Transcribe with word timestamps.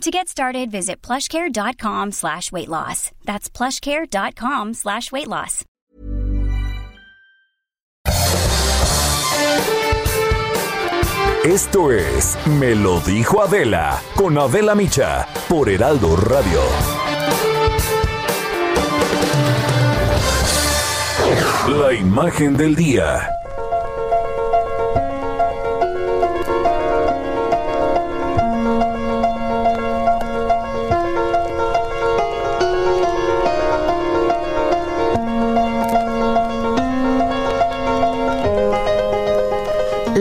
To 0.00 0.10
get 0.10 0.28
started, 0.28 0.70
visit 0.70 1.00
plushcare.com 1.02 2.12
slash 2.12 2.52
weight 2.52 2.68
loss. 2.68 3.10
That's 3.24 3.48
plushcare.com 3.48 4.74
slash 4.74 5.10
weight 5.12 5.28
loss. 5.28 5.64
Esto 11.44 11.92
es 11.92 12.38
Me 12.58 12.74
lo 12.74 13.00
dijo 13.00 13.42
Adela 13.42 14.00
con 14.16 14.38
Adela 14.38 14.74
Micha 14.74 15.26
por 15.48 15.68
Heraldo 15.68 16.16
Radio. 16.16 16.60
La 21.68 21.92
imagen 21.92 22.56
del 22.56 22.74
día. 22.74 23.28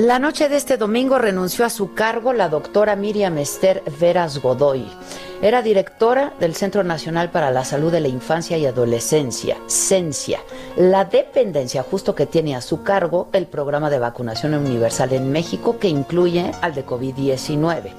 La 0.03 0.19
noche 0.19 0.49
de 0.49 0.57
este 0.57 0.75
domingo 0.75 1.17
renunció 1.17 1.63
a 1.63 1.69
su 1.69 1.93
cargo 1.93 2.33
la 2.33 2.49
doctora 2.49 2.97
Miriam 2.97 3.37
Esther 3.37 3.81
Veras 4.01 4.37
Godoy. 4.39 4.85
Era 5.41 5.61
directora 5.61 6.33
del 6.41 6.55
Centro 6.55 6.83
Nacional 6.83 7.31
para 7.31 7.51
la 7.51 7.63
Salud 7.63 7.89
de 7.89 8.01
la 8.01 8.09
Infancia 8.09 8.57
y 8.57 8.65
Adolescencia, 8.65 9.55
CENCIA, 9.69 10.41
la 10.75 11.05
dependencia 11.05 11.83
justo 11.83 12.15
que 12.15 12.25
tiene 12.25 12.53
a 12.53 12.59
su 12.59 12.83
cargo 12.83 13.29
el 13.31 13.47
programa 13.47 13.89
de 13.89 13.99
vacunación 13.99 14.55
universal 14.55 15.13
en 15.13 15.31
México 15.31 15.79
que 15.79 15.87
incluye 15.87 16.51
al 16.59 16.75
de 16.75 16.85
COVID-19 16.85 17.93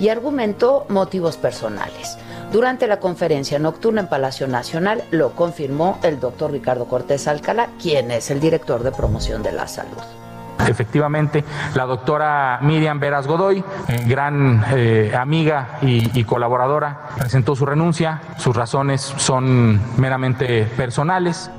y 0.00 0.08
argumentó 0.08 0.86
motivos 0.88 1.36
personales. 1.36 2.16
Durante 2.50 2.86
la 2.86 3.00
conferencia 3.00 3.58
nocturna 3.58 4.00
en 4.00 4.08
Palacio 4.08 4.48
Nacional 4.48 5.04
lo 5.10 5.32
confirmó 5.32 5.98
el 6.02 6.20
doctor 6.20 6.52
Ricardo 6.52 6.86
Cortés 6.86 7.28
Alcalá, 7.28 7.68
quien 7.78 8.10
es 8.12 8.30
el 8.30 8.40
director 8.40 8.82
de 8.82 8.92
promoción 8.92 9.42
de 9.42 9.52
la 9.52 9.68
salud. 9.68 10.19
Efectivamente, 10.68 11.44
la 11.74 11.84
doctora 11.84 12.58
Miriam 12.62 12.98
Veras 12.98 13.26
Godoy, 13.26 13.64
gran 14.06 14.64
eh, 14.72 15.12
amiga 15.18 15.78
y 15.82 16.24
colaboradora, 16.24 17.08
presentó 17.18 17.54
su 17.56 17.66
renuncia. 17.66 18.20
Sus 18.36 18.54
razones 18.56 19.00
son 19.16 19.80
meramente 19.96 20.64
personales. 20.76 21.50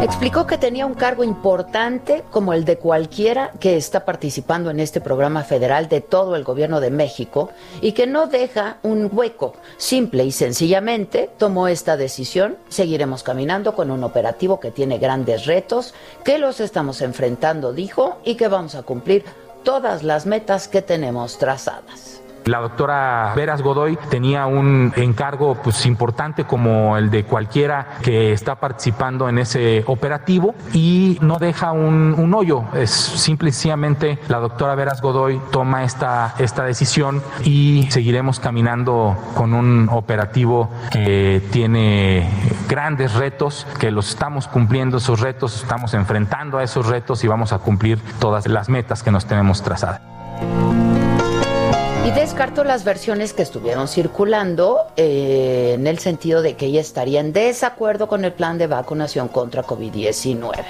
Explicó 0.00 0.46
que 0.46 0.58
tenía 0.58 0.86
un 0.86 0.94
cargo 0.94 1.24
importante 1.24 2.22
como 2.30 2.52
el 2.52 2.64
de 2.64 2.78
cualquiera 2.78 3.50
que 3.58 3.76
está 3.76 4.04
participando 4.04 4.70
en 4.70 4.78
este 4.78 5.00
programa 5.00 5.42
federal 5.42 5.88
de 5.88 6.00
todo 6.00 6.36
el 6.36 6.44
gobierno 6.44 6.80
de 6.80 6.92
México 6.92 7.50
y 7.80 7.92
que 7.92 8.06
no 8.06 8.28
deja 8.28 8.76
un 8.84 9.10
hueco. 9.12 9.54
Simple 9.76 10.24
y 10.24 10.30
sencillamente 10.30 11.28
tomó 11.36 11.66
esta 11.66 11.96
decisión. 11.96 12.58
Seguiremos 12.68 13.24
caminando 13.24 13.74
con 13.74 13.90
un 13.90 14.04
operativo 14.04 14.60
que 14.60 14.70
tiene 14.70 14.98
grandes 14.98 15.46
retos, 15.46 15.94
que 16.24 16.38
los 16.38 16.60
estamos 16.60 17.02
enfrentando, 17.02 17.72
dijo, 17.72 18.18
y 18.24 18.36
que 18.36 18.46
vamos 18.46 18.76
a 18.76 18.84
cumplir 18.84 19.24
todas 19.64 20.04
las 20.04 20.26
metas 20.26 20.68
que 20.68 20.80
tenemos 20.80 21.38
trazadas. 21.38 22.20
La 22.48 22.60
doctora 22.60 23.34
Veras 23.36 23.60
Godoy 23.60 23.98
tenía 24.08 24.46
un 24.46 24.94
encargo 24.96 25.56
pues, 25.62 25.84
importante 25.84 26.44
como 26.44 26.96
el 26.96 27.10
de 27.10 27.24
cualquiera 27.24 27.98
que 28.02 28.32
está 28.32 28.54
participando 28.54 29.28
en 29.28 29.38
ese 29.38 29.84
operativo 29.86 30.54
y 30.72 31.18
no 31.20 31.38
deja 31.38 31.72
un, 31.72 32.14
un 32.16 32.32
hoyo. 32.32 32.64
Es 32.74 32.90
simplemente 32.90 34.18
la 34.28 34.38
doctora 34.38 34.74
Veras 34.74 35.02
Godoy 35.02 35.38
toma 35.50 35.84
esta, 35.84 36.34
esta 36.38 36.64
decisión 36.64 37.22
y 37.44 37.86
seguiremos 37.90 38.40
caminando 38.40 39.14
con 39.34 39.52
un 39.52 39.90
operativo 39.90 40.70
que 40.90 41.42
tiene 41.52 42.30
grandes 42.66 43.12
retos, 43.12 43.66
que 43.78 43.90
los 43.90 44.08
estamos 44.08 44.48
cumpliendo 44.48 44.96
esos 44.96 45.20
retos, 45.20 45.62
estamos 45.62 45.92
enfrentando 45.92 46.56
a 46.56 46.64
esos 46.64 46.86
retos 46.86 47.24
y 47.24 47.28
vamos 47.28 47.52
a 47.52 47.58
cumplir 47.58 48.00
todas 48.18 48.46
las 48.46 48.70
metas 48.70 49.02
que 49.02 49.10
nos 49.10 49.26
tenemos 49.26 49.62
trazadas. 49.62 50.00
Y 52.08 52.10
descartó 52.10 52.64
las 52.64 52.84
versiones 52.84 53.34
que 53.34 53.42
estuvieron 53.42 53.86
circulando 53.86 54.86
eh, 54.96 55.74
en 55.74 55.86
el 55.86 55.98
sentido 55.98 56.40
de 56.40 56.56
que 56.56 56.64
ella 56.64 56.80
estaría 56.80 57.20
en 57.20 57.34
desacuerdo 57.34 58.08
con 58.08 58.24
el 58.24 58.32
plan 58.32 58.56
de 58.56 58.66
vacunación 58.66 59.28
contra 59.28 59.62
COVID-19. 59.62 60.64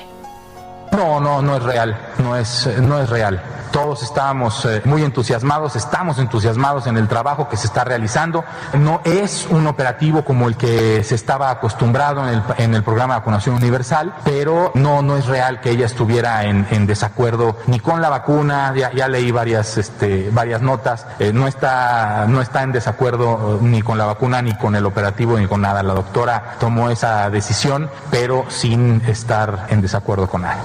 No, 0.91 1.21
no, 1.21 1.41
no 1.41 1.57
es 1.59 1.63
real, 1.63 1.97
no 2.19 2.37
es, 2.37 2.69
no 2.81 3.01
es 3.01 3.09
real. 3.09 3.41
Todos 3.73 4.03
estábamos 4.03 4.65
eh, 4.65 4.83
muy 4.85 5.03
entusiasmados, 5.03 5.77
estamos 5.77 6.19
entusiasmados 6.19 6.87
en 6.87 6.97
el 6.97 7.09
trabajo 7.09 7.49
que 7.49 7.57
se 7.57 7.67
está 7.67 7.85
realizando. 7.85 8.45
No 8.75 9.01
es 9.05 9.47
un 9.51 9.67
operativo 9.67 10.25
como 10.25 10.49
el 10.49 10.57
que 10.57 11.05
se 11.05 11.15
estaba 11.15 11.51
acostumbrado 11.51 12.27
en 12.27 12.35
el, 12.35 12.43
en 12.59 12.75
el 12.75 12.83
programa 12.83 13.15
de 13.15 13.21
vacunación 13.21 13.57
universal, 13.57 14.15
pero 14.25 14.73
no, 14.75 15.03
no 15.03 15.17
es 15.17 15.27
real 15.27 15.61
que 15.61 15.71
ella 15.71 15.87
estuviera 15.87 16.45
en, 16.45 16.67
en 16.71 16.87
desacuerdo 16.87 17.57
ni 17.67 17.81
con 17.81 18.01
la 18.01 18.09
vacuna, 18.09 18.73
ya, 18.77 18.93
ya 18.93 19.09
leí 19.09 19.31
varias, 19.31 19.77
este, 19.77 20.31
varias 20.31 20.63
notas, 20.63 21.07
eh, 21.19 21.33
no, 21.33 21.47
está, 21.47 22.27
no 22.29 22.41
está 22.41 22.63
en 22.63 22.73
desacuerdo 22.73 23.59
eh, 23.61 23.65
ni 23.65 23.83
con 23.83 23.99
la 23.99 24.07
vacuna, 24.07 24.43
ni 24.43 24.57
con 24.57 24.75
el 24.77 24.87
operativo, 24.87 25.39
ni 25.39 25.47
con 25.47 25.61
nada. 25.61 25.83
La 25.83 25.95
doctora 25.95 26.57
tomó 26.59 26.91
esa 26.91 27.31
decisión, 27.31 27.91
pero 28.11 28.45
sin 28.49 29.03
estar 29.07 29.67
en 29.71 29.81
desacuerdo 29.81 30.29
con 30.29 30.43
nada. 30.43 30.63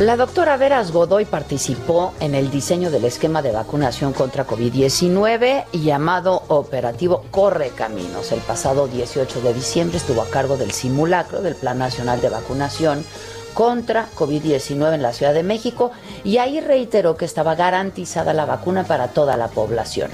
La 0.00 0.16
doctora 0.16 0.56
Veras 0.56 0.92
Godoy 0.92 1.26
participó 1.26 2.14
en 2.20 2.34
el 2.34 2.50
diseño 2.50 2.90
del 2.90 3.04
esquema 3.04 3.42
de 3.42 3.52
vacunación 3.52 4.14
contra 4.14 4.46
COVID-19 4.46 5.66
llamado 5.72 6.42
Operativo 6.48 7.26
Corre 7.30 7.68
Caminos. 7.68 8.32
El 8.32 8.40
pasado 8.40 8.88
18 8.88 9.42
de 9.42 9.52
diciembre 9.52 9.98
estuvo 9.98 10.22
a 10.22 10.30
cargo 10.30 10.56
del 10.56 10.70
simulacro 10.70 11.42
del 11.42 11.54
Plan 11.54 11.76
Nacional 11.78 12.22
de 12.22 12.30
Vacunación 12.30 13.04
contra 13.52 14.08
COVID-19 14.16 14.94
en 14.94 15.02
la 15.02 15.12
Ciudad 15.12 15.34
de 15.34 15.42
México 15.42 15.90
y 16.24 16.38
ahí 16.38 16.60
reiteró 16.60 17.18
que 17.18 17.26
estaba 17.26 17.54
garantizada 17.54 18.32
la 18.32 18.46
vacuna 18.46 18.84
para 18.84 19.08
toda 19.08 19.36
la 19.36 19.48
población. 19.48 20.10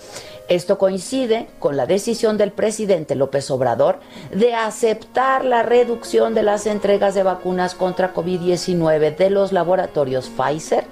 Esto 0.48 0.78
coincide 0.78 1.48
con 1.58 1.76
la 1.76 1.86
decisión 1.86 2.38
del 2.38 2.52
presidente 2.52 3.16
López 3.16 3.50
Obrador 3.50 3.98
de 4.32 4.54
aceptar 4.54 5.44
la 5.44 5.64
reducción 5.64 6.34
de 6.34 6.44
las 6.44 6.66
entregas 6.66 7.16
de 7.16 7.24
vacunas 7.24 7.74
contra 7.74 8.14
COVID-19 8.14 9.16
de 9.16 9.30
los 9.30 9.50
laboratorios 9.50 10.28
Pfizer. 10.28 10.84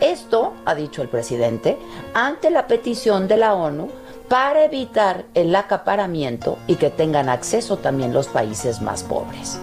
Esto, 0.00 0.52
ha 0.64 0.74
dicho 0.74 1.02
el 1.02 1.08
presidente, 1.08 1.78
ante 2.12 2.50
la 2.50 2.66
petición 2.66 3.28
de 3.28 3.38
la 3.38 3.54
ONU 3.54 3.88
para 4.28 4.64
evitar 4.64 5.24
el 5.34 5.54
acaparamiento 5.54 6.58
y 6.66 6.74
que 6.74 6.90
tengan 6.90 7.28
acceso 7.28 7.78
también 7.78 8.12
los 8.12 8.28
países 8.28 8.82
más 8.82 9.02
pobres. 9.02 9.58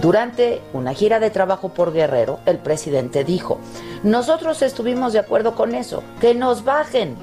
Durante 0.00 0.62
una 0.72 0.94
gira 0.94 1.20
de 1.20 1.30
trabajo 1.30 1.68
por 1.68 1.92
Guerrero, 1.92 2.40
el 2.46 2.58
presidente 2.58 3.22
dijo, 3.22 3.58
nosotros 4.02 4.62
estuvimos 4.62 5.12
de 5.12 5.18
acuerdo 5.18 5.54
con 5.54 5.74
eso, 5.74 6.02
que 6.20 6.34
nos 6.34 6.64
bajen 6.64 7.16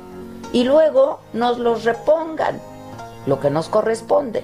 y 0.53 0.63
luego 0.63 1.19
nos 1.33 1.57
los 1.57 1.83
repongan, 1.83 2.61
lo 3.25 3.39
que 3.39 3.49
nos 3.49 3.67
corresponde. 3.67 4.43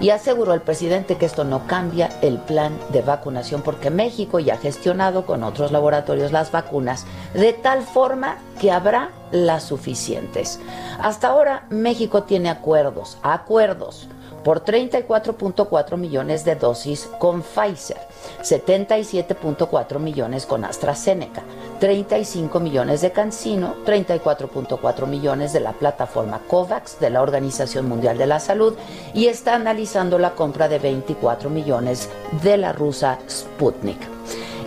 Y 0.00 0.10
aseguró 0.10 0.52
el 0.52 0.60
presidente 0.60 1.16
que 1.16 1.24
esto 1.24 1.44
no 1.44 1.66
cambia 1.66 2.10
el 2.20 2.38
plan 2.38 2.78
de 2.90 3.00
vacunación 3.00 3.62
porque 3.62 3.90
México 3.90 4.38
ya 4.38 4.54
ha 4.54 4.58
gestionado 4.58 5.24
con 5.24 5.42
otros 5.42 5.72
laboratorios 5.72 6.32
las 6.32 6.52
vacunas 6.52 7.06
de 7.32 7.54
tal 7.54 7.82
forma 7.82 8.36
que 8.60 8.70
habrá 8.70 9.10
las 9.30 9.64
suficientes. 9.64 10.60
Hasta 11.00 11.28
ahora 11.28 11.66
México 11.70 12.24
tiene 12.24 12.50
acuerdos, 12.50 13.16
acuerdos 13.22 14.08
por 14.44 14.62
34.4 14.62 15.96
millones 15.96 16.44
de 16.44 16.54
dosis 16.54 17.08
con 17.18 17.42
Pfizer, 17.42 17.98
77.4 18.42 19.98
millones 19.98 20.46
con 20.46 20.64
AstraZeneca, 20.64 21.42
35 21.80 22.60
millones 22.60 23.00
de 23.00 23.12
Cancino, 23.12 23.74
34.4 23.84 25.06
millones 25.06 25.52
de 25.52 25.60
la 25.60 25.72
plataforma 25.72 26.40
COVAX 26.46 27.00
de 27.00 27.10
la 27.10 27.22
Organización 27.22 27.88
Mundial 27.88 28.18
de 28.18 28.26
la 28.26 28.40
Salud 28.40 28.74
y 29.14 29.26
está 29.26 29.54
analizando 29.54 30.18
la 30.18 30.34
compra 30.34 30.68
de 30.68 30.78
24 30.78 31.50
millones 31.50 32.08
de 32.42 32.56
la 32.56 32.72
rusa 32.72 33.18
Sputnik. 33.28 33.98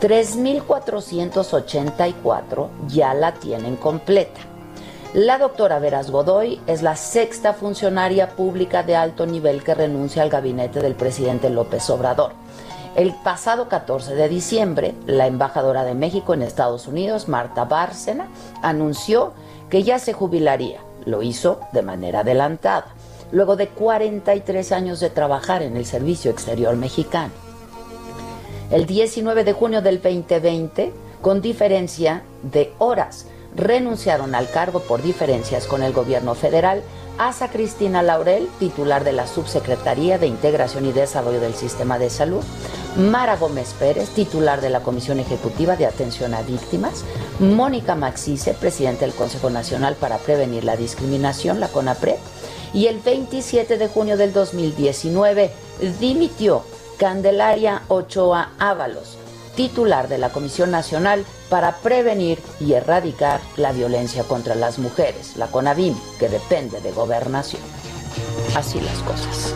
3.484 0.00 2.68
ya 2.88 3.14
la 3.14 3.34
tienen 3.34 3.76
completa. 3.76 4.40
La 5.14 5.38
doctora 5.38 5.78
Veras 5.78 6.10
Godoy 6.10 6.60
es 6.66 6.82
la 6.82 6.96
sexta 6.96 7.52
funcionaria 7.52 8.30
pública 8.30 8.82
de 8.82 8.96
alto 8.96 9.26
nivel 9.26 9.62
que 9.62 9.74
renuncia 9.74 10.22
al 10.22 10.30
gabinete 10.30 10.80
del 10.80 10.94
presidente 10.94 11.50
López 11.50 11.90
Obrador. 11.90 12.32
El 12.94 13.14
pasado 13.14 13.70
14 13.70 14.14
de 14.14 14.28
diciembre, 14.28 14.94
la 15.06 15.26
embajadora 15.26 15.82
de 15.82 15.94
México 15.94 16.34
en 16.34 16.42
Estados 16.42 16.86
Unidos, 16.86 17.26
Marta 17.26 17.64
Bárcena, 17.64 18.28
anunció 18.60 19.32
que 19.70 19.82
ya 19.82 19.98
se 19.98 20.12
jubilaría. 20.12 20.80
Lo 21.06 21.22
hizo 21.22 21.60
de 21.72 21.80
manera 21.80 22.20
adelantada, 22.20 22.88
luego 23.32 23.56
de 23.56 23.68
43 23.68 24.72
años 24.72 25.00
de 25.00 25.08
trabajar 25.08 25.62
en 25.62 25.78
el 25.78 25.86
Servicio 25.86 26.30
Exterior 26.30 26.76
Mexicano. 26.76 27.32
El 28.70 28.84
19 28.84 29.44
de 29.44 29.52
junio 29.54 29.80
del 29.80 30.02
2020, 30.02 30.92
con 31.22 31.40
diferencia 31.40 32.22
de 32.42 32.74
horas, 32.76 33.26
renunciaron 33.56 34.34
al 34.34 34.50
cargo 34.50 34.80
por 34.80 35.00
diferencias 35.00 35.66
con 35.66 35.82
el 35.82 35.94
gobierno 35.94 36.34
federal 36.34 36.82
Asa 37.18 37.48
Cristina 37.48 38.02
Laurel, 38.02 38.48
titular 38.58 39.04
de 39.04 39.12
la 39.12 39.26
Subsecretaría 39.26 40.18
de 40.18 40.26
Integración 40.26 40.86
y 40.86 40.92
Desarrollo 40.92 41.40
del 41.40 41.54
Sistema 41.54 41.98
de 41.98 42.10
Salud, 42.10 42.42
Mara 42.96 43.36
Gómez 43.36 43.74
Pérez, 43.78 44.10
titular 44.10 44.60
de 44.60 44.68
la 44.68 44.80
Comisión 44.80 45.18
Ejecutiva 45.18 45.76
de 45.76 45.86
Atención 45.86 46.34
a 46.34 46.42
Víctimas, 46.42 47.04
Mónica 47.38 47.94
Maxice, 47.94 48.54
presidente 48.54 49.06
del 49.06 49.14
Consejo 49.14 49.48
Nacional 49.48 49.96
para 49.96 50.18
Prevenir 50.18 50.64
la 50.64 50.76
Discriminación, 50.76 51.58
la 51.58 51.68
CONAPRE, 51.68 52.18
y 52.74 52.86
el 52.86 53.00
27 53.00 53.78
de 53.78 53.88
junio 53.88 54.16
del 54.16 54.32
2019 54.32 55.52
dimitió 56.00 56.64
Candelaria 56.98 57.82
Ochoa 57.88 58.50
Ábalos, 58.58 59.16
titular 59.56 60.08
de 60.08 60.18
la 60.18 60.30
Comisión 60.30 60.70
Nacional 60.70 61.24
para 61.48 61.76
Prevenir 61.76 62.40
y 62.60 62.74
Erradicar 62.74 63.40
la 63.56 63.72
Violencia 63.72 64.24
contra 64.24 64.54
las 64.54 64.78
Mujeres, 64.78 65.36
la 65.36 65.46
CONAVIM, 65.46 65.94
que 66.18 66.28
depende 66.28 66.80
de 66.80 66.92
gobernación. 66.92 67.62
Así 68.54 68.80
las 68.80 68.98
cosas. 68.98 69.54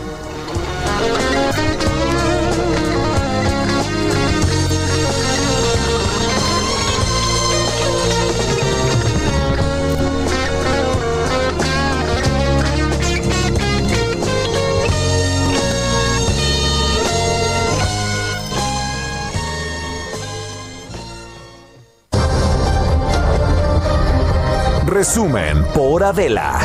Resumen 24.97 25.63
por 25.75 26.03
Adela. 26.03 26.59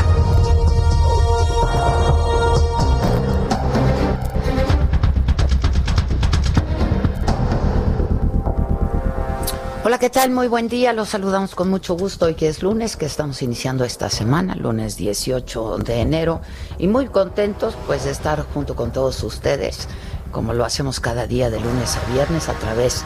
Hola, 9.85 9.99
¿qué 9.99 10.09
tal? 10.09 10.31
Muy 10.31 10.49
buen 10.49 10.69
día. 10.69 10.95
Los 10.95 11.11
saludamos 11.11 11.55
con 11.55 11.69
mucho 11.69 11.95
gusto 11.95 12.25
hoy 12.25 12.35
que 12.35 12.49
es 12.49 12.63
lunes, 12.63 12.97
que 12.97 13.05
estamos 13.05 13.43
iniciando 13.43 13.85
esta 13.85 14.09
semana, 14.09 14.55
lunes 14.55 14.97
18 14.97 15.77
de 15.85 16.01
enero, 16.01 16.41
y 16.79 16.89
muy 16.89 17.09
contentos 17.09 17.77
pues 17.87 18.05
de 18.05 18.13
estar 18.13 18.47
junto 18.55 18.75
con 18.75 18.93
todos 18.93 19.23
ustedes, 19.25 19.89
como 20.31 20.55
lo 20.55 20.65
hacemos 20.65 21.01
cada 21.01 21.27
día 21.27 21.51
de 21.51 21.61
lunes 21.61 21.99
a 21.99 22.13
viernes 22.15 22.49
a 22.49 22.55
través 22.55 23.05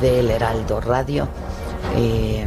del 0.00 0.30
Heraldo 0.30 0.80
Radio. 0.80 1.26
Eh, 1.96 2.46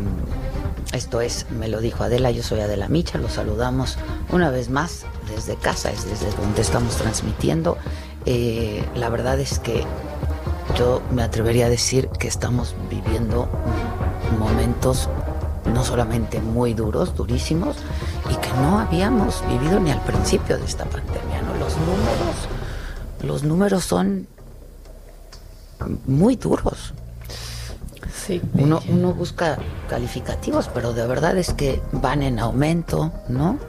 esto 0.94 1.22
es, 1.22 1.48
me 1.50 1.68
lo 1.68 1.82
dijo 1.82 2.04
Adela, 2.04 2.32
yo 2.32 2.44
soy 2.44 2.62
Adela 2.62 2.88
Micha, 2.88 3.18
los 3.18 3.34
saludamos 3.34 3.98
una 4.32 4.50
vez 4.52 4.70
más 4.70 5.06
desde 5.28 5.56
casa, 5.56 5.92
es 5.92 6.06
desde 6.06 6.32
donde 6.38 6.62
estamos 6.62 6.96
transmitiendo. 6.98 7.78
Eh, 8.26 8.86
la 8.96 9.10
verdad 9.10 9.40
es 9.40 9.60
que 9.60 9.84
yo 10.78 11.02
me 11.12 11.24
atrevería 11.24 11.66
a 11.66 11.70
decir 11.70 12.10
que 12.20 12.28
estamos 12.28 12.76
viviendo 12.90 13.50
momentos 14.40 15.10
no 15.74 15.84
solamente 15.84 16.40
muy 16.42 16.74
duros, 16.74 17.16
durísimos, 17.16 17.78
y 18.30 18.36
que 18.36 18.50
no 18.62 18.80
habíamos 18.80 19.44
vivido 19.48 19.80
ni 19.80 19.92
al 19.92 20.02
principio 20.02 20.58
de 20.58 20.66
esta 20.66 20.86
pandemia. 20.86 21.42
¿no? 21.42 21.56
Los 21.58 21.76
números, 21.78 22.48
los 23.24 23.44
números 23.44 23.84
son 23.84 24.28
muy 26.06 26.36
duros. 26.36 26.94
Sí, 28.26 28.42
Uno, 28.54 28.82
uno 28.88 29.14
busca 29.14 29.58
calificativos, 29.90 30.70
pero 30.74 30.94
de 30.94 31.06
verdad 31.06 31.38
es 31.38 31.54
que 31.54 31.82
van 31.92 32.24
en 32.24 32.40
aumento, 32.40 33.12
¿no? 33.28 33.60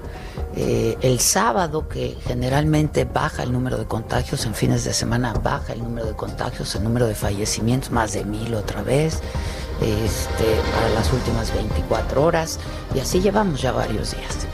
Eh, 0.54 0.96
el 1.00 1.18
sábado, 1.18 1.88
que 1.88 2.16
generalmente 2.24 3.04
baja 3.04 3.42
el 3.42 3.52
número 3.52 3.78
de 3.78 3.86
contagios, 3.86 4.46
en 4.46 4.54
fines 4.54 4.84
de 4.84 4.94
semana 4.94 5.32
baja 5.32 5.72
el 5.72 5.80
número 5.80 6.06
de 6.06 6.14
contagios, 6.14 6.72
el 6.76 6.84
número 6.84 7.08
de 7.08 7.16
fallecimientos, 7.16 7.90
más 7.90 8.12
de 8.12 8.24
mil 8.24 8.54
otra 8.54 8.82
vez, 8.82 9.20
este, 9.80 10.44
para 10.72 10.88
las 10.90 11.12
últimas 11.12 11.52
24 11.52 12.22
horas, 12.22 12.60
y 12.94 13.00
así 13.00 13.20
llevamos 13.20 13.60
ya 13.60 13.72
varios 13.72 14.12
días. 14.12 14.46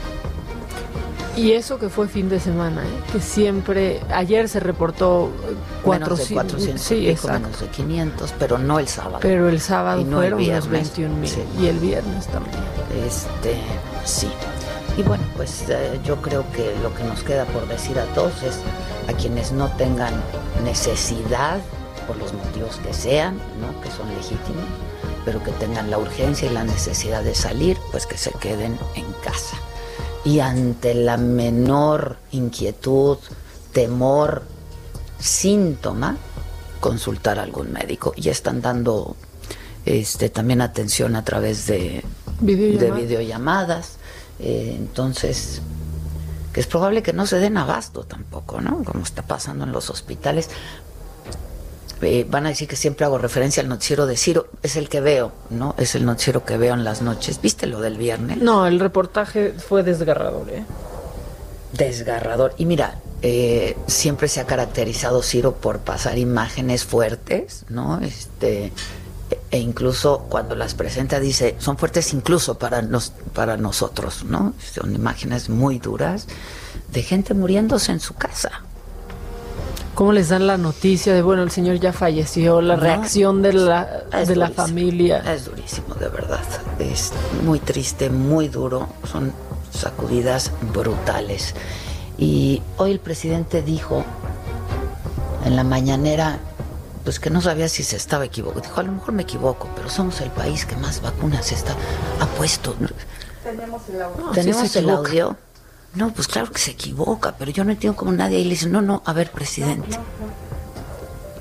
Y 1.37 1.53
eso 1.53 1.79
que 1.79 1.89
fue 1.89 2.07
fin 2.07 2.27
de 2.29 2.39
semana, 2.39 2.83
¿eh? 2.83 2.87
que 3.11 3.19
siempre, 3.21 4.01
ayer 4.13 4.49
se 4.49 4.59
reportó 4.59 5.29
eh, 5.49 5.55
Menos 5.89 6.09
de 6.27 6.33
400, 6.33 6.33
400 6.33 6.81
sí, 6.81 6.95
y 6.95 6.99
pico, 6.99 7.11
exacto. 7.11 7.39
menos 7.39 7.59
de 7.61 7.67
500, 7.67 8.33
pero 8.37 8.57
no 8.57 8.79
el 8.79 8.87
sábado. 8.87 9.19
Pero 9.21 9.47
el 9.49 9.61
sábado 9.61 10.01
Y 10.01 10.03
no 10.03 10.17
el 10.21 10.31
fueron 10.33 10.39
viernes. 10.39 10.69
21 10.69 11.15
mil 11.15 11.29
Sí. 11.29 11.43
y 11.59 11.67
el 11.67 11.79
viernes 11.79 12.27
también. 12.27 12.55
Este, 13.05 13.55
sí. 14.03 14.27
Y 14.97 15.03
bueno, 15.03 15.23
pues 15.37 15.63
eh, 15.69 15.99
yo 16.03 16.17
creo 16.21 16.43
que 16.51 16.75
lo 16.83 16.93
que 16.93 17.03
nos 17.05 17.23
queda 17.23 17.45
por 17.45 17.65
decir 17.67 17.97
a 17.97 18.05
todos 18.13 18.43
es 18.43 18.59
a 19.07 19.13
quienes 19.13 19.53
no 19.53 19.69
tengan 19.77 20.13
necesidad, 20.65 21.59
por 22.07 22.17
los 22.17 22.33
motivos 22.33 22.75
que 22.85 22.93
sean, 22.93 23.37
¿no? 23.61 23.79
que 23.81 23.89
son 23.89 24.07
legítimos, 24.09 24.65
pero 25.23 25.41
que 25.43 25.51
tengan 25.51 25.89
la 25.89 25.97
urgencia 25.97 26.49
y 26.49 26.53
la 26.53 26.65
necesidad 26.65 27.23
de 27.23 27.35
salir, 27.35 27.77
pues 27.91 28.05
que 28.05 28.17
se 28.17 28.31
queden 28.31 28.77
en 28.95 29.05
casa. 29.23 29.55
Y 30.23 30.39
ante 30.39 30.93
la 30.93 31.17
menor 31.17 32.17
inquietud, 32.31 33.17
temor, 33.73 34.43
síntoma, 35.19 36.17
consultar 36.79 37.39
a 37.39 37.43
algún 37.43 37.71
médico. 37.71 38.13
Y 38.15 38.29
están 38.29 38.61
dando 38.61 39.15
este, 39.85 40.29
también 40.29 40.61
atención 40.61 41.15
a 41.15 41.23
través 41.23 41.65
de, 41.67 42.03
Videollamada. 42.39 42.95
de 42.95 43.01
videollamadas. 43.01 43.97
Eh, 44.39 44.75
entonces, 44.77 45.61
que 46.53 46.59
es 46.59 46.67
probable 46.67 47.01
que 47.01 47.13
no 47.13 47.25
se 47.25 47.39
den 47.39 47.57
abasto 47.57 48.03
tampoco, 48.03 48.61
¿no? 48.61 48.83
Como 48.83 49.03
está 49.03 49.21
pasando 49.21 49.63
en 49.63 49.71
los 49.71 49.89
hospitales. 49.89 50.49
Eh, 52.01 52.25
van 52.27 52.45
a 52.45 52.49
decir 52.49 52.67
que 52.67 52.75
siempre 52.75 53.05
hago 53.05 53.17
referencia 53.17 53.61
al 53.61 53.69
noticiero 53.69 54.05
de 54.05 54.17
Ciro, 54.17 54.47
es 54.63 54.75
el 54.75 54.89
que 54.89 55.01
veo, 55.01 55.31
¿no? 55.49 55.75
Es 55.77 55.95
el 55.95 56.05
noticiero 56.05 56.45
que 56.45 56.57
veo 56.57 56.73
en 56.73 56.83
las 56.83 57.01
noches. 57.01 57.39
¿Viste 57.41 57.67
lo 57.67 57.79
del 57.79 57.97
viernes? 57.97 58.37
No, 58.37 58.65
el 58.65 58.79
reportaje 58.79 59.53
fue 59.53 59.83
desgarrador, 59.83 60.49
¿eh? 60.49 60.65
Desgarrador. 61.73 62.53
Y 62.57 62.65
mira, 62.65 62.99
eh, 63.21 63.77
siempre 63.87 64.27
se 64.27 64.39
ha 64.39 64.47
caracterizado 64.47 65.21
Ciro 65.21 65.53
por 65.53 65.79
pasar 65.79 66.17
imágenes 66.17 66.85
fuertes, 66.85 67.65
¿no? 67.69 67.99
Este, 67.99 68.71
e 69.51 69.59
incluso 69.59 70.25
cuando 70.29 70.55
las 70.55 70.73
presenta 70.73 71.19
dice, 71.19 71.55
son 71.59 71.77
fuertes 71.77 72.13
incluso 72.13 72.57
para, 72.57 72.81
nos, 72.81 73.11
para 73.33 73.57
nosotros, 73.57 74.23
¿no? 74.23 74.53
Son 74.73 74.95
imágenes 74.95 75.49
muy 75.49 75.77
duras 75.77 76.27
de 76.91 77.03
gente 77.03 77.33
muriéndose 77.33 77.91
en 77.91 77.99
su 77.99 78.15
casa. 78.15 78.63
¿Cómo 79.95 80.13
les 80.13 80.29
dan 80.29 80.47
la 80.47 80.57
noticia 80.57 81.13
de, 81.13 81.21
bueno, 81.21 81.43
el 81.43 81.51
señor 81.51 81.79
ya 81.79 81.91
falleció, 81.91 82.61
la 82.61 82.75
reacción 82.75 83.41
de 83.41 83.53
la, 83.53 84.03
de 84.25 84.35
la 84.35 84.49
familia? 84.49 85.19
Es 85.33 85.45
durísimo, 85.45 85.95
de 85.95 86.07
verdad. 86.07 86.39
Es 86.79 87.11
muy 87.43 87.59
triste, 87.59 88.09
muy 88.09 88.47
duro. 88.47 88.87
Son 89.11 89.33
sacudidas 89.71 90.51
brutales. 90.73 91.55
Y 92.17 92.61
hoy 92.77 92.91
el 92.91 92.99
presidente 92.99 93.61
dijo 93.61 94.03
en 95.45 95.55
la 95.55 95.63
mañanera, 95.63 96.39
pues 97.03 97.19
que 97.19 97.29
no 97.29 97.41
sabía 97.41 97.67
si 97.67 97.83
se 97.83 97.97
estaba 97.97 98.25
equivocando. 98.25 98.61
Dijo, 98.67 98.79
a 98.79 98.83
lo 98.83 98.93
mejor 98.93 99.13
me 99.13 99.23
equivoco, 99.23 99.69
pero 99.75 99.89
somos 99.89 100.21
el 100.21 100.29
país 100.29 100.65
que 100.65 100.75
más 100.77 101.01
vacunas 101.01 101.51
está, 101.51 101.75
ha 102.19 102.25
puesto. 102.37 102.75
Tenemos 103.43 103.81
el 103.89 104.01
audio. 104.01 104.31
¿Tenemos 104.31 104.75
el 104.75 104.89
audio? 104.89 105.37
No, 105.93 106.13
pues 106.13 106.27
claro 106.27 106.51
que 106.51 106.59
se 106.59 106.71
equivoca, 106.71 107.35
pero 107.37 107.51
yo 107.51 107.63
no 107.63 107.71
entiendo 107.71 107.97
cómo 107.97 108.11
nadie 108.11 108.37
ahí 108.37 108.43
le 108.45 108.51
dice, 108.51 108.69
no, 108.69 108.81
no, 108.81 109.01
a 109.05 109.13
ver, 109.13 109.29
presidente. 109.31 109.97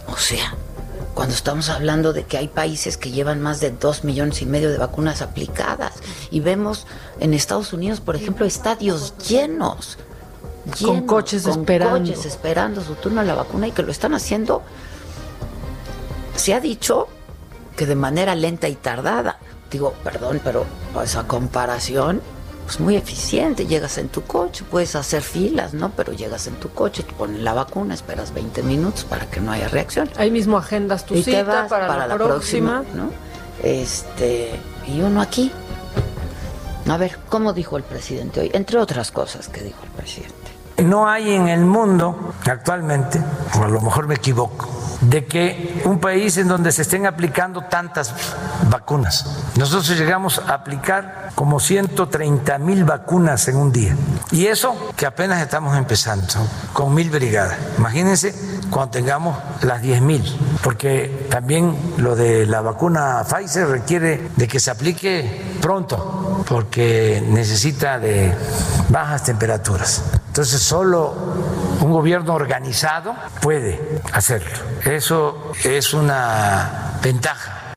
O 0.09 0.17
sea, 0.17 0.55
cuando 1.15 1.35
estamos 1.35 1.69
hablando 1.69 2.13
de 2.13 2.25
que 2.25 2.37
hay 2.37 2.49
países 2.49 2.97
que 2.97 3.13
llevan 3.13 3.41
más 3.41 3.61
de 3.61 3.71
dos 3.71 4.03
millones 4.03 4.43
y 4.43 4.47
medio 4.47 4.71
de 4.71 4.79
vacunas 4.79 5.23
aplicadas 5.23 5.95
y 6.31 6.41
vemos 6.41 6.87
en 7.21 7.33
Estados 7.33 7.73
Unidos, 7.73 8.01
por 8.01 8.17
ejemplo, 8.17 8.45
estadios 8.45 9.15
llenos, 9.19 9.99
con 10.83 11.07
coches 11.07 11.45
con 11.45 11.61
esperando, 11.61 12.11
coches 12.11 12.27
esperando 12.27 12.83
su 12.83 12.95
turno 12.95 13.21
a 13.21 13.25
la 13.25 13.35
vacuna 13.35 13.69
y 13.69 13.73
que 13.73 13.83
lo 13.83 13.93
están 13.93 14.15
haciendo. 14.15 14.63
Se 16.35 16.55
ha 16.55 16.61
dicho 16.61 17.07
que 17.77 17.87
de 17.87 17.95
manera 17.95 18.35
lenta 18.35 18.69
y 18.69 18.75
tardada. 18.75 19.39
Digo, 19.71 19.95
perdón, 20.03 20.41
pero 20.43 20.67
esa 21.05 21.27
comparación 21.29 22.21
pues 22.71 22.79
muy 22.79 22.95
eficiente. 22.95 23.67
Llegas 23.67 23.99
en 23.99 24.09
tu 24.11 24.23
coche, 24.23 24.65
puedes 24.71 24.95
hacer 24.95 25.23
filas, 25.23 25.75
¿no? 25.75 25.91
Pero 25.97 26.13
llegas 26.13 26.47
en 26.47 26.55
tu 26.55 26.69
coche, 26.71 27.03
te 27.03 27.13
ponen 27.13 27.43
la 27.43 27.53
vacuna, 27.53 27.95
esperas 27.95 28.33
20 28.33 28.63
minutos 28.63 29.03
para 29.03 29.27
que 29.27 29.41
no 29.41 29.51
haya 29.51 29.67
reacción. 29.67 30.09
Ahí 30.17 30.31
mismo 30.31 30.57
agendas 30.57 31.05
tu 31.05 31.17
y 31.17 31.25
cita 31.25 31.39
te 31.39 31.43
vas 31.43 31.69
para, 31.69 32.07
la, 32.07 32.15
próxima. 32.15 32.85
¿no? 32.95 33.11
Este, 33.65 34.53
y 34.87 35.01
uno 35.01 35.21
aquí. 35.21 35.51
A 36.89 36.97
ver, 36.97 37.19
¿cómo 37.29 37.53
dijo 37.53 37.77
el 37.77 37.83
presidente 37.83 38.39
hoy? 38.39 38.51
Entre 38.55 38.79
otras 38.79 39.11
cosas 39.11 39.49
que 39.49 39.63
dijo 39.63 39.83
el 39.83 39.91
presidente. 39.91 40.50
No 40.85 41.09
hay 41.09 41.35
en 41.35 41.49
el 41.49 41.65
mundo 41.65 42.35
actualmente, 42.49 43.23
o 43.59 43.65
a 43.65 43.69
lo 43.69 43.81
mejor 43.81 44.07
me 44.07 44.15
equivoco, 44.15 44.69
de 45.01 45.25
que 45.27 45.83
un 45.85 45.99
país 45.99 46.37
en 46.37 46.49
donde 46.49 46.73
se 46.73 46.83
estén 46.83 47.07
aplicando 47.07 47.63
tantas 47.63 48.15
vacunas. 48.69 49.27
Nosotros 49.57 49.99
llegamos 49.99 50.39
a 50.39 50.55
aplicar 50.55 51.31
como 51.35 51.61
130 51.61 52.59
mil 52.59 52.85
vacunas 52.85 53.49
en 53.49 53.57
un 53.57 53.73
día. 53.73 53.97
Y 54.31 54.47
eso 54.47 54.93
que 54.97 55.07
apenas 55.07 55.41
estamos 55.41 55.77
empezando, 55.77 56.27
con 56.73 56.95
mil 56.95 57.11
brigadas. 57.11 57.57
Imagínense 57.79 58.35
cuando 58.71 58.93
tengamos 58.93 59.37
las 59.63 59.83
10 59.83 60.03
mil, 60.03 60.39
porque 60.63 61.27
también 61.31 61.77
lo 61.97 62.15
de 62.15 62.47
la 62.47 62.61
vacuna 62.61 63.25
Pfizer 63.29 63.67
requiere 63.67 64.31
de 64.37 64.49
que 64.49 64.61
se 64.61 64.71
aplique 64.71 65.57
pronto, 65.61 66.45
porque 66.47 67.23
necesita 67.29 67.99
de 67.99 68.35
bajas 68.89 69.25
temperaturas. 69.25 70.03
Entonces 70.41 70.63
solo 70.63 71.13
un 71.83 71.93
gobierno 71.93 72.33
organizado 72.33 73.15
puede 73.43 73.79
hacerlo. 74.15 74.49
Eso 74.87 75.53
es 75.63 75.93
una 75.93 76.99
ventaja. 77.03 77.75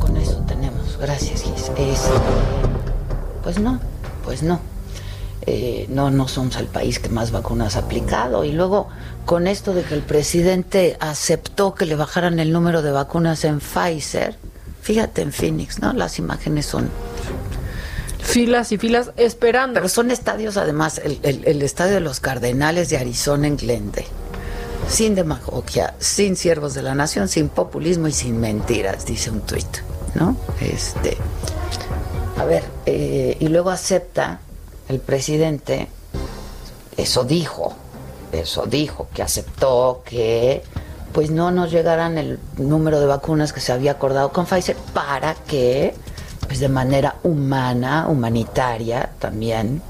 Con 0.00 0.16
eso 0.16 0.34
tenemos, 0.48 0.98
gracias 0.98 1.44
Gis. 1.44 1.70
Pues 3.44 3.60
no, 3.60 3.78
pues 4.24 4.42
no. 4.42 4.58
Eh, 5.42 5.86
no, 5.90 6.10
no 6.10 6.26
somos 6.26 6.56
el 6.56 6.66
país 6.66 6.98
que 6.98 7.08
más 7.08 7.30
vacunas 7.30 7.76
ha 7.76 7.82
aplicado. 7.82 8.42
Y 8.42 8.50
luego, 8.50 8.88
con 9.26 9.46
esto 9.46 9.74
de 9.74 9.84
que 9.84 9.94
el 9.94 10.02
presidente 10.02 10.96
aceptó 10.98 11.76
que 11.76 11.86
le 11.86 11.94
bajaran 11.94 12.40
el 12.40 12.52
número 12.52 12.82
de 12.82 12.90
vacunas 12.90 13.44
en 13.44 13.60
Pfizer, 13.60 14.36
fíjate 14.82 15.22
en 15.22 15.32
Phoenix, 15.32 15.78
¿no? 15.78 15.92
Las 15.92 16.18
imágenes 16.18 16.66
son 16.66 16.90
filas 18.26 18.72
y 18.72 18.78
filas 18.78 19.12
esperando. 19.16 19.74
Pero 19.74 19.88
son 19.88 20.10
estadios, 20.10 20.56
además, 20.56 21.00
el, 21.02 21.18
el, 21.22 21.62
estadio 21.62 21.94
de 21.94 22.00
los 22.00 22.20
Cardenales 22.20 22.90
de 22.90 22.98
Arizona 22.98 23.46
en 23.46 23.56
Glendale. 23.56 24.06
Sin 24.88 25.14
demagogia, 25.14 25.94
sin 25.98 26.36
siervos 26.36 26.74
de 26.74 26.82
la 26.82 26.94
nación, 26.94 27.28
sin 27.28 27.48
populismo 27.48 28.06
y 28.08 28.12
sin 28.12 28.38
mentiras, 28.38 29.04
dice 29.04 29.30
un 29.30 29.40
tuit, 29.40 29.66
¿no? 30.14 30.36
Este, 30.60 31.16
a 32.38 32.44
ver, 32.44 32.62
eh, 32.84 33.36
y 33.40 33.48
luego 33.48 33.70
acepta 33.70 34.40
el 34.88 35.00
presidente, 35.00 35.88
eso 36.96 37.24
dijo, 37.24 37.74
eso 38.30 38.66
dijo, 38.66 39.08
que 39.12 39.22
aceptó 39.22 40.02
que 40.04 40.62
pues 41.12 41.30
no 41.30 41.50
nos 41.50 41.72
llegaran 41.72 42.18
el 42.18 42.38
número 42.58 43.00
de 43.00 43.06
vacunas 43.06 43.52
que 43.52 43.60
se 43.60 43.72
había 43.72 43.92
acordado 43.92 44.32
con 44.32 44.46
Pfizer 44.46 44.76
para 44.92 45.34
que 45.34 45.94
pues 46.46 46.60
de 46.60 46.68
manera 46.68 47.16
humana, 47.22 48.06
humanitaria 48.08 49.10
también 49.18 49.82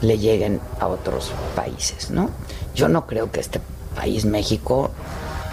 le 0.00 0.18
lleguen 0.18 0.60
a 0.78 0.86
otros 0.86 1.32
países, 1.54 2.10
¿no? 2.10 2.30
Yo 2.74 2.88
no 2.88 3.06
creo 3.06 3.30
que 3.30 3.40
este 3.40 3.60
país, 3.94 4.24
México, 4.24 4.90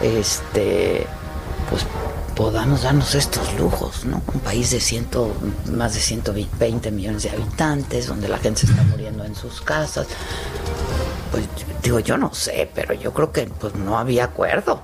este, 0.01 1.05
pues 1.69 1.85
podamos 2.35 2.83
darnos 2.83 3.15
estos 3.15 3.53
lujos, 3.55 4.05
¿no? 4.05 4.21
Un 4.33 4.39
país 4.41 4.71
de 4.71 4.79
ciento, 4.79 5.33
más 5.71 5.95
de 5.95 5.99
120 5.99 6.91
millones 6.91 7.23
de 7.23 7.31
habitantes, 7.31 8.07
donde 8.07 8.27
la 8.27 8.37
gente 8.37 8.61
se 8.61 8.67
está 8.67 8.83
muriendo 8.83 9.23
en 9.23 9.35
sus 9.35 9.61
casas. 9.61 10.07
Pues 11.31 11.45
digo, 11.81 11.99
yo 11.99 12.17
no 12.17 12.33
sé, 12.33 12.69
pero 12.73 12.93
yo 12.93 13.13
creo 13.13 13.31
que 13.31 13.45
pues 13.45 13.75
no 13.75 13.97
había 13.97 14.25
acuerdo, 14.25 14.81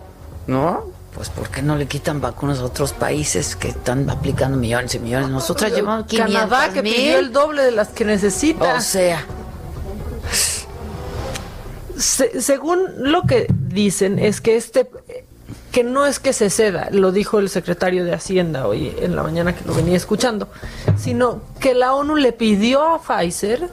¿no? 0.48 0.86
Pues 1.15 1.29
¿por 1.29 1.50
qué 1.50 1.62
no 1.62 1.75
le 1.75 1.86
quitan 1.88 2.20
vacunas 2.22 2.60
a 2.60 2.63
otros 2.65 2.91
países 2.93 3.55
que 3.55 3.70
están 3.70 4.10
aplicando 4.10 4.58
millones 4.58 4.96
y 4.96 5.00
millones? 5.00 5.29
Nosotras 5.29 5.72
llevamos 5.74 6.08
500 6.08 6.34
Canadá 6.36 6.74
que 6.74 6.82
mil. 6.82 6.93
pidió 6.96 7.20
el 7.20 7.32
doble 7.32 7.63
de 7.63 7.72
las 7.72 7.89
que 7.89 8.03
necesita. 8.05 8.75
O 8.77 8.82
sea, 8.82 9.24
Se- 11.98 12.41
según 12.41 12.79
lo 12.98 13.22
que 13.24 13.46
dicen 13.50 14.17
es 14.20 14.41
que 14.41 14.55
este 14.58 14.89
que 15.72 15.84
no 15.84 16.05
es 16.05 16.20
que 16.20 16.34
se 16.34 16.50
ceda, 16.51 16.89
lo 16.91 17.12
dijo 17.12 17.39
el 17.39 17.50
secretario 17.50 18.03
de 18.05 18.13
Hacienda 18.13 18.67
hoy 18.67 18.96
en 19.00 19.15
la 19.15 19.24
mañana 19.24 19.55
que 19.55 19.65
lo 19.65 19.74
venía 19.74 19.98
escuchando, 19.98 20.48
sino 21.00 21.41
que 21.60 21.74
la 21.74 21.93
ONU 21.96 22.15
le 22.15 22.32
pidió 22.32 22.82
a 22.96 23.01
Pfizer 23.01 23.70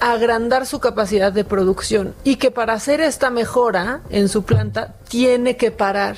agrandar 0.00 0.66
su 0.66 0.80
capacidad 0.80 1.32
de 1.32 1.44
producción 1.44 2.14
y 2.24 2.36
que 2.36 2.50
para 2.50 2.72
hacer 2.72 3.00
esta 3.00 3.30
mejora 3.30 4.00
en 4.10 4.28
su 4.28 4.42
planta 4.44 4.94
tiene 5.08 5.56
que 5.56 5.70
parar 5.70 6.16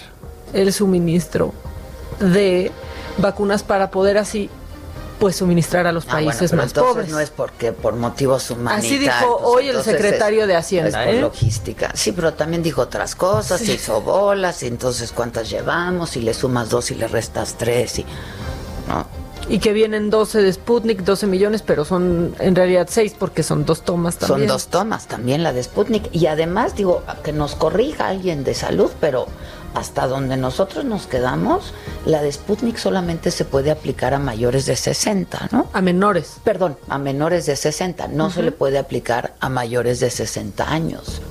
el 0.52 0.72
suministro 0.72 1.52
de 2.18 2.70
vacunas 3.18 3.62
para 3.62 3.90
poder 3.90 4.18
así 4.18 4.50
pues 5.18 5.36
suministrar 5.36 5.86
a 5.86 5.92
los 5.92 6.06
ah, 6.08 6.12
países 6.12 6.52
más 6.54 6.72
pobres. 6.72 7.10
no 7.10 7.20
es 7.20 7.28
porque 7.28 7.72
por 7.72 7.94
motivos 7.94 8.50
humanitarios. 8.50 8.86
Así 8.86 8.98
dijo 8.98 9.36
hoy 9.42 9.68
el 9.68 9.82
secretario 9.82 10.42
es- 10.42 10.48
de 10.48 10.56
Hacienda, 10.56 10.88
es 11.02 11.06
por 11.06 11.14
¿eh? 11.14 11.20
logística. 11.20 11.92
Sí, 11.94 12.12
pero 12.12 12.32
también 12.32 12.62
dijo 12.62 12.80
otras 12.80 13.14
cosas, 13.14 13.60
se 13.60 13.74
hizo 13.74 14.00
bolas, 14.00 14.62
y 14.62 14.66
entonces 14.66 15.12
cuántas 15.12 15.50
llevamos, 15.50 16.16
y 16.16 16.22
le 16.22 16.32
sumas 16.32 16.70
dos 16.70 16.90
y 16.90 16.94
le 16.94 17.06
restas 17.06 17.56
tres, 17.58 17.98
y 17.98 18.06
no. 18.88 19.06
Y 19.50 19.58
que 19.58 19.72
vienen 19.72 20.10
12 20.10 20.42
de 20.42 20.52
Sputnik, 20.52 21.00
12 21.02 21.26
millones, 21.26 21.62
pero 21.62 21.84
son 21.84 22.34
en 22.38 22.54
realidad 22.54 22.86
6 22.88 23.16
porque 23.18 23.42
son 23.42 23.64
dos 23.64 23.82
tomas 23.82 24.16
también. 24.16 24.48
Son 24.48 24.56
dos 24.56 24.68
tomas, 24.68 25.06
también 25.06 25.42
la 25.42 25.52
de 25.52 25.62
Sputnik. 25.62 26.08
Y 26.14 26.26
además, 26.26 26.76
digo, 26.76 27.02
que 27.24 27.32
nos 27.32 27.56
corrija 27.56 28.06
alguien 28.06 28.44
de 28.44 28.54
salud, 28.54 28.90
pero 29.00 29.26
hasta 29.74 30.06
donde 30.06 30.36
nosotros 30.36 30.84
nos 30.84 31.06
quedamos, 31.06 31.72
la 32.04 32.22
de 32.22 32.32
Sputnik 32.32 32.76
solamente 32.76 33.30
se 33.30 33.44
puede 33.44 33.70
aplicar 33.70 34.14
a 34.14 34.18
mayores 34.18 34.66
de 34.66 34.76
60, 34.76 35.48
¿no? 35.52 35.68
A 35.72 35.80
menores. 35.80 36.36
Perdón, 36.44 36.76
a 36.88 36.98
menores 36.98 37.46
de 37.46 37.56
60. 37.56 38.08
No 38.08 38.30
se 38.30 38.42
le 38.42 38.52
puede 38.52 38.78
aplicar 38.78 39.34
a 39.40 39.48
mayores 39.48 40.00
de 40.00 40.10
60 40.10 40.70
años. 40.70 41.22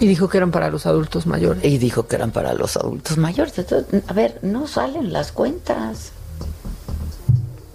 Y 0.00 0.06
dijo 0.06 0.28
que 0.28 0.36
eran 0.36 0.50
para 0.50 0.70
los 0.70 0.86
adultos 0.86 1.26
mayores. 1.26 1.64
Y 1.64 1.78
dijo 1.78 2.06
que 2.06 2.16
eran 2.16 2.30
para 2.30 2.54
los 2.54 2.76
adultos 2.76 3.16
mayores. 3.16 3.58
Entonces, 3.58 4.02
a 4.06 4.12
ver, 4.12 4.38
no 4.42 4.66
salen 4.68 5.12
las 5.12 5.32
cuentas. 5.32 6.12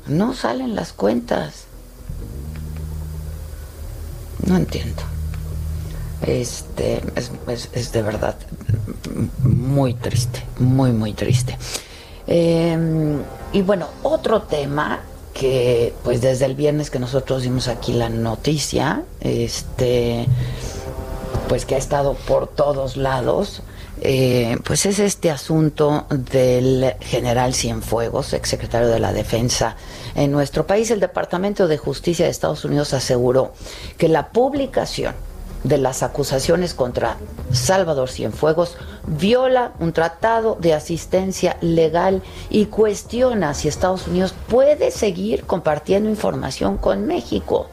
No 0.08 0.34
salen 0.34 0.76
las 0.76 0.94
cuentas. 0.94 1.66
No 4.46 4.56
entiendo. 4.58 5.02
Este 6.26 7.02
es, 7.74 7.92
de 7.92 8.02
verdad 8.02 8.36
muy 9.42 9.94
triste, 9.94 10.44
muy, 10.60 10.92
muy 10.92 11.14
triste. 11.14 11.58
Eh, 12.28 12.78
y 13.52 13.62
bueno, 13.62 13.88
otro 14.04 14.44
tema 14.44 15.02
que 15.34 15.94
pues 16.04 16.22
desde 16.22 16.46
el 16.46 16.56
viernes 16.56 16.90
que 16.90 17.00
nosotros 17.00 17.44
dimos 17.44 17.68
aquí 17.68 17.94
la 17.94 18.10
noticia, 18.10 19.04
este 19.20 20.28
pues 21.48 21.66
que 21.66 21.76
ha 21.76 21.78
estado 21.78 22.14
por 22.14 22.48
todos 22.48 22.96
lados, 22.96 23.62
eh, 24.02 24.58
pues 24.64 24.86
es 24.86 25.00
este 25.00 25.30
asunto 25.30 26.06
del 26.10 26.96
general 27.02 27.54
Cienfuegos, 27.54 28.34
exsecretario 28.34 28.88
de 28.88 29.00
la 29.00 29.12
Defensa 29.12 29.76
en 30.16 30.32
nuestro 30.32 30.66
país. 30.66 30.90
El 30.92 31.00
Departamento 31.00 31.68
de 31.68 31.78
Justicia 31.78 32.26
de 32.26 32.32
Estados 32.32 32.64
Unidos 32.64 32.94
aseguró 32.94 33.54
que 33.98 34.08
la 34.08 34.30
publicación 34.30 35.16
de 35.64 35.78
las 35.78 36.04
acusaciones 36.04 36.74
contra 36.74 37.18
Salvador 37.52 38.10
Cienfuegos 38.10 38.78
viola 39.06 39.72
un 39.80 39.94
tratado 39.94 40.58
de 40.60 40.74
asistencia 40.74 41.58
legal 41.62 42.22
y 42.50 42.66
cuestiona 42.66 43.54
si 43.54 43.68
Estados 43.68 44.08
Unidos 44.08 44.34
puede 44.50 44.92
seguir 44.92 45.46
compartiendo 45.46 46.10
información 46.10 46.78
con 46.78 47.08
México. 47.08 47.70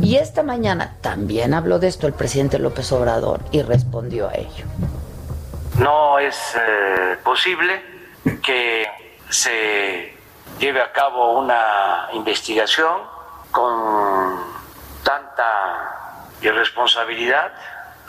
Y 0.00 0.16
esta 0.16 0.42
mañana 0.42 0.96
también 1.00 1.52
habló 1.52 1.78
de 1.78 1.88
esto 1.88 2.06
el 2.06 2.14
presidente 2.14 2.58
López 2.58 2.90
Obrador 2.92 3.40
y 3.50 3.62
respondió 3.62 4.28
a 4.28 4.34
ello. 4.34 4.64
No 5.78 6.18
es 6.18 6.36
eh, 6.56 7.16
posible 7.22 7.82
que 8.42 8.86
se 9.28 10.14
lleve 10.58 10.80
a 10.82 10.92
cabo 10.92 11.38
una 11.38 12.08
investigación 12.12 13.02
con 13.50 14.38
tanta 15.02 16.09
irresponsabilidad, 16.42 17.52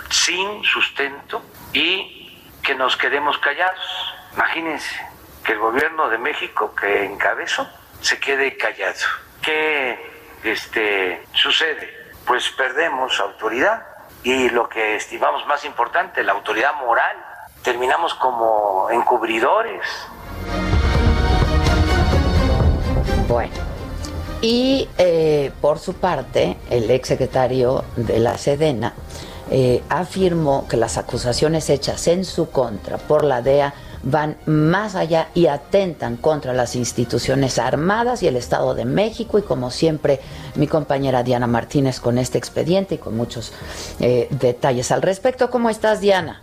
sin 0.10 0.64
sustento 0.64 1.42
y 1.74 2.40
que 2.64 2.76
nos 2.76 2.98
quedemos 2.98 3.38
callados. 3.40 4.14
Imagínense 4.34 4.96
que 5.44 5.54
el 5.54 5.60
gobierno 5.60 6.10
de 6.10 6.18
México 6.18 6.74
que 6.76 7.06
encabezo 7.06 7.68
se 8.02 8.20
quede 8.20 8.58
callado. 8.58 9.00
¿Qué 9.42 9.98
este, 10.44 11.26
sucede? 11.34 12.12
Pues 12.26 12.50
perdemos 12.52 13.20
autoridad 13.20 13.86
y 14.24 14.50
lo 14.50 14.70
que 14.70 14.96
estimamos 14.96 15.46
más 15.48 15.66
importante, 15.66 16.24
la 16.24 16.34
autoridad 16.34 16.76
moral. 16.76 17.18
Terminamos 17.64 18.14
como 18.16 18.90
encubridores. 18.92 19.86
Bueno, 23.28 23.71
y 24.42 24.88
eh, 24.98 25.52
por 25.62 25.80
su 25.80 25.94
parte, 25.94 26.58
el 26.70 26.90
exsecretario 26.90 27.84
de 27.96 28.20
la 28.20 28.38
Sedena 28.38 28.94
eh, 29.50 29.84
afirmó 29.90 30.68
que 30.68 30.78
las 30.78 30.98
acusaciones 30.98 31.70
hechas 31.70 32.08
en 32.08 32.26
su 32.26 32.50
contra 32.50 32.98
por 32.98 33.24
la 33.24 33.42
DEA 33.42 33.74
van 34.04 34.38
más 34.46 34.96
allá 34.96 35.30
y 35.36 35.48
atentan 35.48 36.18
contra 36.18 36.54
las 36.54 36.76
instituciones 36.76 37.60
armadas 37.60 38.24
y 38.24 38.28
el 38.28 38.36
Estado 38.36 38.74
de 38.74 38.86
México 38.86 39.38
y 39.38 39.44
como 39.44 39.70
siempre 39.70 40.20
mi 40.56 40.68
compañera 40.68 41.22
Diana 41.22 41.48
Martínez 41.48 42.00
con 42.00 42.18
este 42.18 42.38
expediente 42.38 42.96
y 42.96 42.98
con 42.98 43.16
muchos 43.16 43.54
eh, 44.00 44.28
detalles 44.32 44.92
al 44.92 45.02
respecto. 45.02 45.50
¿Cómo 45.50 45.70
estás 45.70 46.02
Diana? 46.02 46.42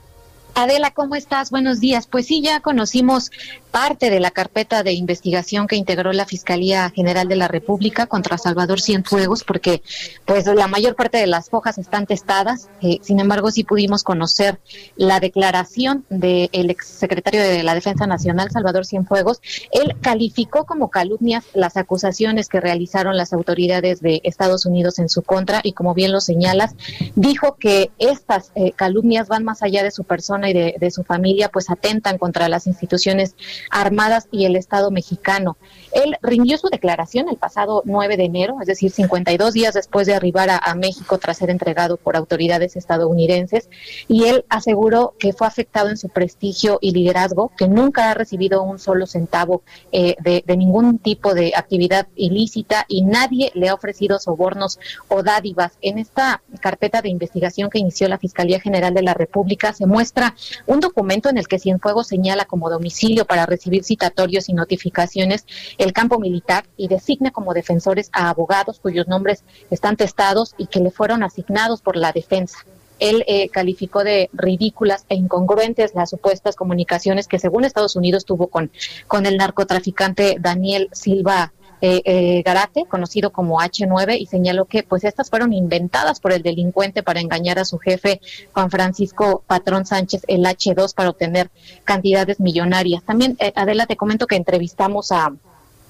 Adela, 0.59 0.91
¿cómo 0.91 1.15
estás? 1.15 1.53
Buenos 1.53 1.79
días. 1.79 2.09
Pues 2.09 2.27
sí, 2.27 2.43
ya 2.43 2.59
conocimos 2.59 3.31
parte 3.71 4.11
de 4.11 4.19
la 4.19 4.33
carpeta 4.33 4.83
de 4.83 4.93
investigación 4.93 5.69
que 5.69 5.77
integró 5.77 6.13
la 6.13 6.27
Fiscalía 6.27 6.91
General 6.91 7.29
de 7.29 7.37
la 7.37 7.47
República 7.47 8.07
contra 8.07 8.39
Salvador 8.39 8.81
Cienfuegos, 8.81 9.45
porque 9.45 9.83
pues 10.25 10.47
la 10.47 10.67
mayor 10.67 10.97
parte 10.97 11.19
de 11.19 11.29
las 11.29 11.49
hojas 11.53 11.79
están 11.79 12.07
testadas. 12.07 12.69
Eh, 12.81 12.99
sin 13.03 13.21
embargo, 13.21 13.53
sí 13.53 13.63
pudimos 13.63 14.03
conocer 14.03 14.59
la 14.97 15.21
declaración 15.21 16.05
del 16.09 16.71
exsecretario 16.71 17.41
de 17.41 17.63
la 17.63 17.75
Defensa 17.77 18.09
Nacional, 18.09 18.51
Salvador 18.51 18.85
Cienfuegos. 18.85 19.41
Él 19.71 19.95
calificó 20.01 20.65
como 20.65 20.91
calumnias 20.91 21.45
las 21.55 21.77
acusaciones 21.77 22.49
que 22.49 22.61
realizaron 22.61 23.17
las 23.17 23.33
autoridades 23.33 24.01
de 24.01 24.21
Estados 24.25 24.67
Unidos 24.67 24.99
en 24.99 25.09
su 25.09 25.23
contra 25.23 25.61
y 25.63 25.73
como 25.73 25.95
bien 25.95 26.11
lo 26.11 26.21
señalas, 26.21 26.75
dijo 27.15 27.57
que 27.61 27.93
estas 27.99 28.51
eh, 28.57 28.73
calumnias 28.73 29.29
van 29.29 29.45
más 29.45 29.63
allá 29.63 29.85
de 29.85 29.93
su 29.93 30.03
persona 30.03 30.48
y 30.51 30.79
de, 30.79 30.91
su 30.91 31.05
familia, 31.05 31.49
pues 31.51 31.71
atentan 31.71 32.19
contra 32.19 32.49
las 32.49 32.67
instituciones 32.67 33.35
Armadas 33.71 34.29
y 34.31 34.47
el 34.47 34.57
Estado 34.57 34.91
mexicano. 34.91 35.57
Él 35.93 36.17
rindió 36.23 36.59
su 36.59 36.69
declaración 36.69 37.29
el 37.29 37.37
pasado 37.37 37.83
9 37.85 38.17
de 38.17 38.25
enero, 38.25 38.57
es 38.61 38.67
decir, 38.67 38.91
52 38.91 39.53
días 39.53 39.75
después 39.75 40.07
de 40.07 40.15
arribar 40.15 40.49
a, 40.51 40.75
México 40.75 41.19
tras 41.19 41.39
ser 41.39 41.51
entregado 41.51 41.97
por 41.97 42.17
autoridades 42.17 42.77
estadounidenses, 42.77 43.69
y 44.07 44.25
él 44.25 44.45
aseguró 44.49 45.15
que 45.19 45.33
fue 45.33 45.47
afectado 45.47 45.89
en 45.89 45.97
su 45.97 46.09
prestigio 46.09 46.79
y 46.81 46.93
liderazgo, 46.93 47.51
que 47.57 47.67
nunca 47.67 48.11
ha 48.11 48.15
recibido 48.15 48.63
un 48.63 48.79
solo 48.79 49.07
centavo 49.07 49.63
eh, 49.91 50.15
de 50.21 50.57
ningún 50.57 50.99
tipo 50.99 51.35
de 51.35 51.53
actividad 51.57 52.07
ilícita 52.15 52.85
y 52.87 53.03
nadie 53.03 53.51
le 53.55 53.69
ha 53.69 53.75
ofrecido 53.75 54.19
sobornos 54.19 54.79
o 55.09 55.23
dádivas. 55.23 55.73
En 55.81 55.99
esta 55.99 56.43
carpeta 56.61 57.03
de 57.03 57.09
investigación 57.09 57.71
que 57.71 57.79
inició 57.79 58.09
la 58.09 58.19
Fiscalía 58.19 58.61
General 58.61 58.95
de 58.95 59.03
la 59.03 59.15
República 59.15 59.73
se 59.73 59.87
muestra 59.87 60.28
un 60.67 60.81
documento 60.81 61.29
en 61.29 61.39
el 61.39 61.49
que 61.49 61.59
Cienfuegos 61.59 62.09
señala 62.09 62.45
como 62.45 62.71
domicilio 62.71 63.25
para 63.25 63.47
recibir 63.47 63.85
citatorios 63.85 64.49
y 64.49 64.53
notificaciones 64.53 65.47
el 65.79 65.93
campo 65.93 66.19
militar 66.19 66.65
y 66.77 66.89
designa 66.89 67.31
como 67.31 67.55
defensores 67.55 68.11
a 68.13 68.29
abogados 68.29 68.81
cuyos 68.81 69.09
nombres 69.09 69.45
están 69.71 69.97
testados 69.97 70.55
y 70.59 70.67
que 70.67 70.81
le 70.81 70.91
fueron 70.91 71.23
asignados 71.23 71.83
por 71.83 71.97
la 71.97 72.13
defensa. 72.13 72.59
Él 72.99 73.25
eh, 73.29 73.49
calificó 73.49 74.03
de 74.03 74.29
ridículas 74.33 75.05
e 75.09 75.15
incongruentes 75.15 75.95
las 75.95 76.11
supuestas 76.11 76.57
comunicaciones 76.57 77.29
que 77.29 77.39
según 77.39 77.65
Estados 77.65 77.97
Unidos 77.97 78.25
tuvo 78.25 78.49
con, 78.49 78.71
con 79.07 79.27
el 79.27 79.37
narcotraficante 79.37 80.37
Daniel 80.41 80.89
Silva 80.93 81.53
eh, 81.81 82.03
eh, 82.05 82.43
Garate, 82.45 82.85
conocido 82.87 83.31
como 83.31 83.61
H9, 83.61 84.19
y 84.19 84.27
señaló 84.27 84.65
que 84.65 84.83
pues 84.83 85.05
estas 85.05 85.31
fueron 85.31 85.53
inventadas 85.53 86.21
por 86.21 86.33
el 86.33 86.43
delincuente 86.43 87.03
para 87.03 87.21
engañar 87.21 87.59
a 87.59 87.65
su 87.65 87.79
jefe 87.79 88.21
Juan 88.53 88.71
Francisco 88.71 89.43
Patrón 89.47 89.87
Sánchez, 89.87 90.23
el 90.29 90.45
H2, 90.45 90.95
para 90.95 91.11
obtener 91.11 91.51
cantidades 91.85 92.41
millonarias. 92.41 93.05
También, 93.05 93.37
eh, 93.41 93.53
Adela, 93.55 93.87
te 93.87 93.97
comento 93.97 94.27
que 94.27 94.37
entrevistamos 94.37 95.13
a 95.13 95.33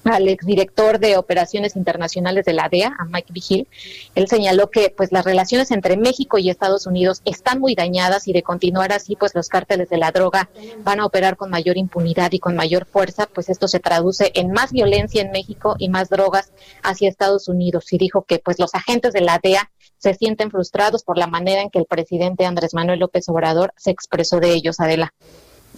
al 0.03 0.27
exdirector 0.27 0.99
de 0.99 1.17
operaciones 1.17 1.75
internacionales 1.75 2.45
de 2.45 2.53
la 2.53 2.69
DEA, 2.69 2.95
a 2.97 3.05
Mike 3.05 3.33
Vigil, 3.33 3.67
él 4.15 4.27
señaló 4.27 4.69
que 4.69 4.93
pues 4.95 5.11
las 5.11 5.25
relaciones 5.25 5.71
entre 5.71 5.97
México 5.97 6.37
y 6.37 6.49
Estados 6.49 6.87
Unidos 6.87 7.21
están 7.25 7.59
muy 7.59 7.75
dañadas 7.75 8.27
y 8.27 8.33
de 8.33 8.43
continuar 8.43 8.91
así 8.91 9.15
pues 9.15 9.35
los 9.35 9.49
cárteles 9.49 9.89
de 9.89 9.97
la 9.97 10.11
droga 10.11 10.49
van 10.83 10.99
a 10.99 11.05
operar 11.05 11.37
con 11.37 11.49
mayor 11.49 11.77
impunidad 11.77 12.31
y 12.31 12.39
con 12.39 12.55
mayor 12.55 12.85
fuerza, 12.85 13.27
pues 13.27 13.49
esto 13.49 13.67
se 13.67 13.79
traduce 13.79 14.31
en 14.35 14.51
más 14.51 14.71
violencia 14.71 15.21
en 15.21 15.31
México 15.31 15.75
y 15.77 15.89
más 15.89 16.09
drogas 16.09 16.51
hacia 16.83 17.09
Estados 17.09 17.47
Unidos 17.47 17.91
y 17.91 17.97
dijo 17.97 18.23
que 18.23 18.39
pues 18.39 18.59
los 18.59 18.75
agentes 18.75 19.13
de 19.13 19.21
la 19.21 19.39
DEA 19.41 19.69
se 19.97 20.13
sienten 20.13 20.49
frustrados 20.49 21.03
por 21.03 21.17
la 21.17 21.27
manera 21.27 21.61
en 21.61 21.69
que 21.69 21.79
el 21.79 21.85
presidente 21.85 22.45
Andrés 22.45 22.73
Manuel 22.73 22.99
López 22.99 23.27
Obrador 23.29 23.73
se 23.75 23.91
expresó 23.91 24.39
de 24.39 24.53
ellos, 24.53 24.79
Adela. 24.79 25.13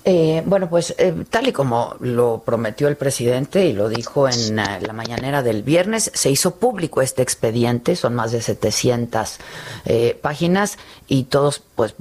Eh, 0.04 0.42
bueno, 0.46 0.68
pues 0.68 0.96
eh, 0.98 1.14
tal 1.30 1.48
y 1.48 1.52
como 1.52 1.96
lo 2.00 2.42
prometió 2.44 2.88
el 2.88 2.98
presidente 2.98 3.68
y 3.68 3.74
lo 3.74 3.88
dijo 3.88 4.28
en 4.28 4.60
uh, 4.60 4.64
la 4.82 4.94
mañanera 4.94 5.44
del 5.44 5.62
viernes, 5.62 6.12
se 6.14 6.32
hizo 6.32 6.56
público 6.56 7.02
este 7.02 7.22
expediente, 7.22 7.96
son 7.96 8.16
más 8.16 8.32
de 8.32 8.42
700 8.42 9.38
eh, 9.86 10.18
páginas 10.20 10.80
y 11.08 11.26
todos, 11.26 11.62
pues 11.76 11.94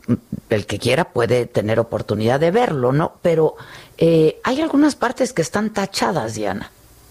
el 0.48 0.64
que 0.64 0.78
quiera 0.78 1.04
puede 1.12 1.44
tener 1.44 1.78
oportunidad 1.78 2.40
de 2.40 2.50
verlo, 2.50 2.92
¿no? 2.92 3.12
Pero 3.20 3.56
hay 3.98 4.60
algunas 4.62 4.96
partes 4.96 5.34
que 5.34 5.42
están 5.42 5.74
tachadas, 5.74 6.34
Diana. 6.34 6.70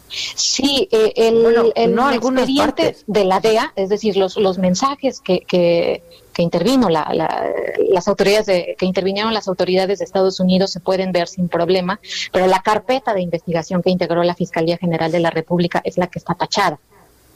Sí, 0.09 0.87
eh, 0.91 1.13
el, 1.15 1.43
Bueno, 1.43 1.65
el 1.75 1.93
no 1.93 2.09
expediente 2.11 2.83
partes. 2.83 3.03
de 3.05 3.25
la 3.25 3.39
DEA, 3.39 3.73
es 3.75 3.89
decir, 3.89 4.17
los, 4.17 4.37
los 4.37 4.57
mensajes 4.57 5.19
que, 5.19 5.41
que, 5.41 6.01
que 6.39 6.43
intervino 6.43 6.87
la, 6.87 7.05
la- 7.13 7.51
las 7.89 8.07
autoridades 8.07 8.45
de, 8.45 8.75
que 8.77 8.85
intervinieron 8.85 9.33
las 9.33 9.49
autoridades 9.49 9.99
de 9.99 10.05
Estados 10.05 10.39
Unidos 10.39 10.71
se 10.71 10.79
pueden 10.79 11.11
ver 11.11 11.27
sin 11.27 11.49
problema, 11.49 11.99
pero 12.31 12.47
la 12.47 12.61
carpeta 12.61 13.13
de 13.13 13.21
investigación 13.21 13.81
que 13.81 13.89
integró 13.89 14.23
la 14.23 14.35
Fiscalía 14.35 14.77
General 14.77 15.11
de 15.11 15.19
la 15.19 15.31
República 15.31 15.81
es 15.83 15.97
la 15.97 16.07
que 16.07 16.17
está 16.17 16.35
tachada. 16.35 16.79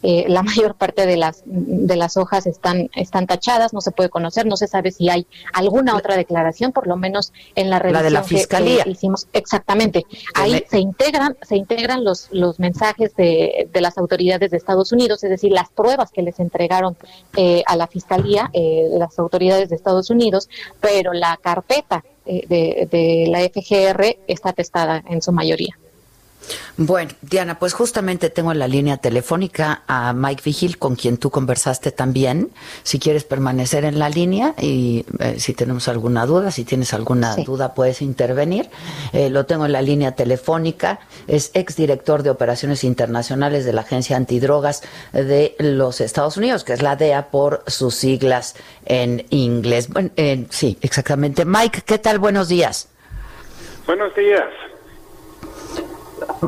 Eh, 0.04 0.26
la 0.28 0.44
mayor 0.44 0.76
parte 0.76 1.06
de 1.06 1.18
las 1.18 1.42
de 1.46 1.96
las 1.96 2.18
hojas 2.18 2.46
están 2.46 2.90
están 2.96 3.26
tachadas, 3.26 3.74
no 3.74 3.82
se 3.82 3.92
puede 3.92 4.10
conocer, 4.10 4.46
no 4.46 4.58
se 4.58 4.68
sabe 4.68 4.92
si 4.92 5.10
hay 5.10 5.26
alguna 5.54 5.96
otra 5.96 6.16
declaración, 6.18 6.72
por 6.74 6.88
lo 6.88 6.98
menos 6.98 7.32
en 7.56 7.70
la 7.70 7.78
La 7.78 7.80
revisión 7.80 8.04
de 8.04 8.10
la 8.12 8.22
que- 8.22 8.28
que 8.28 8.36
Fiscalía. 8.38 8.84
hicimos 8.88 9.28
exactamente. 9.34 10.06
Ahí 10.36 10.52
me- 10.54 10.66
se 10.70 10.80
integran 10.80 11.38
se 11.42 11.56
integran 11.56 12.04
los 12.04 12.28
los 12.32 12.60
mensajes 12.60 13.16
de, 13.16 13.70
de 13.72 13.82
las 13.82 13.98
autoridades 13.98 14.52
de 14.52 14.58
Estados 14.58 14.92
Unidos, 14.92 15.24
es 15.24 15.30
decir, 15.30 15.52
las 15.52 15.70
pruebas 15.70 16.12
que 16.12 16.22
les 16.22 16.40
entregaron 16.40 16.96
eh, 17.38 17.64
a 17.66 17.76
la 17.76 17.88
Fiscalía 17.88 18.50
eh, 18.54 18.88
las 18.92 19.18
autoridades 19.20 19.70
de 19.70 19.76
Estados 19.76 20.10
Unidos, 20.10 20.50
pero 20.82 21.14
la 21.14 21.38
carpeta 21.42 22.04
eh, 22.26 22.46
de, 22.48 22.88
de 22.92 23.28
la 23.30 23.40
FGR 23.40 24.18
está 24.28 24.54
testada 24.54 25.04
en 25.10 25.22
su 25.22 25.32
mayoría. 25.32 25.78
Bueno, 26.78 27.12
Diana, 27.22 27.60
pues 27.60 27.74
justamente 27.74 28.30
tengo 28.30 28.52
en 28.52 28.60
la 28.60 28.68
línea 28.68 28.98
telefónica 28.98 29.84
a 29.88 30.12
Mike 30.14 30.42
Vigil, 30.44 30.78
con 30.78 30.96
quien 30.96 31.18
tú 31.18 31.30
conversaste 31.30 31.92
también. 31.92 32.52
Si 32.84 33.00
quieres 33.00 33.24
permanecer 33.24 33.86
en 33.86 34.00
la 34.00 34.10
línea 34.10 34.54
y 34.60 35.06
eh, 35.20 35.36
si 35.40 35.54
tenemos 35.54 35.88
alguna 35.88 36.26
duda, 36.26 36.52
si 36.52 36.66
tienes 36.66 36.94
alguna 36.94 37.34
Sí. 37.36 37.44
duda, 37.44 37.74
puedes 37.74 38.02
intervenir. 38.02 38.70
Eh, 39.14 39.30
lo 39.30 39.46
tengo 39.46 39.66
en 39.66 39.72
la 39.72 39.82
línea 39.82 40.14
telefónica. 40.16 41.00
Es 41.28 41.52
exdirector 41.54 42.24
de 42.24 42.30
Operaciones 42.32 42.84
Internacionales 42.84 43.66
de 43.66 43.74
la 43.74 43.82
Agencia 43.82 44.18
Antidrogas 44.18 44.82
de 45.14 45.56
los 45.60 46.02
Estados 46.02 46.38
Unidos, 46.38 46.64
que 46.64 46.74
es 46.74 46.82
la 46.82 46.96
DEA 46.96 47.30
por 47.30 47.64
sus 47.68 47.96
siglas 47.96 48.56
en 48.86 49.26
inglés. 49.30 49.88
Bueno, 49.90 50.10
eh, 50.18 50.46
sí, 50.50 50.78
exactamente. 50.82 51.46
Mike, 51.46 51.84
¿qué 51.86 51.98
tal? 52.00 52.20
Buenos 52.20 52.48
días. 52.48 52.90
Buenos 53.86 54.16
días. 54.16 54.44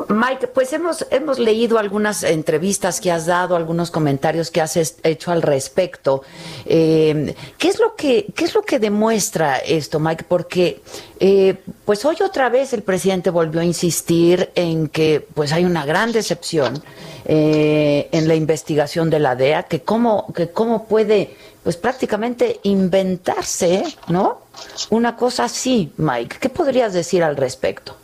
Mike, 0.08 0.48
pues 0.48 0.72
hemos, 0.72 1.06
hemos 1.10 1.38
leído 1.38 1.78
algunas 1.78 2.22
entrevistas 2.22 3.00
que 3.00 3.10
has 3.10 3.26
dado, 3.26 3.56
algunos 3.56 3.90
comentarios 3.90 4.50
que 4.50 4.60
has 4.60 4.76
hecho 4.76 5.30
al 5.30 5.42
respecto. 5.42 6.22
Eh, 6.64 7.34
¿qué, 7.58 7.68
es 7.68 7.78
lo 7.78 7.94
que, 7.94 8.26
¿Qué 8.34 8.44
es 8.44 8.54
lo 8.54 8.62
que 8.62 8.78
demuestra 8.78 9.58
esto, 9.58 9.98
Mike? 10.00 10.24
Porque 10.28 10.82
eh, 11.20 11.56
pues 11.84 12.04
hoy 12.04 12.16
otra 12.24 12.48
vez 12.48 12.72
el 12.72 12.82
presidente 12.82 13.30
volvió 13.30 13.60
a 13.60 13.64
insistir 13.64 14.50
en 14.54 14.88
que 14.88 15.26
pues 15.34 15.52
hay 15.52 15.64
una 15.64 15.84
gran 15.84 16.12
decepción 16.12 16.82
eh, 17.24 18.08
en 18.12 18.28
la 18.28 18.34
investigación 18.34 19.10
de 19.10 19.18
la 19.18 19.34
DEA, 19.34 19.64
que 19.64 19.82
cómo, 19.82 20.32
que 20.34 20.50
cómo 20.50 20.84
puede 20.84 21.36
pues 21.62 21.76
prácticamente 21.76 22.60
inventarse, 22.62 23.82
¿no? 24.08 24.42
Una 24.90 25.16
cosa 25.16 25.44
así, 25.44 25.92
Mike. 25.96 26.36
¿Qué 26.40 26.48
podrías 26.48 26.92
decir 26.92 27.24
al 27.24 27.36
respecto? 27.36 27.96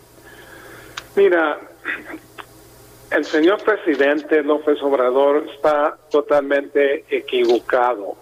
Mira, 1.15 1.59
el 3.11 3.25
señor 3.27 3.63
presidente 3.63 4.43
López 4.43 4.83
Obrador 4.83 5.45
está 5.55 5.99
totalmente 6.11 7.05
equivocado. 7.11 8.17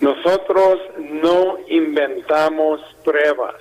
Nosotros 0.00 0.78
no 0.98 1.56
inventamos 1.68 2.82
pruebas. 3.02 3.54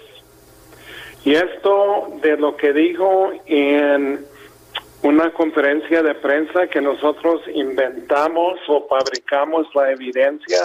Y 1.24 1.34
esto 1.34 2.10
de 2.22 2.36
lo 2.36 2.58
que 2.58 2.74
dijo 2.74 3.32
en 3.46 4.26
una 5.02 5.32
conferencia 5.32 6.04
de 6.04 6.16
prensa 6.16 6.68
que 6.68 6.82
nosotros 6.82 7.42
inventamos 7.54 8.60
o 8.68 8.86
fabricamos 8.90 9.68
la 9.74 9.92
evidencia, 9.92 10.64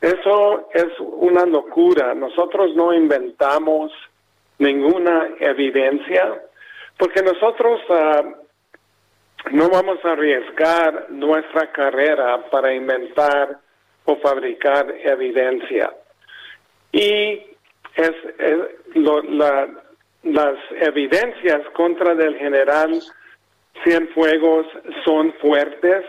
eso 0.00 0.70
es 0.72 0.86
una 1.00 1.44
locura. 1.44 2.14
Nosotros 2.14 2.74
no 2.74 2.94
inventamos 2.94 3.92
ninguna 4.58 5.28
evidencia 5.38 6.47
porque 6.98 7.22
nosotros 7.22 7.80
ah, 7.90 8.22
no 9.52 9.70
vamos 9.70 9.98
a 10.04 10.12
arriesgar 10.12 11.06
nuestra 11.10 11.72
carrera 11.72 12.44
para 12.50 12.74
inventar 12.74 13.58
o 14.04 14.16
fabricar 14.16 14.94
evidencia. 15.02 15.92
Y 16.92 17.42
es, 17.94 18.12
las 20.22 20.58
evidencias 20.80 21.60
contra 21.74 22.12
el 22.12 22.36
general 22.36 23.00
Cienfuegos 23.84 24.66
son 25.04 25.32
fuertes 25.34 26.04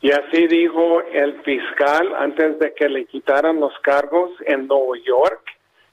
y 0.00 0.10
así 0.10 0.46
dijo 0.48 1.00
el 1.00 1.40
fiscal 1.42 2.14
antes 2.16 2.58
de 2.58 2.74
que 2.74 2.88
le 2.88 3.06
quitaran 3.06 3.58
los 3.58 3.72
cargos 3.80 4.30
en 4.44 4.66
Nueva 4.66 4.98
York 5.02 5.40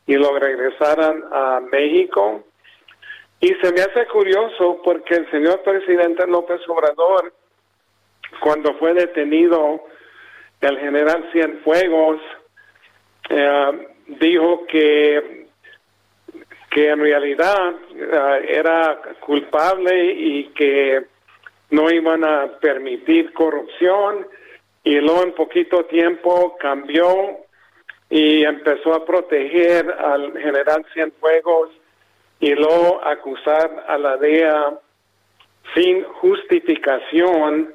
y 0.05 0.15
lo 0.15 0.37
regresaran 0.37 1.23
a 1.31 1.61
México. 1.71 2.43
Y 3.41 3.47
se 3.55 3.73
me 3.73 3.81
hace 3.81 4.05
curioso 4.05 4.79
porque 4.83 5.15
el 5.15 5.31
señor 5.31 5.63
presidente 5.63 6.27
López 6.27 6.61
Obrador, 6.67 7.33
cuando 8.39 8.75
fue 8.75 8.93
detenido 8.93 9.81
el 10.61 10.77
general 10.77 11.27
Cienfuegos, 11.31 12.21
eh, 13.29 13.87
dijo 14.05 14.67
que, 14.67 15.47
que 16.69 16.89
en 16.89 16.99
realidad 16.99 17.73
eh, 17.95 18.45
era 18.47 19.01
culpable 19.21 20.13
y 20.13 20.49
que 20.49 21.07
no 21.71 21.89
iban 21.89 22.23
a 22.23 22.59
permitir 22.59 23.33
corrupción. 23.33 24.27
Y 24.83 24.99
luego 24.99 25.23
en 25.23 25.33
poquito 25.33 25.85
tiempo 25.85 26.57
cambió 26.59 27.39
y 28.07 28.43
empezó 28.43 28.93
a 28.93 29.03
proteger 29.03 29.89
al 29.89 30.37
general 30.37 30.85
Cienfuegos 30.93 31.80
y 32.41 32.55
luego 32.55 32.99
acusar 33.05 33.85
a 33.87 33.97
la 33.99 34.17
DEA 34.17 34.73
sin 35.75 36.03
justificación 36.03 37.73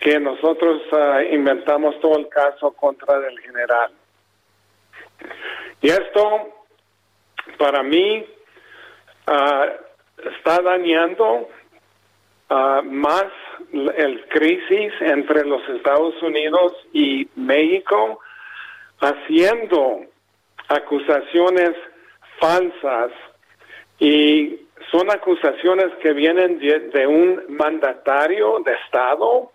que 0.00 0.18
nosotros 0.18 0.82
ah, 0.90 1.22
inventamos 1.30 1.98
todo 2.00 2.18
el 2.18 2.28
caso 2.28 2.72
contra 2.72 3.16
el 3.28 3.38
general. 3.38 3.92
Y 5.80 5.88
esto, 5.88 6.52
para 7.56 7.84
mí, 7.84 8.26
ah, 9.28 9.66
está 10.36 10.60
dañando 10.60 11.48
ah, 12.50 12.82
más 12.84 13.26
el 13.72 14.26
crisis 14.28 14.92
entre 15.00 15.44
los 15.46 15.66
Estados 15.68 16.20
Unidos 16.22 16.72
y 16.92 17.28
México, 17.36 18.18
haciendo 19.00 20.00
acusaciones 20.68 21.70
falsas 22.40 23.12
y 24.02 24.66
son 24.90 25.08
acusaciones 25.12 25.86
que 26.02 26.12
vienen 26.12 26.58
de, 26.58 27.06
un 27.06 27.40
mandatario 27.50 28.58
de 28.64 28.72
Estado. 28.84 29.52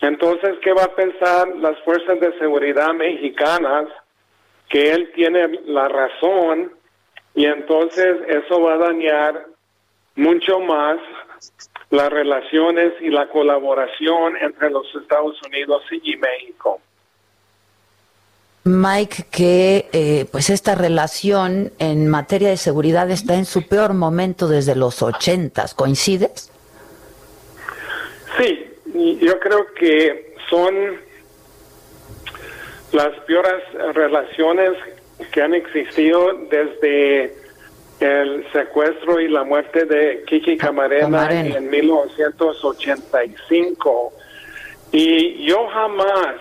Entonces, 0.00 0.56
¿qué 0.62 0.72
va 0.72 0.84
a 0.84 0.94
pensar 0.94 1.48
las 1.56 1.76
fuerzas 1.80 2.20
de 2.20 2.38
seguridad 2.38 2.94
mexicanas? 2.94 3.88
Que 4.68 4.92
él 4.92 5.10
tiene 5.16 5.48
la 5.64 5.88
razón 5.88 6.74
y 7.34 7.46
entonces 7.46 8.18
eso 8.28 8.60
va 8.62 8.74
a 8.74 8.78
dañar 8.78 9.46
mucho 10.14 10.60
más 10.60 10.98
las 11.90 12.10
relaciones 12.10 12.92
y 13.00 13.08
la 13.08 13.28
colaboración 13.30 14.36
entre 14.36 14.70
los 14.70 14.86
Estados 14.94 15.40
Unidos 15.42 15.82
y 15.90 16.16
México. 16.16 16.80
Mike, 18.66 19.26
que 19.30 19.88
eh, 19.92 20.26
pues 20.30 20.50
esta 20.50 20.74
relación 20.74 21.72
en 21.78 22.08
materia 22.08 22.48
de 22.48 22.56
seguridad 22.56 23.08
está 23.10 23.34
en 23.34 23.44
su 23.44 23.68
peor 23.68 23.94
momento 23.94 24.48
desde 24.48 24.74
los 24.74 25.02
ochentas. 25.02 25.72
¿Coincides? 25.72 26.50
Sí, 28.36 28.66
yo 29.20 29.38
creo 29.38 29.66
que 29.78 30.34
son 30.50 30.74
las 32.92 33.16
peores 33.20 33.62
relaciones 33.94 34.72
que 35.32 35.42
han 35.42 35.54
existido 35.54 36.32
desde 36.50 37.32
el 38.00 38.44
secuestro 38.52 39.20
y 39.20 39.28
la 39.28 39.44
muerte 39.44 39.84
de 39.84 40.24
Kiki 40.26 40.56
Camarena, 40.56 41.04
Camarena. 41.04 41.56
en 41.56 41.70
1985. 41.70 44.12
Y 44.92 45.46
yo 45.46 45.66
jamás 45.68 46.34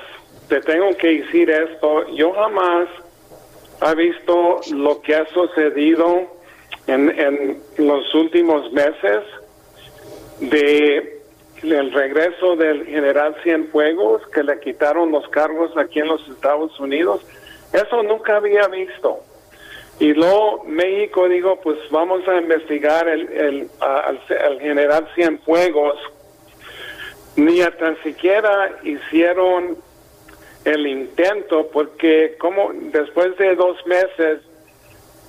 te 0.47 0.61
tengo 0.61 0.95
que 0.97 1.21
decir 1.21 1.49
esto, 1.49 2.07
yo 2.09 2.33
jamás 2.33 2.87
he 3.81 3.95
visto 3.95 4.61
lo 4.73 5.01
que 5.01 5.15
ha 5.15 5.25
sucedido 5.27 6.23
en, 6.87 7.09
en 7.19 7.61
los 7.77 8.13
últimos 8.13 8.71
meses 8.71 9.23
de 10.39 11.15
el 11.63 11.91
regreso 11.93 12.55
del 12.55 12.85
general 12.85 13.35
Cienfuegos, 13.43 14.21
que 14.27 14.43
le 14.43 14.59
quitaron 14.59 15.11
los 15.11 15.27
cargos 15.29 15.75
aquí 15.77 15.99
en 15.99 16.07
los 16.07 16.27
Estados 16.29 16.79
Unidos. 16.79 17.25
Eso 17.73 18.03
nunca 18.03 18.37
había 18.37 18.67
visto. 18.67 19.19
Y 19.99 20.13
luego 20.13 20.63
México 20.65 21.27
dijo, 21.27 21.59
pues 21.61 21.77
vamos 21.89 22.27
a 22.27 22.35
investigar 22.35 23.07
el, 23.07 23.29
el, 23.31 23.69
al, 23.79 24.19
al 24.45 24.59
general 24.59 25.07
Cienfuegos. 25.15 25.97
Ni 27.37 27.59
tan 27.79 27.97
siquiera 28.03 28.77
hicieron 28.83 29.77
el 30.65 30.87
intento, 30.87 31.69
porque 31.71 32.35
como 32.39 32.71
después 32.73 33.37
de 33.37 33.55
dos 33.55 33.77
meses 33.85 34.41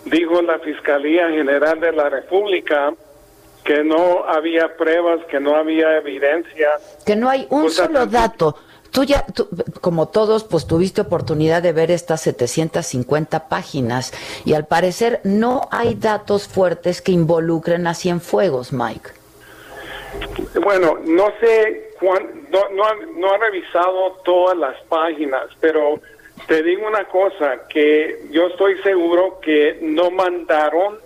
dijo 0.07 0.41
la 0.43 0.59
Fiscalía 0.59 1.29
General 1.29 1.79
de 1.79 1.93
la 1.93 2.09
República 2.09 2.95
que 3.65 3.83
no 3.83 4.25
había 4.25 4.77
pruebas, 4.77 5.21
que 5.27 5.41
no 5.41 5.57
había 5.57 5.99
evidencia. 5.99 6.69
Que 7.05 7.17
no 7.17 7.29
hay 7.29 7.47
un 7.51 7.69
solo 7.71 8.07
dato. 8.07 8.57
Tú 8.93 9.05
ya, 9.05 9.27
como 9.81 10.09
todos, 10.09 10.45
pues 10.45 10.67
tuviste 10.67 11.03
oportunidad 11.03 11.63
de 11.63 11.73
ver 11.73 11.91
estas 11.91 12.23
750 12.23 13.49
páginas 13.49 14.13
y 14.45 14.55
al 14.55 14.67
parecer 14.67 15.21
no 15.25 15.69
hay 15.71 15.97
datos 15.97 16.49
fuertes 16.49 17.03
que 17.03 17.13
involucren 17.13 17.87
a 17.89 17.95
Cienfuegos, 17.95 18.73
Mike. 18.73 19.11
Bueno, 20.63 20.99
no 21.05 21.27
sé 21.41 21.91
no, 22.51 22.69
no, 22.71 22.85
no 23.17 23.37
revisado 23.39 24.21
todas 24.25 24.57
las 24.57 24.81
páginas, 24.85 25.47
pero 25.61 26.01
te 26.47 26.63
digo 26.63 26.87
una 26.87 27.05
cosa, 27.05 27.67
que 27.69 28.27
yo 28.31 28.47
estoy 28.49 28.79
seguro 28.83 29.41
que 29.41 29.79
no 29.83 30.11
mandaron 30.11 30.99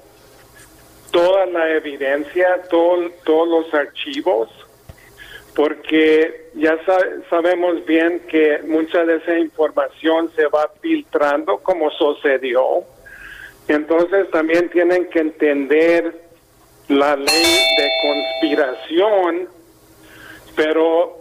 toda 1.11 1.47
la 1.47 1.71
evidencia, 1.71 2.63
todo, 2.69 3.11
todos 3.25 3.49
los 3.49 3.75
archivos, 3.75 4.49
porque 5.55 6.51
ya 6.55 6.79
sabemos 7.29 7.85
bien 7.87 8.21
que 8.29 8.61
mucha 8.67 9.05
de 9.05 9.17
esa 9.17 9.39
información 9.39 10.31
se 10.37 10.47
va 10.47 10.71
filtrando 10.81 11.59
como 11.59 11.91
sucedió. 11.91 12.85
Entonces 13.67 14.31
también 14.31 14.69
tienen 14.71 15.09
que 15.11 15.21
entender 15.21 16.21
la 16.89 17.17
ley 17.17 17.27
de 17.77 17.91
conspiración 18.03 19.49
pero 20.57 21.20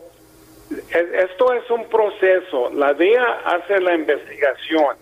esto 0.69 1.53
es 1.53 1.69
un 1.69 1.85
proceso. 1.89 2.69
La 2.71 2.93
DEA 2.93 3.41
hace 3.45 3.79
la 3.79 3.95
investigación, 3.95 4.95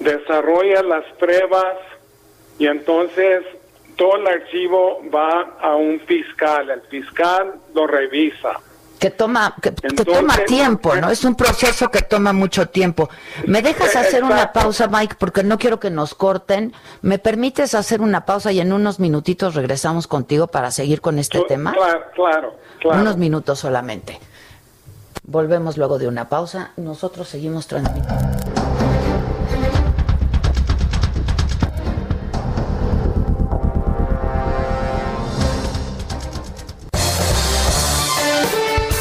desarrolla 0.00 0.82
las 0.82 1.04
pruebas 1.18 1.76
y 2.58 2.66
entonces 2.66 3.44
todo 3.96 4.16
el 4.16 4.26
archivo 4.26 5.02
va 5.14 5.56
a 5.60 5.74
un 5.74 6.00
fiscal, 6.00 6.70
el 6.70 6.80
fiscal 6.82 7.54
lo 7.74 7.86
revisa. 7.86 8.60
Que 8.98 9.10
toma, 9.10 9.54
que, 9.62 9.70
toma 9.70 10.36
tiempo, 10.44 10.96
¿no? 10.96 11.08
Es 11.08 11.24
un 11.24 11.36
proceso 11.36 11.88
que 11.88 12.02
toma 12.02 12.32
mucho 12.32 12.68
tiempo. 12.68 13.08
¿Me 13.46 13.62
dejas 13.62 13.94
hacer 13.94 14.24
una 14.24 14.52
pausa, 14.52 14.88
Mike? 14.88 15.14
Porque 15.20 15.44
no 15.44 15.56
quiero 15.56 15.78
que 15.78 15.88
nos 15.88 16.16
corten. 16.16 16.72
¿Me 17.02 17.20
permites 17.20 17.76
hacer 17.76 18.00
una 18.00 18.24
pausa 18.24 18.50
y 18.50 18.58
en 18.58 18.72
unos 18.72 18.98
minutitos 18.98 19.54
regresamos 19.54 20.08
contigo 20.08 20.48
para 20.48 20.72
seguir 20.72 21.00
con 21.00 21.20
este 21.20 21.40
tema? 21.42 21.74
Claro, 21.74 22.06
claro, 22.12 22.54
claro. 22.80 23.00
Unos 23.00 23.16
minutos 23.18 23.60
solamente. 23.60 24.18
Volvemos 25.30 25.76
luego 25.76 25.98
de 25.98 26.08
una 26.08 26.30
pausa. 26.30 26.70
Nosotros 26.78 27.28
seguimos 27.28 27.66
transmitiendo. 27.66 28.57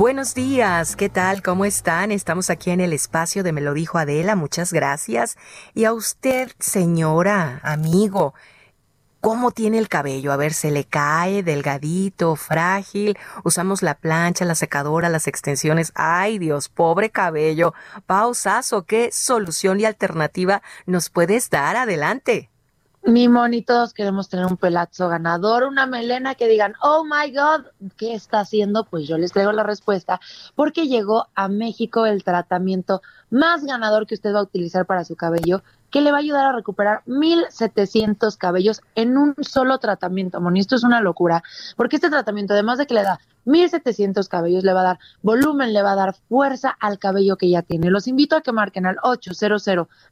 Buenos 0.00 0.34
días, 0.34 0.96
¿qué 0.96 1.10
tal? 1.10 1.42
¿Cómo 1.42 1.66
están? 1.66 2.10
Estamos 2.10 2.48
aquí 2.48 2.70
en 2.70 2.80
el 2.80 2.94
espacio 2.94 3.42
de 3.42 3.52
Me 3.52 3.60
lo 3.60 3.74
dijo 3.74 3.98
Adela, 3.98 4.34
muchas 4.34 4.72
gracias. 4.72 5.36
Y 5.74 5.84
a 5.84 5.92
usted, 5.92 6.50
señora, 6.58 7.60
amigo, 7.62 8.32
¿cómo 9.20 9.50
tiene 9.50 9.76
el 9.76 9.90
cabello? 9.90 10.32
A 10.32 10.38
ver, 10.38 10.54
¿se 10.54 10.70
le 10.70 10.84
cae 10.84 11.42
delgadito, 11.42 12.34
frágil? 12.34 13.18
Usamos 13.44 13.82
la 13.82 13.92
plancha, 13.92 14.46
la 14.46 14.54
secadora, 14.54 15.10
las 15.10 15.26
extensiones. 15.26 15.92
Ay, 15.94 16.38
Dios, 16.38 16.70
pobre 16.70 17.10
cabello. 17.10 17.74
Pausazo, 18.06 18.86
¿qué 18.86 19.10
solución 19.12 19.80
y 19.80 19.84
alternativa 19.84 20.62
nos 20.86 21.10
puedes 21.10 21.50
dar? 21.50 21.76
Adelante. 21.76 22.48
Mi 23.02 23.28
Moni, 23.28 23.62
todos 23.62 23.94
queremos 23.94 24.28
tener 24.28 24.44
un 24.44 24.58
pelazo 24.58 25.08
ganador, 25.08 25.64
una 25.64 25.86
melena 25.86 26.34
que 26.34 26.46
digan, 26.46 26.74
oh 26.82 27.02
my 27.02 27.32
God, 27.34 27.64
¿qué 27.96 28.12
está 28.14 28.40
haciendo? 28.40 28.84
Pues 28.84 29.08
yo 29.08 29.16
les 29.16 29.32
traigo 29.32 29.52
la 29.52 29.62
respuesta, 29.62 30.20
porque 30.54 30.86
llegó 30.86 31.26
a 31.34 31.48
México 31.48 32.04
el 32.04 32.22
tratamiento 32.24 33.00
más 33.30 33.64
ganador 33.64 34.06
que 34.06 34.14
usted 34.14 34.34
va 34.34 34.40
a 34.40 34.42
utilizar 34.42 34.84
para 34.84 35.04
su 35.04 35.16
cabello, 35.16 35.62
que 35.90 36.02
le 36.02 36.12
va 36.12 36.18
a 36.18 36.20
ayudar 36.20 36.44
a 36.44 36.52
recuperar 36.52 37.02
1700 37.06 38.36
cabellos 38.36 38.82
en 38.94 39.16
un 39.16 39.34
solo 39.40 39.78
tratamiento, 39.78 40.38
Moni. 40.42 40.60
Esto 40.60 40.76
es 40.76 40.84
una 40.84 41.00
locura, 41.00 41.42
porque 41.76 41.96
este 41.96 42.10
tratamiento, 42.10 42.52
además 42.52 42.76
de 42.76 42.86
que 42.86 42.94
le 42.94 43.02
da 43.02 43.18
1700 43.50 44.28
cabellos, 44.28 44.64
le 44.64 44.72
va 44.72 44.80
a 44.80 44.84
dar 44.84 44.98
volumen, 45.22 45.72
le 45.72 45.82
va 45.82 45.92
a 45.92 45.96
dar 45.96 46.14
fuerza 46.28 46.70
al 46.80 46.98
cabello 46.98 47.36
que 47.36 47.50
ya 47.50 47.62
tiene. 47.62 47.90
Los 47.90 48.06
invito 48.06 48.36
a 48.36 48.42
que 48.42 48.52
marquen 48.52 48.86
al 48.86 48.96
800 49.02 49.64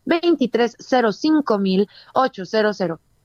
2305 0.04 1.58
mil 1.58 1.88
800 2.14 2.78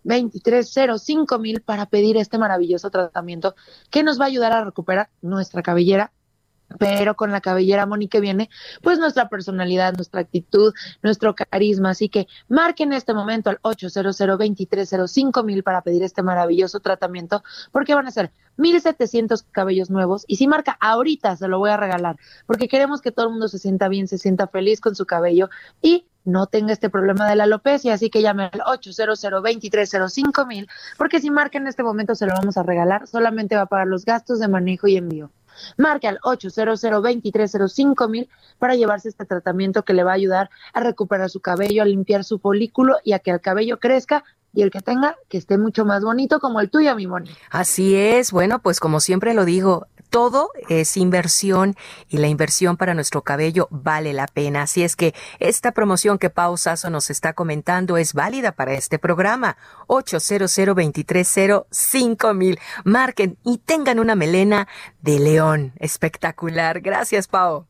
2305 0.03 1.39
mil 1.39 1.61
para 1.61 1.85
pedir 1.85 2.17
este 2.17 2.37
maravilloso 2.37 2.89
tratamiento 2.89 3.55
que 3.89 4.03
nos 4.03 4.19
va 4.19 4.25
a 4.25 4.27
ayudar 4.27 4.51
a 4.51 4.63
recuperar 4.65 5.09
nuestra 5.21 5.61
cabellera 5.61 6.11
pero 6.77 7.15
con 7.15 7.31
la 7.31 7.41
cabellera 7.41 7.85
Moni 7.85 8.09
viene, 8.21 8.49
pues 8.81 8.99
nuestra 8.99 9.29
personalidad, 9.29 9.93
nuestra 9.93 10.21
actitud, 10.21 10.73
nuestro 11.01 11.35
carisma. 11.35 11.91
Así 11.91 12.09
que 12.09 12.27
marquen 12.47 12.91
en 12.91 12.97
este 12.97 13.13
momento 13.13 13.49
al 13.49 13.59
800 13.61 14.17
2305 14.17 15.43
mil 15.43 15.63
para 15.63 15.81
pedir 15.81 16.03
este 16.03 16.23
maravilloso 16.23 16.79
tratamiento, 16.79 17.43
porque 17.71 17.95
van 17.95 18.07
a 18.07 18.11
ser 18.11 18.31
1700 18.57 19.43
cabellos 19.43 19.89
nuevos. 19.89 20.25
Y 20.27 20.37
si 20.37 20.47
marca 20.47 20.77
ahorita, 20.79 21.35
se 21.35 21.47
lo 21.47 21.59
voy 21.59 21.71
a 21.71 21.77
regalar, 21.77 22.17
porque 22.45 22.67
queremos 22.67 23.01
que 23.01 23.11
todo 23.11 23.27
el 23.27 23.31
mundo 23.31 23.47
se 23.47 23.59
sienta 23.59 23.87
bien, 23.87 24.07
se 24.07 24.17
sienta 24.17 24.47
feliz 24.47 24.79
con 24.81 24.95
su 24.95 25.05
cabello 25.05 25.49
y 25.81 26.07
no 26.25 26.47
tenga 26.47 26.71
este 26.71 26.89
problema 26.89 27.27
de 27.27 27.35
la 27.35 27.43
alopecia, 27.43 27.93
así 27.93 28.09
que 28.09 28.21
llame 28.21 28.49
al 28.51 28.61
800 28.65 29.21
2305 29.21 30.45
mil, 30.45 30.67
porque 30.97 31.19
si 31.19 31.29
marca 31.29 31.57
en 31.57 31.67
este 31.67 31.83
momento 31.83 32.15
se 32.15 32.25
lo 32.25 32.33
vamos 32.33 32.57
a 32.57 32.63
regalar, 32.63 33.07
solamente 33.07 33.55
va 33.55 33.63
a 33.63 33.65
pagar 33.65 33.87
los 33.87 34.05
gastos 34.05 34.39
de 34.39 34.47
manejo 34.47 34.87
y 34.87 34.97
envío. 34.97 35.31
Marque 35.77 36.07
al 36.07 36.19
800 36.23 36.81
mil 38.09 38.29
para 38.59 38.75
llevarse 38.75 39.09
este 39.09 39.25
tratamiento 39.25 39.83
que 39.83 39.93
le 39.93 40.03
va 40.03 40.11
a 40.11 40.15
ayudar 40.15 40.49
a 40.73 40.79
recuperar 40.79 41.29
su 41.29 41.39
cabello, 41.39 41.81
a 41.81 41.85
limpiar 41.85 42.23
su 42.23 42.39
folículo 42.39 42.97
y 43.03 43.13
a 43.13 43.19
que 43.19 43.31
el 43.31 43.41
cabello 43.41 43.79
crezca 43.79 44.23
y 44.53 44.61
el 44.61 44.71
que 44.71 44.81
tenga 44.81 45.17
que 45.29 45.37
esté 45.37 45.57
mucho 45.57 45.83
más 45.83 46.03
bonito 46.03 46.39
como 46.39 46.59
el 46.59 46.69
tuyo, 46.69 46.95
mi 46.95 47.07
Moni. 47.07 47.31
Así 47.49 47.95
es, 47.95 48.31
bueno, 48.31 48.59
pues 48.59 48.79
como 48.79 48.99
siempre 48.99 49.33
lo 49.33 49.45
digo, 49.45 49.87
todo 50.13 50.51
es 50.69 50.95
inversión 50.95 51.75
y 52.07 52.17
la 52.19 52.27
inversión 52.27 52.77
para 52.77 52.93
nuestro 52.93 53.23
cabello 53.23 53.67
vale 53.71 54.13
la 54.13 54.27
pena. 54.27 54.61
Así 54.61 54.83
es 54.83 54.95
que 54.95 55.15
esta 55.39 55.71
promoción 55.71 56.19
que 56.19 56.29
Pau 56.29 56.55
Sasso 56.55 56.91
nos 56.91 57.09
está 57.09 57.33
comentando 57.33 57.97
es 57.97 58.13
válida 58.13 58.51
para 58.51 58.73
este 58.73 58.99
programa. 58.99 59.57
800 59.87 60.55
mil 62.35 62.59
Marquen 62.83 63.39
y 63.43 63.57
tengan 63.57 63.97
una 63.97 64.13
melena 64.13 64.67
de 65.01 65.17
león. 65.17 65.73
Espectacular. 65.79 66.81
Gracias, 66.81 67.27
Pau. 67.27 67.65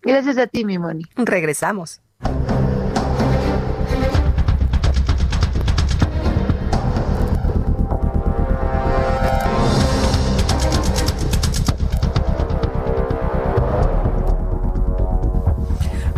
Gracias 0.00 0.38
a 0.38 0.46
ti, 0.46 0.64
mi 0.64 0.78
Moni. 0.78 1.04
Regresamos. 1.16 2.00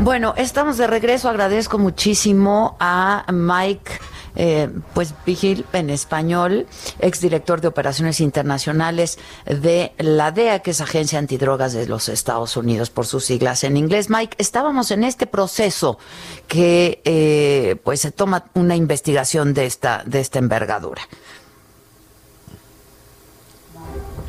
Bueno, 0.06 0.34
estamos 0.36 0.78
de 0.78 0.86
regreso. 0.86 1.28
Agradezco 1.28 1.78
muchísimo 1.78 2.76
a 2.78 3.24
Mike. 3.32 3.90
Eh, 4.36 4.70
pues 4.94 5.12
Vigil 5.26 5.66
en 5.72 5.90
español, 5.90 6.68
exdirector 7.00 7.60
de 7.60 7.66
operaciones 7.66 8.20
internacionales 8.20 9.18
de 9.46 9.94
la 9.98 10.30
DEA, 10.30 10.60
que 10.60 10.70
es 10.70 10.80
Agencia 10.80 11.18
Antidrogas 11.18 11.72
de 11.72 11.88
los 11.88 12.08
Estados 12.08 12.56
Unidos, 12.56 12.88
por 12.88 13.04
sus 13.04 13.24
siglas 13.24 13.64
en 13.64 13.76
inglés. 13.76 14.08
Mike, 14.08 14.36
estábamos 14.38 14.92
en 14.92 15.02
este 15.02 15.26
proceso 15.26 15.98
que 16.46 17.02
eh, 17.04 17.74
pues 17.82 18.00
se 18.00 18.12
toma 18.12 18.44
una 18.54 18.76
investigación 18.76 19.54
de 19.54 19.66
esta, 19.66 20.04
de 20.06 20.20
esta 20.20 20.38
envergadura. 20.38 21.02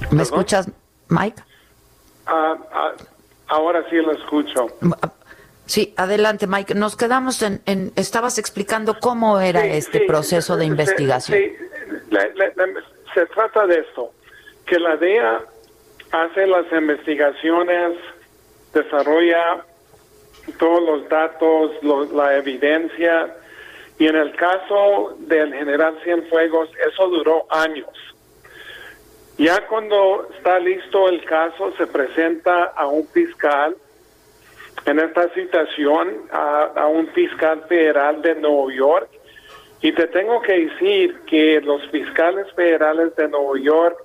¿Me 0.09 0.23
escuchas, 0.23 0.71
Mike? 1.09 1.43
Ah, 2.25 2.55
ah, 2.73 2.91
ahora 3.49 3.87
sí 3.91 3.97
lo 3.97 4.13
escucho. 4.13 4.65
Sí, 5.67 5.93
adelante, 5.97 6.47
Mike. 6.47 6.75
Nos 6.75 6.95
quedamos 6.95 7.41
en, 7.43 7.61
estabas 7.95 8.39
explicando 8.39 8.97
cómo 8.99 9.39
era 9.39 9.65
este 9.65 10.01
proceso 10.01 10.55
de 10.55 10.65
investigación. 10.65 11.37
Sí, 11.37 11.55
se 13.13 13.25
trata 13.27 13.67
de 13.67 13.79
esto, 13.79 14.11
que 14.65 14.79
la 14.79 14.95
DEA 14.95 15.41
hace 16.11 16.47
las 16.47 16.71
investigaciones, 16.71 17.97
desarrolla 18.73 19.65
todos 20.57 20.83
los 20.83 21.09
datos, 21.09 21.71
la 22.13 22.37
evidencia, 22.37 23.35
y 23.99 24.07
en 24.07 24.15
el 24.15 24.33
caso 24.35 25.17
del 25.19 25.53
general 25.53 25.99
Cienfuegos, 26.03 26.69
eso 26.87 27.09
duró 27.09 27.45
años. 27.49 27.89
Ya 29.37 29.67
cuando 29.67 30.29
está 30.37 30.59
listo 30.59 31.09
el 31.09 31.25
caso, 31.25 31.73
se 31.77 31.87
presenta 31.87 32.65
a 32.65 32.87
un 32.87 33.05
fiscal 33.09 33.75
en 34.87 34.99
esta 34.99 35.31
situación 35.33 36.29
a, 36.31 36.87
un 36.87 37.07
fiscal 37.09 37.61
federal 37.67 38.21
de 38.21 38.35
Nueva 38.35 38.73
York 38.73 39.09
y 39.81 39.91
te 39.91 40.07
tengo 40.07 40.41
que 40.41 40.67
decir 40.67 41.19
que 41.27 41.59
los 41.59 41.85
fiscales 41.89 42.47
federales 42.53 43.13
de 43.17 43.27
Nueva 43.27 43.59
York 43.59 43.97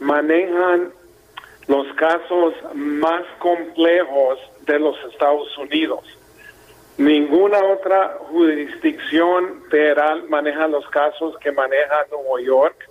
manejan 0.00 0.92
los 1.66 1.86
casos 1.94 2.54
más 2.74 3.22
complejos 3.38 4.38
de 4.66 4.78
los 4.78 4.96
Estados 5.10 5.56
Unidos. 5.56 6.04
Ninguna 6.98 7.64
otra 7.64 8.18
jurisdicción 8.28 9.62
federal 9.70 10.28
maneja 10.28 10.68
los 10.68 10.86
casos 10.90 11.38
que 11.38 11.52
maneja 11.52 12.06
Nueva 12.10 12.42
York. 12.42 12.90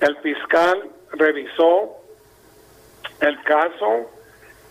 El 0.00 0.16
fiscal 0.18 0.90
revisó 1.12 1.96
el 3.20 3.42
caso 3.44 4.10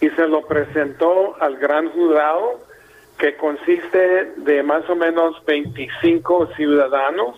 y 0.02 0.10
se 0.10 0.28
lo 0.28 0.46
presentó 0.46 1.36
al 1.40 1.58
gran 1.58 1.90
jurado 1.92 2.60
que 3.18 3.36
consiste 3.38 4.34
de 4.38 4.64
más 4.64 4.90
o 4.90 4.96
menos 4.96 5.44
25 5.46 6.48
ciudadanos 6.56 7.38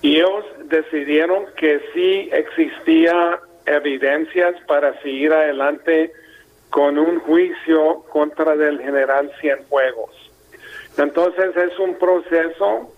y 0.00 0.16
ellos 0.16 0.44
decidieron 0.66 1.46
que 1.56 1.80
sí 1.92 2.28
existía 2.32 3.40
evidencias 3.66 4.54
para 4.66 5.00
seguir 5.02 5.32
adelante 5.32 6.12
con 6.70 6.98
un 6.98 7.20
juicio 7.20 8.04
contra 8.10 8.52
el 8.54 8.80
general 8.80 9.32
Cienfuegos. 9.40 10.12
Entonces 10.96 11.56
es 11.56 11.78
un 11.78 11.96
proceso 11.96 12.92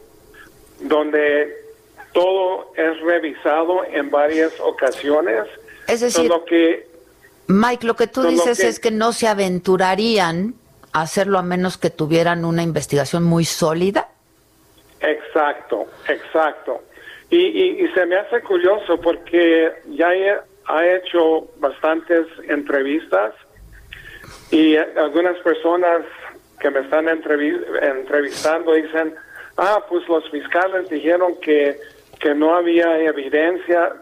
donde 0.80 1.54
todo 2.12 2.72
es 2.74 3.00
revisado 3.00 3.84
en 3.84 4.10
varias 4.10 4.58
ocasiones. 4.60 5.44
Es 5.86 6.00
decir, 6.00 6.30
que, 6.46 6.86
Mike, 7.48 7.87
lo 7.87 7.94
que 7.94 8.06
tú 8.06 8.22
dices 8.22 8.61
es 8.61 8.80
que 8.80 8.90
no 8.90 9.12
se 9.12 9.28
aventurarían 9.28 10.54
a 10.92 11.02
hacerlo 11.02 11.38
a 11.38 11.42
menos 11.42 11.78
que 11.78 11.90
tuvieran 11.90 12.44
una 12.44 12.62
investigación 12.62 13.22
muy 13.22 13.44
sólida. 13.44 14.09
Exacto, 15.00 15.87
exacto. 16.09 16.82
Y, 17.30 17.87
se 17.94 18.06
me 18.06 18.16
hace 18.16 18.40
curioso 18.40 19.00
porque 19.00 19.72
ya 19.90 20.14
he, 20.14 20.37
ha 20.66 20.87
hecho 20.87 21.48
bastantes 21.59 22.26
entrevistas 22.48 23.35
y 24.50 24.76
algunas 24.76 25.37
personas 25.38 26.02
que 26.61 26.70
me 26.70 26.80
están 26.80 27.09
entrevistando 27.09 28.72
dicen, 28.72 29.14
ah, 29.56 29.85
pues 29.88 30.09
los 30.09 30.28
fiscales 30.30 30.88
dijeron 30.88 31.37
que, 31.40 31.78
que 32.18 32.35
no 32.35 32.56
había 32.56 32.98
evidencia. 33.00 33.92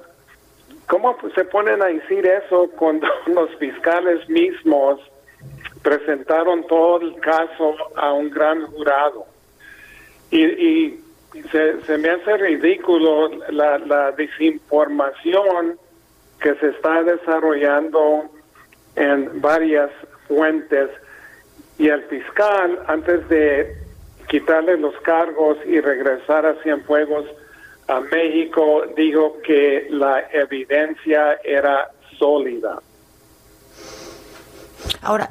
¿Cómo 0.87 1.16
se 1.35 1.44
ponen 1.44 1.83
a 1.83 1.87
decir 1.87 2.27
eso 2.27 2.70
cuando 2.77 3.07
los 3.27 3.55
fiscales 3.57 4.29
mismos 4.29 5.01
presentaron 5.83 6.66
todo 6.66 7.01
el 7.01 7.14
caso 7.20 7.77
a 7.97 8.12
un 8.12 8.31
gran 8.31 8.66
jurado? 8.66 9.27
Y, 10.31 11.01
se, 11.51 11.81
se, 11.83 11.99
me 11.99 12.11
hace 12.11 12.37
ridículo 12.37 13.29
la, 13.51 13.79
la 13.79 14.12
desinformación 14.12 15.79
que 16.40 16.55
se 16.55 16.68
está 16.68 17.03
desarrollando 17.03 18.31
en 18.94 19.40
varias 19.40 19.90
fuentes 20.29 20.90
y 21.79 21.88
el 21.88 22.03
fiscal 22.05 22.79
antes 22.87 23.29
de 23.29 23.77
quitarle 24.29 24.77
los 24.77 24.94
cargos 25.01 25.59
y 25.66 25.81
regresar 25.81 26.47
a 26.47 26.55
Cienfuegos 26.62 27.27
a 27.88 28.01
México 28.01 28.85
dijo 28.97 29.38
que 29.44 29.87
la 29.90 30.29
evidencia 30.33 31.38
era 31.44 31.90
sólida. 32.18 32.81
Ahora, 35.03 35.31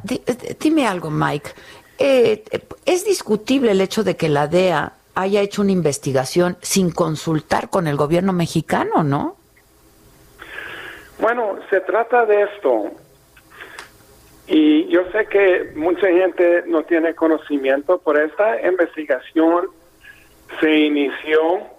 dime 0.60 0.88
algo, 0.88 1.10
Mike. 1.10 1.52
Eh, 1.98 2.44
es 2.86 3.06
discutible 3.06 3.72
el 3.72 3.82
hecho 3.82 4.04
de 4.04 4.16
que 4.16 4.30
la 4.30 4.48
DEA 4.48 4.94
haya 5.16 5.42
hecho 5.42 5.62
una 5.62 5.72
investigación 5.72 6.58
sin 6.62 6.92
consultar 6.92 7.70
con 7.70 7.88
el 7.88 7.96
gobierno 7.96 8.34
mexicano, 8.34 9.04
¿no? 9.04 9.38
Bueno, 11.20 11.58
se 11.70 11.80
trata 11.82 12.26
de 12.26 12.44
esto. 12.44 12.92
Y 14.48 14.88
yo 14.88 15.10
sé 15.12 15.26
que 15.28 15.72
mucha 15.76 16.08
gente 16.08 16.64
no 16.68 16.84
tiene 16.84 17.16
conocimiento, 17.16 18.00
por 18.00 18.20
esta 18.20 18.62
investigación 18.68 19.68
se 20.60 20.72
inició 20.80 21.73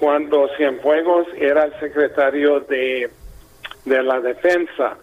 cuando 0.00 0.48
Cienfuegos 0.56 1.26
era 1.36 1.64
el 1.64 1.78
secretario 1.78 2.60
de, 2.60 3.10
de 3.84 4.02
la 4.02 4.18
defensa. 4.20 4.96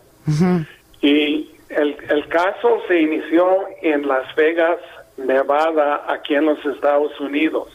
Y 1.02 1.52
el, 1.70 1.96
el 2.10 2.28
caso 2.30 2.82
se 2.88 3.00
inició 3.00 3.68
en 3.84 4.08
Las 4.08 4.36
Vegas, 4.36 4.80
Nevada, 5.18 6.04
aquí 6.08 6.34
en 6.34 6.46
los 6.46 6.66
Estados 6.66 7.18
Unidos. 7.20 7.70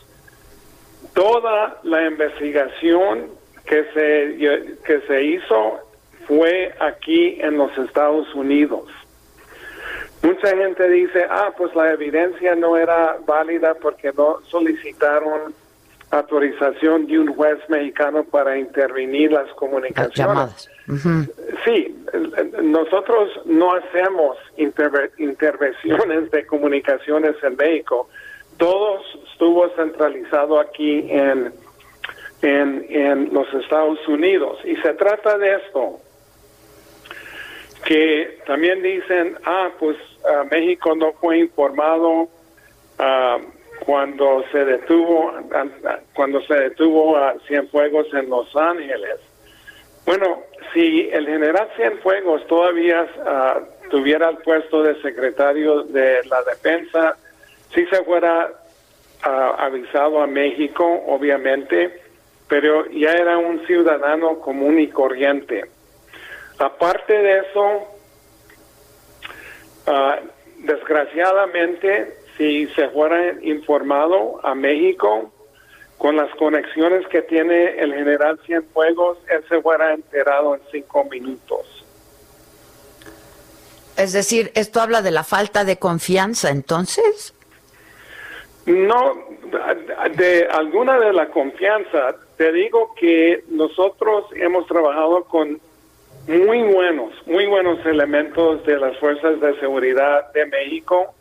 Toda 1.15 1.79
la 1.85 2.05
investigación 2.07 3.29
que 3.67 3.85
se, 3.95 4.77
que 4.85 5.01
se 5.07 5.23
hizo 5.23 5.79
fue 6.27 6.75
aquí 6.81 7.39
en 7.41 7.57
los 7.57 7.77
Estados 7.79 8.35
Unidos. 8.35 8.91
Mucha 10.23 10.57
gente 10.57 10.89
dice, 10.89 11.25
ah, 11.31 11.53
pues 11.57 11.73
la 11.77 11.93
evidencia 11.93 12.57
no 12.57 12.77
era 12.77 13.17
válida 13.25 13.75
porque 13.75 14.13
no 14.17 14.41
solicitaron 14.49 15.55
autorización 16.13 17.07
de 17.07 17.19
un 17.19 17.35
juez 17.35 17.59
mexicano 17.69 18.23
para 18.25 18.59
intervenir 18.59 19.33
las 19.33 19.51
comunicaciones. 19.55 20.69
Sí, 21.65 22.05
nosotros 22.63 23.31
no 23.47 23.75
hacemos 23.75 24.37
intervenciones 24.59 26.31
de 26.31 26.47
comunicaciones 26.47 27.35
en 27.43 27.57
México. 27.57 28.09
Todo 28.59 29.01
estuvo 29.33 29.69
centralizado 29.71 30.61
aquí 30.61 31.07
en, 31.11 31.53
en, 32.43 32.87
en 32.91 33.33
los 33.33 33.53
Estados 33.55 34.07
Unidos. 34.07 34.59
Y 34.65 34.77
se 34.77 34.93
trata 34.93 35.39
de 35.39 35.55
esto 35.55 35.99
que 37.87 38.39
también 38.47 38.83
dicen, 38.83 39.39
ah, 39.45 39.71
pues 39.79 39.97
ah, 40.31 40.45
México 40.51 40.95
no 40.95 41.15
fue 41.15 41.39
informado 41.39 42.29
ah, 42.99 43.39
cuando 43.85 44.45
se 44.53 44.65
detuvo, 44.65 45.33
cuando 46.15 46.41
se 46.43 46.55
detuvo 46.55 47.17
a 47.17 47.35
Cienfuegos 47.47 48.07
en 48.15 48.29
Los 48.31 48.55
Ángeles. 48.57 49.21
Bueno, 50.05 50.43
si 50.73 51.09
el 51.11 51.27
general 51.27 51.69
Cienfuegos 51.77 52.47
todavía 52.47 53.07
ah, 53.27 53.61
tuviera 53.91 54.31
el 54.31 54.39
puesto 54.39 54.83
de 54.83 55.01
secretario 55.03 55.83
de 55.85 56.25
la 56.25 56.43
defensa, 56.43 57.17
si 57.75 57.87
se 57.87 58.03
fuera 58.05 58.53
avisado 59.23 60.21
a 60.21 60.27
México, 60.27 60.85
obviamente, 61.07 62.01
pero 62.49 62.91
ya 62.91 63.13
era 63.13 63.39
un 63.39 63.65
ciudadano 63.67 64.41
común 64.41 64.81
y 64.81 64.89
corriente. 64.89 65.65
Aparte 66.59 67.13
de 67.13 67.39
eso, 67.39 67.83
ah, 69.87 70.19
desgraciadamente, 70.59 72.22
si 72.37 72.67
se 72.69 72.89
fuera 72.89 73.35
informado 73.43 74.45
a 74.45 74.55
México 74.55 75.33
con 75.99 76.17
las 76.17 76.35
conexiones 76.35 77.07
que 77.09 77.23
tiene 77.23 77.79
el 77.79 77.95
general 77.95 78.41
Cienfuegos, 78.45 79.19
él 79.29 79.45
se 79.49 79.61
fuera 79.61 79.95
enterado 79.95 80.55
en 80.55 80.61
cinco 80.71 81.05
minutos. 81.05 81.85
Es 83.97 84.13
decir, 84.13 84.51
esto 84.55 84.81
habla 84.81 85.03
de 85.03 85.11
la 85.11 85.23
falta 85.23 85.65
de 85.65 85.79
confianza, 85.79 86.51
entonces. 86.51 87.35
No, 88.67 89.15
de 90.17 90.47
alguna 90.51 90.99
de 90.99 91.13
la 91.13 91.29
confianza. 91.29 92.17
Te 92.37 92.53
digo 92.53 92.95
que 92.99 93.45
nosotros 93.49 94.25
hemos 94.35 94.67
trabajado 94.67 95.25
con 95.25 95.61
muy 96.27 96.63
buenos, 96.63 97.13
muy 97.27 97.47
buenos 97.47 97.85
elementos 97.85 98.65
de 98.65 98.79
las 98.79 98.97
fuerzas 98.99 99.41
de 99.41 99.59
seguridad 99.59 100.33
de 100.33 100.47
México, 100.47 101.15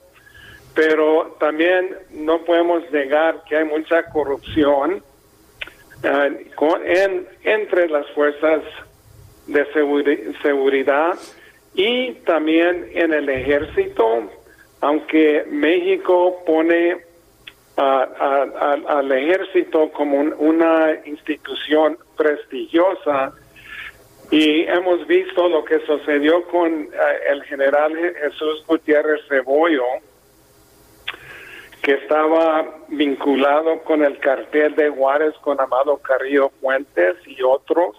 pero 0.73 1.35
también 1.39 1.95
no 2.11 2.43
podemos 2.43 2.89
negar 2.91 3.43
que 3.47 3.57
hay 3.57 3.65
mucha 3.65 4.03
corrupción 4.09 5.03
eh, 6.03 6.47
en, 6.85 7.27
entre 7.43 7.89
las 7.89 8.09
fuerzas 8.11 8.61
de 9.47 9.65
seguridad 10.41 11.15
y 11.73 12.13
también 12.25 12.89
en 12.93 13.13
el 13.13 13.29
ejército, 13.29 14.29
aunque 14.81 15.45
México 15.49 16.43
pone 16.45 16.97
al 17.77 19.11
ejército 19.11 19.91
como 19.91 20.19
una 20.19 20.91
institución 21.05 21.97
prestigiosa, 22.15 23.33
y 24.31 24.61
hemos 24.61 25.05
visto 25.07 25.49
lo 25.49 25.65
que 25.65 25.79
sucedió 25.85 26.43
con 26.45 26.71
eh, 26.71 26.87
el 27.29 27.43
general 27.43 27.93
Jesús 28.21 28.63
Gutiérrez 28.65 29.21
Cebollo, 29.27 29.83
que 31.81 31.93
estaba 31.93 32.65
vinculado 32.89 33.81
con 33.83 34.03
el 34.03 34.19
cartel 34.19 34.75
de 34.75 34.89
Juárez 34.89 35.33
con 35.41 35.59
Amado 35.59 35.97
Carrillo 35.97 36.51
Fuentes 36.61 37.15
y 37.25 37.41
otros. 37.41 37.95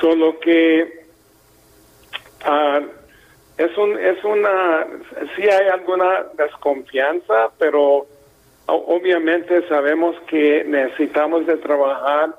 Solo 0.00 0.38
que 0.38 1.06
ah, 2.44 2.80
es 3.58 3.76
un 3.76 3.98
es 3.98 4.22
una 4.24 4.86
sí 5.34 5.42
hay 5.42 5.68
alguna 5.68 6.26
desconfianza, 6.36 7.50
pero 7.58 8.06
obviamente 8.66 9.66
sabemos 9.68 10.16
que 10.28 10.64
necesitamos 10.64 11.46
de 11.46 11.56
trabajar 11.56 12.34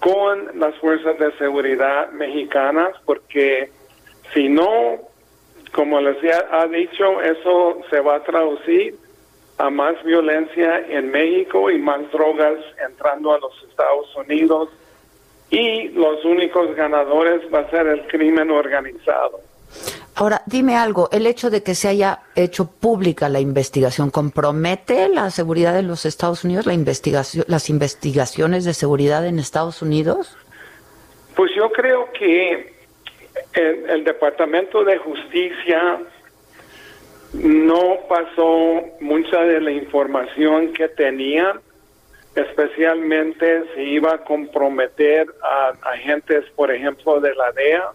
con 0.00 0.58
las 0.58 0.74
fuerzas 0.76 1.18
de 1.18 1.32
seguridad 1.38 2.10
mexicanas, 2.10 2.94
porque 3.06 3.70
si 4.34 4.48
no, 4.48 4.98
como 5.72 6.00
les 6.00 6.16
ha 6.50 6.66
dicho, 6.66 7.22
eso 7.22 7.80
se 7.88 8.00
va 8.00 8.16
a 8.16 8.22
traducir 8.22 9.03
a 9.58 9.70
más 9.70 10.02
violencia 10.04 10.84
en 10.88 11.10
México 11.10 11.70
y 11.70 11.78
más 11.78 12.10
drogas 12.10 12.58
entrando 12.86 13.32
a 13.32 13.38
los 13.38 13.52
Estados 13.68 14.14
Unidos 14.16 14.68
y 15.50 15.88
los 15.90 16.24
únicos 16.24 16.74
ganadores 16.74 17.42
va 17.52 17.60
a 17.60 17.70
ser 17.70 17.86
el 17.86 18.06
crimen 18.08 18.50
organizado. 18.50 19.40
Ahora, 20.16 20.42
dime 20.46 20.76
algo, 20.76 21.08
el 21.12 21.26
hecho 21.26 21.50
de 21.50 21.62
que 21.62 21.74
se 21.74 21.88
haya 21.88 22.20
hecho 22.36 22.70
pública 22.70 23.28
la 23.28 23.40
investigación 23.40 24.10
compromete 24.10 25.08
la 25.08 25.30
seguridad 25.30 25.74
de 25.74 25.82
los 25.82 26.06
Estados 26.06 26.44
Unidos, 26.44 26.66
la 26.66 26.74
investigación, 26.74 27.44
las 27.48 27.68
investigaciones 27.68 28.64
de 28.64 28.74
seguridad 28.74 29.26
en 29.26 29.40
Estados 29.40 29.82
Unidos? 29.82 30.36
Pues 31.34 31.50
yo 31.56 31.70
creo 31.72 32.12
que 32.12 32.74
el, 33.54 33.90
el 33.90 34.04
Departamento 34.04 34.84
de 34.84 34.98
Justicia 34.98 35.98
no 37.34 37.98
pasó 38.08 38.82
mucha 39.00 39.40
de 39.42 39.60
la 39.60 39.72
información 39.72 40.72
que 40.72 40.88
tenía, 40.88 41.60
especialmente 42.34 43.64
si 43.74 43.80
iba 43.82 44.14
a 44.14 44.24
comprometer 44.24 45.26
a 45.42 45.72
agentes, 45.90 46.44
por 46.56 46.70
ejemplo, 46.70 47.20
de 47.20 47.34
la 47.34 47.52
DEA 47.52 47.92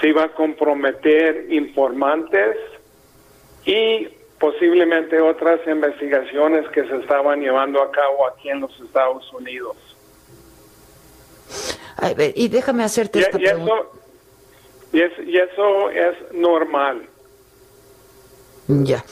se 0.00 0.08
iba 0.08 0.24
a 0.24 0.28
comprometer 0.28 1.52
informantes 1.52 2.56
y 3.64 4.08
posiblemente 4.38 5.20
otras 5.20 5.60
investigaciones 5.66 6.68
que 6.70 6.84
se 6.84 6.96
estaban 6.96 7.40
llevando 7.40 7.80
a 7.82 7.90
cabo 7.90 8.26
aquí 8.26 8.48
en 8.48 8.60
los 8.60 8.80
Estados 8.80 9.30
Unidos. 9.32 9.76
y 12.34 12.48
déjame 12.48 12.84
hacerte 12.84 13.20
esta 13.20 13.38
pregunta. 13.38 13.74
y, 14.92 15.38
eso 15.38 15.90
es 15.90 16.32
normal. 16.32 17.08
Ya. 18.68 19.04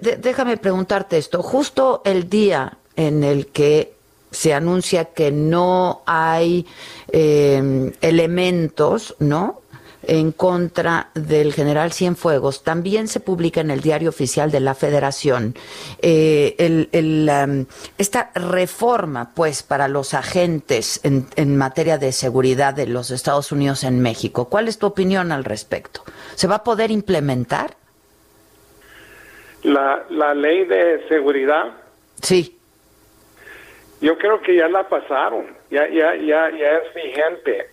déjame 0.00 0.56
preguntarte 0.56 1.18
esto. 1.18 1.42
Justo 1.42 2.02
el 2.04 2.28
día 2.28 2.78
en 2.96 3.24
el 3.24 3.46
que 3.46 3.94
se 4.30 4.54
anuncia 4.54 5.06
que 5.06 5.30
no 5.30 6.02
hay 6.06 6.66
eh, 7.08 7.92
elementos, 8.00 9.14
¿no? 9.18 9.62
en 10.04 10.32
contra 10.32 11.10
del 11.14 11.52
general 11.52 11.92
Cienfuegos 11.92 12.62
también 12.62 13.08
se 13.08 13.20
publica 13.20 13.60
en 13.60 13.70
el 13.70 13.80
diario 13.80 14.08
oficial 14.08 14.50
de 14.50 14.60
la 14.60 14.74
Federación 14.74 15.54
eh, 16.00 16.88
um, 16.92 17.66
esta 17.98 18.30
reforma, 18.34 19.32
pues, 19.34 19.62
para 19.62 19.88
los 19.88 20.14
agentes 20.14 21.00
en, 21.02 21.28
en, 21.36 21.56
materia 21.56 21.98
de 21.98 22.12
seguridad 22.12 22.74
de 22.74 22.86
los 22.86 23.10
Estados 23.10 23.52
Unidos 23.52 23.84
en 23.84 24.00
México. 24.00 24.46
¿Cuál 24.46 24.68
es 24.68 24.78
tu 24.78 24.86
opinión 24.86 25.32
al 25.32 25.44
respecto? 25.44 26.02
¿Se 26.34 26.46
va 26.46 26.56
a 26.56 26.64
poder 26.64 26.90
implementar? 26.90 27.76
La, 29.62 30.04
la 30.10 30.34
ley 30.34 30.64
de 30.64 31.06
seguridad. 31.08 31.72
Sí. 32.20 32.58
Yo 34.00 34.18
creo 34.18 34.40
que 34.40 34.56
ya 34.56 34.68
la 34.68 34.88
pasaron, 34.88 35.46
ya, 35.70 35.88
ya, 35.88 36.16
ya, 36.16 36.50
ya 36.50 36.78
es 36.78 36.94
vigente. 36.94 37.68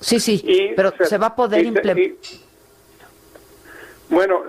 Sí, 0.00 0.20
sí, 0.20 0.72
pero 0.76 0.92
se, 1.00 1.18
va 1.18 1.26
a 1.28 1.34
poder 1.34 1.64
implementar. 1.64 2.38
Bueno, 4.08 4.44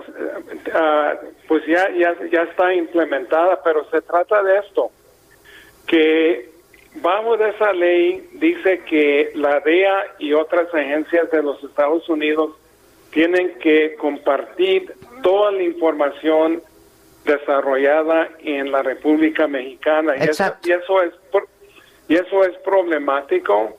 ah, 0.72 1.14
pues 1.48 1.66
ya, 1.66 1.90
ya, 1.90 2.14
ya 2.30 2.42
está 2.42 2.72
implementada, 2.72 3.60
pero 3.64 3.88
se 3.90 4.00
trata 4.02 4.42
de 4.42 4.58
esto, 4.58 4.92
que 5.86 6.50
bajo 6.96 7.36
de 7.36 7.50
esa 7.50 7.72
ley 7.72 8.28
dice 8.34 8.82
que 8.88 9.32
la 9.34 9.60
DEA 9.60 10.14
y 10.18 10.32
otras 10.32 10.72
agencias 10.72 11.30
de 11.30 11.42
los 11.42 11.62
Estados 11.64 12.08
Unidos 12.08 12.52
tienen 13.10 13.58
que 13.58 13.96
compartir 13.96 14.94
toda 15.22 15.50
la 15.50 15.62
información 15.62 16.62
desarrollada 17.28 18.30
en 18.40 18.72
la 18.72 18.82
República 18.82 19.46
Mexicana 19.46 20.14
y 20.16 20.22
eso, 20.22 20.44
y 20.64 20.72
eso 20.72 21.02
es 21.02 21.12
y 22.08 22.14
eso 22.14 22.42
es 22.42 22.56
problemático 22.58 23.76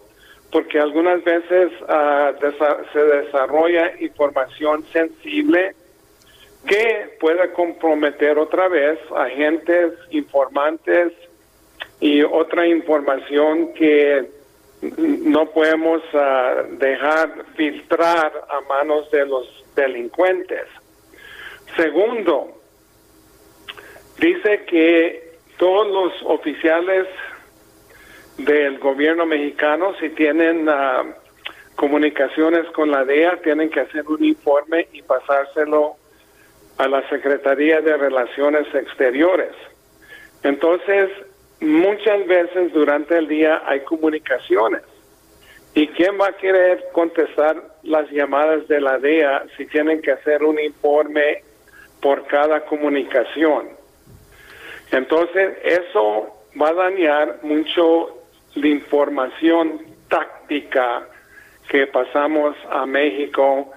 porque 0.51 0.79
algunas 0.79 1.23
veces 1.23 1.71
ah, 1.87 2.31
se 2.93 2.99
desarrolla 2.99 3.93
información 3.99 4.85
sensible 4.93 5.75
que 6.65 7.17
puede 7.19 7.51
comprometer 7.53 8.37
otra 8.37 8.67
vez 8.67 8.99
agentes, 9.15 9.93
informantes 10.11 11.13
y 11.99 12.21
otra 12.21 12.67
información 12.67 13.73
que 13.73 14.29
no 14.81 15.47
podemos 15.47 16.01
ah, 16.13 16.63
dejar 16.77 17.45
filtrar 17.55 18.31
a 18.49 18.61
manos 18.61 19.09
de 19.11 19.25
los 19.25 19.65
delincuentes. 19.75 20.65
Segundo, 21.75 22.58
dice 24.19 24.65
que 24.65 25.29
todos 25.57 25.87
los 25.87 26.13
oficiales 26.23 27.07
del 28.37 28.79
gobierno 28.79 29.25
mexicano, 29.25 29.93
si 29.99 30.09
tienen 30.09 30.67
ah, 30.69 31.03
comunicaciones 31.75 32.65
con 32.71 32.91
la 32.91 33.03
DEA, 33.03 33.41
tienen 33.41 33.69
que 33.69 33.81
hacer 33.81 34.05
un 34.07 34.23
informe 34.23 34.87
y 34.93 35.01
pasárselo 35.01 35.95
a 36.77 36.87
la 36.87 37.07
Secretaría 37.09 37.81
de 37.81 37.97
Relaciones 37.97 38.73
Exteriores. 38.73 39.53
Entonces, 40.43 41.09
muchas 41.59 42.25
veces 42.27 42.71
durante 42.71 43.17
el 43.17 43.27
día 43.27 43.61
hay 43.65 43.81
comunicaciones. 43.81 44.83
¿Y 45.75 45.87
quién 45.89 46.19
va 46.19 46.27
a 46.27 46.37
querer 46.37 46.85
contestar 46.93 47.61
las 47.83 48.09
llamadas 48.11 48.67
de 48.67 48.81
la 48.81 48.97
DEA 48.97 49.45
si 49.57 49.65
tienen 49.67 50.01
que 50.01 50.11
hacer 50.11 50.43
un 50.43 50.59
informe 50.59 51.43
por 52.01 52.25
cada 52.27 52.65
comunicación? 52.65 53.78
Entonces, 54.91 55.57
eso 55.63 56.35
va 56.59 56.69
a 56.69 56.73
dañar 56.73 57.39
mucho 57.43 58.17
la 58.55 58.67
información 58.67 59.81
táctica 60.07 61.07
que 61.69 61.87
pasamos 61.87 62.55
a 62.69 62.85
México. 62.85 63.71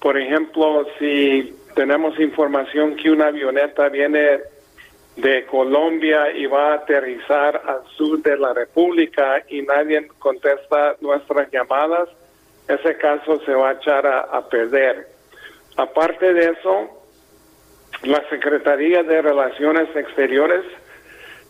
Por 0.00 0.18
ejemplo, 0.18 0.86
si 0.98 1.54
tenemos 1.74 2.18
información 2.20 2.96
que 2.96 3.10
una 3.10 3.28
avioneta 3.28 3.88
viene 3.88 4.40
de 5.16 5.46
Colombia 5.46 6.30
y 6.30 6.46
va 6.46 6.72
a 6.72 6.74
aterrizar 6.74 7.60
al 7.66 7.84
sur 7.96 8.22
de 8.22 8.36
la 8.36 8.52
República 8.52 9.42
y 9.48 9.62
nadie 9.62 10.06
contesta 10.18 10.94
nuestras 11.00 11.50
llamadas, 11.50 12.08
ese 12.68 12.96
caso 12.98 13.40
se 13.44 13.52
va 13.52 13.70
a 13.70 13.72
echar 13.72 14.06
a, 14.06 14.48
perder. 14.48 15.08
Aparte 15.76 16.32
de 16.34 16.50
eso, 16.50 16.97
la 18.02 18.22
Secretaría 18.28 19.02
de 19.02 19.22
Relaciones 19.22 19.94
Exteriores 19.96 20.64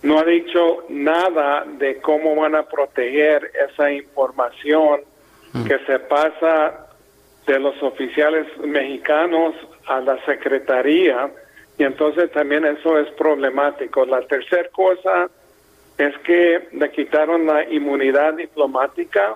no 0.02 0.18
ha 0.18 0.24
dicho 0.24 0.84
nada 0.88 1.64
de 1.66 1.98
cómo 2.00 2.34
van 2.36 2.54
a 2.54 2.62
proteger 2.62 3.50
esa 3.68 3.90
información 3.90 5.00
mm. 5.52 5.64
que 5.64 5.78
se 5.86 5.98
pasa 5.98 6.86
de 7.46 7.58
los 7.58 7.82
oficiales 7.82 8.46
mexicanos 8.58 9.54
a 9.86 10.00
la 10.00 10.22
secretaría 10.24 11.30
y 11.78 11.84
entonces 11.84 12.30
también 12.32 12.64
eso 12.64 12.98
es 12.98 13.08
problemático. 13.12 14.04
La 14.04 14.20
tercera 14.22 14.68
cosa 14.70 15.30
es 15.96 16.16
que 16.18 16.68
le 16.72 16.90
quitaron 16.90 17.46
la 17.46 17.64
inmunidad 17.64 18.34
diplomática 18.34 19.34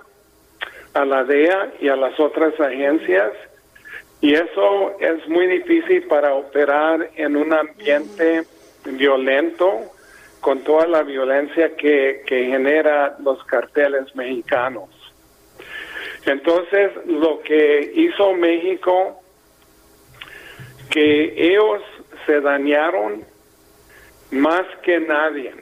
a 0.93 1.05
la 1.05 1.23
DEA 1.23 1.73
y 1.79 1.89
a 1.89 1.95
las 1.95 2.19
otras 2.19 2.59
agencias 2.59 3.31
y 4.23 4.35
eso 4.35 4.97
es 5.01 5.27
muy 5.27 5.47
difícil 5.47 6.03
para 6.03 6.33
operar 6.33 7.09
en 7.17 7.35
un 7.35 7.51
ambiente 7.51 8.43
violento 8.85 9.81
con 10.39 10.63
toda 10.63 10.87
la 10.87 11.03
violencia 11.03 11.75
que, 11.75 12.23
que 12.25 12.45
genera 12.45 13.17
los 13.19 13.43
carteles 13.43 14.15
mexicanos. 14.15 14.87
Entonces, 16.25 16.91
lo 17.05 17.41
que 17.41 17.91
hizo 17.95 18.33
México, 18.35 19.21
que 20.89 21.33
ellos 21.35 21.81
se 22.25 22.39
dañaron 22.39 23.25
más 24.31 24.63
que 24.83 25.01
nadie, 25.01 25.53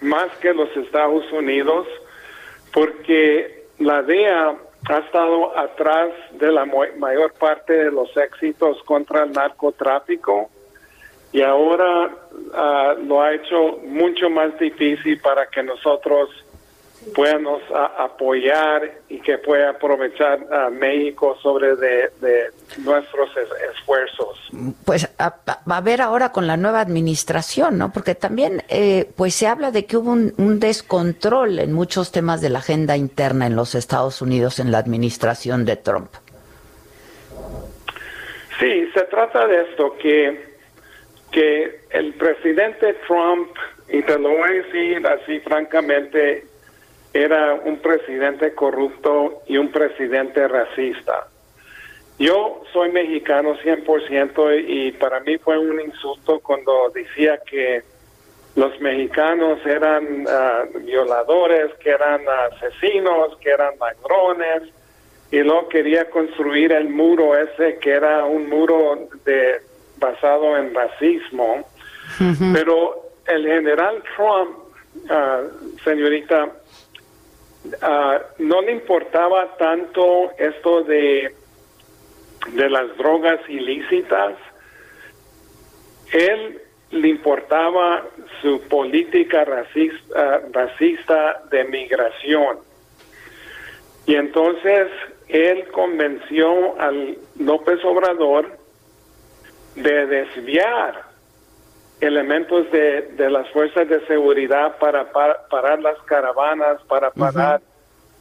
más 0.00 0.28
que 0.38 0.52
los 0.52 0.76
Estados 0.76 1.30
Unidos, 1.30 1.86
porque 2.72 3.62
la 3.78 4.02
DEA 4.02 4.56
ha 4.88 4.98
estado 4.98 5.56
atrás 5.58 6.10
de 6.32 6.50
la 6.50 6.64
mayor 6.64 7.32
parte 7.34 7.72
de 7.72 7.90
los 7.90 8.16
éxitos 8.16 8.82
contra 8.84 9.24
el 9.24 9.32
narcotráfico 9.32 10.50
y 11.32 11.42
ahora 11.42 12.06
uh, 12.06 13.04
lo 13.04 13.20
ha 13.20 13.34
hecho 13.34 13.78
mucho 13.84 14.30
más 14.30 14.58
difícil 14.58 15.20
para 15.20 15.46
que 15.46 15.62
nosotros 15.62 16.30
podamos 17.14 17.62
apoyar 17.98 18.90
y 19.08 19.20
que 19.20 19.38
pueda 19.38 19.70
aprovechar 19.70 20.46
a 20.52 20.70
México 20.70 21.36
sobre 21.42 21.76
de, 21.76 22.10
nuestros 22.78 23.30
esfuerzos. 23.70 24.38
Pues 24.84 25.08
va 25.20 25.74
a 25.74 25.76
haber 25.76 26.00
ahora 26.00 26.32
con 26.32 26.46
la 26.46 26.56
nueva 26.56 26.80
administración, 26.80 27.78
¿no? 27.78 27.92
Porque 27.92 28.14
también 28.14 28.62
eh, 28.68 29.10
pues 29.16 29.34
se 29.34 29.46
habla 29.46 29.70
de 29.70 29.86
que 29.86 29.96
hubo 29.96 30.10
un, 30.10 30.32
un, 30.38 30.60
descontrol 30.60 31.58
en 31.58 31.72
muchos 31.72 32.12
temas 32.12 32.40
de 32.40 32.50
la 32.50 32.58
agenda 32.60 32.96
interna 32.96 33.46
en 33.46 33.56
los 33.56 33.74
Estados 33.74 34.22
Unidos 34.22 34.58
en 34.60 34.70
la 34.72 34.78
administración 34.78 35.64
de 35.64 35.76
Trump. 35.76 36.10
Sí, 38.60 38.90
se 38.92 39.04
trata 39.04 39.46
de 39.46 39.62
esto, 39.62 39.96
que 40.02 40.48
que 41.30 41.80
el 41.90 42.14
presidente 42.14 42.94
Trump, 43.06 43.50
y 43.88 44.02
te 44.02 44.18
lo 44.18 44.30
voy 44.30 44.48
a 44.48 44.52
decir 44.52 45.06
así 45.06 45.40
francamente, 45.40 46.44
era 47.12 47.54
un 47.54 47.78
presidente 47.78 48.54
corrupto 48.54 49.42
y 49.46 49.56
un 49.56 49.70
presidente 49.70 50.46
racista. 50.46 51.28
Yo 52.18 52.62
soy 52.72 52.90
mexicano 52.90 53.56
100% 53.58 54.64
y 54.66 54.92
para 54.92 55.20
mí 55.20 55.38
fue 55.38 55.56
un 55.58 55.80
insulto 55.80 56.40
cuando 56.40 56.90
decía 56.92 57.38
que 57.48 57.82
los 58.56 58.80
mexicanos 58.80 59.64
eran 59.64 60.26
ah, 60.28 60.64
violadores, 60.80 61.72
que 61.74 61.90
eran 61.90 62.22
asesinos, 62.50 63.36
que 63.40 63.50
eran 63.50 63.74
ladrones, 63.78 64.64
y 65.30 65.38
luego 65.38 65.68
quería 65.68 66.10
construir 66.10 66.72
el 66.72 66.88
muro 66.88 67.36
ese 67.36 67.78
que 67.78 67.90
era 67.90 68.24
un 68.24 68.48
muro 68.48 69.08
de 69.24 69.60
basado 69.98 70.56
en 70.56 70.74
racismo. 70.74 71.64
Pero 72.52 73.10
el 73.26 73.46
general 73.46 74.02
Trump, 74.16 74.56
ah, 75.08 75.42
señorita, 75.84 76.48
ah, 77.82 78.20
no 78.38 78.62
le 78.62 78.72
importaba 78.72 79.56
tanto 79.56 80.32
esto 80.38 80.82
de, 80.82 81.34
de 82.52 82.70
las 82.70 82.96
drogas 82.96 83.40
ilícitas. 83.48 84.34
Él 86.12 86.60
le 86.90 87.08
importaba 87.08 88.04
su 88.40 88.60
política 88.68 89.44
racista, 89.44 90.42
racista 90.52 91.42
de 91.50 91.64
migración. 91.64 92.58
Y 94.06 94.14
entonces 94.14 94.88
él 95.28 95.68
convenció 95.68 96.80
al 96.80 97.18
López 97.38 97.84
Obrador 97.84 98.56
de 99.74 100.06
desviar 100.06 101.07
elementos 102.00 102.70
de, 102.70 103.02
de 103.16 103.30
las 103.30 103.48
fuerzas 103.50 103.88
de 103.88 104.04
seguridad 104.06 104.78
para, 104.78 105.10
parar 105.12 105.80
las 105.80 105.98
caravanas, 106.02 106.80
para 106.88 107.10
parar 107.10 107.60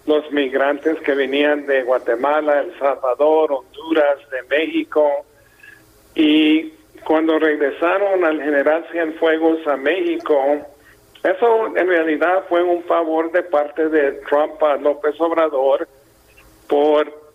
los 0.05 0.31
migrantes 0.31 0.99
que 1.01 1.13
venían 1.13 1.65
de 1.65 1.83
Guatemala, 1.83 2.61
El 2.61 2.77
Salvador, 2.79 3.51
Honduras, 3.51 4.17
de 4.31 4.43
México. 4.43 5.25
Y 6.15 6.73
cuando 7.03 7.37
regresaron 7.37 8.23
al 8.23 8.41
general 8.41 8.87
Cienfuegos 8.91 9.67
a 9.67 9.77
México, 9.77 10.65
eso 11.23 11.67
en 11.75 11.87
realidad 11.87 12.45
fue 12.47 12.63
un 12.63 12.83
favor 12.83 13.31
de 13.31 13.43
parte 13.43 13.89
de 13.89 14.13
Trump 14.29 14.61
a 14.63 14.77
López 14.77 15.19
Obrador 15.19 15.87
por 16.67 17.27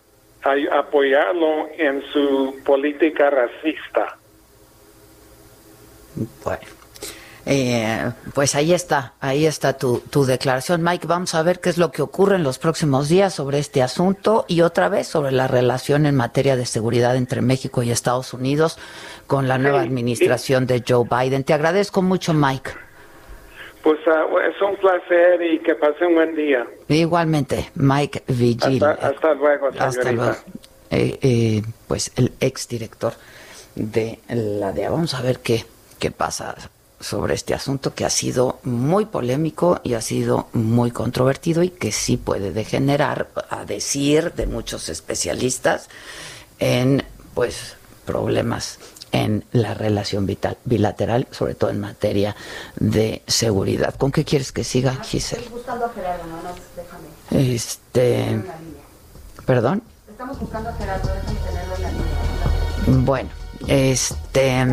apoyarlo 0.72 1.68
en 1.76 2.02
su 2.12 2.58
política 2.64 3.30
racista. 3.30 4.16
Bueno, 6.44 6.62
eh, 7.44 8.12
pues 8.34 8.54
ahí 8.54 8.72
está, 8.72 9.14
ahí 9.20 9.46
está 9.46 9.76
tu, 9.76 10.00
tu 10.10 10.24
declaración. 10.24 10.82
Mike, 10.82 11.06
vamos 11.06 11.34
a 11.34 11.42
ver 11.42 11.60
qué 11.60 11.70
es 11.70 11.78
lo 11.78 11.90
que 11.90 12.02
ocurre 12.02 12.36
en 12.36 12.44
los 12.44 12.58
próximos 12.58 13.08
días 13.08 13.34
sobre 13.34 13.58
este 13.58 13.82
asunto 13.82 14.44
y 14.46 14.60
otra 14.60 14.88
vez 14.88 15.08
sobre 15.08 15.32
la 15.32 15.48
relación 15.48 16.06
en 16.06 16.14
materia 16.14 16.56
de 16.56 16.66
seguridad 16.66 17.16
entre 17.16 17.42
México 17.42 17.82
y 17.82 17.90
Estados 17.90 18.32
Unidos 18.32 18.78
con 19.26 19.48
la 19.48 19.58
nueva 19.58 19.80
administración 19.80 20.66
de 20.66 20.84
Joe 20.86 21.06
Biden. 21.10 21.42
Te 21.42 21.52
agradezco 21.52 22.02
mucho, 22.02 22.32
Mike. 22.32 22.70
Pues 23.82 23.98
uh, 24.06 24.38
es 24.38 24.62
un 24.62 24.76
placer 24.76 25.42
y 25.42 25.58
que 25.58 25.74
pase 25.74 26.06
un 26.06 26.14
buen 26.14 26.36
día. 26.36 26.64
Igualmente, 26.86 27.70
Mike 27.74 28.22
Vigil. 28.28 28.84
Hasta, 28.84 29.34
luego, 29.34 29.70
Hasta 29.76 30.12
luego. 30.12 30.36
Eh, 30.90 31.18
eh, 31.22 31.62
pues 31.88 32.12
el 32.16 32.32
exdirector 32.38 33.14
de 33.74 34.20
la 34.28 34.70
DEA. 34.70 34.90
Vamos 34.90 35.14
a 35.14 35.22
ver 35.22 35.40
qué, 35.40 35.64
qué 36.02 36.10
pasa 36.10 36.56
sobre 36.98 37.34
este 37.34 37.54
asunto 37.54 37.94
que 37.94 38.04
ha 38.04 38.10
sido 38.10 38.58
muy 38.64 39.04
polémico 39.04 39.80
y 39.84 39.94
ha 39.94 40.00
sido 40.00 40.48
muy 40.52 40.90
controvertido 40.90 41.62
y 41.62 41.70
que 41.70 41.92
sí 41.92 42.16
puede 42.16 42.50
degenerar, 42.50 43.28
a 43.48 43.64
decir 43.64 44.32
de 44.32 44.48
muchos 44.48 44.88
especialistas, 44.88 45.88
en 46.58 47.04
pues 47.34 47.76
problemas 48.04 48.80
en 49.12 49.44
la 49.52 49.74
relación 49.74 50.26
bilateral, 50.64 51.28
sobre 51.30 51.54
todo 51.54 51.70
en 51.70 51.78
materia 51.78 52.34
de 52.74 53.22
seguridad. 53.28 53.94
¿Con 53.94 54.10
qué 54.10 54.24
quieres 54.24 54.50
que 54.50 54.64
siga, 54.64 54.96
Giselle? 55.04 55.44
Estoy 55.44 55.58
buscando 55.58 55.86
a 55.86 55.90
Gerardo, 55.90 56.24
no, 56.26 56.42
no, 56.42 56.50
déjame. 56.74 57.54
Este... 57.54 58.42
¿Perdón? 59.46 59.84
Estamos 60.10 60.40
buscando 60.40 60.68
a 60.68 60.72
Gerardo, 60.72 61.08
déjame 61.14 61.38
tenerlo 61.46 61.76
en 61.76 61.82
la 61.82 61.90
línea. 61.92 63.04
Bueno, 63.04 63.30
este... 63.68 64.66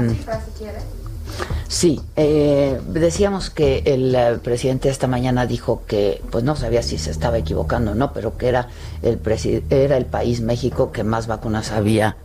Sí, 1.68 2.02
eh, 2.16 2.80
decíamos 2.88 3.50
que 3.50 3.84
el 3.86 4.16
eh, 4.16 4.40
presidente 4.44 4.90
esta 4.90 5.08
mañana 5.08 5.46
dijo 5.46 5.84
que, 5.88 6.22
pues 6.32 6.44
no 6.44 6.56
sabía 6.56 6.82
si 6.82 6.98
se 6.98 7.12
estaba 7.12 7.38
equivocando 7.38 7.92
o 7.92 7.96
no, 7.96 8.12
pero 8.12 8.38
que 8.38 8.48
era 8.48 8.70
el, 9.04 9.20
era 9.70 9.98
el 9.98 10.06
país 10.06 10.42
México 10.42 10.92
que 10.92 11.04
más 11.04 11.28
vacunas 11.28 11.72
había, 11.72 12.18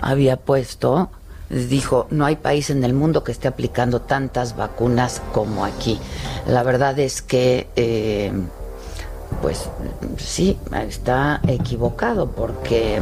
había 0.00 0.36
puesto 0.36 1.10
dijo, 1.50 2.06
no 2.10 2.24
hay 2.24 2.36
país 2.36 2.70
en 2.70 2.82
el 2.84 2.92
mundo 2.92 3.22
que 3.22 3.32
esté 3.32 3.48
aplicando 3.48 4.00
tantas 4.00 4.56
vacunas 4.56 5.22
como 5.32 5.64
aquí. 5.64 5.98
La 6.46 6.62
verdad 6.62 6.98
es 6.98 7.22
que, 7.22 7.68
eh, 7.76 8.32
pues 9.42 9.68
sí, 10.18 10.58
está 10.72 11.40
equivocado 11.46 12.30
porque 12.30 13.00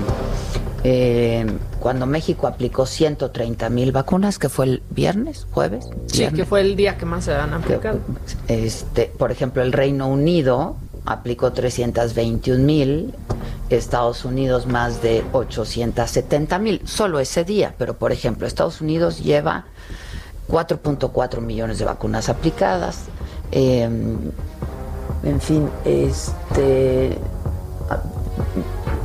eh, 0.83 1.47
cuando 1.81 2.07
México 2.07 2.47
aplicó 2.47 2.87
130 2.87 3.71
mil 3.71 3.93
vacunas, 3.93 4.39
que 4.39 4.49
fue 4.49 4.67
el 4.67 4.83
viernes, 4.91 5.47
jueves. 5.51 5.89
Sí, 6.07 6.27
que 6.29 6.45
fue 6.45 6.61
el 6.61 6.77
día 6.77 6.99
que 6.99 7.07
más 7.07 7.25
se 7.25 7.35
han 7.35 7.55
aplicado. 7.55 8.01
Este, 8.49 9.11
por 9.17 9.33
ejemplo, 9.33 9.63
el 9.63 9.73
Reino 9.73 10.09
Unido 10.09 10.77
aplicó 11.07 11.53
321 11.53 12.65
mil, 12.65 13.15
Estados 13.71 14.25
Unidos 14.25 14.67
más 14.67 15.03
de 15.03 15.25
870 15.33 16.59
mil, 16.59 16.83
solo 16.85 17.19
ese 17.19 17.45
día, 17.45 17.75
pero 17.79 17.95
por 17.95 18.13
ejemplo, 18.13 18.47
Estados 18.47 18.81
Unidos 18.81 19.23
lleva 19.23 19.65
4.4 20.49 21.41
millones 21.41 21.79
de 21.79 21.85
vacunas 21.85 22.29
aplicadas, 22.29 23.05
em, 23.51 24.19
en 25.25 25.41
fin, 25.41 25.69
este 25.85 27.19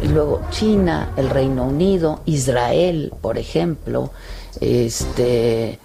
luego 0.04 0.42
China, 0.50 1.12
el 1.18 1.30
Reino 1.30 1.66
Unido, 1.66 2.22
Israel, 2.26 3.14
por 3.22 3.38
ejemplo, 3.38 4.12
este 4.60 5.78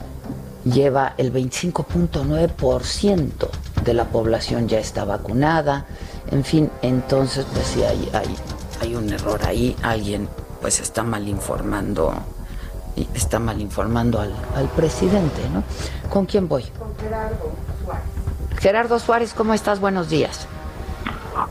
lleva 0.65 1.13
el 1.19 1.31
25.9% 1.33 3.49
de 3.85 3.95
la 3.95 4.07
población 4.07 4.67
ya 4.67 4.79
está 4.79 5.05
vacunada. 5.05 5.85
En 6.31 6.43
fin, 6.43 6.71
entonces 6.81 7.45
pues 7.53 7.67
sí 7.67 7.83
hay, 7.83 8.09
hay, 8.13 8.35
hay 8.81 8.95
un 8.95 9.13
error 9.13 9.45
ahí, 9.45 9.77
alguien 9.83 10.27
pues 10.61 10.81
está 10.81 11.03
mal 11.03 11.29
informando 11.29 12.15
está 13.13 13.41
mal 13.41 13.61
informando 13.61 14.21
al, 14.21 14.33
al 14.55 14.69
presidente, 14.69 15.43
¿no? 15.53 15.65
¿Con 16.09 16.27
quién 16.27 16.49
voy? 16.49 16.63
Con. 16.79 16.95
Gerardo 18.65 18.99
Suárez, 18.99 19.35
¿cómo 19.35 19.53
estás? 19.53 19.79
Buenos 19.79 20.09
días. 20.09 20.49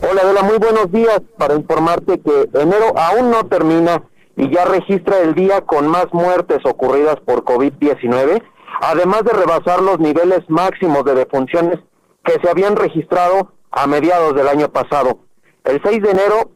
Hola, 0.02 0.22
Adela, 0.22 0.42
muy 0.42 0.58
buenos 0.58 0.90
días 0.90 1.20
para 1.38 1.54
informarte 1.54 2.18
que 2.18 2.50
enero 2.54 2.92
aún 2.98 3.30
no 3.30 3.46
termina 3.46 4.02
y 4.36 4.52
ya 4.52 4.64
registra 4.64 5.20
el 5.20 5.32
día 5.32 5.60
con 5.60 5.86
más 5.86 6.06
muertes 6.10 6.58
ocurridas 6.64 7.20
por 7.24 7.44
COVID-19, 7.44 8.42
además 8.80 9.22
de 9.22 9.32
rebasar 9.32 9.80
los 9.80 10.00
niveles 10.00 10.40
máximos 10.48 11.04
de 11.04 11.14
defunciones 11.14 11.78
que 12.24 12.32
se 12.42 12.50
habían 12.50 12.74
registrado 12.74 13.52
a 13.70 13.86
mediados 13.86 14.34
del 14.34 14.48
año 14.48 14.70
pasado. 14.70 15.20
El 15.62 15.80
6 15.84 16.02
de 16.02 16.10
enero 16.10 16.50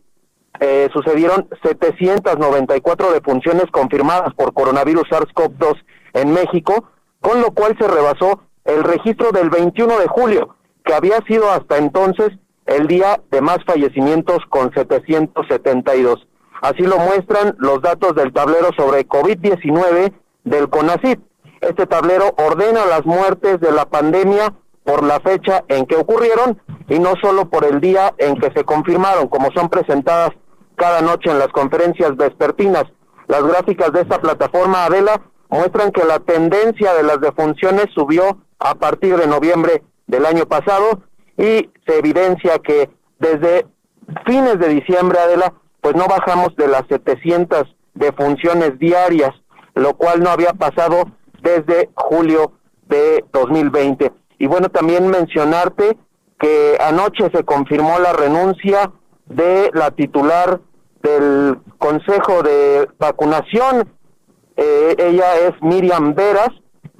eh, 0.59 0.88
sucedieron 0.92 1.48
794 1.62 3.12
defunciones 3.12 3.66
confirmadas 3.70 4.34
por 4.34 4.52
coronavirus 4.54 5.04
SARS-CoV-2 5.09 5.76
en 6.14 6.32
México, 6.32 6.90
con 7.20 7.42
lo 7.42 7.52
cual 7.52 7.76
se 7.78 7.86
rebasó 7.86 8.40
el 8.68 8.84
registro 8.84 9.32
del 9.32 9.48
21 9.48 9.98
de 9.98 10.06
julio, 10.08 10.54
que 10.84 10.92
había 10.94 11.18
sido 11.26 11.50
hasta 11.50 11.78
entonces 11.78 12.28
el 12.66 12.86
día 12.86 13.18
de 13.30 13.40
más 13.40 13.58
fallecimientos 13.66 14.38
con 14.50 14.72
772. 14.74 16.26
Así 16.60 16.82
lo 16.82 16.98
muestran 16.98 17.56
los 17.58 17.80
datos 17.80 18.14
del 18.14 18.32
tablero 18.32 18.68
sobre 18.76 19.08
COVID-19 19.08 20.12
del 20.44 20.68
CONACYT. 20.68 21.18
Este 21.62 21.86
tablero 21.86 22.34
ordena 22.36 22.84
las 22.84 23.06
muertes 23.06 23.58
de 23.60 23.72
la 23.72 23.86
pandemia 23.86 24.52
por 24.84 25.02
la 25.02 25.18
fecha 25.20 25.64
en 25.68 25.86
que 25.86 25.96
ocurrieron 25.96 26.60
y 26.88 26.98
no 26.98 27.14
solo 27.22 27.48
por 27.48 27.64
el 27.64 27.80
día 27.80 28.14
en 28.18 28.38
que 28.38 28.52
se 28.52 28.64
confirmaron, 28.64 29.28
como 29.28 29.50
son 29.52 29.70
presentadas 29.70 30.30
cada 30.76 31.00
noche 31.00 31.30
en 31.30 31.38
las 31.38 31.48
conferencias 31.48 32.16
vespertinas. 32.16 32.84
Las 33.28 33.42
gráficas 33.44 33.92
de 33.92 34.02
esta 34.02 34.20
plataforma 34.20 34.84
Adela 34.84 35.22
muestran 35.48 35.90
que 35.90 36.04
la 36.04 36.18
tendencia 36.20 36.92
de 36.92 37.02
las 37.02 37.20
defunciones 37.20 37.86
subió 37.94 38.38
a 38.59 38.74
partir 38.74 39.16
de 39.16 39.26
noviembre 39.26 39.82
del 40.06 40.26
año 40.26 40.46
pasado 40.46 41.02
y 41.36 41.70
se 41.86 41.98
evidencia 41.98 42.59
que 42.59 42.90
desde 43.18 43.66
fines 44.26 44.59
de 44.59 44.68
diciembre, 44.68 45.18
Adela, 45.18 45.54
pues 45.80 45.94
no 45.94 46.06
bajamos 46.06 46.54
de 46.56 46.68
las 46.68 46.82
700 46.88 47.74
defunciones 47.94 48.78
diarias, 48.78 49.30
lo 49.74 49.94
cual 49.94 50.20
no 50.22 50.30
había 50.30 50.52
pasado 50.52 51.04
desde 51.42 51.90
julio 51.94 52.52
de 52.88 53.24
2020. 53.32 54.12
Y 54.38 54.46
bueno, 54.46 54.68
también 54.68 55.09
mencionarte 55.09 55.96
que 56.38 56.78
anoche 56.80 57.30
se 57.32 57.44
confirmó 57.44 57.98
la 57.98 58.12
renuncia 58.12 58.92
de 59.26 59.70
la 59.74 59.90
titular 59.90 60.61
del 61.02 61.59
Consejo 61.78 62.42
de 62.42 62.88
Vacunación. 62.98 63.92
Eh, 64.56 64.94
ella 64.98 65.36
es 65.36 65.52
Miriam 65.62 66.14
Veras. 66.14 66.50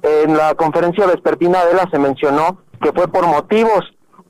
En 0.01 0.37
la 0.37 0.55
conferencia 0.55 1.05
vespertina 1.05 1.65
de 1.65 1.73
la 1.73 1.89
se 1.91 1.99
mencionó 1.99 2.59
que 2.81 2.91
fue 2.93 3.07
por 3.07 3.27
motivos 3.27 3.81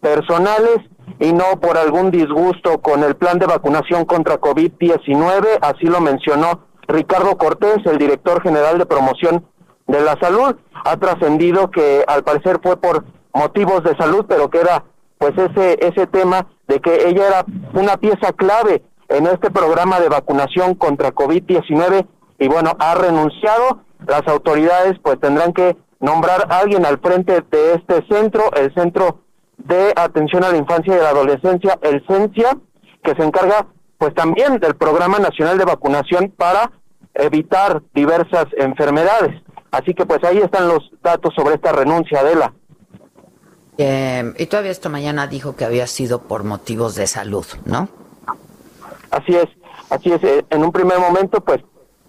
personales 0.02 0.80
y 1.20 1.34
no 1.34 1.60
por 1.62 1.78
algún 1.78 2.12
disgusto 2.12 2.80
con 2.82 3.04
el 3.04 3.16
plan 3.16 3.40
de 3.40 3.46
vacunación 3.46 4.06
contra 4.06 4.40
COVID-19, 4.40 5.60
así 5.62 5.86
lo 5.86 6.02
mencionó 6.02 6.68
Ricardo 6.88 7.38
Cortés, 7.38 7.86
el 7.86 7.98
director 7.98 8.42
general 8.42 8.80
de 8.80 8.86
promoción 8.86 9.46
de 9.88 10.02
la 10.02 10.18
salud. 10.20 10.56
Ha 10.86 10.98
trascendido 10.98 11.70
que 11.70 12.04
al 12.08 12.24
parecer 12.24 12.60
fue 12.64 12.78
por 12.78 13.06
motivos 13.34 13.84
de 13.84 13.96
salud, 13.98 14.26
pero 14.28 14.50
que 14.50 14.60
era 14.60 14.86
pues 15.18 15.34
ese 15.38 15.78
ese 15.86 16.08
tema 16.08 16.48
de 16.68 16.80
que 16.80 17.10
ella 17.10 17.28
era 17.28 17.46
una 17.74 17.98
pieza 17.98 18.32
clave 18.34 18.84
en 19.10 19.28
este 19.28 19.52
programa 19.52 20.00
de 20.00 20.10
vacunación 20.10 20.76
contra 20.76 21.14
COVID-19 21.14 22.08
y 22.40 22.48
bueno, 22.48 22.72
ha 22.80 22.96
renunciado. 22.96 23.82
Las 24.08 24.28
autoridades 24.28 24.98
pues 25.02 25.20
tendrán 25.20 25.54
que 25.54 25.78
nombrar 26.00 26.48
a 26.50 26.60
alguien 26.60 26.86
al 26.86 27.00
frente 27.00 27.42
de 27.52 27.74
este 27.74 28.06
centro, 28.08 28.52
el 28.54 28.74
Centro 28.74 29.22
de 29.58 29.94
Atención 29.96 30.44
a 30.44 30.50
la 30.50 30.58
Infancia 30.58 30.96
y 30.96 31.00
la 31.00 31.10
Adolescencia, 31.10 31.78
el 31.82 32.06
CENCIA, 32.08 32.58
que 33.04 33.16
se 33.16 33.24
encarga 33.24 33.68
pues 33.98 34.14
también 34.16 34.60
del 34.60 34.76
Programa 34.76 35.20
Nacional 35.20 35.58
de 35.58 35.66
Vacunación 35.66 36.34
para 36.36 36.72
evitar 37.14 37.82
diversas 37.94 38.46
enfermedades. 38.58 39.42
Así 39.72 39.94
que 39.94 40.06
pues 40.06 40.24
ahí 40.24 40.38
están 40.38 40.68
los 40.68 40.90
datos 41.04 41.34
sobre 41.36 41.56
esta 41.56 41.72
renuncia 41.74 42.24
de 42.24 42.36
la. 42.36 42.54
Eh, 43.78 44.34
y 44.38 44.46
todavía 44.48 44.72
esta 44.72 44.90
mañana 44.90 45.28
dijo 45.28 45.56
que 45.56 45.66
había 45.66 45.88
sido 45.88 46.24
por 46.24 46.44
motivos 46.44 46.96
de 46.96 47.08
salud, 47.08 47.46
¿no? 47.66 47.90
Así 49.12 49.36
es, 49.36 49.48
así 49.90 50.12
es. 50.12 50.24
Eh, 50.24 50.46
en 50.50 50.64
un 50.64 50.72
primer 50.72 51.00
momento 51.00 51.42
pues 51.42 51.60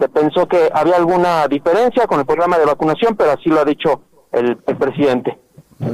se 0.01 0.09
pensó 0.09 0.48
que 0.48 0.70
había 0.72 0.96
alguna 0.96 1.46
diferencia 1.46 2.07
con 2.07 2.20
el 2.20 2.26
programa 2.26 2.59
de 2.59 2.64
vacunación, 2.64 3.14
pero 3.16 3.32
así 3.32 3.51
lo 3.51 3.61
ha 3.61 3.64
dicho 3.64 4.01
el, 4.32 4.59
el 4.66 4.76
presidente. 4.76 5.38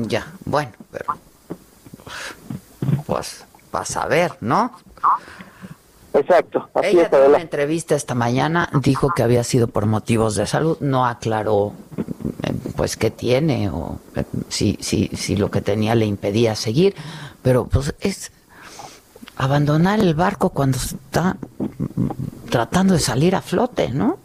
Ya, 0.06 0.26
bueno, 0.44 0.72
pero 0.90 1.14
pues 3.06 3.44
vas 3.72 3.96
a 3.96 4.06
ver, 4.06 4.32
¿no? 4.40 4.72
Exacto. 6.14 6.68
Así 6.74 6.88
Ella 6.88 7.10
en 7.12 7.28
una 7.28 7.40
entrevista 7.40 7.94
esta 7.94 8.14
mañana 8.14 8.70
dijo 8.80 9.10
que 9.14 9.22
había 9.22 9.44
sido 9.44 9.68
por 9.68 9.86
motivos 9.86 10.34
de 10.36 10.46
salud, 10.46 10.78
no 10.80 11.04
aclaró 11.04 11.72
eh, 12.42 12.54
pues 12.76 12.96
qué 12.96 13.10
tiene 13.10 13.68
o 13.68 13.98
eh, 14.14 14.24
si, 14.48 14.78
si, 14.80 15.08
si 15.08 15.36
lo 15.36 15.50
que 15.50 15.60
tenía 15.60 15.94
le 15.94 16.06
impedía 16.06 16.54
seguir, 16.54 16.94
pero 17.42 17.66
pues 17.66 17.94
es 18.00 18.32
abandonar 19.36 20.00
el 20.00 20.14
barco 20.14 20.50
cuando 20.50 20.78
está 20.78 21.36
tratando 22.50 22.94
de 22.94 23.00
salir 23.00 23.34
a 23.34 23.42
flote, 23.42 23.90
¿no? 23.90 24.18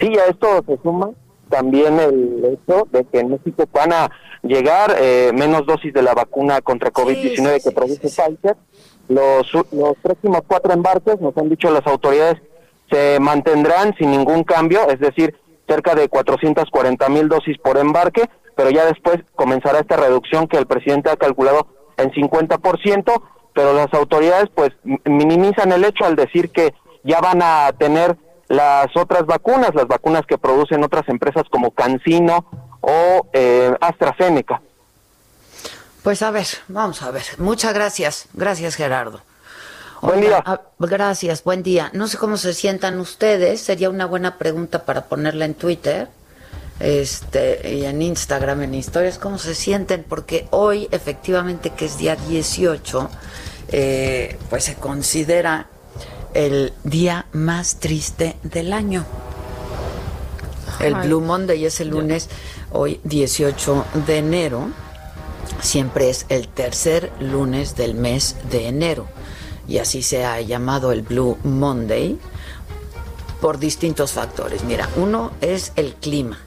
Sí, 0.00 0.16
a 0.18 0.30
esto 0.30 0.64
se 0.66 0.76
suma 0.82 1.10
también 1.48 1.98
el 2.00 2.44
hecho 2.44 2.88
de 2.90 3.04
que 3.04 3.20
en 3.20 3.30
México 3.30 3.64
van 3.72 3.92
a 3.92 4.10
llegar 4.42 4.96
eh, 4.98 5.30
menos 5.34 5.66
dosis 5.66 5.92
de 5.92 6.02
la 6.02 6.14
vacuna 6.14 6.60
contra 6.60 6.92
COVID-19 6.92 7.62
que 7.62 7.70
produce 7.70 8.08
Pfizer. 8.08 8.56
Los, 9.08 9.52
los 9.72 9.96
próximos 10.02 10.40
cuatro 10.46 10.72
embarques, 10.72 11.20
nos 11.20 11.36
han 11.36 11.48
dicho 11.48 11.70
las 11.70 11.86
autoridades, 11.86 12.42
se 12.90 13.18
mantendrán 13.20 13.94
sin 13.96 14.10
ningún 14.10 14.42
cambio, 14.44 14.88
es 14.88 14.98
decir, 14.98 15.36
cerca 15.68 15.94
de 15.94 16.08
440 16.08 17.08
mil 17.08 17.28
dosis 17.28 17.58
por 17.58 17.78
embarque, 17.78 18.28
pero 18.56 18.70
ya 18.70 18.84
después 18.86 19.18
comenzará 19.34 19.80
esta 19.80 19.96
reducción 19.96 20.48
que 20.48 20.56
el 20.56 20.66
presidente 20.66 21.10
ha 21.10 21.16
calculado 21.16 21.68
en 21.96 22.10
50%, 22.10 23.22
pero 23.56 23.72
las 23.72 23.92
autoridades 23.94 24.50
pues 24.54 24.72
minimizan 25.06 25.72
el 25.72 25.82
hecho 25.82 26.04
al 26.04 26.14
decir 26.14 26.50
que 26.50 26.74
ya 27.02 27.20
van 27.22 27.40
a 27.42 27.72
tener 27.78 28.14
las 28.48 28.94
otras 28.94 29.24
vacunas, 29.24 29.74
las 29.74 29.88
vacunas 29.88 30.26
que 30.26 30.36
producen 30.36 30.84
otras 30.84 31.08
empresas 31.08 31.44
como 31.50 31.70
Cancino 31.70 32.44
o 32.82 33.26
eh, 33.32 33.74
AstraZeneca. 33.80 34.60
Pues 36.02 36.20
a 36.20 36.30
ver, 36.30 36.46
vamos 36.68 37.00
a 37.02 37.10
ver. 37.10 37.24
Muchas 37.38 37.72
gracias. 37.72 38.28
Gracias, 38.34 38.74
Gerardo. 38.74 39.22
buen 40.02 40.20
día. 40.20 40.44
gracias, 40.78 41.42
buen 41.42 41.62
día. 41.62 41.88
No 41.94 42.08
sé 42.08 42.18
cómo 42.18 42.36
se 42.36 42.52
sientan 42.52 43.00
ustedes. 43.00 43.62
Sería 43.62 43.88
una 43.88 44.04
buena 44.04 44.36
pregunta 44.36 44.84
para 44.84 45.06
ponerla 45.06 45.46
en 45.46 45.54
Twitter 45.54 46.08
este, 46.80 47.74
y 47.74 47.84
en 47.84 48.02
Instagram, 48.02 48.62
en 48.62 48.74
historias. 48.74 49.18
¿Cómo 49.18 49.38
se 49.38 49.54
sienten? 49.54 50.04
Porque 50.08 50.46
hoy, 50.50 50.88
efectivamente, 50.90 51.70
que 51.70 51.86
es 51.86 51.98
día 51.98 52.16
18, 52.16 53.10
eh, 53.68 54.38
pues 54.50 54.64
se 54.64 54.74
considera 54.74 55.68
el 56.34 56.72
día 56.84 57.26
más 57.32 57.76
triste 57.76 58.36
del 58.42 58.72
año. 58.72 59.04
El 60.80 60.94
Blue 60.94 61.22
Monday 61.22 61.64
es 61.64 61.80
el 61.80 61.88
lunes, 61.88 62.28
hoy 62.70 63.00
18 63.04 63.86
de 64.06 64.18
enero 64.18 64.68
siempre 65.60 66.10
es 66.10 66.26
el 66.28 66.48
tercer 66.48 67.10
lunes 67.20 67.76
del 67.76 67.94
mes 67.94 68.36
de 68.50 68.68
enero 68.68 69.06
y 69.68 69.78
así 69.78 70.02
se 70.02 70.24
ha 70.24 70.40
llamado 70.40 70.92
el 70.92 71.02
Blue 71.02 71.38
Monday 71.44 72.18
por 73.40 73.58
distintos 73.58 74.12
factores. 74.12 74.64
Mira, 74.64 74.88
uno 74.96 75.32
es 75.40 75.72
el 75.76 75.94
clima. 75.94 76.38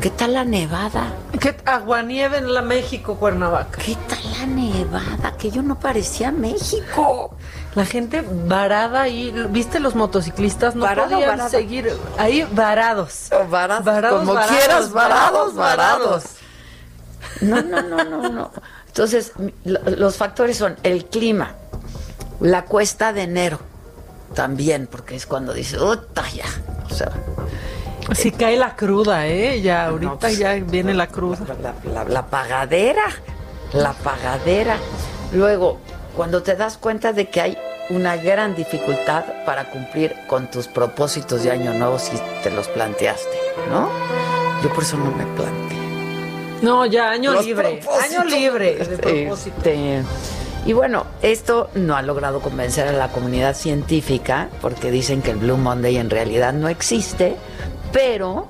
¿Qué 0.00 0.10
tal 0.10 0.34
la 0.34 0.44
nevada? 0.44 1.12
¿Qué 1.40 1.56
aguanieve 1.64 2.38
en 2.38 2.54
la 2.54 2.62
México, 2.62 3.16
Cuernavaca? 3.16 3.80
¿Qué 3.82 3.96
tal 4.08 4.20
la 4.38 4.46
nevada? 4.46 5.36
Que 5.36 5.50
yo 5.50 5.60
no 5.62 5.80
parecía 5.80 6.30
México. 6.30 7.34
La 7.74 7.84
gente 7.84 8.24
varada 8.46 9.02
ahí, 9.02 9.34
¿viste 9.50 9.80
los 9.80 9.96
motociclistas? 9.96 10.76
No 10.76 10.86
podían 10.86 11.50
seguir 11.50 11.92
ahí 12.16 12.46
varados. 12.52 13.28
varados. 13.50 14.18
como 14.20 14.34
quieras, 14.34 14.92
varados, 14.92 15.54
varados. 15.54 16.24
No, 17.40 17.60
no, 17.62 17.82
no, 17.82 18.04
no, 18.04 18.28
no. 18.28 18.52
Entonces, 18.86 19.32
los 19.64 20.16
factores 20.16 20.56
son 20.56 20.76
el 20.84 21.06
clima, 21.06 21.54
la 22.40 22.64
cuesta 22.64 23.12
de 23.12 23.22
enero, 23.22 23.58
también, 24.34 24.86
porque 24.86 25.16
es 25.16 25.26
cuando 25.26 25.52
dice, 25.52 25.80
¡Uta, 25.80 26.24
ya! 26.30 26.46
O 26.88 26.94
sea. 26.94 27.10
Si 28.12 28.32
cae 28.32 28.56
la 28.56 28.74
cruda, 28.74 29.26
¿eh? 29.26 29.60
Ya, 29.60 29.86
ahorita 29.86 30.16
pues, 30.18 30.38
ya 30.38 30.54
viene 30.54 30.94
la 30.94 31.06
cruda. 31.08 31.38
La, 32.08 32.26
pagadera, 32.26 33.04
la 33.72 33.92
pagadera. 33.92 34.76
Luego, 35.32 35.78
cuando 36.16 36.42
te 36.42 36.56
das 36.56 36.78
cuenta 36.78 37.12
de 37.12 37.28
que 37.28 37.40
hay 37.40 37.58
una 37.90 38.16
gran 38.16 38.54
dificultad 38.54 39.24
para 39.44 39.70
cumplir 39.70 40.14
con 40.26 40.50
tus 40.50 40.68
propósitos 40.68 41.42
de 41.44 41.50
año 41.50 41.74
nuevo 41.74 41.98
si 41.98 42.16
te 42.42 42.50
los 42.50 42.68
planteaste, 42.68 43.36
¿no? 43.70 43.90
Yo 44.62 44.72
por 44.72 44.82
eso 44.82 44.96
no 44.96 45.10
me 45.10 45.24
planteé. 45.36 45.78
No, 46.62 46.86
ya 46.86 47.10
año 47.10 47.40
libre, 47.40 47.80
año 48.02 48.24
libre 48.24 48.76
de 48.76 49.28
este, 49.28 50.02
y 50.66 50.72
bueno, 50.74 51.06
esto 51.22 51.70
no 51.74 51.96
ha 51.96 52.02
logrado 52.02 52.40
convencer 52.40 52.88
a 52.88 52.92
la 52.92 53.08
comunidad 53.08 53.54
científica 53.54 54.48
porque 54.60 54.90
dicen 54.90 55.22
que 55.22 55.30
el 55.30 55.38
Blue 55.38 55.56
Monday 55.56 55.96
en 55.96 56.10
realidad 56.10 56.52
no 56.52 56.68
existe, 56.68 57.36
pero 57.92 58.48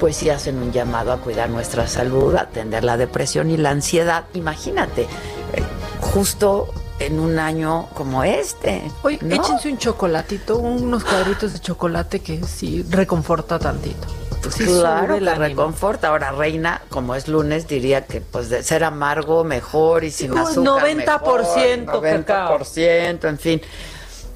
pues 0.00 0.16
sí 0.16 0.30
hacen 0.30 0.58
un 0.58 0.72
llamado 0.72 1.12
a 1.12 1.18
cuidar 1.18 1.50
nuestra 1.50 1.86
salud, 1.86 2.34
a 2.36 2.42
atender 2.42 2.84
la 2.84 2.96
depresión 2.96 3.50
y 3.50 3.56
la 3.56 3.70
ansiedad. 3.70 4.24
Imagínate, 4.34 5.02
eh, 5.02 5.62
justo 6.00 6.68
en 7.00 7.18
un 7.20 7.38
año 7.38 7.88
como 7.94 8.24
este. 8.24 8.82
Oye, 9.02 9.18
échense 9.30 9.70
un 9.70 9.78
chocolatito, 9.78 10.58
unos 10.58 11.04
cuadritos 11.04 11.52
de 11.52 11.60
chocolate 11.60 12.20
que 12.20 12.44
sí 12.44 12.84
reconforta 12.88 13.58
tantito. 13.58 14.06
Pues 14.42 14.56
claro, 14.56 15.18
la 15.18 15.34
reconforta. 15.34 16.08
Ahora, 16.08 16.30
Reina, 16.30 16.82
como 16.90 17.14
es 17.14 17.28
lunes, 17.28 17.66
diría 17.66 18.06
que 18.06 18.20
pues 18.20 18.48
de 18.48 18.62
ser 18.62 18.84
amargo 18.84 19.42
mejor 19.44 20.04
y 20.04 20.10
sin 20.10 20.36
azúcar 20.36 20.82
90% 20.84 22.00
mejor, 22.00 22.62
90%, 22.62 23.28
en 23.28 23.38
fin. 23.38 23.60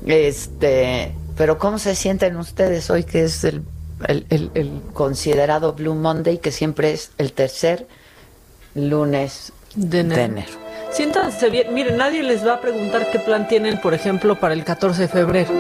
Este, 0.05 1.15
pero 1.37 1.59
¿cómo 1.59 1.79
se 1.79 1.95
sienten 1.95 2.37
ustedes 2.37 2.91
hoy 2.91 3.05
que 3.05 3.25
es 3.25 3.45
el, 3.45 3.63
el, 4.09 4.83
considerado 4.93 5.73
Blue 5.75 5.95
Monday, 5.95 6.39
que 6.39 6.51
siempre 6.51 6.93
es 6.93 7.13
el 7.19 7.33
tercer 7.33 7.87
lunes 8.75 9.53
de 9.75 10.01
enero? 10.01 10.63
Siéntanse 10.91 11.49
bien. 11.49 11.73
Miren, 11.73 11.97
nadie 11.97 12.23
les 12.23 12.47
va 12.47 12.55
a 12.55 12.61
preguntar 12.61 13.11
qué 13.11 13.19
plan 13.19 13.49
tienen, 13.49 13.81
por 13.81 13.95
ejemplo, 13.95 14.39
para 14.39 14.55
el 14.55 14.65
14 14.65 15.03
de 15.03 15.09
febrero. 15.09 15.51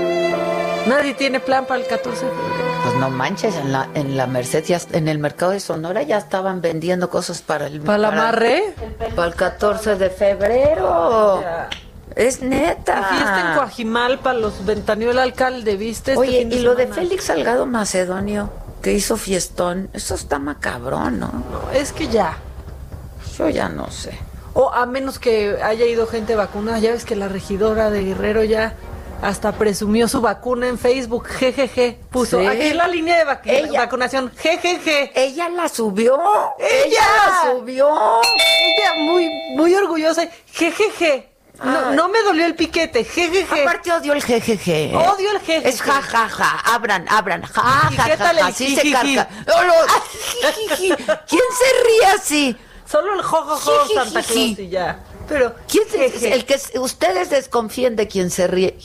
Nadie 0.86 1.14
tiene 1.14 1.40
plan 1.40 1.64
para 1.64 1.80
el 1.80 1.86
14 1.86 2.26
de 2.26 2.30
febrero. 2.30 2.72
Pues 2.82 2.94
no 2.96 3.10
manches, 3.10 3.56
en 3.56 3.72
la, 3.72 3.88
en 3.94 4.16
la 4.16 4.26
Merced, 4.26 4.64
ya, 4.64 4.80
en 4.92 5.06
el 5.08 5.18
mercado 5.18 5.52
de 5.52 5.60
Sonora 5.60 6.02
ya 6.02 6.18
estaban 6.18 6.60
vendiendo 6.60 7.08
cosas 7.08 7.40
para 7.40 7.68
el... 7.68 7.80
¿Para, 7.80 7.98
la 7.98 8.08
amarre? 8.08 8.74
Para 9.14 9.28
el 9.28 9.34
14 9.34 9.96
de 9.96 10.10
febrero. 10.10 11.40
Es 12.16 12.42
neta. 12.42 13.04
Fiesta 13.04 13.50
en 13.50 13.56
Coajimalpa, 13.56 14.34
los 14.34 14.64
ventaneó 14.64 15.10
el 15.10 15.18
alcalde, 15.18 15.76
¿viste? 15.76 16.12
Este 16.12 16.20
Oye, 16.20 16.48
y 16.50 16.58
lo 16.60 16.74
de 16.74 16.86
Félix 16.88 17.24
Salgado 17.24 17.66
Macedonio, 17.66 18.50
que 18.82 18.92
hizo 18.92 19.16
fiestón, 19.16 19.88
eso 19.92 20.14
está 20.14 20.38
macabrón, 20.38 21.20
¿no? 21.20 21.28
No, 21.28 21.70
es 21.72 21.92
que 21.92 22.08
ya. 22.08 22.36
Yo 23.38 23.48
ya 23.48 23.68
no 23.68 23.90
sé. 23.90 24.18
O 24.54 24.70
a 24.72 24.84
menos 24.86 25.18
que 25.18 25.56
haya 25.62 25.86
ido 25.86 26.06
gente 26.06 26.34
vacunada, 26.36 26.78
ya 26.78 26.90
ves 26.92 27.04
que 27.04 27.16
la 27.16 27.28
regidora 27.28 27.90
de 27.90 28.02
Guerrero 28.04 28.44
ya 28.44 28.74
Hasta 29.22 29.52
presumió 29.52 30.08
su 30.08 30.20
vacuna 30.20 30.66
en 30.66 30.76
Facebook, 30.78 31.28
jejeje. 31.28 31.96
Puso 32.10 32.40
Sí. 32.40 32.46
aquí 32.48 32.72
la 32.72 32.88
línea 32.88 33.16
de 33.18 33.24
vac- 33.24 33.42
Ella- 33.44 33.82
vacunación, 33.82 34.32
jejeje. 34.36 35.12
Ella 35.14 35.48
la 35.48 35.68
subió. 35.68 36.18
¡Ella! 36.58 36.84
Ella 36.86 37.00
la 37.44 37.52
subió. 37.52 37.88
Ella 38.20 38.94
muy, 39.04 39.30
muy 39.56 39.72
orgullosa, 39.76 40.26
jejeje. 40.46 41.28
No, 41.64 41.92
no 41.92 42.08
me 42.08 42.22
dolió 42.22 42.46
el 42.46 42.54
piquete, 42.54 43.04
jejeje. 43.04 43.62
Aparte 43.62 43.92
odio 43.92 44.12
el 44.12 44.22
jejeje. 44.22 44.92
Odio 44.94 45.30
el 45.32 45.40
jejeje. 45.40 45.68
Es 45.68 45.82
ja, 45.82 46.02
ja, 46.02 46.28
ja. 46.28 46.60
Abran, 46.74 47.06
abran. 47.08 47.42
Ja, 47.42 47.88
¿Y 47.90 47.96
ja, 47.96 48.16
ja, 48.16 48.46
Así 48.46 48.74
se 48.76 48.90
carga. 48.90 49.28
No, 49.46 49.64
no. 49.64 49.72
¿Quién 50.76 50.98
se 51.28 51.84
ríe 51.86 52.06
así? 52.14 52.56
Solo 52.92 53.14
el 53.14 53.22
jojojo 53.22 53.86
Santa 53.94 54.22
Claus 54.22 54.58
y 54.58 54.68
ya. 54.68 54.98
Pero 55.28 55.54
¿Quién 55.66 55.84
el 56.24 56.44
que 56.44 56.60
ustedes 56.78 57.30
desconfíen 57.30 57.96
de 57.96 58.06
quien 58.06 58.30
se 58.30 58.46
ríe? 58.46 58.76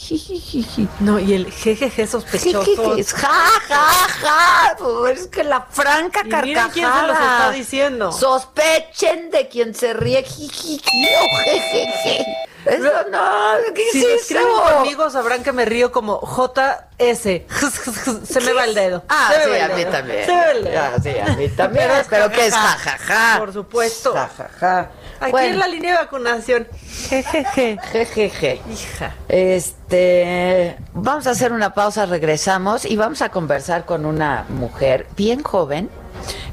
No, 0.99 1.19
y 1.19 1.33
el 1.33 1.51
jejeje 1.51 2.07
sospechoso. 2.07 2.95
Ja, 3.17 3.49
ja, 3.67 3.87
ja. 4.21 4.77
Es 5.11 5.27
que 5.27 5.43
la 5.43 5.67
franca 5.69 6.21
Y 6.23 6.29
carcajada. 6.29 6.41
miren 6.43 6.69
quién 6.69 6.89
se 6.89 7.07
los 7.07 7.17
está 7.17 7.51
diciendo. 7.51 8.11
Sospechen 8.13 9.29
de 9.31 9.49
quien 9.49 9.75
se 9.75 9.93
ríe. 9.93 10.23
Jijiji 10.23 11.05
o 11.05 11.43
jejeje. 11.43 12.25
Eso 12.69 12.91
no. 13.11 13.73
¿Qué 13.73 13.83
Si 13.91 14.05
es 14.05 14.21
escriben 14.21 14.47
conmigo 14.73 15.09
sabrán 15.09 15.43
que 15.43 15.51
me 15.51 15.65
río 15.65 15.91
como 15.91 16.19
JS. 16.21 17.21
Se 18.27 18.41
me 18.41 18.53
va 18.53 18.65
el 18.65 18.73
dedo. 18.75 19.03
Ah, 19.09 19.31
Se 19.33 19.47
me 19.47 19.55
sí, 19.55 19.59
va 19.59 19.65
a 19.65 19.77
mí 19.77 19.85
también. 19.85 20.25
Se 20.25 20.31
me 20.33 20.37
va 20.39 20.51
el 20.51 20.63
dedo. 20.63 20.81
Ah, 20.81 20.91
sí, 21.01 21.09
a 21.17 21.35
mí 21.35 21.47
también. 21.55 21.87
Pero 22.09 22.29
que 22.29 22.47
es 22.47 22.53
jajaja. 22.53 22.97
jajaja. 22.97 23.39
Por 23.39 23.53
supuesto. 23.53 24.13
Jajaja. 24.13 24.89
Aquí 25.19 25.31
Bueno. 25.31 25.47
en 25.53 25.59
la 25.59 25.67
línea 25.67 25.91
de 25.93 25.97
vacunación. 25.97 26.67
Jejeje. 27.09 27.77
Jejeje. 27.91 28.61
Hija. 28.71 29.13
Este, 29.27 30.77
vamos 30.93 31.25
a 31.27 31.31
hacer 31.31 31.51
una 31.53 31.73
pausa, 31.73 32.05
regresamos 32.05 32.85
y 32.85 32.95
vamos 32.97 33.21
a 33.21 33.29
conversar 33.29 33.85
con 33.85 34.05
una 34.05 34.45
mujer 34.49 35.07
bien 35.15 35.41
joven 35.43 35.89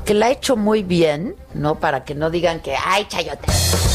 que 0.04 0.14
la 0.14 0.26
ha 0.26 0.30
hecho 0.30 0.56
muy 0.56 0.82
bien, 0.82 1.34
¿no? 1.54 1.80
Para 1.80 2.04
que 2.04 2.14
no 2.14 2.30
digan 2.30 2.60
que, 2.60 2.74
ay, 2.76 3.06
chayote. 3.08 3.46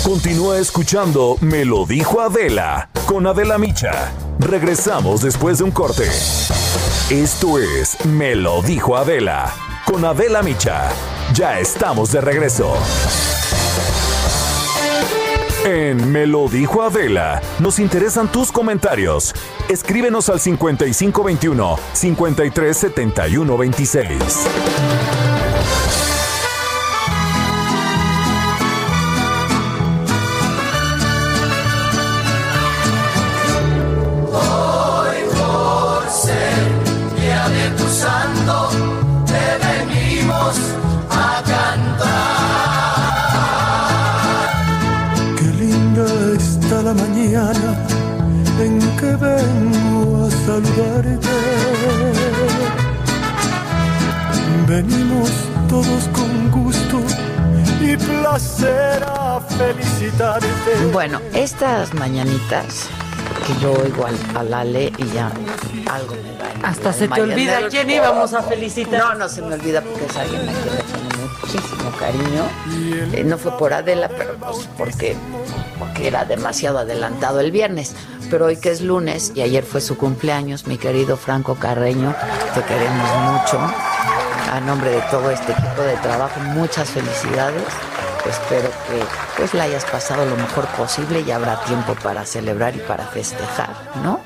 Continúa 0.03 0.57
escuchando 0.57 1.37
Me 1.41 1.65
lo 1.65 1.85
dijo 1.85 2.21
Adela 2.21 2.89
con 3.05 3.27
Adela 3.27 3.57
Micha. 3.57 4.11
Regresamos 4.39 5.21
después 5.21 5.59
de 5.59 5.65
un 5.65 5.71
corte. 5.71 6.07
Esto 7.09 7.59
es 7.59 8.03
Me 8.05 8.35
lo 8.35 8.61
dijo 8.61 8.97
Adela 8.97 9.53
con 9.85 10.05
Adela 10.05 10.41
Micha. 10.41 10.89
Ya 11.33 11.59
estamos 11.59 12.11
de 12.11 12.21
regreso. 12.21 12.73
En 15.65 16.11
Me 16.11 16.25
lo 16.25 16.47
dijo 16.47 16.81
Adela, 16.83 17.41
nos 17.59 17.79
interesan 17.79 18.31
tus 18.31 18.51
comentarios. 18.51 19.33
Escríbenos 19.67 20.29
al 20.29 20.39
5521 20.39 21.77
537126. 21.93 24.15
Estas 61.59 61.93
mañanitas 61.93 62.87
que 63.45 63.53
yo 63.61 63.73
oigo 63.73 64.05
al, 64.05 64.15
al 64.37 64.53
Ale 64.53 64.93
y 64.97 65.05
ya 65.09 65.29
algo 65.91 66.15
me 66.15 66.37
da. 66.37 66.51
en 66.53 66.65
Hasta 66.65 66.89
el 66.89 66.95
se 66.95 67.07
te 67.09 67.21
olvida 67.21 67.55
mañanero. 67.55 67.69
quién 67.69 67.89
íbamos 67.89 68.33
a 68.33 68.43
felicitar. 68.43 68.97
No, 68.97 69.13
no 69.15 69.27
se 69.27 69.41
me 69.41 69.55
olvida 69.55 69.81
porque 69.81 70.05
es 70.05 70.15
alguien 70.15 70.47
a 70.47 70.53
quien 70.53 70.75
le 70.75 70.83
tengo 70.83 71.29
muchísimo 71.41 71.91
cariño. 71.99 73.13
Eh, 73.13 73.23
no 73.25 73.37
fue 73.37 73.57
por 73.57 73.73
Adela, 73.73 74.07
pero 74.07 74.35
pues 74.35 74.69
porque, 74.77 75.17
porque 75.77 76.07
era 76.07 76.23
demasiado 76.23 76.79
adelantado 76.79 77.41
el 77.41 77.51
viernes. 77.51 77.93
Pero 78.31 78.45
hoy 78.45 78.55
que 78.55 78.71
es 78.71 78.79
lunes 78.79 79.33
y 79.35 79.41
ayer 79.41 79.65
fue 79.65 79.81
su 79.81 79.97
cumpleaños, 79.97 80.65
mi 80.65 80.77
querido 80.77 81.17
Franco 81.17 81.55
Carreño, 81.55 82.15
te 82.55 82.61
queremos 82.63 83.09
mucho. 83.33 83.59
A 84.53 84.61
nombre 84.61 84.91
de 84.91 85.01
todo 85.11 85.29
este 85.29 85.51
equipo 85.51 85.81
de 85.81 85.97
trabajo, 85.97 86.39
muchas 86.39 86.89
felicidades. 86.89 87.63
Espero 88.29 88.69
que 88.69 89.03
pues 89.37 89.55
la 89.55 89.63
hayas 89.63 89.85
pasado 89.85 90.23
lo 90.25 90.35
mejor 90.35 90.67
posible 90.77 91.21
y 91.21 91.31
habrá 91.31 91.63
tiempo 91.63 91.95
para 91.95 92.25
celebrar 92.25 92.75
y 92.75 92.79
para 92.79 93.07
festejar, 93.07 93.75
¿no? 94.03 94.19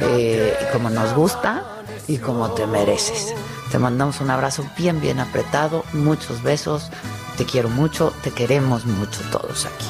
Eh, 0.00 0.56
como 0.72 0.90
nos 0.90 1.14
gusta 1.14 1.62
y 2.08 2.18
como 2.18 2.50
te 2.52 2.66
mereces. 2.66 3.34
Te 3.70 3.78
mandamos 3.78 4.20
un 4.20 4.30
abrazo 4.30 4.64
bien, 4.76 5.00
bien 5.00 5.20
apretado, 5.20 5.84
muchos 5.92 6.42
besos, 6.42 6.90
te 7.36 7.44
quiero 7.44 7.68
mucho, 7.68 8.12
te 8.22 8.32
queremos 8.32 8.84
mucho 8.84 9.20
todos 9.30 9.66
aquí. 9.66 9.86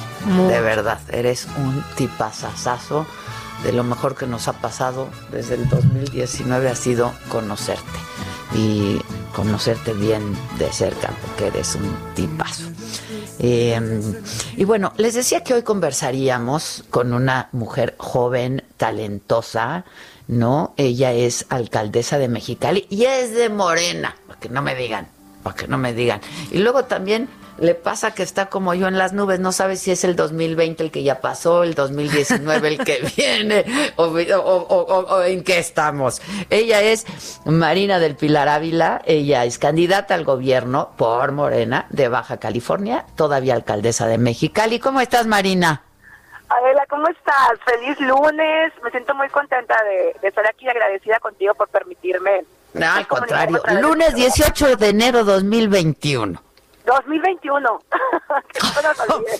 De 0.48 0.60
verdad, 0.60 0.98
eres 1.08 1.46
un 1.56 1.82
tipazazazo. 1.96 3.06
De 3.62 3.72
lo 3.72 3.84
mejor 3.84 4.16
que 4.16 4.26
nos 4.26 4.48
ha 4.48 4.52
pasado 4.52 5.08
desde 5.30 5.54
el 5.54 5.66
2019 5.68 6.68
ha 6.68 6.74
sido 6.74 7.14
conocerte 7.30 7.98
y 8.54 9.00
conocerte 9.34 9.94
bien 9.94 10.36
de 10.58 10.70
cerca, 10.70 11.10
porque 11.22 11.46
eres 11.46 11.74
un 11.74 11.96
tipazo. 12.14 12.64
Eh, 13.38 14.00
y 14.56 14.64
bueno, 14.64 14.92
les 14.96 15.14
decía 15.14 15.44
que 15.44 15.54
hoy 15.54 15.62
conversaríamos 15.62 16.84
con 16.90 17.12
una 17.12 17.48
mujer 17.52 17.94
joven, 17.98 18.64
talentosa, 18.76 19.84
¿no? 20.28 20.74
Ella 20.76 21.12
es 21.12 21.46
alcaldesa 21.48 22.18
de 22.18 22.28
Mexicali 22.28 22.86
y 22.90 23.04
es 23.04 23.34
de 23.34 23.48
Morena, 23.48 24.16
para 24.26 24.40
que 24.40 24.48
no 24.48 24.62
me 24.62 24.74
digan, 24.74 25.08
para 25.42 25.56
que 25.56 25.68
no 25.68 25.78
me 25.78 25.92
digan. 25.92 26.20
Y 26.50 26.58
luego 26.58 26.84
también 26.84 27.28
le 27.58 27.74
pasa 27.74 28.12
que 28.14 28.22
está 28.22 28.46
como 28.46 28.74
yo 28.74 28.88
en 28.88 28.98
las 28.98 29.12
nubes, 29.12 29.40
no 29.40 29.52
sabe 29.52 29.76
si 29.76 29.90
es 29.90 30.04
el 30.04 30.16
2020 30.16 30.82
el 30.84 30.90
que 30.90 31.02
ya 31.02 31.20
pasó, 31.20 31.62
el 31.62 31.74
2019 31.74 32.68
el 32.68 32.78
que 32.84 32.98
viene, 33.16 33.64
o, 33.96 34.04
o- 34.04 34.08
o- 34.08 34.80
o- 34.80 35.14
o 35.16 35.22
en 35.22 35.42
qué 35.44 35.58
estamos. 35.58 36.20
Ella 36.50 36.80
es 36.82 37.06
Marina 37.44 37.98
del 37.98 38.16
Pilar 38.16 38.48
Ávila, 38.48 39.02
ella 39.04 39.44
es 39.44 39.58
candidata 39.58 40.14
al 40.14 40.24
gobierno 40.24 40.90
por 40.96 41.32
Morena 41.32 41.86
de 41.90 42.08
Baja 42.08 42.36
California, 42.38 43.06
todavía 43.16 43.54
alcaldesa 43.54 44.06
de 44.06 44.18
Mexicali. 44.18 44.78
¿Cómo 44.78 45.00
estás, 45.00 45.26
Marina? 45.26 45.82
Adela, 46.48 46.84
¿cómo 46.88 47.08
estás? 47.08 47.58
Feliz 47.64 47.98
lunes. 48.00 48.72
Me 48.84 48.90
siento 48.92 49.14
muy 49.16 49.28
contenta 49.30 49.74
de, 49.82 50.16
de 50.20 50.28
estar 50.28 50.46
aquí 50.46 50.68
agradecida 50.68 51.18
contigo 51.18 51.54
por 51.54 51.68
permitirme. 51.68 52.44
No, 52.72 52.86
al 52.86 53.06
pues, 53.06 53.20
contrario, 53.20 53.60
lunes 53.80 54.10
tu 54.10 54.16
18 54.16 54.76
de 54.76 54.88
enero 54.90 55.24
2021. 55.24 56.40
2021. 56.86 57.78
Que 58.52 58.58
no 58.60 58.68
se 58.68 58.82
nos 58.82 59.10
olvide. 59.10 59.38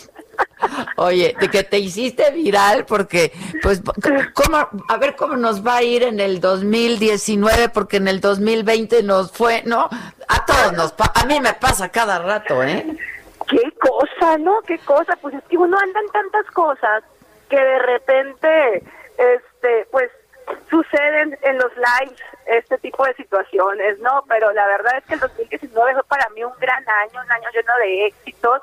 Oye, 0.97 1.37
de 1.39 1.49
que 1.51 1.63
te 1.65 1.79
hiciste 1.79 2.31
viral 2.31 2.85
porque, 2.87 3.33
pues, 3.63 3.81
¿cómo, 4.35 4.69
a 4.89 4.97
ver 4.99 5.15
cómo 5.17 5.37
nos 5.37 5.67
va 5.67 5.77
a 5.77 5.83
ir 5.83 6.03
en 6.03 6.21
el 6.21 6.41
2019 6.41 7.69
porque 7.71 7.97
en 7.99 8.09
el 8.09 8.21
2020 8.21 9.03
nos 9.03 9.33
fue, 9.33 9.63
¿no? 9.65 9.89
A 10.29 10.45
todos 10.45 10.73
nos, 10.75 10.93
pa- 10.93 11.13
a 11.15 11.25
mí 11.25 11.41
me 11.41 11.55
pasa 11.55 11.89
cada 11.91 12.19
rato, 12.19 12.63
¿eh? 12.63 12.85
Qué 13.49 13.73
cosa, 13.81 14.37
¿no? 14.39 14.61
Qué 14.67 14.79
cosa. 14.81 15.17
Pues 15.21 15.35
es 15.35 15.43
que 15.45 15.57
uno 15.57 15.77
anda 15.79 16.01
en 16.01 16.09
tantas 16.09 16.47
cosas 16.53 17.03
que 17.49 17.57
de 17.57 17.79
repente, 17.79 18.83
este, 19.19 19.87
pues, 19.91 20.11
suceden 20.71 21.39
en 21.43 21.59
los 21.59 21.71
lives 21.77 22.21
este 22.47 22.79
tipo 22.79 23.05
de 23.05 23.15
situaciones, 23.15 23.99
¿no? 24.01 24.25
Pero 24.29 24.53
la 24.53 24.67
verdad 24.67 24.99
es 24.99 25.05
que 25.05 25.15
el 25.15 25.21
2019 25.21 25.95
fue 25.95 26.05
para 26.05 26.29
mí 26.31 26.45
un 26.45 26.53
gran 26.59 26.85
año, 26.89 27.21
un 27.25 27.33
año 27.33 27.49
lleno 27.53 27.77
de 27.79 28.07
éxitos 28.07 28.63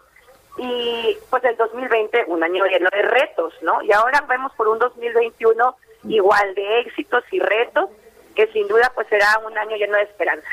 y 0.58 1.18
pues 1.30 1.44
el 1.44 1.58
2020 1.58 2.26
un 2.28 2.44
año 2.44 2.66
lleno 2.66 2.90
de 2.92 3.02
retos, 3.02 3.54
¿no? 3.62 3.82
Y 3.82 3.92
ahora 3.92 4.22
vemos 4.28 4.52
por 4.54 4.68
un 4.68 4.80
2021 4.80 5.76
igual 6.06 6.56
de 6.56 6.80
éxitos 6.82 7.24
y 7.32 7.40
retos 7.40 7.90
que 8.36 8.48
sin 8.48 8.68
duda 8.68 8.92
pues 8.96 9.08
será 9.08 9.40
un 9.46 9.58
año 9.58 9.76
lleno 9.76 9.98
de 9.98 10.04
esperanza. 10.04 10.50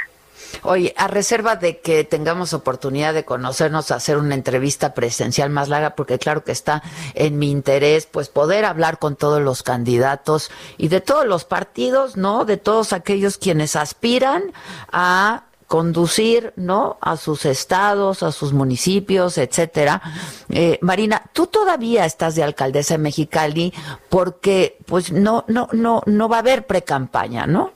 Oye, 0.63 0.95
a 0.97 1.09
reserva 1.09 1.57
de 1.57 1.81
que 1.81 2.05
tengamos 2.05 2.53
oportunidad 2.53 3.15
de 3.15 3.25
conocernos, 3.25 3.91
hacer 3.91 4.19
una 4.19 4.35
entrevista 4.35 4.95
presencial 4.95 5.51
más 5.51 5.69
larga, 5.69 5.95
porque 5.97 6.19
claro 6.19 6.45
que 6.45 6.53
está 6.53 6.83
en 7.15 7.39
mi 7.39 7.51
interés, 7.51 8.07
pues 8.07 8.29
poder 8.29 8.65
hablar 8.65 8.99
con 8.99 9.17
todos 9.17 9.41
los 9.41 9.63
candidatos 9.63 10.51
y 10.77 10.89
de 10.89 11.01
todos 11.01 11.27
los 11.27 11.45
partidos, 11.45 12.17
¿no? 12.17 12.45
De 12.45 12.57
todos 12.57 12.93
aquellos 12.93 13.39
quienes 13.39 13.77
aspiran 13.77 14.53
a 14.93 15.45
conducir, 15.71 16.53
¿no? 16.57 16.99
A 17.01 17.17
sus 17.17 17.45
estados, 17.45 18.25
a 18.25 18.33
sus 18.33 18.53
municipios, 18.53 19.39
etcétera. 19.39 20.03
Eh, 20.49 20.81
Marina, 20.83 21.23
tú 21.33 21.47
todavía 21.47 22.05
estás 22.07 22.35
de 22.35 22.43
alcaldesa 22.43 22.97
en 22.97 23.03
Mexicali 23.03 23.73
porque, 24.09 24.79
pues, 24.87 25.13
no, 25.13 25.45
no, 25.47 25.69
no, 25.71 26.03
no 26.07 26.29
va 26.29 26.37
a 26.39 26.41
haber 26.41 26.67
precampaña, 26.67 27.47
¿no? 27.47 27.73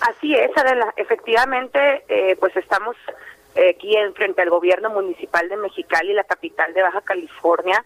Así 0.00 0.34
es, 0.34 0.50
Adela. 0.56 0.92
Efectivamente, 0.96 2.04
eh, 2.08 2.36
pues 2.38 2.56
estamos 2.56 2.96
eh, 3.54 3.70
aquí 3.76 3.96
en 3.96 4.14
frente 4.14 4.42
al 4.42 4.50
gobierno 4.50 4.90
municipal 4.90 5.48
de 5.48 5.56
Mexicali, 5.56 6.12
la 6.12 6.24
capital 6.24 6.72
de 6.74 6.82
Baja 6.82 7.00
California, 7.02 7.84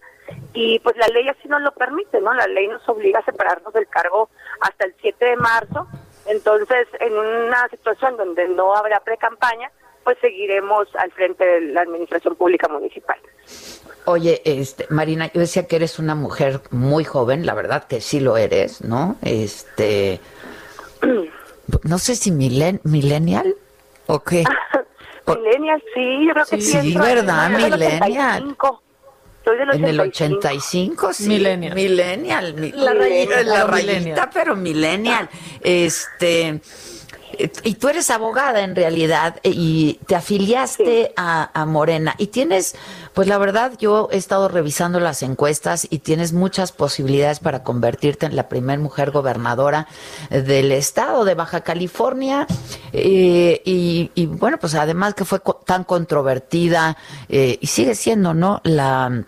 y 0.53 0.79
pues 0.79 0.95
la 0.97 1.07
ley 1.07 1.27
así 1.27 1.47
nos 1.47 1.61
lo 1.61 1.71
permite, 1.71 2.21
¿no? 2.21 2.33
La 2.33 2.47
ley 2.47 2.67
nos 2.67 2.87
obliga 2.89 3.19
a 3.19 3.25
separarnos 3.25 3.73
del 3.73 3.87
cargo 3.87 4.29
hasta 4.61 4.85
el 4.85 4.95
7 5.01 5.25
de 5.25 5.35
marzo. 5.37 5.87
Entonces, 6.25 6.87
en 6.99 7.17
una 7.17 7.67
situación 7.69 8.17
donde 8.17 8.47
no 8.49 8.75
habrá 8.75 8.99
pre-campaña, 8.99 9.71
pues 10.03 10.17
seguiremos 10.21 10.87
al 10.95 11.11
frente 11.11 11.45
de 11.45 11.61
la 11.61 11.81
administración 11.81 12.35
pública 12.35 12.67
municipal. 12.69 13.17
Oye, 14.05 14.41
este, 14.45 14.85
Marina, 14.89 15.29
yo 15.33 15.41
decía 15.41 15.67
que 15.67 15.75
eres 15.75 15.99
una 15.99 16.15
mujer 16.15 16.61
muy 16.71 17.03
joven, 17.03 17.45
la 17.45 17.53
verdad 17.53 17.87
que 17.87 17.99
sí 17.99 18.21
lo 18.21 18.37
eres, 18.37 18.81
¿no? 18.81 19.17
Este, 19.21 20.21
no 21.83 21.99
sé 21.99 22.15
si 22.15 22.31
milen, 22.31 22.79
millennial 22.83 23.55
o 24.07 24.19
qué. 24.21 24.43
millennial, 25.27 25.83
sí, 25.93 26.25
yo 26.27 26.33
creo 26.33 26.45
que 26.45 26.61
sí. 26.61 26.71
Sí, 26.81 26.97
¿verdad? 26.97 27.49
Millennial. 27.49 28.55
Soy 29.43 29.57
del 29.59 29.69
En 29.75 29.85
el 29.85 29.99
85, 30.01 31.13
sí. 31.13 31.27
Millennial. 31.29 31.73
Millennial. 31.75 32.53
mi- 32.55 32.71
La 32.71 32.93
rayita, 32.93 33.43
la 33.43 33.53
pero 33.55 33.67
rayita, 33.67 33.93
millennial. 33.93 34.29
pero 34.33 34.55
millennial. 34.55 35.29
Este. 35.61 36.61
Y 37.63 37.75
tú 37.75 37.87
eres 37.89 38.09
abogada 38.09 38.61
en 38.61 38.75
realidad 38.75 39.39
y 39.43 39.99
te 40.07 40.15
afiliaste 40.15 41.13
a, 41.17 41.51
a 41.53 41.65
Morena 41.65 42.15
y 42.17 42.27
tienes, 42.27 42.75
pues 43.17 43.27
la 43.27 43.39
verdad 43.39 43.73
yo 43.79 44.09
he 44.11 44.17
estado 44.17 44.47
revisando 44.47 44.99
las 44.99 45.23
encuestas 45.23 45.87
y 45.89 45.97
tienes 45.97 46.33
muchas 46.33 46.71
posibilidades 46.71 47.39
para 47.39 47.63
convertirte 47.63 48.27
en 48.27 48.35
la 48.35 48.47
primer 48.47 48.77
mujer 48.77 49.09
gobernadora 49.09 49.87
del 50.29 50.71
estado 50.71 51.25
de 51.25 51.33
Baja 51.33 51.61
California 51.61 52.45
eh, 52.93 53.59
y, 53.65 54.25
bueno 54.27 54.59
pues 54.59 54.75
además 54.75 55.15
que 55.15 55.25
fue 55.25 55.41
tan 55.65 55.83
controvertida 55.83 56.95
eh, 57.27 57.57
y 57.59 57.65
sigue 57.65 57.95
siendo, 57.95 58.35
¿no? 58.35 58.61
La 58.63 59.25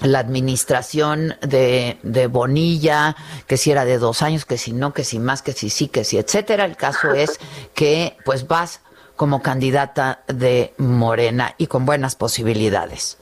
la 0.00 0.18
administración 0.18 1.36
de, 1.40 1.98
de 2.02 2.26
Bonilla, 2.26 3.16
que 3.46 3.56
si 3.56 3.70
era 3.70 3.86
de 3.86 3.98
dos 3.98 4.20
años, 4.20 4.44
que 4.44 4.58
si 4.58 4.74
no, 4.74 4.92
que 4.92 5.04
si 5.04 5.18
más, 5.18 5.40
que 5.40 5.52
si 5.52 5.70
sí, 5.70 5.88
que 5.88 6.04
si, 6.04 6.18
etcétera. 6.18 6.66
El 6.66 6.76
caso 6.76 7.14
es 7.14 7.40
que 7.74 8.14
pues 8.24 8.46
vas 8.46 8.82
como 9.16 9.42
candidata 9.42 10.20
de 10.26 10.72
Morena 10.78 11.54
y 11.58 11.66
con 11.66 11.86
buenas 11.86 12.16
posibilidades. 12.16 13.18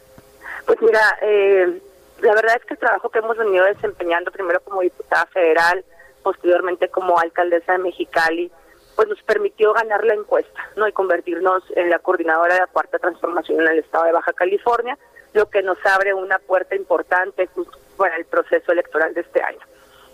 Pues 0.66 0.80
mira, 0.82 1.18
eh, 1.22 1.80
la 2.20 2.34
verdad 2.34 2.56
es 2.56 2.64
que 2.64 2.74
el 2.74 2.80
trabajo 2.80 3.08
que 3.10 3.18
hemos 3.20 3.36
venido 3.36 3.64
desempeñando, 3.64 4.30
primero 4.30 4.60
como 4.60 4.80
diputada 4.80 5.26
federal, 5.26 5.84
posteriormente 6.22 6.88
como 6.88 7.18
alcaldesa 7.18 7.72
de 7.72 7.78
Mexicali, 7.78 8.50
pues 8.96 9.08
nos 9.08 9.20
permitió 9.22 9.72
ganar 9.72 10.04
la 10.04 10.14
encuesta, 10.14 10.60
¿no? 10.76 10.88
Y 10.88 10.92
convertirnos 10.92 11.62
en 11.76 11.90
la 11.90 11.98
coordinadora 11.98 12.54
de 12.54 12.60
la 12.60 12.66
cuarta 12.66 12.98
transformación 12.98 13.60
en 13.60 13.68
el 13.68 13.78
estado 13.80 14.04
de 14.04 14.12
Baja 14.12 14.32
California, 14.32 14.96
lo 15.32 15.50
que 15.50 15.62
nos 15.62 15.78
abre 15.84 16.14
una 16.14 16.38
puerta 16.38 16.76
importante 16.76 17.48
para 17.96 18.16
el 18.16 18.24
proceso 18.24 18.72
electoral 18.72 19.14
de 19.14 19.22
este 19.22 19.42
año. 19.42 19.60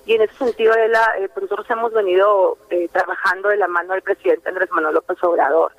Y 0.07 0.15
en 0.15 0.23
ese 0.23 0.35
sentido, 0.35 0.75
eh, 0.75 1.29
pues 1.35 1.43
nosotros 1.43 1.69
hemos 1.71 1.93
venido 1.93 2.57
eh, 2.71 2.89
trabajando 2.93 3.49
de 3.49 3.57
la 3.57 3.69
mano 3.69 3.93
del 3.93 4.03
presidente 4.03 4.49
Andrés 4.49 4.71
Manuel 4.71 4.95
López 4.95 5.23
Obrador. 5.23 5.73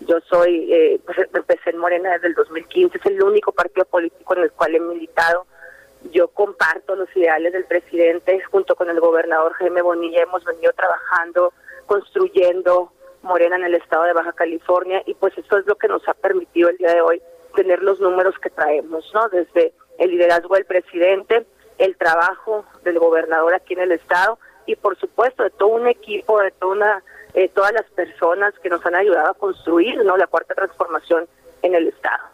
Yo 0.00 0.18
soy, 0.28 0.72
eh, 0.72 1.00
pues 1.04 1.18
empecé 1.18 1.70
en 1.70 1.78
Morena 1.78 2.12
desde 2.12 2.28
el 2.28 2.34
2015, 2.34 2.98
es 2.98 3.06
el 3.06 3.22
único 3.22 3.52
partido 3.52 3.84
político 3.84 4.34
en 4.34 4.42
el 4.44 4.52
cual 4.52 4.74
he 4.74 4.80
militado. 4.80 5.46
Yo 6.12 6.28
comparto 6.28 6.96
los 6.96 7.14
ideales 7.14 7.52
del 7.52 7.66
presidente, 7.66 8.40
junto 8.50 8.74
con 8.74 8.88
el 8.88 8.98
gobernador 8.98 9.52
Jaime 9.54 9.82
Bonilla 9.82 10.22
hemos 10.22 10.44
venido 10.44 10.72
trabajando, 10.72 11.52
construyendo 11.86 12.92
Morena 13.22 13.56
en 13.56 13.64
el 13.64 13.74
estado 13.74 14.04
de 14.04 14.14
Baja 14.14 14.32
California 14.32 15.02
y 15.04 15.14
pues 15.14 15.36
eso 15.36 15.58
es 15.58 15.66
lo 15.66 15.76
que 15.76 15.88
nos 15.88 16.06
ha 16.08 16.14
permitido 16.14 16.70
el 16.70 16.78
día 16.78 16.94
de 16.94 17.02
hoy 17.02 17.22
tener 17.54 17.82
los 17.82 18.00
números 18.00 18.34
que 18.38 18.48
traemos, 18.48 19.10
¿no? 19.12 19.28
Desde 19.28 19.74
el 19.98 20.10
liderazgo 20.10 20.54
del 20.54 20.64
presidente, 20.64 21.44
el 21.80 21.96
trabajo 21.96 22.64
del 22.84 22.98
gobernador 22.98 23.54
aquí 23.54 23.74
en 23.74 23.80
el 23.80 23.92
estado 23.92 24.38
y 24.66 24.76
por 24.76 24.98
supuesto 24.98 25.42
de 25.42 25.50
todo 25.50 25.70
un 25.70 25.88
equipo, 25.88 26.38
de 26.40 26.50
toda 26.52 26.72
una, 26.72 27.02
eh, 27.34 27.48
todas 27.48 27.72
las 27.72 27.86
personas 27.86 28.54
que 28.62 28.68
nos 28.68 28.84
han 28.86 28.94
ayudado 28.94 29.30
a 29.30 29.34
construir, 29.34 29.96
¿no? 30.04 30.16
La 30.16 30.26
cuarta 30.26 30.54
transformación 30.54 31.26
en 31.62 31.74
el 31.74 31.88
estado. 31.88 32.24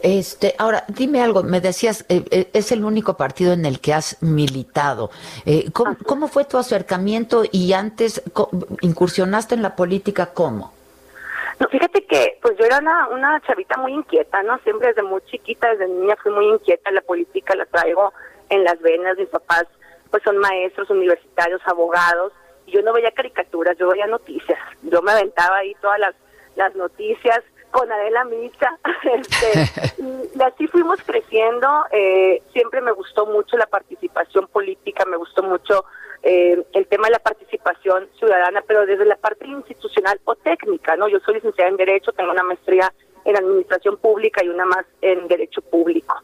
Este, 0.00 0.54
ahora, 0.58 0.84
dime 0.88 1.22
algo, 1.22 1.42
me 1.42 1.60
decías, 1.60 2.04
eh, 2.08 2.24
eh, 2.30 2.50
es 2.52 2.72
el 2.72 2.84
único 2.84 3.16
partido 3.16 3.52
en 3.52 3.64
el 3.64 3.80
que 3.80 3.92
has 3.92 4.22
militado. 4.22 5.10
Eh, 5.44 5.70
¿cómo, 5.72 5.96
cómo 6.06 6.28
fue 6.28 6.44
tu 6.44 6.58
acercamiento 6.58 7.42
y 7.50 7.72
antes 7.72 8.22
incursionaste 8.80 9.54
en 9.54 9.62
la 9.62 9.74
política 9.74 10.26
cómo? 10.32 10.72
No, 11.58 11.68
fíjate 11.68 12.04
que 12.04 12.38
pues 12.42 12.56
yo 12.58 12.66
era 12.66 12.78
una, 12.78 13.08
una 13.08 13.40
chavita 13.46 13.78
muy 13.78 13.92
inquieta, 13.92 14.42
¿no? 14.42 14.58
Siempre 14.58 14.88
desde 14.88 15.02
muy 15.02 15.22
chiquita, 15.22 15.70
desde 15.70 15.88
niña 15.88 16.14
fui 16.22 16.32
muy 16.32 16.46
inquieta, 16.48 16.90
la 16.90 17.00
política 17.00 17.56
la 17.56 17.64
traigo 17.64 18.12
en 18.48 18.64
las 18.64 18.80
venas, 18.80 19.16
mis 19.16 19.28
papás 19.28 19.66
pues 20.10 20.22
son 20.22 20.38
maestros 20.38 20.88
universitarios, 20.90 21.60
abogados, 21.66 22.32
y 22.66 22.72
yo 22.72 22.82
no 22.82 22.92
veía 22.92 23.10
caricaturas, 23.10 23.76
yo 23.78 23.88
veía 23.88 24.06
noticias, 24.06 24.58
yo 24.82 25.02
me 25.02 25.12
aventaba 25.12 25.58
ahí 25.58 25.74
todas 25.80 25.98
las, 25.98 26.14
las 26.54 26.74
noticias 26.74 27.42
con 27.70 27.90
Adela 27.90 28.24
Micha, 28.24 28.78
este, 29.02 30.02
y 30.34 30.42
así 30.42 30.66
fuimos 30.68 31.00
creciendo, 31.04 31.68
eh, 31.92 32.42
siempre 32.52 32.80
me 32.80 32.92
gustó 32.92 33.26
mucho 33.26 33.56
la 33.56 33.66
participación 33.66 34.46
política, 34.48 35.04
me 35.04 35.16
gustó 35.16 35.42
mucho 35.42 35.84
eh, 36.22 36.64
el 36.72 36.86
tema 36.86 37.08
de 37.08 37.12
la 37.12 37.18
participación 37.18 38.08
ciudadana, 38.18 38.62
pero 38.66 38.86
desde 38.86 39.04
la 39.04 39.16
parte 39.16 39.46
institucional 39.46 40.18
o 40.24 40.34
técnica, 40.36 40.96
¿no? 40.96 41.08
Yo 41.08 41.20
soy 41.20 41.34
licenciada 41.34 41.70
en 41.70 41.76
Derecho, 41.76 42.12
tengo 42.12 42.32
una 42.32 42.42
maestría 42.42 42.92
en 43.24 43.36
Administración 43.36 43.96
Pública 43.98 44.42
y 44.42 44.48
una 44.48 44.64
más 44.64 44.86
en 45.02 45.28
Derecho 45.28 45.60
Público. 45.60 46.14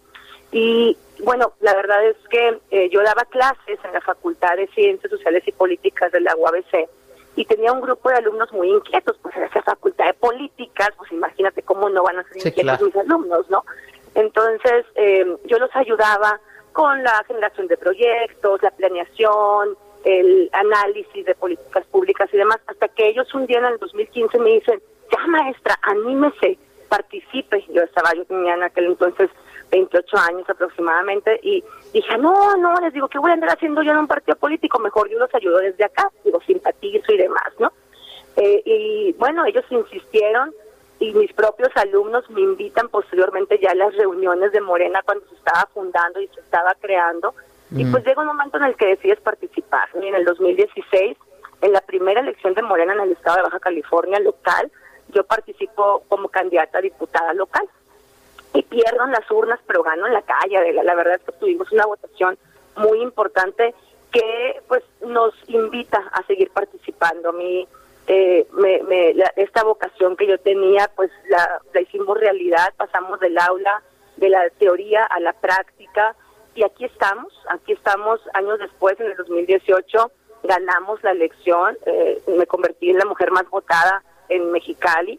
Y 0.52 0.96
bueno, 1.24 1.54
la 1.60 1.74
verdad 1.74 2.04
es 2.06 2.16
que 2.28 2.60
eh, 2.70 2.88
yo 2.90 3.02
daba 3.02 3.24
clases 3.24 3.78
en 3.82 3.92
la 3.92 4.00
Facultad 4.00 4.56
de 4.56 4.66
Ciencias 4.68 5.10
Sociales 5.10 5.42
y 5.46 5.52
Políticas 5.52 6.12
de 6.12 6.20
la 6.20 6.36
UABC 6.36 6.88
y 7.36 7.44
tenía 7.46 7.72
un 7.72 7.80
grupo 7.80 8.10
de 8.10 8.16
alumnos 8.16 8.52
muy 8.52 8.68
inquietos, 8.68 9.16
pues 9.22 9.34
en 9.36 9.44
esa 9.44 9.62
Facultad 9.62 10.06
de 10.06 10.14
Políticas, 10.14 10.90
pues 10.98 11.10
imagínate 11.10 11.62
cómo 11.62 11.88
no 11.88 12.02
van 12.02 12.18
a 12.18 12.24
ser 12.24 12.34
Sí, 12.42 12.48
inquietos 12.48 12.78
claro. 12.78 12.86
mis 12.86 12.96
alumnos, 12.96 13.48
¿no? 13.50 13.64
Entonces, 14.14 14.84
eh, 14.96 15.24
yo 15.46 15.58
los 15.58 15.74
ayudaba 15.74 16.38
con 16.72 17.02
la 17.02 17.24
generación 17.26 17.66
de 17.68 17.78
proyectos, 17.78 18.62
la 18.62 18.70
planeación, 18.72 19.76
el 20.04 20.50
análisis 20.52 21.24
de 21.24 21.34
políticas 21.34 21.86
públicas 21.86 22.28
y 22.32 22.36
demás, 22.36 22.58
hasta 22.66 22.88
que 22.88 23.08
ellos 23.08 23.32
un 23.34 23.46
día 23.46 23.58
en 23.58 23.66
el 23.66 23.78
2015 23.78 24.38
me 24.38 24.50
dicen, 24.50 24.82
ya 25.10 25.26
maestra, 25.28 25.78
anímese, 25.82 26.58
participe. 26.88 27.64
Yo 27.72 27.82
estaba, 27.82 28.12
yo 28.14 28.24
tenía 28.26 28.54
en 28.54 28.62
aquel 28.64 28.86
entonces 28.86 29.30
28 29.72 30.16
años 30.18 30.48
aproximadamente 30.48 31.40
y 31.42 31.64
dije, 31.92 32.18
no, 32.18 32.56
no, 32.58 32.74
les 32.80 32.92
digo, 32.92 33.08
¿qué 33.08 33.18
voy 33.18 33.30
a 33.30 33.34
andar 33.34 33.50
haciendo 33.50 33.82
yo 33.82 33.90
en 33.92 33.98
un 33.98 34.06
partido 34.06 34.36
político? 34.36 34.78
Mejor 34.78 35.08
yo 35.08 35.18
los 35.18 35.34
ayudo 35.34 35.58
desde 35.58 35.84
acá, 35.84 36.10
digo, 36.24 36.40
simpatizo 36.42 37.12
y 37.12 37.16
demás, 37.16 37.52
¿no? 37.58 37.72
Eh, 38.36 38.62
y 38.64 39.12
bueno, 39.14 39.44
ellos 39.46 39.64
insistieron 39.70 40.52
y 40.98 41.12
mis 41.14 41.32
propios 41.32 41.70
alumnos 41.74 42.28
me 42.30 42.42
invitan 42.42 42.88
posteriormente 42.88 43.58
ya 43.60 43.70
a 43.72 43.74
las 43.74 43.94
reuniones 43.96 44.52
de 44.52 44.60
Morena 44.60 45.00
cuando 45.04 45.26
se 45.26 45.34
estaba 45.34 45.68
fundando 45.72 46.20
y 46.20 46.28
se 46.28 46.40
estaba 46.40 46.74
creando. 46.80 47.34
Y 47.74 47.86
pues 47.86 48.04
llega 48.04 48.20
un 48.20 48.26
momento 48.26 48.58
en 48.58 48.64
el 48.64 48.76
que 48.76 48.86
decides 48.86 49.18
participar. 49.20 49.88
Y 49.94 50.06
en 50.06 50.14
el 50.14 50.26
2016, 50.26 51.16
en 51.62 51.72
la 51.72 51.80
primera 51.80 52.20
elección 52.20 52.52
de 52.52 52.60
Morena 52.60 52.92
en 52.92 53.00
el 53.00 53.12
estado 53.12 53.36
de 53.38 53.42
Baja 53.44 53.60
California 53.60 54.20
local, 54.20 54.70
yo 55.08 55.24
participo 55.24 56.02
como 56.08 56.28
candidata 56.28 56.78
a 56.78 56.82
diputada 56.82 57.32
local. 57.32 57.66
Y 58.54 58.62
pierdo 58.62 59.04
en 59.04 59.12
las 59.12 59.30
urnas, 59.30 59.58
pero 59.66 59.82
gano 59.82 60.06
en 60.06 60.12
la 60.12 60.22
calle. 60.22 60.72
La 60.72 60.94
verdad 60.94 61.14
es 61.14 61.22
que 61.22 61.32
tuvimos 61.32 61.70
una 61.72 61.86
votación 61.86 62.38
muy 62.76 63.00
importante 63.00 63.74
que 64.10 64.60
pues 64.68 64.82
nos 65.00 65.32
invita 65.48 65.98
a 66.12 66.22
seguir 66.26 66.50
participando. 66.50 67.30
A 67.30 67.32
mí 67.32 67.66
eh, 68.08 68.46
me, 68.52 68.82
me- 68.82 69.14
la- 69.14 69.32
esta 69.36 69.64
vocación 69.64 70.16
que 70.16 70.26
yo 70.26 70.38
tenía, 70.38 70.90
pues 70.94 71.10
la, 71.28 71.60
la 71.72 71.80
hicimos 71.80 72.18
realidad, 72.18 72.74
pasamos 72.76 73.20
del 73.20 73.38
aula, 73.38 73.82
de 74.16 74.28
la 74.28 74.50
teoría 74.58 75.04
a 75.04 75.18
la 75.20 75.32
práctica, 75.32 76.14
y 76.54 76.62
aquí 76.64 76.84
estamos, 76.84 77.32
aquí 77.48 77.72
estamos 77.72 78.20
años 78.34 78.58
después, 78.58 79.00
en 79.00 79.06
el 79.06 79.16
2018, 79.16 80.10
ganamos 80.42 81.02
la 81.02 81.12
elección, 81.12 81.78
eh, 81.86 82.20
me 82.36 82.46
convertí 82.46 82.90
en 82.90 82.98
la 82.98 83.06
mujer 83.06 83.30
más 83.30 83.48
votada 83.48 84.02
en 84.28 84.50
Mexicali, 84.52 85.18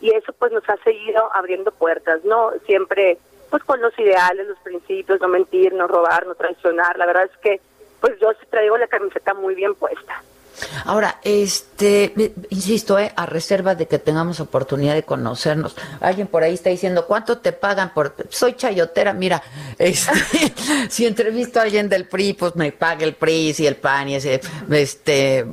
y 0.00 0.10
eso 0.14 0.32
pues 0.32 0.52
nos 0.52 0.68
ha 0.68 0.76
seguido 0.78 1.30
abriendo 1.34 1.70
puertas, 1.72 2.24
¿no? 2.24 2.52
Siempre 2.66 3.18
pues 3.50 3.64
con 3.64 3.80
los 3.80 3.98
ideales, 3.98 4.46
los 4.46 4.58
principios, 4.58 5.20
no 5.20 5.28
mentir, 5.28 5.72
no 5.72 5.88
robar, 5.88 6.26
no 6.26 6.34
traicionar, 6.34 6.96
la 6.96 7.06
verdad 7.06 7.24
es 7.24 7.36
que 7.38 7.60
pues 8.00 8.18
yo 8.20 8.28
traigo 8.48 8.78
la 8.78 8.86
camiseta 8.86 9.34
muy 9.34 9.54
bien 9.54 9.74
puesta. 9.74 10.22
Ahora, 10.84 11.20
este, 11.22 12.12
insisto, 12.50 12.98
eh, 12.98 13.12
a 13.16 13.26
reserva 13.26 13.74
de 13.74 13.86
que 13.86 13.98
tengamos 13.98 14.40
oportunidad 14.40 14.94
de 14.94 15.02
conocernos. 15.02 15.76
Alguien 16.00 16.26
por 16.26 16.42
ahí 16.42 16.54
está 16.54 16.70
diciendo, 16.70 17.06
¿cuánto 17.06 17.38
te 17.38 17.52
pagan 17.52 17.92
por...? 17.94 18.14
Soy 18.28 18.54
chayotera, 18.54 19.12
mira, 19.12 19.42
este, 19.78 20.12
si 20.88 21.06
entrevisto 21.06 21.60
a 21.60 21.62
alguien 21.62 21.88
del 21.88 22.06
PRI, 22.06 22.34
pues 22.34 22.56
me 22.56 22.72
paga 22.72 23.04
el 23.04 23.14
PRI 23.14 23.54
y 23.58 23.66
el 23.66 23.76
PAN 23.76 24.08
y 24.08 24.16
ese, 24.16 24.40
este, 24.70 25.46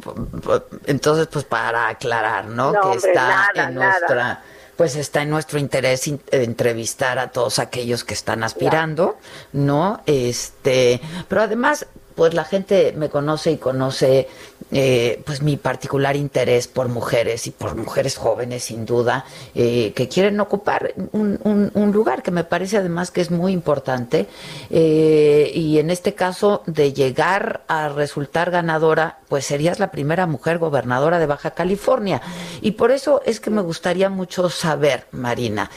entonces, 0.86 1.28
pues 1.28 1.46
para 1.46 1.90
aclarar, 1.90 2.46
¿no? 2.46 2.74
que 2.74 2.98
está 2.98 3.52
en 3.56 3.76
nuestra 3.76 4.44
pues 4.78 4.96
está 4.96 5.24
en 5.24 5.32
nuestro 5.32 5.58
interés 5.58 6.08
entrevistar 6.32 7.18
a 7.18 7.32
todos 7.32 7.58
aquellos 7.58 8.04
que 8.04 8.14
están 8.14 8.44
aspirando, 8.44 9.18
¿no? 9.52 10.02
Este, 10.06 11.02
pero 11.28 11.42
además 11.42 11.88
pues 12.18 12.34
la 12.34 12.44
gente 12.44 12.94
me 12.98 13.10
conoce 13.10 13.52
y 13.52 13.58
conoce 13.58 14.28
eh, 14.72 15.22
pues 15.24 15.44
mi 15.44 15.56
particular 15.56 16.16
interés 16.16 16.68
por 16.68 16.90
mujeres 16.90 17.46
y 17.46 17.52
por 17.52 17.76
mujeres 17.76 18.18
jóvenes 18.18 18.64
sin 18.64 18.88
duda 18.88 19.24
eh, 19.54 19.94
que 19.96 20.10
quieren 20.10 20.40
ocupar 20.40 20.94
un, 21.12 21.92
lugar 21.94 22.24
que 22.24 22.32
me 22.32 22.44
parece 22.44 22.78
además 22.78 23.12
que 23.12 23.22
es 23.22 23.30
muy 23.30 23.54
importante 23.54 24.28
eh, 24.72 25.52
y 25.54 25.78
en 25.78 25.92
este 25.92 26.16
caso 26.16 26.64
de 26.66 26.92
llegar 26.92 27.62
a 27.68 27.90
resultar 27.90 28.50
ganadora 28.50 29.20
pues 29.30 29.46
serías 29.46 29.80
la 29.80 29.92
primera 29.92 30.26
mujer 30.26 30.58
gobernadora 30.58 31.20
de 31.20 31.26
Baja 31.26 31.52
California. 31.52 32.22
Y 32.62 32.72
por 32.72 32.92
eso 32.92 33.22
es 33.26 33.42
que 33.42 33.50
me 33.50 33.62
gustaría 33.62 34.10
mucho 34.10 34.50
saber 34.50 35.06
Marina 35.12 35.70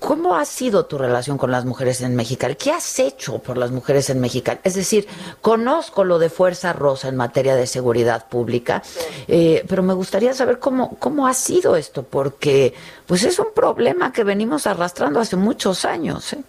cómo 0.00 0.36
ha 0.36 0.44
sido 0.44 0.86
tu 0.86 0.98
relación 0.98 1.38
con 1.38 1.50
las 1.50 1.64
mujeres 1.64 2.00
en 2.00 2.16
México 2.16 2.46
qué 2.58 2.72
has 2.72 2.98
hecho 2.98 3.38
por 3.38 3.58
las 3.58 3.70
mujeres 3.70 4.08
en 4.10 4.20
México 4.20 4.52
es 4.64 4.74
decir 4.74 5.06
Conozco 5.52 6.04
lo 6.04 6.18
de 6.18 6.30
Fuerza 6.30 6.72
Rosa 6.72 7.08
en 7.08 7.16
materia 7.16 7.54
de 7.54 7.66
seguridad 7.66 8.26
pública, 8.26 8.80
eh, 9.28 9.62
pero 9.68 9.82
me 9.82 9.92
gustaría 9.92 10.32
saber 10.32 10.58
cómo, 10.58 10.98
cómo 10.98 11.26
ha 11.26 11.34
sido 11.34 11.76
esto, 11.76 12.04
porque 12.04 12.72
pues 13.06 13.22
es 13.22 13.38
un 13.38 13.52
problema 13.52 14.14
que 14.14 14.24
venimos 14.24 14.66
arrastrando 14.66 15.20
hace 15.20 15.36
muchos 15.36 15.84
años. 15.84 16.32
¿eh? 16.32 16.42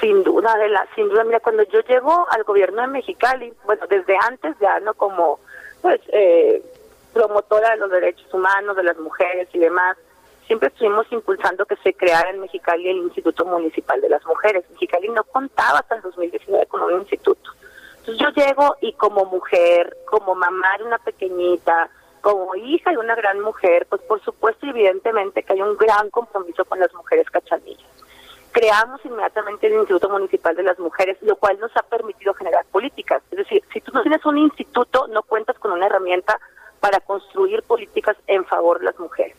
Sin 0.00 0.22
duda, 0.22 0.52
Adela, 0.52 0.86
sin 0.94 1.08
duda. 1.08 1.24
Mira, 1.24 1.40
cuando 1.40 1.64
yo 1.64 1.80
llego 1.80 2.28
al 2.30 2.44
gobierno 2.44 2.82
de 2.82 2.86
Mexicali, 2.86 3.52
bueno, 3.64 3.84
desde 3.90 4.16
antes 4.24 4.54
ya, 4.60 4.78
¿no? 4.78 4.94
Como, 4.94 5.40
pues, 5.82 6.00
eh, 6.12 6.62
promotora 7.12 7.70
de 7.70 7.78
los 7.78 7.90
derechos 7.90 8.32
humanos, 8.32 8.76
de 8.76 8.84
las 8.84 8.98
mujeres 8.98 9.48
y 9.52 9.58
demás, 9.58 9.96
siempre 10.46 10.68
estuvimos 10.68 11.10
impulsando 11.10 11.66
que 11.66 11.74
se 11.82 11.92
creara 11.92 12.30
en 12.30 12.38
Mexicali 12.38 12.88
el 12.88 12.98
Instituto 12.98 13.44
Municipal 13.44 14.00
de 14.00 14.10
las 14.10 14.24
Mujeres. 14.26 14.64
Mexicali 14.70 15.08
no 15.08 15.24
contaba 15.24 15.80
hasta 15.80 15.96
el 15.96 16.02
2019 16.02 16.66
con 16.66 16.82
un 16.82 17.00
instituto. 17.00 17.50
Entonces 18.06 18.24
yo 18.24 18.30
llego 18.40 18.76
y 18.80 18.92
como 18.92 19.24
mujer, 19.24 19.96
como 20.04 20.36
mamá 20.36 20.68
de 20.78 20.84
una 20.84 20.98
pequeñita, 20.98 21.90
como 22.20 22.54
hija 22.54 22.92
de 22.92 22.98
una 22.98 23.16
gran 23.16 23.40
mujer, 23.40 23.84
pues 23.90 24.00
por 24.02 24.22
supuesto 24.22 24.64
evidentemente 24.64 25.42
que 25.42 25.54
hay 25.54 25.60
un 25.60 25.76
gran 25.76 26.10
compromiso 26.10 26.64
con 26.66 26.78
las 26.78 26.94
mujeres 26.94 27.28
cachanillas. 27.28 27.90
Creamos 28.52 29.04
inmediatamente 29.04 29.66
el 29.66 29.74
Instituto 29.74 30.08
Municipal 30.08 30.54
de 30.54 30.62
las 30.62 30.78
Mujeres, 30.78 31.18
lo 31.20 31.34
cual 31.34 31.58
nos 31.58 31.76
ha 31.76 31.82
permitido 31.82 32.32
generar 32.34 32.64
políticas. 32.66 33.24
Es 33.32 33.38
decir, 33.38 33.62
si 33.72 33.80
tú 33.80 33.90
no 33.92 34.02
tienes 34.02 34.24
un 34.24 34.38
instituto, 34.38 35.08
no 35.08 35.24
cuentas 35.24 35.58
con 35.58 35.72
una 35.72 35.86
herramienta 35.86 36.38
para 36.78 37.00
construir 37.00 37.64
políticas 37.64 38.16
en 38.28 38.44
favor 38.44 38.78
de 38.78 38.84
las 38.84 38.98
mujeres. 39.00 39.36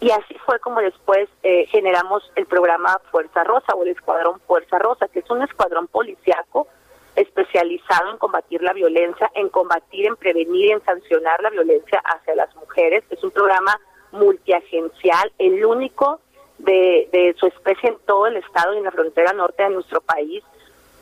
Y 0.00 0.10
así 0.10 0.36
fue 0.44 0.60
como 0.60 0.80
después 0.80 1.30
eh, 1.42 1.64
generamos 1.70 2.30
el 2.36 2.44
programa 2.44 3.00
Fuerza 3.10 3.44
Rosa 3.44 3.72
o 3.74 3.82
el 3.82 3.88
Escuadrón 3.88 4.40
Fuerza 4.40 4.78
Rosa, 4.78 5.08
que 5.08 5.20
es 5.20 5.30
un 5.30 5.42
escuadrón 5.42 5.86
policiaco 5.86 6.68
especializado 7.16 8.10
en 8.10 8.18
combatir 8.18 8.62
la 8.62 8.72
violencia, 8.72 9.30
en 9.34 9.48
combatir, 9.48 10.06
en 10.06 10.16
prevenir 10.16 10.66
y 10.66 10.72
en 10.72 10.84
sancionar 10.84 11.42
la 11.42 11.50
violencia 11.50 12.00
hacia 12.04 12.34
las 12.34 12.54
mujeres. 12.56 13.04
Es 13.10 13.22
un 13.22 13.30
programa 13.30 13.78
multiagencial, 14.12 15.32
el 15.38 15.64
único 15.64 16.20
de, 16.58 17.34
su 17.38 17.46
especie 17.46 17.90
en 17.90 17.98
todo 18.06 18.26
el 18.26 18.36
estado 18.36 18.74
y 18.74 18.78
en 18.78 18.84
la 18.84 18.92
frontera 18.92 19.32
norte 19.32 19.62
de 19.62 19.70
nuestro 19.70 20.00
país, 20.00 20.42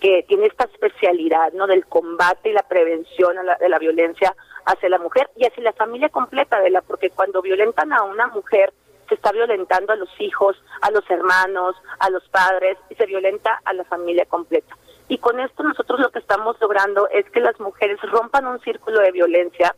que 0.00 0.24
tiene 0.26 0.46
esta 0.46 0.64
especialidad 0.64 1.52
no 1.52 1.66
del 1.66 1.86
combate 1.86 2.50
y 2.50 2.52
la 2.52 2.64
prevención 2.64 3.36
de 3.60 3.68
la 3.68 3.78
violencia 3.78 4.34
hacia 4.64 4.88
la 4.88 4.98
mujer 4.98 5.30
y 5.36 5.46
hacia 5.46 5.62
la 5.62 5.72
familia 5.72 6.08
completa 6.08 6.60
de 6.60 6.70
la 6.70 6.82
porque 6.82 7.10
cuando 7.10 7.40
violentan 7.40 7.92
a 7.92 8.02
una 8.02 8.26
mujer 8.28 8.72
se 9.08 9.14
está 9.14 9.30
violentando 9.30 9.92
a 9.92 9.96
los 9.96 10.08
hijos, 10.20 10.56
a 10.80 10.90
los 10.90 11.08
hermanos, 11.08 11.76
a 11.98 12.10
los 12.10 12.28
padres 12.30 12.78
y 12.90 12.94
se 12.96 13.06
violenta 13.06 13.60
a 13.64 13.72
la 13.74 13.84
familia 13.84 14.24
completa. 14.26 14.76
Y 15.09 15.18
con 15.18 15.40
esto 15.40 15.62
nosotros 15.62 16.00
lo 16.00 16.11
que 16.11 16.18
estamos 16.18 16.57
logrando 16.61 17.09
es 17.09 17.28
que 17.30 17.40
las 17.40 17.59
mujeres 17.61 18.00
rompan 18.03 18.46
un 18.46 18.61
círculo 18.61 19.00
de 19.00 19.12
violencia, 19.12 19.74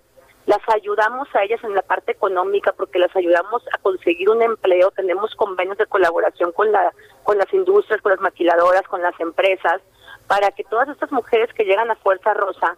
las 0.47 0.61
ayudamos 0.68 1.27
a 1.35 1.43
ellas 1.43 1.62
en 1.64 1.75
la 1.75 1.83
parte 1.83 2.12
económica 2.12 2.72
porque 2.72 2.99
las 2.99 3.14
ayudamos 3.16 3.62
a 3.72 3.79
conseguir 3.79 4.29
un 4.29 4.43
empleo, 4.43 4.91
tenemos 4.91 5.35
convenios 5.35 5.79
de 5.79 5.87
colaboración 5.87 6.53
con 6.53 6.70
la 6.70 6.93
con 7.22 7.39
las 7.39 7.53
industrias, 7.55 8.03
con 8.03 8.12
las 8.12 8.20
maquiladoras, 8.20 8.83
con 8.83 9.01
las 9.01 9.18
empresas, 9.18 9.81
para 10.27 10.51
que 10.51 10.64
todas 10.64 10.89
estas 10.89 11.11
mujeres 11.12 11.53
que 11.55 11.64
llegan 11.64 11.91
a 11.91 11.97
Fuerza 11.97 12.35
Rosa 12.35 12.77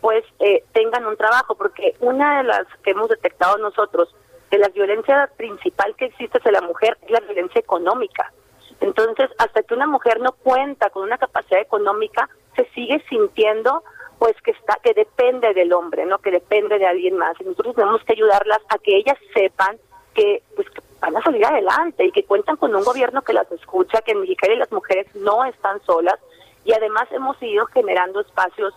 pues 0.00 0.24
eh, 0.38 0.62
tengan 0.72 1.06
un 1.06 1.16
trabajo, 1.16 1.56
porque 1.56 1.96
una 2.00 2.38
de 2.38 2.44
las 2.44 2.66
que 2.84 2.92
hemos 2.92 3.08
detectado 3.08 3.58
nosotros, 3.58 4.14
de 4.50 4.58
la 4.58 4.68
violencia 4.68 5.28
principal 5.36 5.94
que 5.96 6.06
existe 6.06 6.38
hacia 6.38 6.52
la 6.52 6.62
mujer 6.62 6.96
es 7.02 7.10
la 7.10 7.20
violencia 7.20 7.60
económica. 7.60 8.32
Entonces, 8.80 9.30
hasta 9.38 9.62
que 9.62 9.74
una 9.74 9.86
mujer 9.86 10.20
no 10.20 10.32
cuenta 10.32 10.90
con 10.90 11.02
una 11.02 11.18
capacidad 11.18 11.60
económica, 11.60 12.28
se 12.56 12.64
sigue 12.74 13.02
sintiendo 13.08 13.82
pues 14.18 14.34
que 14.42 14.50
está 14.50 14.76
que 14.82 14.94
depende 14.94 15.54
del 15.54 15.72
hombre, 15.72 16.04
¿no? 16.04 16.18
Que 16.18 16.30
depende 16.30 16.78
de 16.78 16.86
alguien 16.86 17.16
más. 17.16 17.40
Y 17.40 17.44
nosotros 17.44 17.76
tenemos 17.76 18.02
que 18.04 18.14
ayudarlas 18.14 18.60
a 18.68 18.78
que 18.78 18.96
ellas 18.96 19.16
sepan 19.32 19.78
que 20.12 20.42
pues 20.56 20.66
van 21.00 21.16
a 21.16 21.22
salir 21.22 21.44
adelante 21.44 22.04
y 22.04 22.10
que 22.10 22.24
cuentan 22.24 22.56
con 22.56 22.74
un 22.74 22.82
gobierno 22.82 23.22
que 23.22 23.32
las 23.32 23.50
escucha, 23.52 24.02
que 24.02 24.12
en 24.12 24.20
Mexicali 24.20 24.56
las 24.56 24.72
mujeres 24.72 25.06
no 25.14 25.44
están 25.44 25.80
solas 25.84 26.18
y 26.64 26.72
además 26.72 27.06
hemos 27.12 27.40
ido 27.40 27.66
generando 27.66 28.20
espacios 28.20 28.74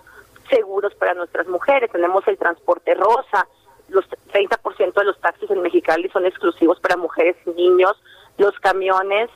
seguros 0.50 0.94
para 0.96 1.16
nuestras 1.16 1.48
mujeres. 1.48 1.92
Tenemos 1.92 2.28
el 2.28 2.38
transporte 2.38 2.94
rosa, 2.94 3.48
los 3.90 4.06
30% 4.32 4.94
de 4.94 5.04
los 5.04 5.20
taxis 5.20 5.50
en 5.50 5.62
Mexicali 5.62 6.10
son 6.10 6.26
exclusivos 6.26 6.80
para 6.80 6.98
mujeres 6.98 7.36
y 7.46 7.50
niños, 7.52 8.02
los 8.38 8.58
camiones 8.60 9.30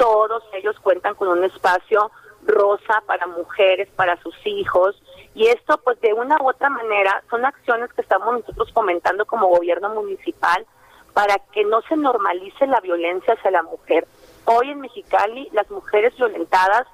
todos 0.00 0.42
ellos 0.54 0.80
cuentan 0.80 1.14
con 1.14 1.28
un 1.28 1.44
espacio 1.44 2.10
rosa 2.46 3.02
para 3.06 3.26
mujeres, 3.26 3.86
para 3.96 4.16
sus 4.22 4.34
hijos, 4.46 5.00
y 5.34 5.48
esto 5.48 5.78
pues 5.84 6.00
de 6.00 6.14
una 6.14 6.38
u 6.40 6.48
otra 6.48 6.70
manera 6.70 7.22
son 7.28 7.44
acciones 7.44 7.92
que 7.92 8.00
estamos 8.00 8.32
nosotros 8.32 8.72
fomentando 8.72 9.26
como 9.26 9.48
gobierno 9.48 9.90
municipal 9.90 10.66
para 11.12 11.36
que 11.52 11.64
no 11.64 11.82
se 11.82 11.98
normalice 11.98 12.66
la 12.66 12.80
violencia 12.80 13.34
hacia 13.34 13.50
la 13.50 13.62
mujer. 13.62 14.08
Hoy 14.46 14.70
en 14.70 14.80
Mexicali 14.80 15.50
las 15.52 15.70
mujeres 15.70 16.16
violentadas 16.16 16.86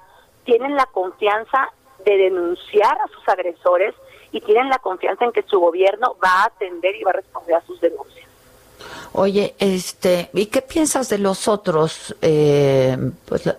tienen 0.43 0.75
la 0.75 0.85
confianza 0.87 1.69
de 2.03 2.17
denunciar 2.17 2.97
a 2.99 3.07
sus 3.07 3.25
agresores 3.29 3.95
y 4.33 4.41
tienen 4.41 4.67
la 4.67 4.79
confianza 4.79 5.23
en 5.23 5.31
que 5.31 5.43
su 5.43 5.61
gobierno 5.61 6.17
va 6.21 6.41
a 6.41 6.45
atender 6.47 6.93
y 6.97 7.05
va 7.05 7.11
a 7.11 7.13
responder 7.13 7.55
a 7.55 7.61
sus 7.61 7.79
denuncias. 7.79 8.26
Oye, 9.13 9.55
este, 9.59 10.29
¿y 10.33 10.47
qué 10.47 10.61
piensas 10.61 11.09
de 11.09 11.17
los 11.17 11.47
otros, 11.47 12.15
eh, 12.21 12.97
pues, 13.25 13.49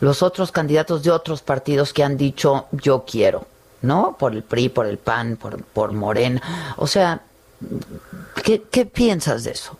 los 0.00 0.22
otros 0.22 0.52
candidatos 0.52 1.02
de 1.02 1.10
otros 1.10 1.42
partidos 1.42 1.92
que 1.92 2.04
han 2.04 2.16
dicho 2.16 2.66
yo 2.72 3.04
quiero, 3.04 3.46
¿no? 3.82 4.16
Por 4.18 4.32
el 4.32 4.42
PRI, 4.42 4.68
por 4.68 4.86
el 4.86 4.98
PAN, 4.98 5.36
por, 5.36 5.62
por 5.64 5.92
Morena. 5.92 6.74
O 6.76 6.86
sea, 6.86 7.20
¿qué, 8.44 8.62
¿qué 8.70 8.86
piensas 8.86 9.44
de 9.44 9.52
eso? 9.52 9.78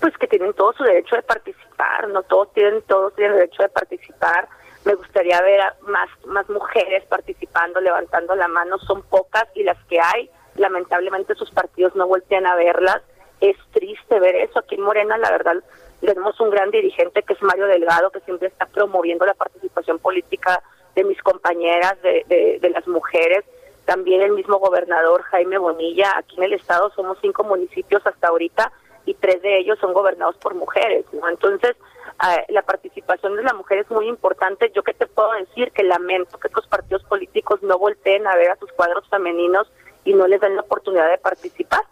Pues 0.00 0.16
que 0.18 0.26
tienen 0.26 0.52
todo 0.54 0.72
su 0.72 0.82
derecho 0.84 1.16
de 1.16 1.22
participar, 1.22 2.08
no 2.08 2.22
todos 2.24 2.52
tienen, 2.52 2.82
todos 2.82 3.14
tienen 3.14 3.36
derecho 3.36 3.62
de 3.62 3.68
participar. 3.68 4.48
Me 4.84 4.94
gustaría 4.94 5.40
ver 5.40 5.60
a 5.62 5.74
más, 5.86 6.08
más 6.26 6.48
mujeres 6.50 7.04
participando, 7.06 7.80
levantando 7.80 8.34
la 8.34 8.48
mano. 8.48 8.78
Son 8.80 9.02
pocas 9.02 9.46
y 9.54 9.62
las 9.62 9.78
que 9.84 9.98
hay, 9.98 10.30
lamentablemente 10.56 11.34
sus 11.34 11.50
partidos 11.50 11.94
no 11.96 12.06
voltean 12.06 12.46
a 12.46 12.56
verlas 12.56 13.02
es 13.40 13.56
triste 13.72 14.20
ver 14.20 14.36
eso. 14.36 14.58
Aquí 14.58 14.76
en 14.76 14.82
Morena, 14.82 15.18
la 15.18 15.30
verdad, 15.30 15.56
tenemos 16.00 16.38
un 16.40 16.50
gran 16.50 16.70
dirigente 16.70 17.22
que 17.22 17.34
es 17.34 17.42
Mario 17.42 17.66
Delgado, 17.66 18.10
que 18.10 18.20
siempre 18.20 18.48
está 18.48 18.66
promoviendo 18.66 19.26
la 19.26 19.34
participación 19.34 19.98
política 19.98 20.62
de 20.94 21.04
mis 21.04 21.20
compañeras, 21.22 22.00
de, 22.02 22.58
de, 22.60 22.70
las 22.70 22.86
mujeres. 22.86 23.44
También 23.84 24.22
el 24.22 24.32
mismo 24.32 24.58
gobernador 24.58 25.22
Jaime 25.22 25.58
Bonilla. 25.58 26.16
Aquí 26.16 26.36
en 26.36 26.44
el 26.44 26.54
estado 26.54 26.90
somos 26.90 27.18
cinco 27.20 27.44
municipios 27.44 28.06
hasta 28.06 28.28
ahorita 28.28 28.72
y 29.04 29.14
tres 29.14 29.42
de 29.42 29.58
ellos 29.58 29.78
son 29.78 29.92
gobernados 29.92 30.36
por 30.36 30.54
mujeres. 30.54 31.04
¿no? 31.12 31.28
Entonces, 31.28 31.76
eh, 32.22 32.46
la 32.48 32.62
participación 32.62 33.36
de 33.36 33.42
la 33.42 33.52
mujer 33.52 33.78
es 33.78 33.90
muy 33.90 34.08
importante. 34.08 34.72
Yo 34.74 34.82
que 34.82 34.94
te 34.94 35.06
puedo 35.06 35.32
decir 35.32 35.70
que 35.72 35.82
lamento 35.82 36.38
que 36.38 36.48
estos 36.48 36.66
partidos 36.66 37.02
políticos 37.04 37.62
no 37.62 37.78
volteen 37.78 38.26
a 38.26 38.36
ver 38.36 38.52
a 38.52 38.56
sus 38.56 38.72
cuadros 38.72 39.06
femeninos 39.10 39.70
y 40.04 40.14
no 40.14 40.26
les 40.26 40.40
den 40.40 40.56
la 40.56 40.62
oportunidad 40.62 41.10
de 41.10 41.18
participar. 41.18 41.82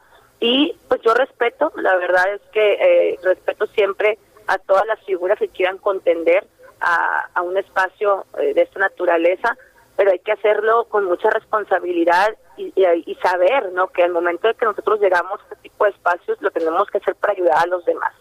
Y 0.40 0.76
pues 0.88 1.00
yo 1.02 1.14
respeto, 1.14 1.72
la 1.76 1.96
verdad 1.96 2.34
es 2.34 2.40
que 2.52 2.72
eh, 2.72 3.18
respeto 3.22 3.66
siempre 3.68 4.18
a 4.46 4.58
todas 4.58 4.86
las 4.86 5.00
figuras 5.04 5.38
que 5.38 5.48
quieran 5.48 5.78
contender 5.78 6.46
a, 6.80 7.42
un 7.42 7.56
espacio 7.56 8.26
eh, 8.38 8.54
de 8.54 8.62
esta 8.62 8.80
naturaleza, 8.80 9.56
pero 9.96 10.10
hay 10.10 10.18
que 10.18 10.32
hacerlo 10.32 10.86
con 10.88 11.04
mucha 11.04 11.30
responsabilidad 11.30 12.34
y, 12.56 12.72
y, 12.76 13.14
saber, 13.16 13.72
¿no? 13.72 13.88
Que 13.88 14.02
al 14.02 14.12
momento 14.12 14.48
de 14.48 14.54
que 14.54 14.64
nosotros 14.64 15.00
llegamos 15.00 15.40
a 15.40 15.42
este 15.44 15.68
tipo 15.68 15.84
de 15.84 15.90
espacios, 15.90 16.40
lo 16.40 16.50
tenemos 16.50 16.88
que 16.90 16.98
hacer 16.98 17.14
para 17.14 17.32
ayudar 17.34 17.58
a 17.58 17.66
los 17.66 17.84
demás. 17.84 18.12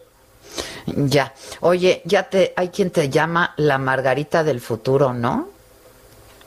Ya. 0.86 1.32
Oye, 1.60 2.02
ya 2.04 2.28
te 2.28 2.52
hay 2.56 2.68
quien 2.68 2.90
te 2.90 3.08
llama 3.08 3.54
la 3.56 3.78
Margarita 3.78 4.44
del 4.44 4.60
futuro, 4.60 5.12
¿no? 5.12 5.48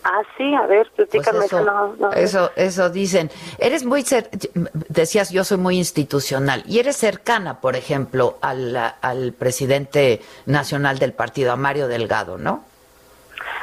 Ah, 0.07 0.21
sí, 0.37 0.53
a 0.53 0.67
ver, 0.67 0.87
platícame 0.95 1.39
pues 1.39 1.51
eso, 1.51 2.11
eso, 2.13 2.51
eso, 2.55 2.89
dicen. 2.91 3.31
Eres 3.57 3.83
muy, 3.83 4.05
decías, 4.87 5.31
yo 5.31 5.43
soy 5.43 5.57
muy 5.57 5.79
institucional, 5.79 6.61
y 6.67 6.77
eres 6.77 6.95
cercana, 6.95 7.59
por 7.59 7.75
ejemplo, 7.75 8.37
al, 8.39 8.77
al 9.01 9.33
presidente 9.33 10.21
nacional 10.45 10.99
del 10.99 11.13
partido, 11.13 11.51
a 11.51 11.55
Mario 11.55 11.87
Delgado, 11.87 12.37
¿no? 12.37 12.63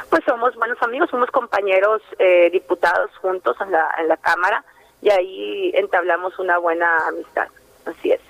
Pues 0.09 0.21
somos 0.25 0.53
buenos 0.55 0.77
amigos, 0.81 1.09
somos 1.09 1.31
compañeros 1.31 2.01
eh, 2.19 2.49
diputados 2.51 3.09
juntos 3.21 3.55
en 3.61 3.71
la, 3.71 3.89
en 3.99 4.09
la 4.09 4.17
Cámara, 4.17 4.65
y 5.01 5.11
ahí 5.11 5.71
entablamos 5.75 6.37
una 6.39 6.57
buena 6.57 7.07
amistad, 7.07 7.47
así 7.85 8.11
es. 8.11 8.21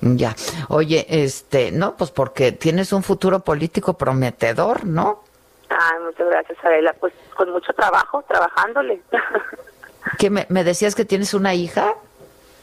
Ya. 0.00 0.34
Oye, 0.70 1.04
este, 1.10 1.72
no, 1.72 1.94
pues 1.94 2.10
porque 2.10 2.52
tienes 2.52 2.94
un 2.94 3.02
futuro 3.02 3.40
político 3.40 3.98
prometedor, 3.98 4.86
¿no? 4.86 5.24
Ah, 5.70 5.98
muchas 6.04 6.28
gracias, 6.28 6.58
Adela. 6.64 6.94
Pues 6.98 7.12
con 7.36 7.50
mucho 7.50 7.72
trabajo, 7.72 8.24
trabajándole. 8.28 9.00
¿Qué 10.18 10.30
me, 10.30 10.46
me 10.48 10.64
decías 10.64 10.94
que 10.94 11.04
tienes 11.04 11.32
una 11.34 11.54
hija? 11.54 11.94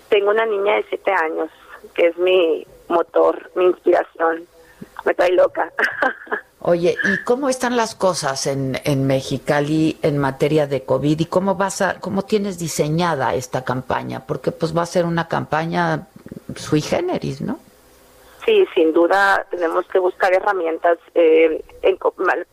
Tengo 0.10 0.32
una 0.32 0.45
niña 0.45 0.76
de 0.76 0.86
siete 0.89 1.12
años, 1.12 1.49
que 1.93 2.08
es 2.08 2.18
mi 2.18 2.66
motor, 2.89 3.49
mi 3.55 3.66
inspiración. 3.66 4.45
Me 5.05 5.14
trae 5.14 5.32
loca. 5.32 5.72
Oye, 6.60 6.97
¿y 7.03 7.24
cómo 7.24 7.49
están 7.49 7.78
las 7.78 7.95
cosas 7.95 8.47
en, 8.47 8.80
en 8.84 9.08
Mexicali 9.08 9.97
en 10.01 10.18
materia 10.18 10.68
de 10.68 10.84
COVID 10.84 11.20
y 11.20 11.26
cómo 11.26 11.55
vas 11.55 11.82
a, 11.82 11.99
cómo 11.99 12.24
tienes 12.24 12.60
diseñada 12.60 13.36
esta 13.36 13.64
campaña? 13.64 14.26
Porque 14.26 14.51
pues 14.51 14.76
va 14.76 14.82
a 14.82 14.88
ser 14.88 15.05
una 15.05 15.28
campaña 15.28 16.08
sui 16.55 16.82
generis, 16.82 17.41
¿no? 17.41 17.60
Sí, 18.47 18.65
sin 18.73 18.93
duda 18.93 19.45
tenemos 19.51 19.85
que 19.87 19.99
buscar 19.99 20.33
herramientas. 20.33 20.97
Eh, 21.13 21.61
en 21.81 21.97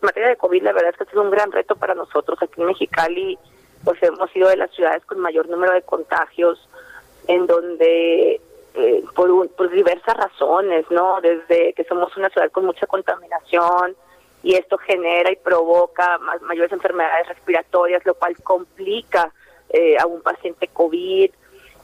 materia 0.01 0.31
de 0.31 0.37
COVID, 0.37 0.61
la 0.65 0.73
verdad 0.73 0.91
es 0.91 0.97
que 0.97 1.05
es 1.05 1.15
un 1.15 1.31
gran 1.31 1.53
reto 1.53 1.77
para 1.77 1.95
nosotros. 1.95 2.37
Aquí 2.43 2.61
en 2.61 2.67
Mexicali, 2.67 3.39
pues 3.85 4.03
hemos 4.03 4.29
sido 4.33 4.49
de 4.49 4.57
las 4.57 4.73
ciudades 4.73 5.05
con 5.05 5.21
mayor 5.21 5.49
número 5.49 5.73
de 5.73 5.83
contagios, 5.83 6.69
en 7.29 7.47
donde 7.47 8.41
eh, 8.75 9.05
por, 9.15 9.49
por 9.51 9.71
diversas 9.71 10.17
razones, 10.17 10.85
¿no? 10.91 11.21
Desde 11.21 11.73
que 11.75 11.85
somos 11.85 12.17
una 12.17 12.29
ciudad 12.29 12.51
con 12.51 12.65
mucha 12.65 12.89
contaminación 12.89 13.95
y 14.43 14.57
esto 14.57 14.79
genera 14.79 15.31
y 15.31 15.37
provoca 15.37 16.19
mayores 16.43 16.73
enfermedades 16.73 17.29
respiratorias, 17.29 18.05
lo 18.05 18.15
cual 18.15 18.35
complica 18.43 19.33
eh, 19.71 19.97
a 19.97 20.07
un 20.07 20.23
paciente 20.23 20.67
COVID 20.67 21.31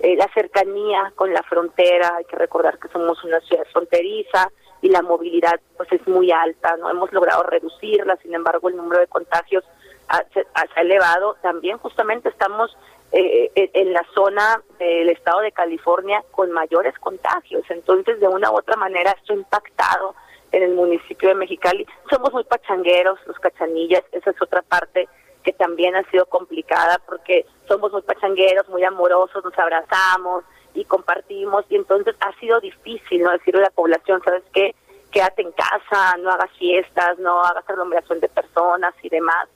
eh, 0.02 0.16
la 0.16 0.28
cercanía 0.32 1.12
con 1.14 1.32
la 1.32 1.42
frontera, 1.42 2.16
hay 2.16 2.24
que 2.24 2.36
recordar 2.36 2.78
que 2.78 2.88
somos 2.88 3.22
una 3.24 3.40
ciudad 3.40 3.64
fronteriza 3.72 4.50
y 4.80 4.88
la 4.88 5.02
movilidad 5.02 5.60
pues 5.76 5.92
es 5.92 6.06
muy 6.08 6.32
alta, 6.32 6.76
no 6.78 6.88
hemos 6.88 7.12
logrado 7.12 7.42
reducirla, 7.42 8.16
sin 8.22 8.34
embargo 8.34 8.68
el 8.68 8.76
número 8.76 9.00
de 9.00 9.06
contagios 9.08 9.64
ha, 10.08 10.24
se, 10.32 10.46
ha 10.54 10.80
elevado, 10.80 11.36
también 11.42 11.76
justamente 11.78 12.30
estamos 12.30 12.76
eh, 13.12 13.50
en 13.54 13.92
la 13.92 14.04
zona 14.14 14.62
del 14.78 15.10
estado 15.10 15.40
de 15.40 15.52
California 15.52 16.24
con 16.30 16.50
mayores 16.50 16.94
contagios, 16.98 17.62
entonces 17.68 18.20
de 18.20 18.28
una 18.28 18.50
u 18.50 18.56
otra 18.56 18.76
manera 18.76 19.10
esto 19.10 19.34
ha 19.34 19.36
impactado 19.36 20.14
en 20.52 20.62
el 20.62 20.74
municipio 20.74 21.28
de 21.28 21.34
Mexicali, 21.34 21.86
somos 22.08 22.32
muy 22.32 22.44
pachangueros, 22.44 23.18
los 23.26 23.38
cachanillas, 23.38 24.02
esa 24.12 24.30
es 24.30 24.40
otra 24.40 24.62
parte 24.62 25.08
que 25.42 25.52
también 25.52 25.96
ha 25.96 26.08
sido 26.10 26.26
complicada 26.26 27.00
porque 27.06 27.46
somos 27.66 27.92
muy 27.92 28.02
pachangueros, 28.02 28.68
muy 28.68 28.84
amorosos, 28.84 29.44
nos 29.44 29.58
abrazamos 29.58 30.44
y 30.74 30.84
compartimos 30.84 31.64
y 31.68 31.76
entonces 31.76 32.14
ha 32.20 32.32
sido 32.38 32.60
difícil 32.60 33.22
no 33.22 33.32
decirle 33.32 33.60
a 33.60 33.64
la 33.64 33.70
población, 33.70 34.20
¿sabes 34.24 34.44
qué? 34.52 34.74
Quédate 35.10 35.42
en 35.42 35.52
casa, 35.52 36.16
no 36.18 36.30
hagas 36.30 36.50
fiestas, 36.58 37.18
no 37.18 37.42
hagas 37.42 37.68
aglomeración 37.68 38.20
de 38.20 38.28
personas 38.28 38.94
y 39.02 39.08
demás. 39.08 39.48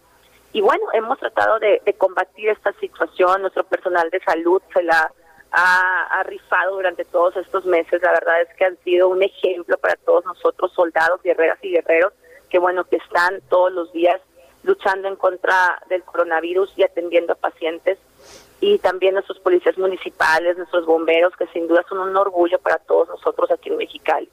Y 0.52 0.60
bueno, 0.60 0.84
hemos 0.92 1.18
tratado 1.18 1.58
de, 1.58 1.80
combatir 1.98 2.48
esta 2.48 2.72
situación, 2.74 3.42
nuestro 3.42 3.64
personal 3.64 4.08
de 4.10 4.20
salud 4.20 4.62
se 4.72 4.82
la 4.82 5.12
ha, 5.50 6.22
rifado 6.24 6.76
durante 6.76 7.04
todos 7.04 7.36
estos 7.36 7.64
meses, 7.66 8.00
la 8.02 8.12
verdad 8.12 8.40
es 8.42 8.48
que 8.56 8.64
han 8.64 8.76
sido 8.78 9.08
un 9.08 9.22
ejemplo 9.22 9.76
para 9.78 9.96
todos 9.96 10.24
nosotros, 10.24 10.72
soldados, 10.72 11.22
guerreras 11.22 11.58
y 11.62 11.70
guerreros, 11.70 12.12
que 12.48 12.58
bueno, 12.58 12.84
que 12.84 12.96
están 12.96 13.40
todos 13.48 13.72
los 13.72 13.92
días 13.92 14.20
luchando 14.64 15.08
en 15.08 15.16
contra 15.16 15.80
del 15.88 16.02
coronavirus 16.02 16.72
y 16.76 16.82
atendiendo 16.82 17.34
a 17.34 17.36
pacientes 17.36 17.98
y 18.60 18.78
también 18.78 19.14
nuestros 19.14 19.38
policías 19.40 19.76
municipales, 19.76 20.56
nuestros 20.56 20.86
bomberos, 20.86 21.36
que 21.36 21.46
sin 21.48 21.68
duda 21.68 21.84
son 21.88 21.98
un 21.98 22.16
orgullo 22.16 22.58
para 22.58 22.78
todos 22.78 23.08
nosotros 23.08 23.50
aquí 23.50 23.68
en 23.68 23.76
Mexicali. 23.76 24.28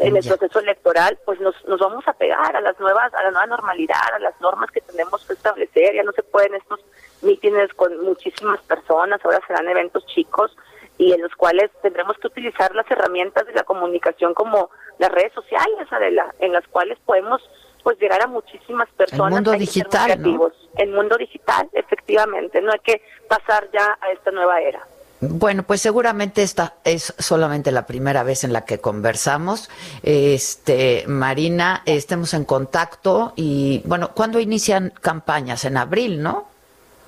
En 0.00 0.16
el 0.16 0.24
proceso 0.24 0.60
electoral, 0.60 1.18
pues 1.24 1.40
nos, 1.40 1.54
nos 1.66 1.78
vamos 1.80 2.06
a 2.08 2.14
pegar 2.14 2.56
a 2.56 2.60
las 2.60 2.78
nuevas, 2.80 3.12
a 3.12 3.22
la 3.24 3.30
nueva 3.32 3.46
normalidad, 3.46 4.14
a 4.14 4.18
las 4.18 4.40
normas 4.40 4.70
que 4.70 4.80
tenemos 4.80 5.24
que 5.26 5.34
establecer. 5.34 5.94
Ya 5.94 6.04
no 6.04 6.12
se 6.12 6.22
pueden 6.22 6.54
estos 6.54 6.80
mítines 7.20 7.72
con 7.74 8.00
muchísimas 8.02 8.60
personas, 8.62 9.20
ahora 9.24 9.40
serán 9.46 9.68
eventos 9.68 10.06
chicos 10.06 10.56
y 10.96 11.12
en 11.12 11.20
los 11.20 11.34
cuales 11.34 11.70
tendremos 11.82 12.16
que 12.18 12.28
utilizar 12.28 12.74
las 12.74 12.90
herramientas 12.90 13.46
de 13.46 13.54
la 13.54 13.64
comunicación 13.64 14.34
como 14.34 14.70
las 14.98 15.10
redes 15.12 15.32
sociales, 15.32 15.86
Adela, 15.90 16.34
en 16.38 16.52
las 16.52 16.66
cuales 16.68 16.98
podemos 17.04 17.42
pues 17.88 17.98
llegar 18.00 18.20
a 18.20 18.26
muchísimas 18.26 18.86
personas. 18.90 19.28
El 19.28 19.34
mundo 19.36 19.52
digital, 19.52 20.20
¿no? 20.20 20.52
El 20.76 20.90
mundo 20.90 21.16
digital, 21.16 21.70
efectivamente, 21.72 22.60
no 22.60 22.70
hay 22.70 22.80
que 22.80 23.00
pasar 23.26 23.66
ya 23.72 23.96
a 23.98 24.12
esta 24.12 24.30
nueva 24.30 24.60
era. 24.60 24.86
Bueno, 25.20 25.62
pues 25.62 25.80
seguramente 25.80 26.42
esta 26.42 26.74
es 26.84 27.14
solamente 27.18 27.72
la 27.72 27.86
primera 27.86 28.24
vez 28.24 28.44
en 28.44 28.52
la 28.52 28.66
que 28.66 28.78
conversamos. 28.78 29.70
Este, 30.02 31.04
Marina, 31.06 31.80
estemos 31.86 32.34
en 32.34 32.44
contacto 32.44 33.32
y 33.36 33.80
bueno, 33.86 34.10
¿cuándo 34.14 34.38
inician 34.38 34.92
campañas? 35.00 35.64
En 35.64 35.78
abril, 35.78 36.22
¿no? 36.22 36.46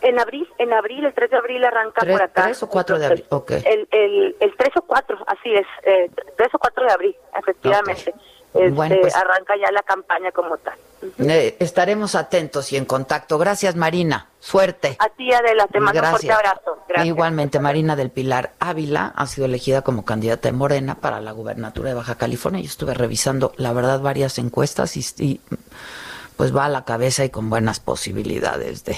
En 0.01 0.19
abril, 0.19 0.49
en 0.57 0.73
abril, 0.73 1.05
el 1.05 1.13
3 1.13 1.31
de 1.31 1.37
abril 1.37 1.63
arranca 1.63 2.07
por 2.07 2.23
acá. 2.23 2.45
3 2.45 2.63
o 2.63 2.71
4 2.71 2.99
de 2.99 3.05
abril, 3.05 3.25
ok. 3.29 3.51
El, 3.51 3.87
el, 3.91 4.37
el 4.41 4.57
3 4.57 4.71
o 4.79 4.83
4, 4.83 5.19
así 5.27 5.53
es, 5.53 5.67
eh, 5.83 6.11
3 6.39 6.49
o 6.55 6.59
4 6.59 6.85
de 6.85 6.91
abril, 6.91 7.17
efectivamente. 7.39 8.15
Este, 8.53 8.97
pues, 9.01 9.15
arranca 9.15 9.55
ya 9.57 9.71
la 9.71 9.83
campaña 9.83 10.33
como 10.33 10.57
tal. 10.59 10.75
Eh, 11.19 11.57
estaremos 11.61 12.15
atentos 12.15 12.73
y 12.73 12.77
en 12.77 12.85
contacto. 12.85 13.39
Gracias, 13.39 13.77
Marina. 13.77 14.29
Suerte. 14.41 14.97
A 14.99 15.09
ti, 15.09 15.33
Adela, 15.33 15.67
te 15.69 15.81
mando 15.81 16.01
un 16.01 16.07
fuerte 16.09 16.33
abrazo. 16.33 16.79
Igualmente, 17.05 17.61
Marina 17.61 17.95
del 17.97 18.11
Pilar 18.11 18.53
Ávila 18.59 19.13
ha 19.15 19.27
sido 19.27 19.47
elegida 19.47 19.83
como 19.83 20.05
candidata 20.05 20.49
de 20.49 20.53
Morena 20.53 20.97
para 20.97 21.21
la 21.21 21.33
gubernatura 21.33 21.91
de 21.91 21.95
Baja 21.95 22.17
California. 22.17 22.61
Yo 22.61 22.67
estuve 22.67 22.95
revisando, 22.95 23.53
la 23.57 23.73
verdad, 23.73 24.01
varias 24.01 24.39
encuestas 24.39 24.97
y 24.97 25.41
pues 26.37 26.55
va 26.57 26.65
a 26.65 26.69
la 26.69 26.85
cabeza 26.85 27.25
y 27.25 27.31
con 27.31 27.51
buenas 27.51 27.81
posibilidades 27.81 28.85
de, 28.85 28.97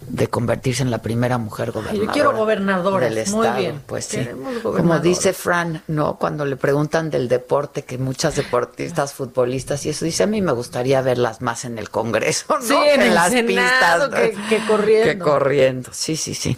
de 0.00 0.28
convertirse 0.28 0.82
en 0.82 0.90
la 0.90 0.98
primera 0.98 1.38
mujer 1.38 1.72
gobernadora. 1.72 2.06
Yo 2.06 2.12
quiero 2.12 2.36
gobernadora 2.36 3.06
del 3.06 3.18
estado. 3.18 3.52
Muy 3.52 3.60
bien. 3.60 3.82
Pues 3.86 4.04
sí. 4.06 4.26
Como 4.62 4.98
dice 5.00 5.32
Fran, 5.32 5.82
¿no? 5.88 6.16
Cuando 6.16 6.44
le 6.44 6.56
preguntan 6.56 7.10
del 7.10 7.28
deporte, 7.28 7.82
que 7.82 7.98
muchas 7.98 8.36
deportistas, 8.36 9.12
futbolistas 9.12 9.84
y 9.86 9.90
eso, 9.90 10.04
dice, 10.04 10.22
a 10.22 10.26
mí 10.26 10.40
me 10.40 10.52
gustaría 10.52 11.02
verlas 11.02 11.40
más 11.40 11.64
en 11.64 11.78
el 11.78 11.90
Congreso, 11.90 12.46
¿no? 12.48 12.62
Sí, 12.62 12.74
en, 12.74 13.14
las 13.14 13.32
pistas. 13.32 14.08
Que, 14.48 14.60
corriendo. 14.66 15.04
Que 15.04 15.18
corriendo, 15.18 15.90
sí, 15.92 16.16
sí, 16.16 16.34
sí. 16.34 16.56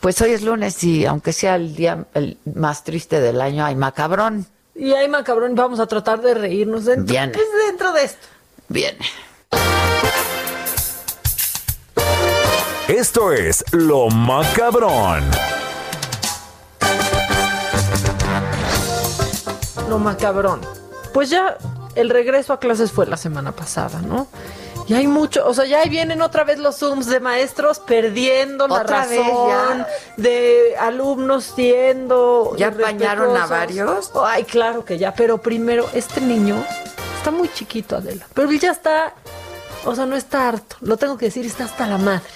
Pues 0.00 0.20
hoy 0.20 0.32
es 0.32 0.42
lunes 0.42 0.82
y 0.84 1.06
aunque 1.06 1.32
sea 1.32 1.56
el 1.56 1.74
día 1.74 2.04
el 2.14 2.36
más 2.54 2.84
triste 2.84 3.20
del 3.20 3.40
año, 3.40 3.64
hay 3.64 3.74
macabrón. 3.74 4.46
Y 4.74 4.92
hay 4.92 5.08
macabrón, 5.08 5.54
vamos 5.54 5.80
a 5.80 5.86
tratar 5.86 6.20
de 6.20 6.34
reírnos 6.34 6.84
dentro, 6.84 7.06
Viene. 7.06 7.32
dentro 7.68 7.92
de 7.92 8.04
esto. 8.04 8.26
Viene. 8.68 8.98
Esto 12.88 13.32
es 13.32 13.64
Lo 13.72 14.10
Macabrón. 14.10 15.24
Lo 19.88 19.98
macabrón. 19.98 20.60
Pues 21.14 21.30
ya 21.30 21.56
el 21.94 22.10
regreso 22.10 22.52
a 22.52 22.60
clases 22.60 22.92
fue 22.92 23.06
la 23.06 23.16
semana 23.16 23.52
pasada, 23.52 24.02
¿no? 24.02 24.26
Y 24.86 24.92
hay 24.92 25.06
mucho, 25.06 25.46
o 25.46 25.54
sea, 25.54 25.64
ya 25.64 25.82
vienen 25.84 26.20
otra 26.20 26.44
vez 26.44 26.58
los 26.58 26.76
Zooms 26.76 27.06
de 27.06 27.20
maestros 27.20 27.78
perdiendo 27.78 28.68
la 28.68 28.82
razón, 28.82 29.86
de 30.18 30.76
alumnos 30.78 31.52
siendo. 31.56 32.54
¿Ya 32.58 32.68
bañaron 32.68 33.34
a 33.34 33.46
varios? 33.46 34.12
Ay, 34.22 34.44
claro 34.44 34.84
que 34.84 34.98
ya, 34.98 35.14
pero 35.14 35.38
primero, 35.38 35.88
este 35.94 36.20
niño 36.20 36.62
está 37.16 37.30
muy 37.30 37.48
chiquito, 37.50 37.96
Adela, 37.96 38.26
pero 38.34 38.50
él 38.50 38.60
ya 38.60 38.72
está, 38.72 39.14
o 39.86 39.94
sea, 39.94 40.04
no 40.04 40.16
está 40.16 40.48
harto, 40.48 40.76
lo 40.82 40.98
tengo 40.98 41.16
que 41.16 41.26
decir, 41.26 41.46
está 41.46 41.64
hasta 41.64 41.86
la 41.86 41.96
madre 41.96 42.28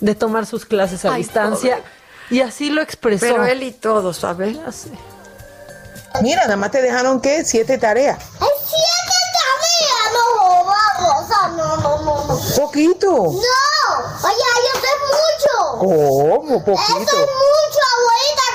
de 0.00 0.14
tomar 0.14 0.46
sus 0.46 0.64
clases 0.64 1.04
a 1.04 1.14
distancia. 1.14 1.82
Y 2.30 2.40
así 2.40 2.70
lo 2.70 2.82
expresó. 2.82 3.26
Pero 3.26 3.46
él 3.46 3.62
y 3.62 3.72
todo, 3.72 4.12
¿sabes? 4.12 4.56
Mira, 6.22 6.42
nada 6.42 6.56
más 6.56 6.70
te 6.70 6.82
dejaron 6.82 7.20
que 7.20 7.44
siete 7.44 7.78
tareas. 7.78 8.18
siete 8.18 9.16
tareas! 9.38 10.12
No, 10.12 10.64
vamos, 10.64 11.28
no, 11.56 11.76
no, 11.76 11.98
no, 12.02 12.24
no. 12.26 12.40
Poquito. 12.56 13.12
No. 13.12 13.56
¿Cómo? 15.78 16.64
Poquito. 16.64 16.82
Eso 16.82 17.02
es 17.02 17.10
mucho, 17.10 17.80
abuelita. 17.96 18.45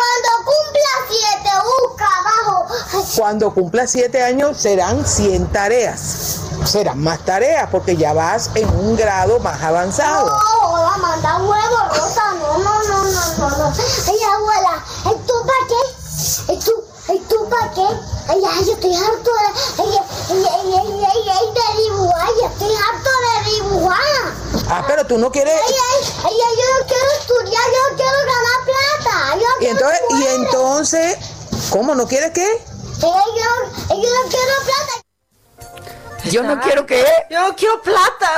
Cuando 2.02 2.24
cumpla 2.24 2.68
siete, 2.68 2.92
busca 2.92 3.00
abajo. 3.00 3.16
Cuando 3.18 3.54
cumpla 3.54 3.88
siete 3.88 4.24
años 4.24 4.58
serán 4.58 5.06
100 5.06 5.52
tareas. 5.52 6.38
Serán 6.66 7.00
más 7.00 7.20
tareas 7.26 7.70
porque 7.72 7.98
ya 7.98 8.14
vas 8.14 8.50
en 8.56 8.70
un 8.70 8.96
grado 8.96 9.40
más 9.40 9.62
avanzado. 9.62 10.28
No, 10.28 10.78
la 10.78 10.98
manda 10.98 11.38
huevo, 11.38 11.78
Rosa. 11.90 12.34
No, 12.40 12.58
no, 12.60 12.84
no, 12.84 13.04
no, 13.04 13.38
no, 13.38 13.58
no. 13.58 13.74
Ay, 14.08 14.20
abuela, 14.36 14.84
¿y 15.06 15.28
tú 15.28 15.34
para 15.46 15.68
qué? 15.68 16.54
¿Y 16.54 16.60
tú, 16.60 16.72
y 17.14 17.20
tú 17.20 17.50
para 17.50 17.72
qué? 17.72 17.88
Ay, 18.30 18.42
ay, 18.48 18.66
yo 18.66 18.74
estoy 18.74 18.96
harto 18.96 19.32
de, 19.32 19.84
ay, 19.84 20.00
ay, 20.30 20.46
ay, 20.50 20.74
ay, 20.78 21.06
ay, 21.06 21.30
ay, 21.30 21.48
de 21.54 21.84
dibujar. 21.84 22.28
Yo 22.40 22.48
estoy 22.48 22.76
harto 22.76 23.10
de 23.26 23.52
dibujar. 23.52 24.42
Ah, 24.70 24.84
pero 24.88 25.06
tú 25.06 25.18
no 25.18 25.32
quieres... 25.32 25.54
Ay, 25.54 25.74
ay, 25.74 26.14
ay, 26.24 26.34
ay, 26.48 26.56
yo 26.58 26.80
no 26.80 26.88
quiero 26.88 27.12
estudiar, 27.20 27.64
yo 27.66 27.90
no 27.90 27.98
quiero 27.98 28.18
ganar 28.32 28.60
plata. 28.66 29.36
Yo 29.36 29.66
Y 29.66 29.70
entonces, 29.70 30.02
y 30.12 30.28
entonces, 30.28 31.18
¿cómo? 31.72 31.96
¿No 31.96 32.08
quieres 32.08 32.32
qué? 32.32 32.48
Yo, 33.00 33.16
yo 33.90 33.96
no 33.96 34.30
quiero 34.30 34.54
plata. 34.66 35.02
Yo 36.30 36.44
no 36.44 36.60
quiero 36.62 36.86
que... 36.86 37.04
Yo 37.32 37.48
no 37.48 37.56
quiero 37.56 37.82
plata. 37.82 38.30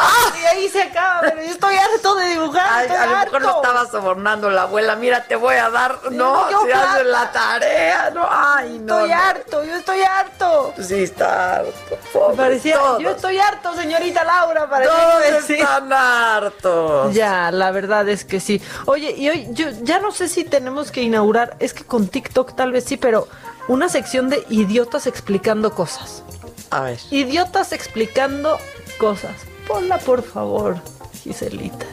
Y 0.41 0.45
ahí 0.45 0.69
se 0.69 0.83
acaba. 0.83 1.21
Pero 1.21 1.41
yo 1.41 1.51
estoy 1.51 1.75
Ay, 2.51 2.87
a 2.89 3.05
lo 3.05 3.17
mejor 3.17 3.41
lo 3.41 3.55
estaba 3.55 3.85
sobornando 3.87 4.49
la 4.49 4.63
abuela. 4.63 4.95
Mira, 4.95 5.23
te 5.23 5.35
voy 5.35 5.55
a 5.55 5.69
dar. 5.69 5.99
No, 6.11 6.49
yo 6.51 6.65
se 6.65 6.73
hace 6.73 7.03
plata. 7.03 7.03
la 7.03 7.31
tarea. 7.31 8.11
No, 8.13 8.27
ay, 8.29 8.79
no. 8.79 8.99
Estoy 8.99 9.09
no. 9.09 9.15
harto, 9.15 9.63
yo 9.63 9.75
estoy 9.75 10.01
harto. 10.01 10.73
Sí, 10.81 11.03
está 11.03 11.55
harto. 11.57 11.97
Pobre, 12.11 12.37
parecía, 12.37 12.77
todos. 12.77 13.01
yo 13.01 13.09
estoy 13.11 13.37
harto, 13.37 13.73
señorita 13.75 14.23
Laura, 14.23 14.69
para 14.69 14.85
Todos 14.85 15.49
están 15.49 15.93
hartos. 15.93 17.13
Ya, 17.13 17.51
la 17.51 17.71
verdad 17.71 18.07
es 18.09 18.25
que 18.25 18.39
sí. 18.39 18.61
Oye, 18.85 19.11
y 19.11 19.29
hoy 19.29 19.47
yo 19.51 19.69
ya 19.81 19.99
no 19.99 20.11
sé 20.11 20.27
si 20.27 20.43
tenemos 20.43 20.91
que 20.91 21.01
inaugurar, 21.01 21.55
es 21.59 21.73
que 21.73 21.83
con 21.83 22.07
TikTok 22.07 22.55
tal 22.55 22.71
vez 22.71 22.85
sí, 22.85 22.97
pero 22.97 23.27
una 23.67 23.89
sección 23.89 24.29
de 24.29 24.45
idiotas 24.49 25.07
explicando 25.07 25.73
cosas. 25.73 26.23
A 26.69 26.81
ver. 26.81 26.99
Idiotas 27.11 27.71
explicando 27.71 28.57
cosas. 28.97 29.35
Ponla, 29.67 29.97
por 29.97 30.23
favor, 30.23 30.77
Giselita. 31.23 31.85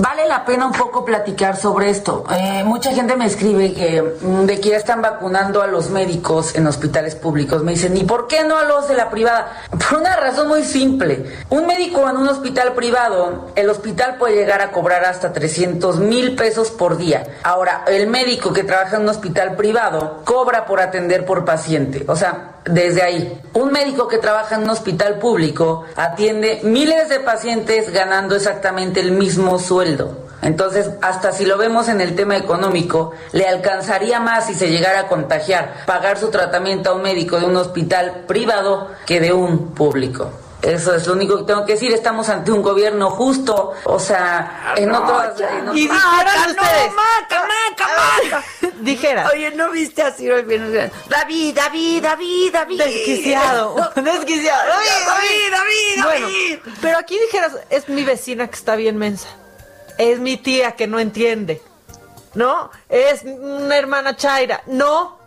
Vale 0.00 0.26
la 0.26 0.44
pena 0.46 0.66
un 0.66 0.72
poco 0.72 1.04
platicar 1.04 1.56
sobre 1.56 1.90
esto. 1.90 2.24
Eh, 2.30 2.64
mucha 2.64 2.92
gente 2.92 3.14
me 3.14 3.26
escribe 3.26 3.74
que 3.74 4.02
mm, 4.22 4.46
de 4.46 4.58
que 4.58 4.70
ya 4.70 4.76
están 4.78 5.02
vacunando 5.02 5.60
a 5.60 5.66
los 5.66 5.90
médicos 5.90 6.54
en 6.54 6.66
hospitales 6.66 7.14
públicos. 7.14 7.62
Me 7.62 7.72
dicen, 7.72 7.96
¿y 7.96 8.04
por 8.04 8.26
qué 8.26 8.42
no 8.42 8.56
a 8.56 8.64
los 8.64 8.88
de 8.88 8.94
la 8.94 9.10
privada? 9.10 9.62
Por 9.70 10.00
una 10.00 10.16
razón 10.16 10.48
muy 10.48 10.64
simple. 10.64 11.26
Un 11.50 11.66
médico 11.66 12.08
en 12.08 12.16
un 12.16 12.28
hospital 12.28 12.72
privado, 12.72 13.50
el 13.54 13.68
hospital 13.68 14.16
puede 14.16 14.36
llegar 14.36 14.62
a 14.62 14.72
cobrar 14.72 15.04
hasta 15.04 15.32
300 15.32 15.98
mil 15.98 16.36
pesos 16.36 16.70
por 16.70 16.96
día. 16.96 17.24
Ahora, 17.42 17.84
el 17.86 18.06
médico 18.06 18.52
que 18.52 18.64
trabaja 18.64 18.96
en 18.96 19.02
un 19.02 19.10
hospital 19.10 19.56
privado 19.56 20.22
cobra 20.24 20.64
por 20.64 20.80
atender 20.80 21.26
por 21.26 21.44
paciente. 21.44 22.04
O 22.08 22.16
sea, 22.16 22.52
desde 22.64 23.02
ahí. 23.02 23.40
Un 23.54 23.72
médico 23.72 24.08
que 24.08 24.18
trabaja 24.18 24.56
en 24.56 24.62
un 24.62 24.70
hospital 24.70 25.18
público 25.18 25.84
atiende 25.96 26.60
miles 26.62 27.08
de 27.08 27.20
pacientes 27.20 27.92
ganando 27.92 28.36
exactamente 28.36 29.00
el 29.00 29.12
mismo 29.12 29.58
sueldo. 29.58 30.22
Entonces, 30.42 30.90
hasta 31.02 31.32
si 31.32 31.46
lo 31.46 31.56
vemos 31.56 31.88
en 31.88 32.00
el 32.00 32.16
tema 32.16 32.36
económico, 32.36 33.12
le 33.32 33.46
alcanzaría 33.46 34.18
más 34.18 34.46
si 34.46 34.54
se 34.54 34.70
llegara 34.70 35.00
a 35.00 35.08
contagiar 35.08 35.84
pagar 35.86 36.18
su 36.18 36.30
tratamiento 36.30 36.90
a 36.90 36.94
un 36.94 37.02
médico 37.02 37.38
de 37.38 37.46
un 37.46 37.56
hospital 37.56 38.24
privado 38.26 38.88
que 39.06 39.20
de 39.20 39.32
un 39.32 39.72
público. 39.72 40.30
Eso 40.62 40.94
es 40.94 41.06
lo 41.08 41.14
único 41.14 41.38
que 41.38 41.44
tengo 41.44 41.66
que 41.66 41.72
decir. 41.72 41.92
Estamos 41.92 42.28
ante 42.28 42.52
un 42.52 42.62
gobierno 42.62 43.10
justo. 43.10 43.72
O 43.84 43.98
sea, 43.98 44.72
en 44.76 44.92
otras. 44.94 45.40
en 45.40 45.60
otras- 45.62 45.76
Y 45.76 45.88
dijeran 45.88 46.50
ustedes. 46.50 46.92
Maca, 46.94 47.44
maca. 47.48 48.44
Dijera. 48.80 49.28
Oye, 49.32 49.50
¿no 49.50 49.70
viste 49.72 50.02
a 50.02 50.12
Ciro 50.12 50.36
el 50.38 50.44
viernes? 50.44 50.92
David, 51.08 51.54
David, 51.56 52.02
David, 52.02 52.52
David. 52.52 52.78
Desquiciado, 52.82 53.74
desquiciado. 53.96 54.68
David, 54.68 54.88
David, 55.06 55.50
David, 55.52 56.04
Bueno, 56.04 56.26
David. 56.26 56.58
pero 56.80 56.98
aquí 56.98 57.18
dijeras, 57.18 57.52
es 57.70 57.88
mi 57.88 58.04
vecina 58.04 58.46
que 58.48 58.54
está 58.54 58.76
bien 58.76 58.96
mensa. 58.98 59.28
Es 59.98 60.20
mi 60.20 60.36
tía 60.36 60.72
que 60.72 60.86
no 60.86 61.00
entiende. 61.00 61.60
¿No? 62.34 62.70
Es 62.88 63.22
una 63.24 63.76
hermana 63.76 64.16
Chaira. 64.16 64.62
No. 64.66 65.18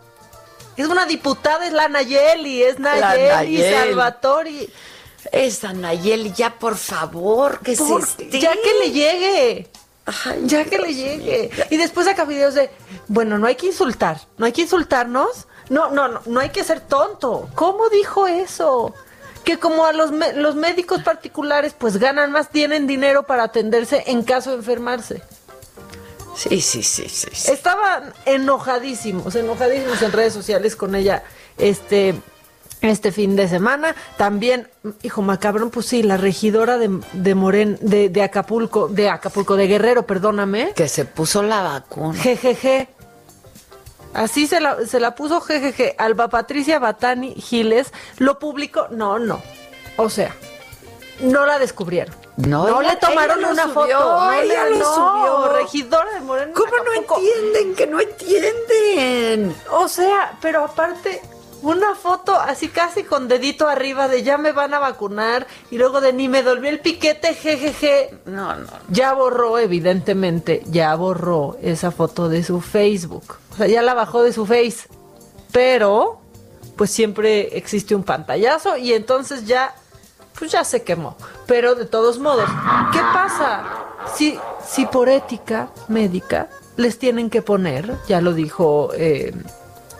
Es 0.78 0.88
una 0.88 1.06
diputada, 1.06 1.66
es 1.68 1.72
la 1.74 1.88
Nayeli, 1.88 2.64
es 2.64 2.80
Nayeli, 2.80 3.28
Nayeli. 3.30 3.74
Salvatori. 3.74 4.74
Esa 5.36 5.74
Nayeli, 5.74 6.32
ya 6.32 6.58
por 6.58 6.76
favor, 6.78 7.60
que 7.60 7.76
Por- 7.76 8.06
se 8.06 8.30
ya 8.40 8.54
que 8.54 8.74
le 8.84 8.92
llegue. 8.92 9.70
ya 10.44 10.64
que 10.66 10.78
le 10.78 10.94
llegue. 10.94 11.50
Y 11.70 11.78
después 11.78 12.06
saca 12.06 12.26
videos 12.26 12.54
de, 12.54 12.70
bueno, 13.08 13.38
no 13.38 13.48
hay 13.48 13.56
que 13.56 13.66
insultar, 13.68 14.20
no 14.38 14.46
hay 14.46 14.52
que 14.54 14.62
insultarnos. 14.62 15.48
No, 15.70 15.90
no, 15.90 16.08
no, 16.08 16.22
no 16.26 16.40
hay 16.40 16.50
que 16.50 16.64
ser 16.64 16.80
tonto. 16.80 17.50
¿Cómo 17.56 17.90
dijo 17.90 18.28
eso? 18.28 18.94
Que 19.44 19.58
como 19.60 19.86
a 19.86 19.94
los, 19.94 20.12
me- 20.12 20.34
los 20.34 20.56
médicos 20.56 21.02
particulares 21.04 21.74
pues 21.78 21.98
ganan 21.98 22.32
más, 22.32 22.50
tienen 22.50 22.86
dinero 22.88 23.24
para 23.24 23.44
atenderse 23.44 24.04
en 24.08 24.24
caso 24.24 24.52
de 24.52 24.58
enfermarse. 24.58 25.22
Sí, 26.36 26.62
sí, 26.62 26.84
sí, 26.84 27.08
sí. 27.10 27.30
sí. 27.34 27.52
Estaban 27.52 28.14
enojadísimos, 28.26 29.36
enojadísimos 29.36 30.02
en 30.02 30.12
redes 30.12 30.34
sociales 30.34 30.76
con 30.76 30.94
ella 30.94 31.24
este, 31.58 32.14
este 32.90 33.12
fin 33.12 33.36
de 33.36 33.48
semana. 33.48 33.96
También, 34.18 34.68
hijo 35.04 35.22
macabrón, 35.22 35.70
pues 35.70 35.86
sí, 35.88 36.04
la 36.04 36.18
regidora 36.18 36.78
de, 36.78 36.90
de 37.14 37.36
Moren, 37.36 37.78
de, 37.82 38.10
de 38.10 38.24
Acapulco, 38.24 38.88
de 38.88 39.10
Acapulco, 39.10 39.56
de 39.56 39.68
Guerrero, 39.68 40.06
perdóname. 40.06 40.74
Que 40.76 40.88
se 40.88 41.06
puso 41.06 41.44
la 41.44 41.62
vacuna. 41.62 42.20
Jejeje. 42.20 42.90
Así 44.14 44.48
se 44.48 44.62
la, 44.62 44.86
se 44.86 45.00
la 45.00 45.14
puso 45.14 45.42
jejeje. 45.42 45.94
Alba 45.98 46.30
Patricia 46.30 46.80
Batani 46.80 47.34
Giles 47.36 47.92
lo 48.18 48.40
publicó. 48.40 48.88
No, 48.90 49.20
no. 49.20 49.42
O 49.98 50.10
sea, 50.10 50.34
no 51.20 51.46
la 51.46 51.60
descubrieron. 51.60 52.16
No, 52.38 52.68
No 52.68 52.82
ella- 52.82 52.92
le 52.94 52.98
tomaron 52.98 53.44
una 53.46 53.64
subió, 53.64 53.74
foto. 53.74 54.20
No, 54.26 54.34
ella 54.34 54.64
le- 54.66 54.72
lo 54.72 54.78
no, 54.80 54.94
subió. 54.94 55.54
regidora 55.58 56.12
de 56.14 56.20
Morena. 56.22 56.52
¿Cómo 56.54 56.72
no 56.84 56.94
entienden? 56.94 57.76
Que 57.76 57.88
no 57.88 58.00
entienden. 58.00 59.56
O 59.72 59.88
sea, 59.88 60.38
pero 60.42 60.64
aparte, 60.66 61.22
una 61.66 61.96
foto 61.96 62.36
así 62.36 62.68
casi 62.70 63.04
con 63.04 63.28
dedito 63.28 63.68
arriba 63.68 64.08
de 64.08 64.22
ya 64.22 64.38
me 64.38 64.52
van 64.52 64.74
a 64.74 64.80
vacunar 64.80 65.48
y 65.72 65.78
luego 65.78 66.00
de 66.00 66.14
ni 66.14 66.28
me 66.28 66.44
dolió 66.44 66.70
el 66.70 66.80
piquete, 66.80 67.34
jejeje. 67.34 68.16
No, 68.26 68.56
no. 68.56 68.68
Ya 68.90 69.14
borró, 69.14 69.58
evidentemente, 69.58 70.62
ya 70.68 70.96
borró 70.96 71.58
esa 71.62 71.90
foto 71.90 72.30
de 72.30 72.44
su 72.44 72.62
Facebook. 72.62 73.38
O 73.52 73.56
sea, 73.56 73.68
ya 73.68 73.82
la 73.82 73.94
bajó 73.96 74.22
de 74.22 74.32
su 74.32 74.46
Face. 74.46 74.88
Pero, 75.52 76.20
pues 76.76 76.92
siempre 76.92 77.58
existe 77.58 77.96
un 77.96 78.04
pantallazo 78.04 78.78
y 78.78 78.94
entonces 78.94 79.46
ya, 79.46 79.74
pues 80.38 80.52
ya 80.52 80.64
se 80.64 80.84
quemó. 80.84 81.16
Pero 81.48 81.74
de 81.74 81.86
todos 81.86 82.20
modos, 82.20 82.50
¿qué 82.92 83.00
pasa? 83.00 83.64
Si, 84.16 84.38
si 84.68 84.86
por 84.86 85.10
ética 85.10 85.70
médica 85.88 86.50
les 86.78 87.00
tienen 87.00 87.30
que 87.30 87.42
poner, 87.42 87.98
ya 88.08 88.22
lo 88.22 88.34
dijo 88.34 88.92
eh, 88.94 89.34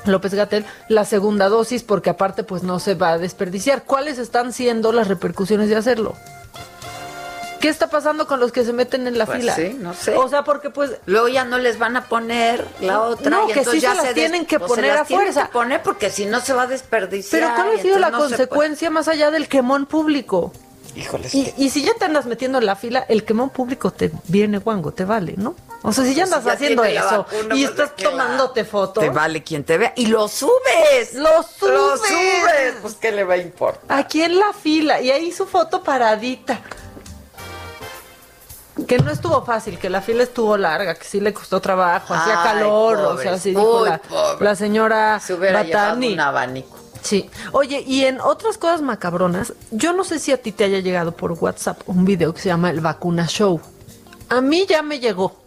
López 0.06 0.34
Gatel, 0.34 0.66
la 0.90 1.06
segunda 1.06 1.50
dosis, 1.50 1.84
porque 1.84 2.10
aparte 2.10 2.44
pues 2.44 2.64
no 2.64 2.80
se 2.80 2.96
va 2.96 3.12
a 3.12 3.18
desperdiciar. 3.18 3.84
¿Cuáles 3.84 4.18
están 4.18 4.54
siendo 4.54 4.92
las 4.92 5.08
repercusiones 5.08 5.70
de 5.70 5.76
hacerlo? 5.76 6.16
¿Qué 7.60 7.70
está 7.70 7.90
pasando 7.90 8.28
con 8.28 8.40
los 8.40 8.52
que 8.52 8.64
se 8.64 8.74
meten 8.74 9.08
en 9.08 9.18
la 9.18 9.26
Pues 9.26 9.40
fila? 9.40 9.56
sí, 9.56 9.76
no 9.80 9.94
sé. 9.96 10.16
O 10.16 10.28
sea, 10.28 10.44
porque 10.44 10.70
pues 10.70 10.92
Luego 11.08 11.30
ya 11.30 11.46
no 11.46 11.58
les 11.58 11.80
van 11.80 11.98
a 11.98 12.04
poner 12.06 12.64
la 12.80 13.02
otra. 13.02 13.30
No, 13.32 13.50
y 13.50 13.54
que 13.54 13.60
entonces 13.60 13.82
sí 13.82 13.88
ya 13.88 13.96
se 13.96 14.04
las 14.04 14.14
tienen 14.14 14.46
que 14.46 14.60
pues 14.60 14.70
se 14.72 14.76
poner 14.76 14.92
las 14.94 15.02
a 15.02 15.06
tienen 15.06 15.26
fuerza. 15.26 15.48
que 15.48 15.54
poner 15.54 15.82
porque 15.82 16.10
si 16.12 16.26
no 16.28 16.42
se 16.42 16.54
va 16.54 16.64
a 16.64 16.68
desperdiciar. 16.68 17.42
Pero 17.42 17.56
¿cuál 17.56 17.80
ha 17.80 17.82
sido 17.82 17.98
la 17.98 18.12
no 18.12 18.20
consecuencia 18.20 18.92
más 18.92 19.08
allá 19.08 19.32
del 19.32 19.48
quemón 19.48 19.88
público? 19.88 20.54
Híjoles. 20.96 21.34
Y, 21.34 21.54
y 21.58 21.70
si 21.72 21.82
ya 21.82 21.94
te 21.98 22.06
andas 22.06 22.26
metiendo 22.28 22.60
en 22.60 22.68
la 22.68 22.76
fila, 22.76 23.04
el 23.10 23.24
quemón 23.24 23.50
público 23.50 23.90
te 23.92 24.12
viene 24.28 24.60
guango, 24.60 24.92
te 24.94 25.04
vale, 25.06 25.34
¿no? 25.36 25.56
O 25.86 25.94
sea, 25.94 26.04
si 26.04 26.16
ya 26.16 26.24
andas 26.24 26.42
si 26.42 26.48
ya 26.48 26.54
haciendo 26.54 26.84
eso 26.84 27.18
vacuna, 27.20 27.56
y 27.56 27.66
pues, 27.66 27.70
estás 27.70 27.96
tomándote 27.96 28.66
fotos, 28.66 29.04
Te 29.04 29.10
vale 29.12 29.44
quien 29.44 29.64
te 29.64 29.78
vea. 29.78 29.94
Y 29.96 30.08
lo 30.08 30.28
subes. 30.28 31.14
Lo 31.14 31.44
subes. 31.44 31.74
Lo 31.74 31.98
subes. 31.98 32.74
Pues 32.82 32.96
¿qué 32.96 33.12
le 33.12 33.24
va 33.24 33.36
a 33.36 33.38
importar? 33.38 34.00
aquí 34.00 34.24
en 34.24 34.40
la 34.40 34.52
fila, 34.52 35.00
y 35.00 35.12
ahí 35.12 35.32
su 35.32 35.46
foto 35.46 35.84
paradita. 35.84 36.60
Que 38.88 38.98
no 38.98 39.10
estuvo 39.10 39.46
fácil, 39.46 39.78
que 39.78 39.90
la 39.90 40.02
fila 40.02 40.24
estuvo 40.24 40.58
larga, 40.58 40.96
que 40.96 41.06
sí 41.06 41.22
le 41.22 41.34
costó 41.34 41.62
trabajo, 41.62 42.14
hacía 42.14 42.44
calor, 42.44 42.98
o 42.98 43.18
sea, 43.18 43.34
así 43.34 43.52
dijo 43.52 43.84
Uy, 43.84 43.90
la, 44.42 44.56
señora 44.56 45.20
Se 45.22 45.34
hubiera 45.34 45.64
llevado 45.64 45.88
Batani. 45.90 46.14
un 46.14 46.20
abanico. 46.20 46.78
Sí. 47.02 47.30
Oye, 47.54 47.84
y 47.88 48.04
en 48.04 48.20
otras 48.20 48.58
cosas 48.58 48.82
macabronas, 48.82 49.54
yo 49.72 49.94
no 49.94 50.04
sé 50.04 50.20
si 50.20 50.34
a 50.34 50.42
ti 50.42 50.52
te 50.52 50.66
haya 50.66 50.80
llegado 50.80 51.14
por 51.14 51.32
WhatsApp 51.34 51.80
un 51.86 52.04
video 52.04 52.34
que 52.34 52.42
se 52.42 52.50
llama 52.50 52.70
El 52.70 52.82
Vacuna 52.82 53.28
Show. 53.28 53.62
A 54.28 54.42
mí 54.42 54.66
ya 54.68 54.82
me 54.82 55.00
llegó 55.00 55.45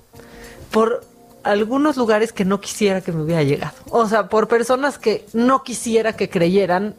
por 0.71 1.05
algunos 1.45 1.97
lugares 1.97 2.33
que 2.33 2.45
no 2.45 2.61
quisiera 2.61 3.01
que 3.01 3.13
me 3.13 3.23
hubiera 3.23 3.43
llegado. 3.43 3.75
O 3.91 4.07
sea, 4.07 4.29
por 4.29 4.49
personas 4.49 4.99
que 4.99 5.25
no 5.33 5.63
quisiera 5.63 6.15
que 6.15 6.29
creyeran 6.29 6.95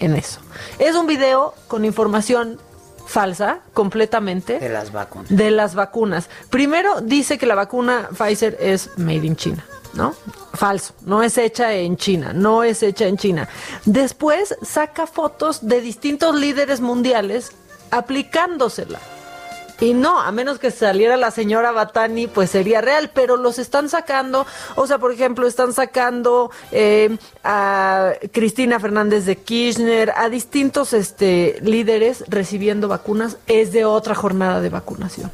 en 0.00 0.14
eso. 0.16 0.40
Es 0.78 0.94
un 0.96 1.06
video 1.06 1.54
con 1.68 1.84
información 1.84 2.58
falsa 3.06 3.60
completamente 3.72 4.58
De 4.58 4.68
las 4.68 4.92
vacunas. 4.92 5.28
de 5.34 5.50
las 5.50 5.74
vacunas. 5.74 6.28
Primero 6.50 7.00
dice 7.00 7.38
que 7.38 7.46
la 7.46 7.54
vacuna 7.54 8.08
Pfizer 8.16 8.56
es 8.60 8.90
made 8.98 9.26
in 9.26 9.34
China, 9.34 9.64
¿no? 9.94 10.14
Falso, 10.54 10.92
no 11.06 11.22
es 11.22 11.38
hecha 11.38 11.72
en 11.72 11.96
China, 11.96 12.32
no 12.34 12.64
es 12.64 12.82
hecha 12.82 13.06
en 13.06 13.16
China. 13.16 13.48
Después 13.86 14.56
saca 14.62 15.06
fotos 15.06 15.66
de 15.66 15.80
distintos 15.80 16.34
líderes 16.34 16.80
mundiales 16.80 17.52
aplicándosela. 17.90 18.98
Y 19.80 19.94
no, 19.94 20.20
a 20.20 20.32
menos 20.32 20.58
que 20.58 20.72
saliera 20.72 21.16
la 21.16 21.30
señora 21.30 21.70
Batani, 21.70 22.26
pues 22.26 22.50
sería 22.50 22.80
real, 22.80 23.12
pero 23.14 23.36
los 23.36 23.60
están 23.60 23.88
sacando, 23.88 24.44
o 24.74 24.86
sea, 24.88 24.98
por 24.98 25.12
ejemplo, 25.12 25.46
están 25.46 25.72
sacando 25.72 26.50
eh, 26.72 27.16
a 27.44 28.12
Cristina 28.32 28.80
Fernández 28.80 29.24
de 29.24 29.36
Kirchner, 29.36 30.12
a 30.16 30.28
distintos 30.28 30.92
este, 30.92 31.58
líderes 31.62 32.24
recibiendo 32.26 32.88
vacunas, 32.88 33.36
es 33.46 33.70
de 33.70 33.84
otra 33.84 34.16
jornada 34.16 34.60
de 34.60 34.68
vacunación. 34.68 35.30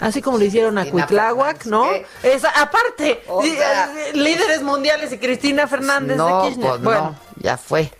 Así 0.00 0.20
como 0.22 0.36
le 0.38 0.44
hicieron 0.44 0.76
a 0.78 0.84
Cuitláhuac, 0.88 1.64
¿no? 1.64 1.88
Esa, 2.22 2.50
aparte, 2.60 3.22
O 3.26 3.42
di- 3.42 3.50
sea- 3.56 3.90
eh, 3.96 4.12
líderes 4.12 4.62
mundiales 4.62 5.10
y 5.12 5.18
Cristina 5.18 5.66
Fernández 5.66 6.16
No, 6.18 6.42
de 6.42 6.48
Kirchner. 6.50 6.68
pues 6.70 6.82
bueno, 6.82 7.00
no, 7.00 7.18
ya 7.42 7.56
fue. 7.56 7.90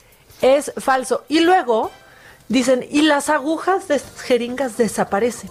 es 0.43 0.71
falso. 0.77 1.25
Y 1.29 1.41
luego 1.41 1.91
dicen, 2.49 2.87
y 2.89 3.03
las 3.03 3.31
agujas 3.31 3.89
de 3.89 3.97
estas 3.97 4.21
jeringas 4.21 4.77
desaparecen, 4.77 5.51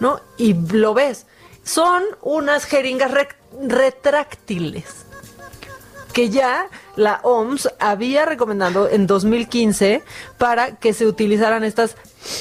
¿no? 0.00 0.20
Y 0.36 0.54
lo 0.54 0.94
ves. 0.94 1.26
Son 1.62 2.02
unas 2.22 2.64
jeringas 2.64 3.10
retráctiles 3.60 5.06
que 6.16 6.30
ya 6.30 6.70
la 6.96 7.20
OMS 7.24 7.68
había 7.78 8.24
recomendado 8.24 8.88
en 8.88 9.06
2015 9.06 10.02
para 10.38 10.76
que 10.76 10.94
se 10.94 11.06
utilizaran 11.06 11.62
estas 11.62 11.94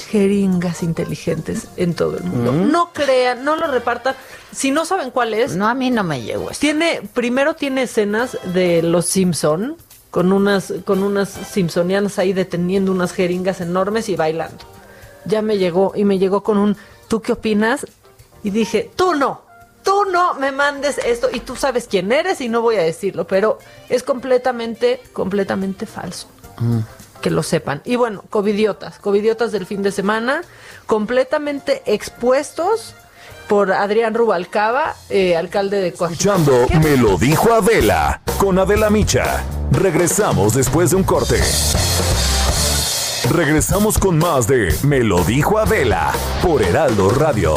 jeringas 0.09 0.81
inteligentes 0.81 1.67
en 1.75 1.93
todo 1.93 2.17
el 2.17 2.23
mundo. 2.23 2.53
Mm. 2.53 2.71
No 2.71 2.93
crean, 2.93 3.43
no 3.43 3.57
lo 3.57 3.67
repartan. 3.67 4.15
Si 4.53 4.71
no 4.71 4.85
saben 4.85 5.11
cuál 5.11 5.33
es, 5.33 5.57
no 5.57 5.67
a 5.67 5.73
mí 5.73 5.91
no 5.91 6.05
me 6.05 6.21
llegó. 6.21 6.51
Tiene 6.57 7.01
primero 7.13 7.55
tiene 7.55 7.83
escenas 7.83 8.37
de 8.53 8.81
los 8.81 9.07
Simpson 9.07 9.75
con 10.09 10.31
unas 10.31 10.73
con 10.85 11.03
unas 11.03 11.27
simpsonianas 11.27 12.17
ahí 12.17 12.31
deteniendo 12.31 12.93
unas 12.93 13.11
jeringas 13.11 13.59
enormes 13.59 14.07
y 14.07 14.15
bailando. 14.15 14.63
Ya 15.25 15.41
me 15.41 15.57
llegó 15.57 15.91
y 15.95 16.05
me 16.05 16.17
llegó 16.17 16.43
con 16.43 16.57
un 16.57 16.77
¿tú 17.07 17.21
qué 17.21 17.33
opinas? 17.33 17.85
Y 18.43 18.49
dije, 18.49 18.91
"Tú 18.95 19.15
no. 19.15 19.43
Tú 19.83 20.05
no 20.11 20.33
me 20.35 20.51
mandes 20.51 20.97
esto 20.97 21.29
y 21.31 21.39
tú 21.39 21.55
sabes 21.55 21.87
quién 21.87 22.11
eres 22.11 22.41
y 22.41 22.49
no 22.49 22.61
voy 22.61 22.77
a 22.77 22.81
decirlo, 22.81 23.27
pero 23.27 23.59
es 23.89 24.03
completamente 24.03 25.01
completamente 25.13 25.85
falso." 25.85 26.27
que 27.21 27.31
lo 27.31 27.41
sepan. 27.41 27.81
Y 27.85 27.95
bueno, 27.95 28.23
covidiotas, 28.29 28.99
covidiotas 28.99 29.51
del 29.51 29.65
fin 29.65 29.81
de 29.81 29.91
semana, 29.91 30.43
completamente 30.85 31.81
expuestos 31.87 32.93
por 33.47 33.71
Adrián 33.71 34.13
Rubalcaba, 34.13 34.95
eh, 35.09 35.35
alcalde 35.35 35.81
de 35.81 35.93
Coahuila. 35.93 36.17
Escuchando 36.17 36.67
Me 36.81 36.97
lo 36.97 37.17
dijo 37.17 37.51
Adela 37.51 38.21
con 38.37 38.59
Adela 38.59 38.89
Micha. 38.89 39.43
Regresamos 39.71 40.53
después 40.53 40.91
de 40.91 40.97
un 40.97 41.03
corte. 41.03 41.41
Regresamos 43.31 43.97
con 43.97 44.17
más 44.17 44.47
de 44.47 44.75
Me 44.83 44.99
lo 44.99 45.23
dijo 45.23 45.57
Adela 45.57 46.11
por 46.41 46.61
Heraldo 46.61 47.09
Radio. 47.09 47.55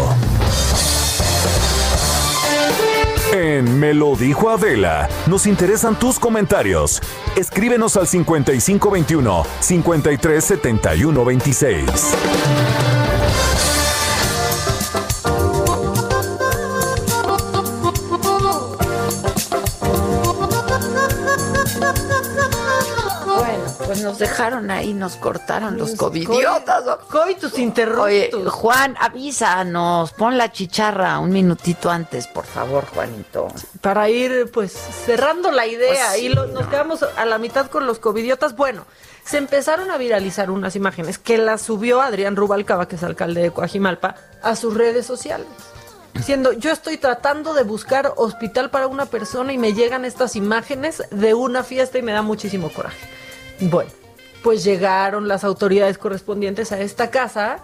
En 3.33 3.79
Me 3.79 3.95
lo 3.95 4.17
dijo 4.17 4.51
Adela, 4.51 5.09
nos 5.27 5.47
interesan 5.47 5.97
tus 5.99 6.19
comentarios. 6.19 7.01
Escríbenos 7.37 7.97
al 7.97 8.09
5521 8.09 9.45
537126. 9.61 12.15
Bueno, 23.39 23.65
pues 23.87 24.03
nos 24.03 24.19
dejaron 24.19 24.71
ahí, 24.71 24.95
nos 24.95 25.17
cortaron 25.17 25.77
los 25.79 25.93
covidiotas. 25.95 26.85
Coitus 27.11 27.59
interruptus. 27.59 28.05
Oye, 28.05 28.31
Juan, 28.51 28.97
avísanos, 29.01 30.13
pon 30.13 30.37
la 30.39 30.51
chicharra 30.53 31.19
un 31.19 31.31
minutito 31.31 31.91
antes, 31.91 32.27
por 32.27 32.45
favor, 32.45 32.85
Juanito. 32.87 33.49
Para 33.81 34.09
ir, 34.09 34.51
pues, 34.53 34.73
cerrando 34.73 35.51
la 35.51 35.67
idea 35.67 36.09
Pues 36.11 36.23
y 36.23 36.29
lo- 36.29 36.47
nos 36.47 36.67
quedamos 36.67 37.03
a 37.03 37.25
la 37.25 37.39
mitad 37.39 37.67
con 37.71 37.87
los 37.87 37.99
covidiotas. 37.99 38.57
Bueno, 38.57 38.85
se 39.25 39.37
empezaron 39.39 39.91
a 39.91 39.97
viralizar 39.99 40.51
unas 40.51 40.75
imágenes 40.77 41.19
que 41.19 41.39
las 41.39 41.63
subió 41.63 42.01
Adrián 42.01 42.37
Rubalcaba, 42.37 42.89
que 42.89 42.97
es 42.97 43.03
alcalde 43.03 43.43
de 43.43 43.51
Coajimalpa, 43.51 44.17
a 44.43 44.57
sus 44.57 44.75
redes 44.75 45.07
sociales. 45.07 45.47
Diciendo, 46.15 46.53
yo 46.53 46.73
estoy 46.73 46.97
tratando 46.97 47.55
de 47.55 47.63
buscar 47.63 48.13
hospital 48.17 48.71
para 48.71 48.89
una 48.89 49.07
persona 49.07 49.53
y 49.53 49.59
me 49.59 49.73
llegan 49.75 50.05
estas 50.05 50.35
imágenes 50.35 51.05
de 51.13 51.35
una 51.35 51.63
fiesta 51.63 51.99
y 51.99 52.03
me 52.03 52.11
da 52.13 52.23
muchísimo 52.23 52.71
coraje. 52.73 52.99
Bueno, 53.61 53.91
pues 54.43 54.65
llegaron 54.65 55.29
las 55.29 55.45
autoridades 55.45 55.99
correspondientes 55.99 56.73
a 56.73 56.81
esta 56.81 57.11
casa. 57.11 57.61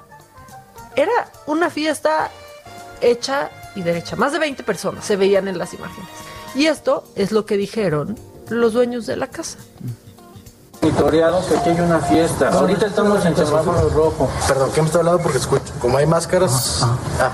Era 0.96 1.30
una 1.46 1.70
fiesta 1.70 2.30
hecha 3.00 3.50
y 3.74 3.82
derecha. 3.82 4.16
Más 4.16 4.32
de 4.32 4.38
20 4.38 4.62
personas 4.64 5.04
se 5.04 5.16
veían 5.16 5.48
en 5.48 5.58
las 5.58 5.74
imágenes. 5.74 6.08
Y 6.54 6.66
esto 6.66 7.04
es 7.16 7.32
lo 7.32 7.46
que 7.46 7.56
dijeron 7.56 8.18
los 8.48 8.72
dueños 8.72 9.06
de 9.06 9.16
la 9.16 9.28
casa. 9.28 9.58
Monitoreados 10.84 11.46
que 11.46 11.56
aquí 11.56 11.70
hay 11.70 11.80
una 11.80 11.98
fiesta. 12.00 12.48
Ahorita 12.48 12.86
estamos 12.86 13.24
en 13.24 13.36
semáforo 13.36 13.88
rojo. 13.90 14.28
Perdón, 14.46 14.70
¿qué 14.74 14.80
me 14.82 14.86
está 14.86 14.98
hablando? 14.98 15.22
Porque 15.22 15.38
escucho. 15.38 15.72
Como 15.80 15.96
hay 15.98 16.06
máscaras. 16.06 16.80
Ah, 16.82 17.30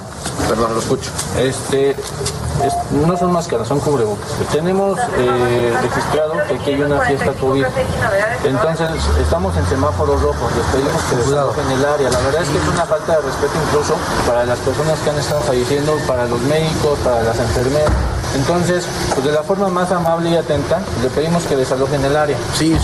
perdón, 0.48 0.74
lo 0.74 0.80
escucho. 0.80 1.10
Este, 1.38 1.90
es- 1.90 2.92
no 3.06 3.16
son 3.16 3.32
máscaras, 3.32 3.66
son 3.68 3.80
cubrebocas. 3.80 4.28
Tenemos 4.52 4.98
eh, 5.16 5.74
registrado 5.82 6.34
que 6.48 6.54
aquí 6.54 6.70
hay 6.74 6.82
una 6.82 7.00
fiesta 7.00 7.32
COVID. 7.32 7.64
Entonces, 8.44 8.88
estamos 9.20 9.56
en 9.56 9.66
semáforo 9.66 10.16
rojo. 10.16 10.48
Les 10.56 10.66
pedimos 10.66 11.02
que 11.04 11.16
desalojen 11.16 11.70
el 11.72 11.84
área. 11.84 12.10
La 12.10 12.18
verdad 12.20 12.42
es 12.42 12.48
que 12.48 12.58
es 12.58 12.68
una 12.68 12.84
falta 12.86 13.16
de 13.16 13.22
respeto 13.22 13.52
incluso 13.68 13.94
para 14.26 14.44
las 14.44 14.58
personas 14.60 14.98
que 15.00 15.10
han 15.10 15.18
estado 15.18 15.40
falleciendo, 15.42 15.96
para 16.06 16.26
los 16.26 16.40
médicos, 16.42 16.98
para 17.04 17.22
las 17.22 17.38
enfermeras. 17.38 17.90
Entonces, 18.34 18.84
pues 19.12 19.26
de 19.26 19.32
la 19.32 19.42
forma 19.42 19.68
más 19.68 19.90
amable 19.90 20.30
y 20.30 20.36
atenta, 20.36 20.78
le 21.02 21.08
pedimos 21.08 21.42
que 21.44 21.56
desalojen 21.56 22.04
el 22.04 22.16
área. 22.16 22.36
Sí, 22.56 22.76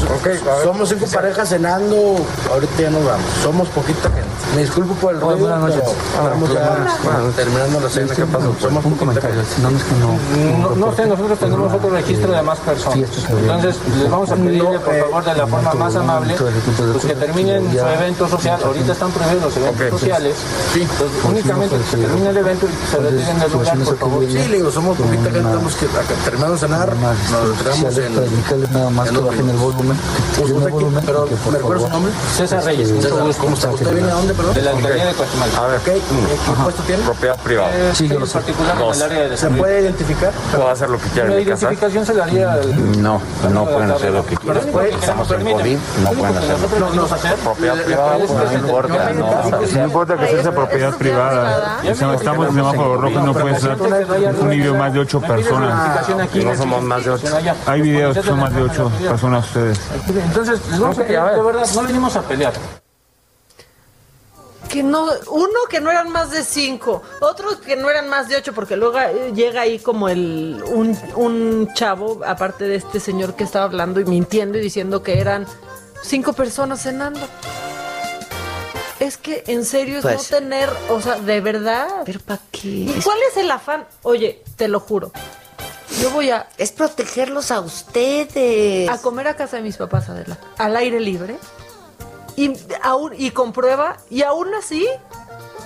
so- 0.57 0.65
somos 0.65 0.89
cinco 0.89 1.07
parejas 1.07 1.49
cenando. 1.49 2.17
Ahorita 2.53 2.83
ya 2.83 2.91
nos 2.91 3.05
vamos. 3.05 3.27
Somos 3.43 3.69
poquita 3.69 4.09
gente. 4.11 4.27
Me 4.55 4.63
disculpo 4.63 4.95
por 4.95 5.15
el 5.15 5.21
ruido. 5.21 5.39
buenas 5.39 5.61
noches. 5.61 5.83
Estamos 5.83 6.53
ya 6.53 7.33
terminando 7.37 7.81
la 7.81 7.89
cena. 7.89 8.15
¿Qué 8.15 8.25
pasó? 8.27 8.55
Somos 8.61 8.85
poquita 8.85 9.21
gente. 9.21 9.45
No, 10.61 10.75
no 10.77 10.95
sé, 10.95 11.07
nosotros 11.07 11.39
tenemos 11.39 11.73
otro 11.73 11.91
registro 11.91 12.33
de 12.33 12.43
más 12.43 12.59
personas. 12.61 12.99
Entonces, 12.99 13.77
les 13.99 14.11
vamos 14.11 14.31
a 14.31 14.37
pedirle, 14.37 14.79
por 14.81 14.95
favor, 15.01 15.25
de 15.25 15.35
la 15.35 15.47
forma 15.47 15.75
más 15.75 15.97
amable, 15.97 16.35
pues 16.37 17.05
que 17.05 17.15
terminen 17.15 17.71
su 17.71 17.79
evento 17.87 18.29
social. 18.29 18.61
Ahorita 18.65 18.93
están 18.93 19.11
prohibidos 19.11 19.45
los 19.45 19.57
eventos 19.57 20.01
sociales. 20.01 20.37
Entonces, 20.75 21.25
únicamente 21.25 21.77
que 21.77 21.85
se 21.85 21.97
termine 21.97 22.29
el 22.31 22.37
evento 22.37 22.67
y 22.67 22.91
se 22.91 22.99
retiren 22.99 23.39
del 23.41 23.53
lugar, 23.53 23.79
por 23.79 23.97
favor. 23.99 24.25
Sí, 24.27 24.49
le 24.49 24.57
digo, 24.57 24.71
somos 24.71 24.97
poquita 24.97 25.23
gente. 25.25 25.39
Estamos 25.39 25.75
que 25.77 25.87
acá 25.87 26.15
terminamos 26.25 26.61
de 26.61 26.67
cenar. 26.67 26.93
Nos 26.97 27.59
retiramos 27.65 27.99
en. 27.99 28.73
nada 28.73 28.91
más 28.91 29.11
que 29.11 29.19
bajen 29.19 29.49
el 29.51 29.57
volumen. 29.57 29.97
Usted 30.53 31.03
pero 31.05 31.27
¿me 31.51 31.59
recuerda 31.59 31.87
su 31.87 31.89
nombre? 31.91 32.13
César 32.37 32.65
Reyes, 32.65 32.91
mucho 32.93 33.09
César, 33.09 33.25
gusto. 33.25 33.43
¿Cómo 33.43 33.55
está? 33.55 33.71
¿Usted 33.71 33.93
viene 33.93 34.07
de 34.07 34.13
dónde, 34.13 34.35
perdón? 34.35 34.55
De 34.55 34.63
la 34.63 34.71
alcaldía 34.71 35.05
de. 35.07 35.11
A 35.11 35.67
ver, 35.67 35.81
¿qué 35.81 36.01
puesto 36.63 36.83
tiene? 36.83 37.03
Propiedad 37.05 37.37
privada. 37.39 37.95
Sí, 37.95 38.09
yo 38.09 38.19
lo 38.21 38.27
particular 38.27 38.77
en 38.77 38.95
el 38.95 39.03
área 39.03 39.29
de 39.29 39.37
¿Se 39.37 39.49
puede 39.51 39.81
identificar? 39.81 40.33
Puedo 40.51 40.69
hacer 40.69 40.91
lo 40.91 40.99
que 40.99 41.09
quiera 41.09 41.29
La 41.29 41.41
identificación 41.41 42.07
se 42.07 42.15
la 42.15 42.25
haría 42.25 42.53
al- 42.53 43.03
No, 43.03 43.21
no 43.53 43.65
pueden 43.65 43.91
hacer 43.91 44.13
lo 44.13 44.25
que 44.27 44.37
quieran. 44.37 44.63
Estamos 44.93 45.31
en 45.31 45.53
COVID, 45.53 45.79
no 46.03 46.11
pueden 46.11 46.37
hacer 46.37 46.61
lo 46.61 46.69
que 46.69 46.81
No, 46.81 46.91
no, 46.91 47.05
hacer. 47.05 47.35
Propiedad 47.37 47.77
privada, 47.85 48.17
pues 48.19 48.53
no 48.53 48.59
importa, 48.59 49.13
no. 49.13 49.51
No 49.77 49.85
importa 49.85 50.17
que 50.17 50.43
sea 50.43 50.53
propiedad 50.53 50.95
privada. 50.97 51.81
Estamos 51.85 52.23
en 52.49 52.55
semáforo 52.55 52.97
rojo 53.01 53.21
y 53.21 53.23
no 53.23 53.33
puede 53.35 53.57
estar 53.57 53.77
un 54.41 54.49
video 54.49 54.75
más 54.75 54.93
de 54.93 55.01
ocho 55.01 55.21
personas. 55.21 56.09
No 56.35 56.57
somos 56.57 56.83
más 56.83 57.05
de 57.05 57.11
ocho. 57.11 57.27
Hay 57.67 57.83
videos 57.83 58.17
que 58.17 58.23
son 58.23 58.41
más 58.41 58.55
de 58.55 58.63
ocho 58.63 58.91
personas 59.09 59.47
ustedes. 59.47 59.79
Entonces, 60.27 60.61
les 60.71 60.81
vamos 60.81 60.99
a 60.99 61.03
pedir, 61.03 61.21
de 61.21 61.43
verdad, 61.43 61.67
no 61.75 61.83
venimos 61.83 62.17
a 62.17 62.23
pelear. 62.23 62.53
Que 64.69 64.83
no, 64.83 65.05
uno 65.31 65.59
que 65.71 65.81
no 65.81 65.91
eran 65.91 66.11
más 66.11 66.31
de 66.33 66.43
cinco, 66.43 67.03
otros 67.21 67.57
que 67.59 67.77
no 67.77 67.89
eran 67.89 68.09
más 68.09 68.29
de 68.29 68.37
ocho, 68.37 68.53
porque 68.53 68.77
luego 68.77 68.99
eh, 68.99 69.33
llega 69.35 69.61
ahí 69.63 69.79
como 69.79 70.09
el 70.09 70.63
un, 70.67 70.99
un 71.15 71.73
chavo, 71.75 72.21
aparte 72.27 72.65
de 72.65 72.75
este 72.77 72.99
señor 72.99 73.35
que 73.35 73.45
estaba 73.45 73.65
hablando 73.65 74.01
y 74.01 74.05
mintiendo 74.05 74.59
y 74.59 74.61
diciendo 74.61 75.03
que 75.03 75.21
eran 75.21 75.47
cinco 76.03 76.33
personas 76.33 76.83
cenando. 76.83 77.21
Es 78.99 79.17
que 79.19 79.45
en 79.47 79.65
serio 79.65 79.99
es 79.99 80.03
Pues- 80.03 80.31
no 80.33 80.39
tener, 80.39 80.69
o 80.91 81.01
sea, 81.01 81.17
de 81.21 81.41
verdad. 81.41 81.89
¿Pero 82.05 82.19
para 82.21 82.41
qué? 82.51 82.69
¿Y 82.69 83.01
cuál 83.05 83.19
es 83.31 83.37
el 83.37 83.51
afán? 83.51 83.87
Oye, 84.03 84.43
te 84.57 84.67
lo 84.69 84.81
juro. 84.81 85.13
Yo 86.01 86.11
voy 86.11 86.31
a. 86.31 86.49
Es 86.59 86.73
protegerlos 86.73 87.51
a 87.51 87.61
ustedes. 87.61 88.89
A 88.89 88.99
comer 89.01 89.29
a 89.29 89.37
casa 89.37 89.57
de 89.57 89.63
mis 89.63 89.77
papás, 89.77 90.09
Adela. 90.09 90.39
Al 90.59 90.77
aire 90.77 91.01
libre. 91.01 91.39
Y, 92.37 92.53
aún, 92.83 93.13
y 93.17 93.31
comprueba, 93.31 93.97
y 94.11 94.23
aún 94.23 94.53
así 94.55 94.87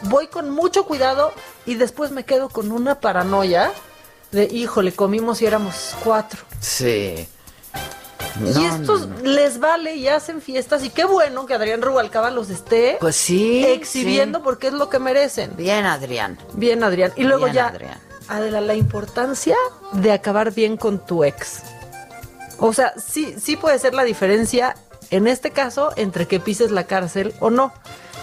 voy 0.04 0.28
con 0.28 0.50
mucho 0.50 0.84
cuidado 0.86 1.32
y 1.66 1.74
después 1.74 2.12
me 2.12 2.24
quedo 2.24 2.48
con 2.48 2.70
una 2.70 3.00
paranoia 3.00 3.72
de, 4.30 4.44
híjole, 4.44 4.92
comimos 4.92 5.42
y 5.42 5.46
éramos 5.46 5.96
cuatro. 6.04 6.40
Sí. 6.60 7.26
y 8.40 8.64
estos 8.66 9.08
les 9.24 9.58
vale 9.58 9.96
y 9.96 10.06
hacen 10.06 10.40
fiestas 10.40 10.84
y 10.84 10.90
qué 10.90 11.04
bueno 11.04 11.44
que 11.44 11.54
Adrián 11.54 11.82
Rubalcaba 11.82 12.30
los 12.30 12.50
esté 12.50 12.96
Pues 13.00 13.16
sí. 13.16 13.64
exhibiendo 13.66 14.38
sí. 14.38 14.44
porque 14.44 14.68
es 14.68 14.72
lo 14.74 14.88
que 14.88 15.00
merecen. 15.00 15.56
Bien, 15.56 15.84
Adrián. 15.86 16.38
Bien, 16.54 16.84
Adrián. 16.84 17.12
Y 17.16 17.24
luego 17.24 17.46
Bien, 17.46 17.56
ya, 17.56 17.66
Adrián. 17.66 17.98
Adela, 18.30 18.60
la 18.60 18.74
importancia 18.74 19.56
de 19.92 20.12
acabar 20.12 20.52
bien 20.52 20.76
con 20.76 21.04
tu 21.04 21.24
ex. 21.24 21.62
O 22.58 22.72
sea, 22.72 22.94
sí, 22.96 23.34
sí 23.38 23.56
puede 23.56 23.78
ser 23.78 23.92
la 23.92 24.04
diferencia 24.04 24.76
en 25.10 25.26
este 25.26 25.50
caso 25.50 25.92
entre 25.96 26.28
que 26.28 26.38
pises 26.38 26.70
la 26.70 26.84
cárcel 26.84 27.34
o 27.40 27.50
no. 27.50 27.72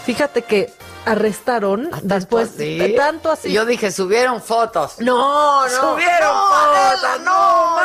Fíjate 0.06 0.42
que 0.42 0.72
arrestaron 1.04 1.90
después 2.02 2.50
así? 2.54 2.94
tanto 2.96 3.30
así. 3.30 3.52
Yo 3.52 3.66
dije, 3.66 3.90
subieron 3.90 4.40
fotos. 4.42 4.94
No, 4.98 5.64
no. 5.64 5.68
Subieron 5.68 6.34
no, 6.34 6.46
fotos. 6.46 7.04
Adela, 7.04 7.18
no, 7.24 7.76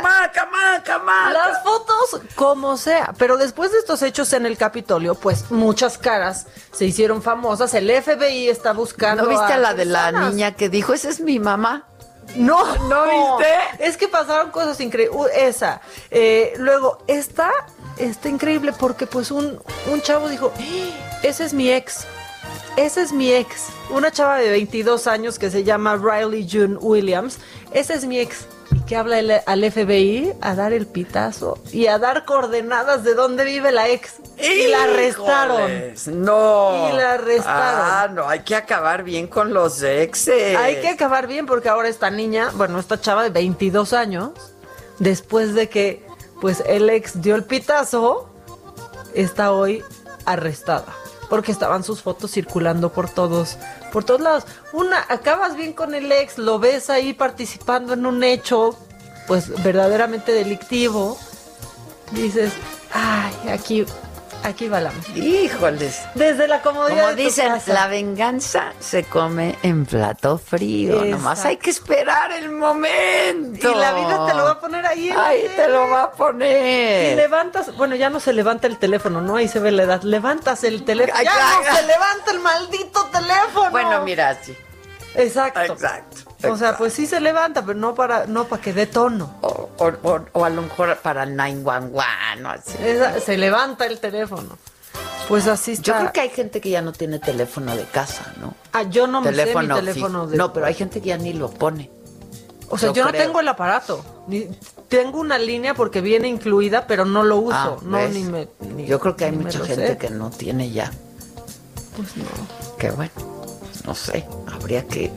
maca, 0.00 0.46
maca, 0.46 0.98
maca. 0.98 1.32
Las 1.32 1.62
fotos, 1.62 2.20
como 2.34 2.76
sea. 2.76 3.14
Pero 3.18 3.36
después 3.36 3.72
de 3.72 3.78
estos 3.78 4.02
hechos 4.02 4.32
en 4.32 4.46
el 4.46 4.56
Capitolio, 4.56 5.14
pues 5.14 5.50
muchas 5.50 5.98
caras 5.98 6.46
se 6.72 6.84
hicieron 6.86 7.22
famosas. 7.22 7.72
El 7.74 7.90
FBI 7.90 8.48
está 8.48 8.72
buscando. 8.72 9.22
¿No 9.24 9.28
viste 9.28 9.52
a 9.52 9.58
la 9.58 9.74
de 9.74 9.84
la 9.84 10.12
niña 10.12 10.54
que 10.54 10.68
dijo, 10.68 10.92
esa 10.92 11.08
es 11.08 11.20
mi 11.20 11.38
mamá? 11.38 11.86
No, 12.36 12.64
¿No 12.88 13.04
viste? 13.38 13.54
Es 13.80 13.96
que 13.96 14.06
pasaron 14.08 14.50
cosas 14.50 14.80
increíbles. 14.80 15.32
Esa. 15.34 15.80
Eh, 16.10 16.52
luego, 16.58 16.98
esta 17.08 17.50
está 17.98 18.28
increíble 18.28 18.72
porque 18.72 19.06
pues 19.06 19.30
un, 19.30 19.60
un 19.90 20.00
chavo 20.02 20.28
dijo, 20.28 20.52
"Ah, 20.56 21.18
ese 21.22 21.44
es 21.44 21.52
mi 21.52 21.70
ex. 21.72 22.06
Ese 22.76 23.02
es 23.02 23.12
mi 23.12 23.32
ex. 23.32 23.66
Una 23.90 24.12
chava 24.12 24.36
de 24.38 24.48
22 24.48 25.08
años 25.08 25.38
que 25.40 25.50
se 25.50 25.64
llama 25.64 25.96
Riley 25.96 26.48
June 26.50 26.76
Williams. 26.80 27.38
Ese 27.72 27.94
es 27.94 28.04
mi 28.04 28.20
ex. 28.20 28.46
Y 28.72 28.80
que 28.80 28.96
habla 28.96 29.18
el- 29.18 29.40
al 29.46 29.64
FBI 29.64 30.32
a 30.40 30.54
dar 30.54 30.72
el 30.72 30.86
pitazo 30.86 31.58
y 31.72 31.86
a 31.88 31.98
dar 31.98 32.24
coordenadas 32.24 33.02
de 33.04 33.14
dónde 33.14 33.44
vive 33.44 33.72
la 33.72 33.88
ex. 33.88 34.14
Y 34.38 34.68
la 34.68 34.84
arrestaron. 34.84 35.70
No. 36.24 36.88
Y 36.88 36.96
la 36.96 37.12
arrestaron. 37.14 37.46
Ah, 37.82 38.08
no, 38.12 38.28
hay 38.28 38.40
que 38.40 38.54
acabar 38.56 39.02
bien 39.02 39.26
con 39.26 39.52
los 39.52 39.82
exes. 39.82 40.56
Hay 40.56 40.76
que 40.80 40.88
acabar 40.88 41.26
bien 41.26 41.46
porque 41.46 41.68
ahora 41.68 41.88
esta 41.88 42.10
niña, 42.10 42.50
bueno, 42.54 42.78
esta 42.78 43.00
chava 43.00 43.22
de 43.22 43.30
22 43.30 43.92
años, 43.92 44.30
después 44.98 45.54
de 45.54 45.68
que 45.68 46.06
pues 46.40 46.62
el 46.66 46.88
ex 46.90 47.20
dio 47.20 47.34
el 47.36 47.44
pitazo, 47.44 48.28
está 49.14 49.52
hoy 49.52 49.84
arrestada. 50.24 50.86
Porque 51.28 51.52
estaban 51.52 51.84
sus 51.84 52.02
fotos 52.02 52.30
circulando 52.32 52.90
por 52.92 53.08
todos, 53.08 53.56
por 53.90 54.04
todos 54.04 54.20
lados. 54.20 54.44
Una, 54.72 55.04
acabas 55.08 55.56
bien 55.56 55.72
con 55.72 55.94
el 55.94 56.10
ex, 56.10 56.38
lo 56.38 56.58
ves 56.58 56.90
ahí 56.90 57.12
participando 57.12 57.92
en 57.92 58.06
un 58.06 58.22
hecho, 58.24 58.76
pues 59.26 59.62
verdaderamente 59.62 60.32
delictivo. 60.32 61.18
Dices, 62.12 62.52
ay, 62.92 63.50
aquí, 63.50 63.84
aquí 64.42 64.68
va 64.68 64.80
la 64.80 64.92
Híjoles. 65.14 66.00
Desde 66.14 66.48
la 66.48 66.62
comodidad 66.62 66.96
Como 66.96 67.08
de 67.08 67.16
tu 67.16 67.22
dicen, 67.22 67.48
casa. 67.52 67.72
la 67.72 67.86
venganza 67.88 68.72
se 68.80 69.04
come 69.04 69.56
en 69.62 69.86
plato 69.86 70.38
frío. 70.38 70.94
Exacto. 70.94 71.10
Nomás 71.16 71.44
hay 71.44 71.56
que 71.56 71.70
esperar 71.70 72.32
el 72.32 72.50
momento. 72.50 73.70
Y 73.70 73.74
la 73.74 73.92
vida 73.92 74.26
te 74.26 74.34
lo 74.34 74.44
va 74.44 74.50
a 74.52 74.60
poner 74.60 74.86
ahí. 74.86 75.10
Ahí 75.10 75.50
te 75.54 75.68
lo 75.68 75.88
va 75.88 76.02
a 76.04 76.10
Y 76.14 76.16
poner. 76.18 77.16
levantas, 77.16 77.76
bueno, 77.76 77.94
ya 77.96 78.10
no 78.10 78.20
se 78.20 78.32
levanta 78.32 78.66
el 78.66 78.78
teléfono, 78.78 79.20
¿no? 79.20 79.36
Ahí 79.36 79.48
se 79.48 79.58
ve 79.60 79.70
la 79.72 79.82
edad. 79.84 80.02
Levantas 80.02 80.64
el 80.64 80.84
teléfono. 80.84 81.18
Ay, 81.18 81.24
¡Ya 81.26 81.32
ay, 81.34 81.64
no 81.64 81.70
ay. 81.70 81.76
se 81.76 81.86
levanta 81.86 82.30
el 82.32 82.40
maldito 82.40 83.04
teléfono! 83.12 83.70
Bueno, 83.70 84.02
mira, 84.04 84.36
sí. 84.42 84.56
Exacto. 85.14 85.60
Exacto. 85.62 86.29
O 86.48 86.56
sea, 86.56 86.76
pues 86.78 86.92
sí 86.94 87.06
se 87.06 87.20
levanta, 87.20 87.64
pero 87.64 87.78
no 87.78 87.94
para, 87.94 88.26
no 88.26 88.44
para 88.44 88.62
que 88.62 88.72
dé 88.72 88.86
tono. 88.86 89.34
O, 89.42 89.68
o- 89.78 90.20
o 90.32 90.44
a 90.44 90.50
lo 90.50 90.62
mejor 90.62 90.96
para 90.98 91.24
el 91.24 91.36
911 91.36 92.44
o 92.44 92.48
así. 92.48 92.72
Esa- 92.82 93.20
se 93.20 93.36
levanta 93.36 93.86
el 93.86 93.98
teléfono. 94.00 94.56
Pues 95.28 95.46
así 95.46 95.72
está. 95.72 95.82
Yo 95.84 95.94
creo 95.98 96.12
que 96.12 96.20
hay 96.22 96.30
gente 96.30 96.60
que 96.60 96.70
ya 96.70 96.82
no 96.82 96.92
tiene 96.92 97.18
teléfono 97.18 97.76
de 97.76 97.84
casa, 97.84 98.32
¿no? 98.40 98.54
Ah, 98.72 98.82
yo 98.82 99.06
no 99.06 99.20
me 99.20 99.32
sé 99.34 99.54
mi 99.54 99.68
teléfono 99.68 100.26
de... 100.26 100.36
No, 100.36 100.52
pero 100.52 100.66
hay 100.66 100.74
gente 100.74 101.00
que 101.00 101.08
ya 101.10 101.18
ni 101.18 101.32
lo 101.34 101.50
pone. 101.50 101.90
O 102.68 102.78
sea, 102.78 102.88
yo 102.90 102.94
yo, 102.96 103.04
no 103.04 103.10
creo. 103.10 103.22
tengo 103.24 103.40
el 103.40 103.48
aparato. 103.48 104.04
Ni- 104.26 104.48
tengo 104.88 105.20
una 105.20 105.38
línea 105.38 105.74
porque 105.74 106.00
viene 106.00 106.26
incluida, 106.28 106.86
pero 106.86 107.04
no 107.04 107.22
lo 107.22 107.36
uso. 107.36 107.54
Ah, 107.54 107.76
no, 107.82 108.08
ni 108.08 108.24
me... 108.24 108.48
ni- 108.60 108.86
Yo 108.86 108.98
creo 108.98 109.14
que 109.16 109.26
hay 109.26 109.32
mucha 109.32 109.58
gente 109.64 109.88
sé. 109.88 109.96
que 109.98 110.10
no 110.10 110.30
tiene 110.30 110.70
ya. 110.70 110.90
Pues 111.96 112.16
no. 112.16 112.24
Qué 112.78 112.90
bueno. 112.90 113.10
pues 113.14 113.84
no 113.86 113.94
sé. 113.94 114.26
Habría 114.52 114.84
que. 114.86 115.12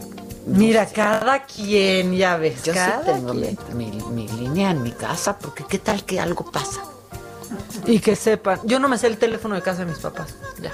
Mira, 0.46 0.86
cada 0.88 1.44
quien, 1.46 2.14
ya 2.16 2.38
ves. 2.38 2.64
Yo 2.64 2.74
sí 2.74 2.80
cada 2.80 3.02
tengo 3.02 3.34
mi, 3.34 3.42
quien. 3.56 3.78
mi- 3.78 4.02
mi 4.12 4.28
línea 4.28 4.72
en 4.72 4.84
mi 4.84 4.92
casa, 4.92 5.38
porque 5.38 5.64
qué 5.66 5.80
tal 5.80 6.04
que 6.04 6.20
algo 6.20 6.50
pasa. 6.52 6.82
Y 7.86 8.00
que 8.00 8.16
sepan. 8.16 8.60
Yo 8.64 8.80
no 8.80 8.88
me 8.90 8.98
sé 8.98 9.08
el 9.08 9.18
teléfono 9.18 9.56
de 9.56 9.62
casa 9.62 9.80
de 9.80 9.86
mis 9.86 10.00
papás. 10.00 10.36
Ya. 10.62 10.72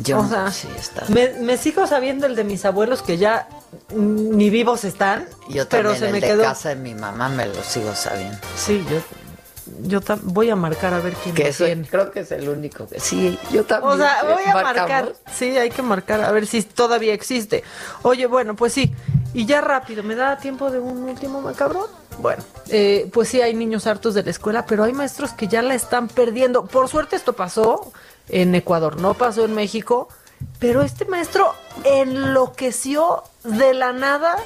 Yo, 0.00 0.18
o 0.20 0.28
sea, 0.28 0.50
sí, 0.52 0.68
está. 0.78 1.04
me, 1.08 1.30
me 1.40 1.56
sigo 1.56 1.86
sabiendo 1.86 2.26
el 2.26 2.36
de 2.36 2.44
mis 2.44 2.64
abuelos 2.64 3.02
que 3.02 3.16
ya 3.16 3.48
ni 3.94 4.50
vivos 4.50 4.84
están. 4.84 5.26
Yo 5.48 5.66
pero 5.68 5.90
también 5.90 5.98
se 5.98 6.06
el 6.06 6.12
me 6.12 6.20
de 6.20 6.26
quedó. 6.28 6.42
casa 6.42 6.68
de 6.70 6.76
mi 6.76 6.94
mamá 6.94 7.28
me 7.30 7.46
lo 7.46 7.62
sigo 7.62 7.94
sabiendo. 7.94 8.36
Sí, 8.56 8.84
yo, 8.90 8.98
yo 9.82 10.00
voy 10.22 10.50
a 10.50 10.56
marcar 10.56 10.94
a 10.94 11.00
ver 11.00 11.14
quién 11.14 11.34
Que 11.34 11.44
lo 11.44 11.48
eso 11.50 11.64
tiene. 11.64 11.86
creo 11.88 12.10
que 12.10 12.20
es 12.20 12.30
el 12.32 12.48
único 12.48 12.86
que 12.88 13.00
sí, 13.00 13.38
yo 13.50 13.64
también. 13.64 13.92
O 13.92 13.96
sea, 13.96 14.20
sí, 14.20 14.26
voy 14.26 14.42
a 14.44 14.54
marcamos. 14.54 14.76
marcar. 14.76 15.12
Sí, 15.32 15.56
hay 15.58 15.70
que 15.70 15.82
marcar 15.82 16.20
a 16.22 16.30
ver 16.32 16.46
si 16.46 16.62
todavía 16.62 17.12
existe. 17.14 17.64
Oye, 18.02 18.26
bueno, 18.26 18.54
pues 18.56 18.72
sí. 18.72 18.94
Y 19.34 19.44
ya 19.44 19.60
rápido, 19.60 20.02
¿me 20.02 20.14
da 20.14 20.38
tiempo 20.38 20.70
de 20.70 20.78
un 20.78 21.02
último 21.02 21.40
macabrón? 21.42 21.86
Bueno, 22.18 22.42
eh, 22.68 23.10
pues 23.12 23.28
sí, 23.28 23.42
hay 23.42 23.52
niños 23.54 23.86
hartos 23.86 24.14
de 24.14 24.22
la 24.22 24.30
escuela, 24.30 24.64
pero 24.64 24.84
hay 24.84 24.92
maestros 24.94 25.32
que 25.32 25.46
ya 25.48 25.60
la 25.62 25.74
están 25.74 26.08
perdiendo. 26.08 26.64
Por 26.66 26.88
suerte 26.88 27.16
esto 27.16 27.34
pasó 27.34 27.92
en 28.28 28.54
Ecuador, 28.54 28.98
no 29.00 29.12
pasó 29.14 29.44
en 29.44 29.54
México, 29.54 30.08
pero 30.58 30.82
este 30.82 31.04
maestro 31.04 31.52
enloqueció 31.84 33.24
de 33.44 33.74
la 33.74 33.92
nada 33.92 34.36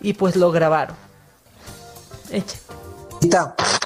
y 0.00 0.12
pues 0.12 0.36
lo 0.36 0.52
grabaron. 0.52 0.94
Eche. 2.30 2.58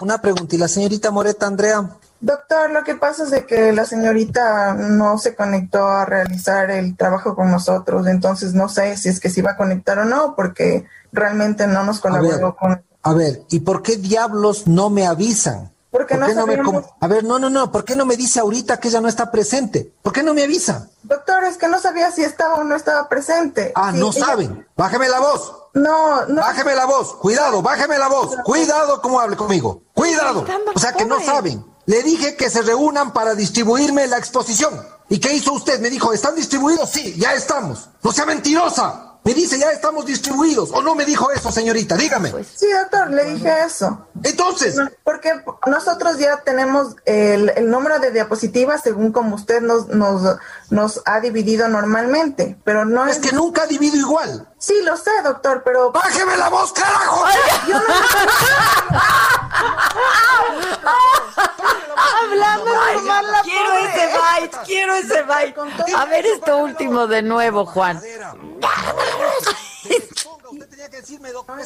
Una 0.01 0.21
pregunta, 0.21 0.57
¿y 0.57 0.59
la 0.59 0.69
señorita 0.69 1.11
Moreta 1.11 1.47
Andrea? 1.47 1.89
Doctor, 2.21 2.71
lo 2.71 2.85
que 2.85 2.97
pasa 2.97 3.25
es 3.25 3.31
de 3.31 3.47
que 3.47 3.73
la 3.73 3.87
señorita 3.87 4.75
no 4.75 5.17
se 5.17 5.35
conectó 5.35 5.87
a 5.87 6.05
realizar 6.05 6.71
el 6.71 6.95
trabajo 6.97 7.35
con 7.35 7.51
nosotros, 7.51 8.07
entonces 8.07 8.53
no 8.53 8.69
sé 8.69 8.97
si 8.99 9.09
es 9.09 9.21
que 9.21 9.31
se 9.31 9.41
iba 9.41 9.53
a 9.53 9.57
conectar 9.57 9.99
o 9.99 10.05
no, 10.05 10.35
porque 10.37 10.85
realmente 11.12 11.67
no 11.67 11.83
nos 11.85 12.05
A 12.05 12.11
ver, 12.11 12.21
colaboró 12.21 12.57
con... 12.57 12.83
a 13.03 13.15
ver, 13.15 13.43
¿y 13.49 13.61
por 13.61 13.83
qué 13.83 13.97
diablos 13.97 14.67
no 14.67 14.91
me 14.91 15.07
avisan? 15.07 15.71
Porque 15.91 16.15
¿Por 16.15 16.21
no 16.21 16.27
qué 16.29 16.35
no 16.35 16.47
me 16.47 16.57
sabíamos- 16.57 16.85
com- 16.85 16.93
A 17.01 17.07
ver, 17.09 17.25
no, 17.25 17.39
no, 17.39 17.51
no, 17.51 17.73
¿por 17.73 17.85
qué 17.85 17.97
no 17.97 18.07
me 18.07 18.17
dice 18.17 18.39
ahorita 18.41 18.79
que 18.79 18.89
ella 18.89 19.01
no 19.01 19.09
está 19.09 19.31
presente? 19.31 19.93
¿Por 20.03 20.12
qué 20.12 20.23
no 20.23 20.35
me 20.35 20.45
avisa? 20.45 20.89
Doctor, 21.03 21.43
es 21.45 21.57
que 21.57 21.67
no 21.69 21.81
sabía 21.81 22.12
si 22.12 22.23
estaba 22.23 22.55
o 22.57 22.65
no 22.65 22.77
estaba 22.77 23.09
presente. 23.09 23.73
Ah, 23.75 23.91
Sí, 23.93 23.99
no 23.99 24.11
ella- 24.11 24.25
saben. 24.27 24.67
Bájeme 24.77 25.09
la 25.09 25.19
voz. 25.19 25.53
No, 25.75 26.27
no. 26.27 26.41
Bájeme 26.43 26.75
la 26.77 26.85
voz. 26.87 27.15
Cuidado, 27.17 27.61
bájeme 27.62 27.99
la 27.99 28.09
voz. 28.09 28.37
Cuidado 28.45 29.01
cómo 29.03 29.21
hable 29.21 29.37
conmigo. 29.37 29.83
Cuidado. 29.95 30.45
O 30.75 30.79
sea 30.79 30.93
que 30.93 31.05
no 31.05 31.21
saben. 31.21 31.65
Le 31.87 32.03
dije 32.05 32.37
que 32.37 32.51
se 32.51 32.62
reúnan 32.62 33.12
para 33.12 33.35
distribuirme 33.35 34.07
la 34.07 34.19
exposición. 34.19 34.81
¿Y 35.09 35.19
qué 35.19 35.33
hizo 35.35 35.53
usted? 35.55 35.81
Me 35.81 35.91
dijo, 35.91 36.12
¿están 36.12 36.37
distribuidos? 36.37 36.89
Sí, 36.91 37.17
ya 37.19 37.35
estamos. 37.35 37.89
No 38.03 38.12
sea 38.12 38.27
mentirosa. 38.27 39.10
Me 39.23 39.35
dice, 39.35 39.59
ya 39.59 39.71
estamos 39.71 40.07
distribuidos. 40.07 40.71
¿O 40.73 40.81
no 40.81 40.95
me 40.95 41.05
dijo 41.05 41.31
eso, 41.31 41.53
señorita? 41.53 41.95
Dígame. 41.97 42.33
Sí, 42.57 42.67
doctor, 42.73 43.11
le 43.11 43.25
dije 43.27 43.65
eso. 43.67 44.07
Entonces. 44.23 44.77
Porque 45.05 45.33
nosotros 45.67 46.19
ya 46.19 46.39
tenemos 46.39 46.97
el, 47.05 47.51
el 47.51 47.71
número 47.71 47.99
de 47.99 48.13
diapositivas 48.13 48.81
según 48.83 49.13
como 49.13 49.35
usted 49.35 49.61
nos, 49.61 49.89
nos, 49.89 50.39
nos 50.71 51.03
ha 51.05 51.21
dividido 51.21 51.69
normalmente, 51.69 52.59
pero 52.65 52.85
no 52.85 53.07
Es 53.07 53.19
que 53.19 53.33
nunca 53.33 53.65
ha 53.65 53.67
dividido 53.67 53.97
igual. 53.97 54.49
Sí, 54.59 54.75
lo 54.85 54.97
sé, 54.97 55.11
doctor, 55.23 55.63
pero... 55.65 55.91
¡Bájeme 55.93 56.37
la 56.37 56.49
voz, 56.49 56.73
carajo! 56.73 57.25
Hablando 62.23 62.71
normal 62.75 63.33
la 63.33 63.43
Quiero 63.43 63.75
ese 63.75 64.07
bite, 64.07 64.57
quiero 64.67 64.95
ese 64.95 65.23
bite. 65.23 65.61
A 65.97 66.05
ver 66.07 66.27
esto 66.27 66.59
último 66.59 67.07
de 67.07 67.23
nuevo, 67.23 67.67
Juan. 67.67 68.01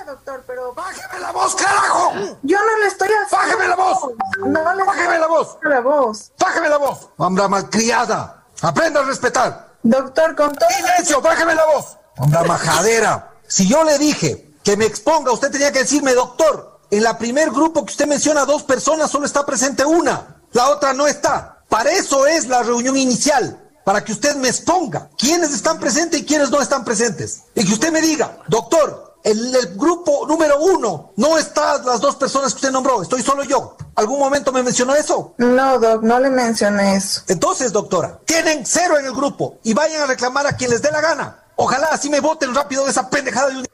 Doctor, 0.04 0.44
pero... 0.46 0.72
¡Bájeme 0.74 1.20
la 1.20 1.32
voz, 1.32 1.54
carajo! 1.54 2.12
Yo 2.42 2.58
no 2.58 2.78
le 2.78 2.86
estoy 2.86 3.08
haciendo... 3.08 3.36
¡Bájeme 3.36 3.68
la 3.68 3.76
voz! 3.76 3.98
No 4.38 4.74
le 4.74 4.84
¡Bájeme 4.84 5.18
la 5.18 5.26
voz! 5.26 5.58
la 5.62 5.80
voz. 5.80 6.32
¡Bájeme 6.38 6.68
la 6.68 6.76
voz! 6.78 7.08
¡Hombre 7.16 7.48
malcriada! 7.48 8.44
¡Aprenda 8.62 9.00
a 9.00 9.04
respetar! 9.04 9.74
Doctor, 9.82 10.36
con 10.36 10.54
todo... 10.54 10.68
¡Silencio! 10.70 11.20
¡Bájeme 11.20 11.54
la 11.54 11.66
voz! 11.66 11.96
¡Hombre 12.18 12.44
majadera! 12.44 13.32
Si 13.46 13.68
yo 13.68 13.84
le 13.84 13.98
dije 13.98 14.54
que 14.62 14.76
me 14.76 14.86
exponga, 14.86 15.32
usted 15.32 15.50
tenía 15.50 15.72
que 15.72 15.80
decirme, 15.80 16.14
doctor, 16.14 16.80
en 16.90 17.02
la 17.02 17.18
primer 17.18 17.50
grupo 17.50 17.84
que 17.84 17.92
usted 17.92 18.06
menciona 18.06 18.44
dos 18.44 18.62
personas, 18.62 19.10
solo 19.10 19.26
está 19.26 19.44
presente 19.44 19.84
una. 19.84 20.42
La 20.52 20.70
otra 20.70 20.92
no 20.92 21.06
está. 21.06 21.62
Para 21.68 21.90
eso 21.90 22.26
es 22.26 22.46
la 22.46 22.62
reunión 22.62 22.96
inicial, 22.96 23.63
para 23.84 24.02
que 24.02 24.12
usted 24.12 24.34
me 24.36 24.48
exponga 24.48 25.10
quiénes 25.16 25.52
están 25.52 25.78
presentes 25.78 26.20
y 26.20 26.24
quiénes 26.24 26.50
no 26.50 26.60
están 26.60 26.84
presentes. 26.84 27.42
Y 27.54 27.64
que 27.64 27.72
usted 27.72 27.92
me 27.92 28.00
diga, 28.00 28.38
doctor, 28.48 29.14
en 29.22 29.38
el 29.54 29.74
grupo 29.76 30.26
número 30.26 30.58
uno 30.60 31.12
no 31.16 31.38
están 31.38 31.84
las 31.84 32.00
dos 32.00 32.16
personas 32.16 32.52
que 32.52 32.56
usted 32.56 32.70
nombró, 32.70 33.02
estoy 33.02 33.22
solo 33.22 33.44
yo. 33.44 33.76
¿Algún 33.94 34.18
momento 34.18 34.52
me 34.52 34.62
mencionó 34.62 34.94
eso? 34.94 35.34
No, 35.38 35.78
doc, 35.78 36.02
no 36.02 36.18
le 36.18 36.30
mencioné 36.30 36.96
eso. 36.96 37.22
Entonces, 37.28 37.72
doctora, 37.72 38.18
tienen 38.24 38.66
cero 38.66 38.98
en 38.98 39.06
el 39.06 39.12
grupo 39.12 39.58
y 39.62 39.72
vayan 39.72 40.02
a 40.02 40.06
reclamar 40.06 40.46
a 40.46 40.56
quien 40.56 40.70
les 40.70 40.82
dé 40.82 40.90
la 40.90 41.00
gana. 41.00 41.44
Ojalá 41.56 41.88
así 41.92 42.10
me 42.10 42.20
voten 42.20 42.54
rápido 42.54 42.84
de 42.84 42.90
esa 42.90 43.08
pendejada 43.08 43.48
de 43.48 43.56
un... 43.58 43.66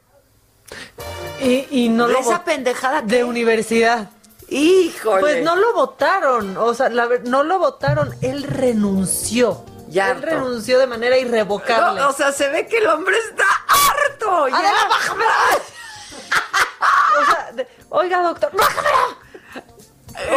Y, 1.40 1.66
y 1.70 1.88
no 1.88 2.06
lo 2.06 2.18
¿Esa 2.18 2.44
pendejada 2.44 3.00
de 3.00 3.24
universidad. 3.24 4.10
Híjole. 4.50 5.20
Pues 5.20 5.44
no 5.44 5.56
lo 5.56 5.72
votaron, 5.72 6.56
o 6.56 6.74
sea, 6.74 6.90
la 6.90 7.08
no 7.24 7.44
lo 7.44 7.58
votaron, 7.58 8.14
él 8.20 8.42
renunció. 8.42 9.64
Ya 9.90 10.10
él 10.12 10.22
renunció 10.22 10.78
de 10.78 10.86
manera 10.86 11.18
irrevocable. 11.18 12.00
No, 12.00 12.08
o 12.08 12.12
sea, 12.12 12.32
se 12.32 12.48
ve 12.48 12.66
que 12.66 12.78
el 12.78 12.86
hombre 12.86 13.16
está 13.28 13.44
harto. 13.68 14.48
Ya. 14.48 14.56
Adela, 14.58 14.88
bájamela. 14.88 15.32
O 17.20 17.24
sea, 17.26 17.52
de- 17.52 17.68
oiga, 17.90 18.22
doctor, 18.22 18.50
bájamela. 18.56 19.18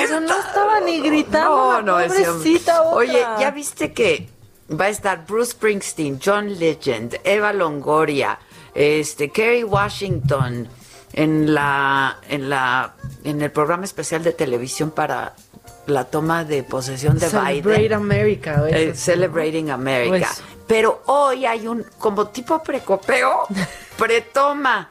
O 0.03 0.07
sea, 0.07 0.19
no 0.19 0.37
estaba 0.39 0.79
ni 0.81 0.99
gritando. 1.01 1.81
No, 1.81 1.81
no, 1.81 2.07
pobrecita 2.07 2.81
otra. 2.83 2.97
Oye, 2.97 3.25
¿ya 3.39 3.51
viste 3.51 3.93
que 3.93 4.29
va 4.69 4.85
a 4.85 4.89
estar 4.89 5.25
Bruce 5.25 5.51
Springsteen, 5.51 6.19
John 6.23 6.57
Legend, 6.59 7.19
Eva 7.23 7.53
Longoria, 7.53 8.39
este, 8.73 9.29
Kerry 9.29 9.63
Washington 9.63 10.67
en 11.13 11.53
la, 11.53 12.17
en 12.29 12.49
la, 12.49 12.93
en 13.23 13.41
el 13.41 13.51
programa 13.51 13.85
especial 13.85 14.23
de 14.23 14.33
televisión 14.33 14.91
para 14.91 15.33
la 15.87 16.05
toma 16.05 16.43
de 16.43 16.63
posesión 16.63 17.17
de 17.19 17.27
Celebrate 17.29 17.79
Biden? 17.81 17.93
America. 17.93 18.63
Eh, 18.69 18.93
Celebrating 18.95 19.69
America. 19.71 20.27
Pues- 20.35 20.43
Pero 20.67 21.01
hoy 21.07 21.45
hay 21.45 21.67
un, 21.67 21.85
como 21.97 22.27
tipo 22.29 22.61
precopeo, 22.63 23.45
pretoma. 23.97 24.89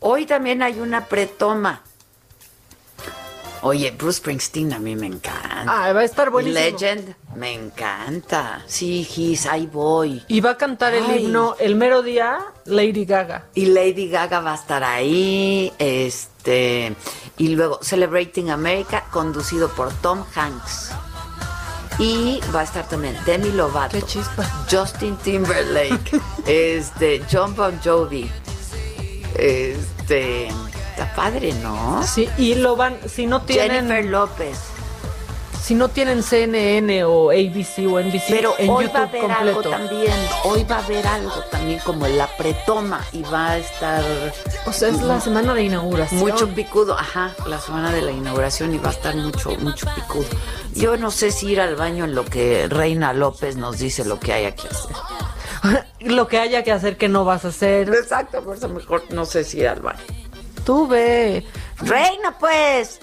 Hoy 0.00 0.26
también 0.26 0.62
hay 0.62 0.78
una 0.80 1.04
pretoma. 1.06 1.82
Oye, 3.66 3.92
Bruce 3.92 4.18
Springsteen 4.18 4.74
a 4.74 4.78
mí 4.78 4.94
me 4.94 5.06
encanta. 5.06 5.64
Ah, 5.66 5.90
va 5.94 6.00
a 6.00 6.04
estar 6.04 6.28
buenísimo. 6.28 6.62
Legend, 6.62 7.14
me 7.34 7.54
encanta. 7.54 8.62
Sí, 8.66 9.08
His, 9.16 9.46
ahí 9.46 9.66
voy. 9.66 10.22
Y 10.28 10.42
va 10.42 10.50
a 10.50 10.56
cantar 10.58 10.92
el 10.92 11.18
himno 11.18 11.56
el 11.58 11.74
mero 11.74 12.02
día 12.02 12.40
Lady 12.66 13.06
Gaga. 13.06 13.46
Y 13.54 13.64
Lady 13.64 14.10
Gaga 14.10 14.40
va 14.40 14.52
a 14.52 14.56
estar 14.56 14.84
ahí. 14.84 15.72
Este. 15.78 16.94
Y 17.38 17.48
luego 17.48 17.78
Celebrating 17.80 18.50
America, 18.50 19.06
conducido 19.10 19.70
por 19.70 19.90
Tom 19.94 20.22
Hanks. 20.34 20.90
Y 21.98 22.40
va 22.54 22.60
a 22.60 22.64
estar 22.64 22.86
también 22.86 23.16
Demi 23.24 23.50
Lovato. 23.50 23.96
Qué 23.96 24.02
chispa. 24.02 24.44
Justin 24.70 25.16
Timberlake. 25.16 26.20
este. 26.46 27.22
John 27.32 27.56
Bon 27.56 27.80
Jovi. 27.82 28.30
Este. 29.38 30.50
Está 30.96 31.12
padre, 31.14 31.52
¿no? 31.54 32.02
Sí, 32.06 32.28
y 32.38 32.54
lo 32.54 32.76
van, 32.76 32.96
si 33.08 33.26
no 33.26 33.42
tienen, 33.42 33.88
Jennifer 33.88 34.04
López. 34.04 34.58
si 35.60 35.74
no 35.74 35.88
tienen 35.88 36.22
CNN 36.22 37.02
o 37.04 37.30
ABC 37.30 37.78
o 37.90 37.98
NBC, 38.00 38.22
Pero 38.28 38.54
en 38.58 38.70
hoy 38.70 38.84
YouTube 38.84 38.94
va 38.94 39.00
a 39.00 39.08
haber 39.08 39.32
algo 39.32 39.62
completo. 39.62 39.70
también. 39.70 40.12
Hoy 40.44 40.64
va 40.64 40.76
a 40.76 40.84
haber 40.84 41.06
algo 41.06 41.42
también 41.50 41.80
como 41.80 42.06
la 42.06 42.28
pretoma 42.36 43.00
y 43.12 43.22
va 43.22 43.50
a 43.52 43.58
estar. 43.58 44.04
O 44.66 44.72
sea, 44.72 44.88
es 44.90 45.02
la 45.02 45.20
semana 45.20 45.52
de 45.54 45.64
inauguración. 45.64 46.20
Mucho 46.20 46.48
picudo, 46.48 46.96
ajá, 46.96 47.34
la 47.46 47.58
semana 47.58 47.90
de 47.92 48.02
la 48.02 48.12
inauguración 48.12 48.72
y 48.74 48.78
va 48.78 48.90
a 48.90 48.92
estar 48.92 49.16
mucho, 49.16 49.50
mucho 49.58 49.86
picudo. 49.96 50.26
Yo 50.74 50.96
no 50.96 51.10
sé 51.10 51.32
si 51.32 51.48
ir 51.48 51.60
al 51.60 51.74
baño 51.76 52.04
en 52.04 52.14
lo 52.14 52.24
que 52.24 52.68
Reina 52.68 53.12
López 53.12 53.56
nos 53.56 53.78
dice 53.78 54.04
lo 54.04 54.20
que 54.20 54.32
hay 54.32 54.52
que 54.52 54.68
hacer. 54.68 55.84
lo 56.00 56.28
que 56.28 56.38
haya 56.38 56.62
que 56.62 56.70
hacer 56.70 56.96
que 56.96 57.08
no 57.08 57.24
vas 57.24 57.44
a 57.46 57.48
hacer. 57.48 57.88
Exacto, 57.88 58.42
por 58.42 58.56
eso 58.56 58.68
mejor 58.68 59.02
no 59.10 59.24
sé 59.24 59.42
si 59.42 59.58
ir 59.58 59.68
al 59.68 59.80
baño. 59.80 59.98
Tú 60.64 60.86
ve. 60.86 61.44
Reina, 61.78 62.36
pues. 62.38 63.00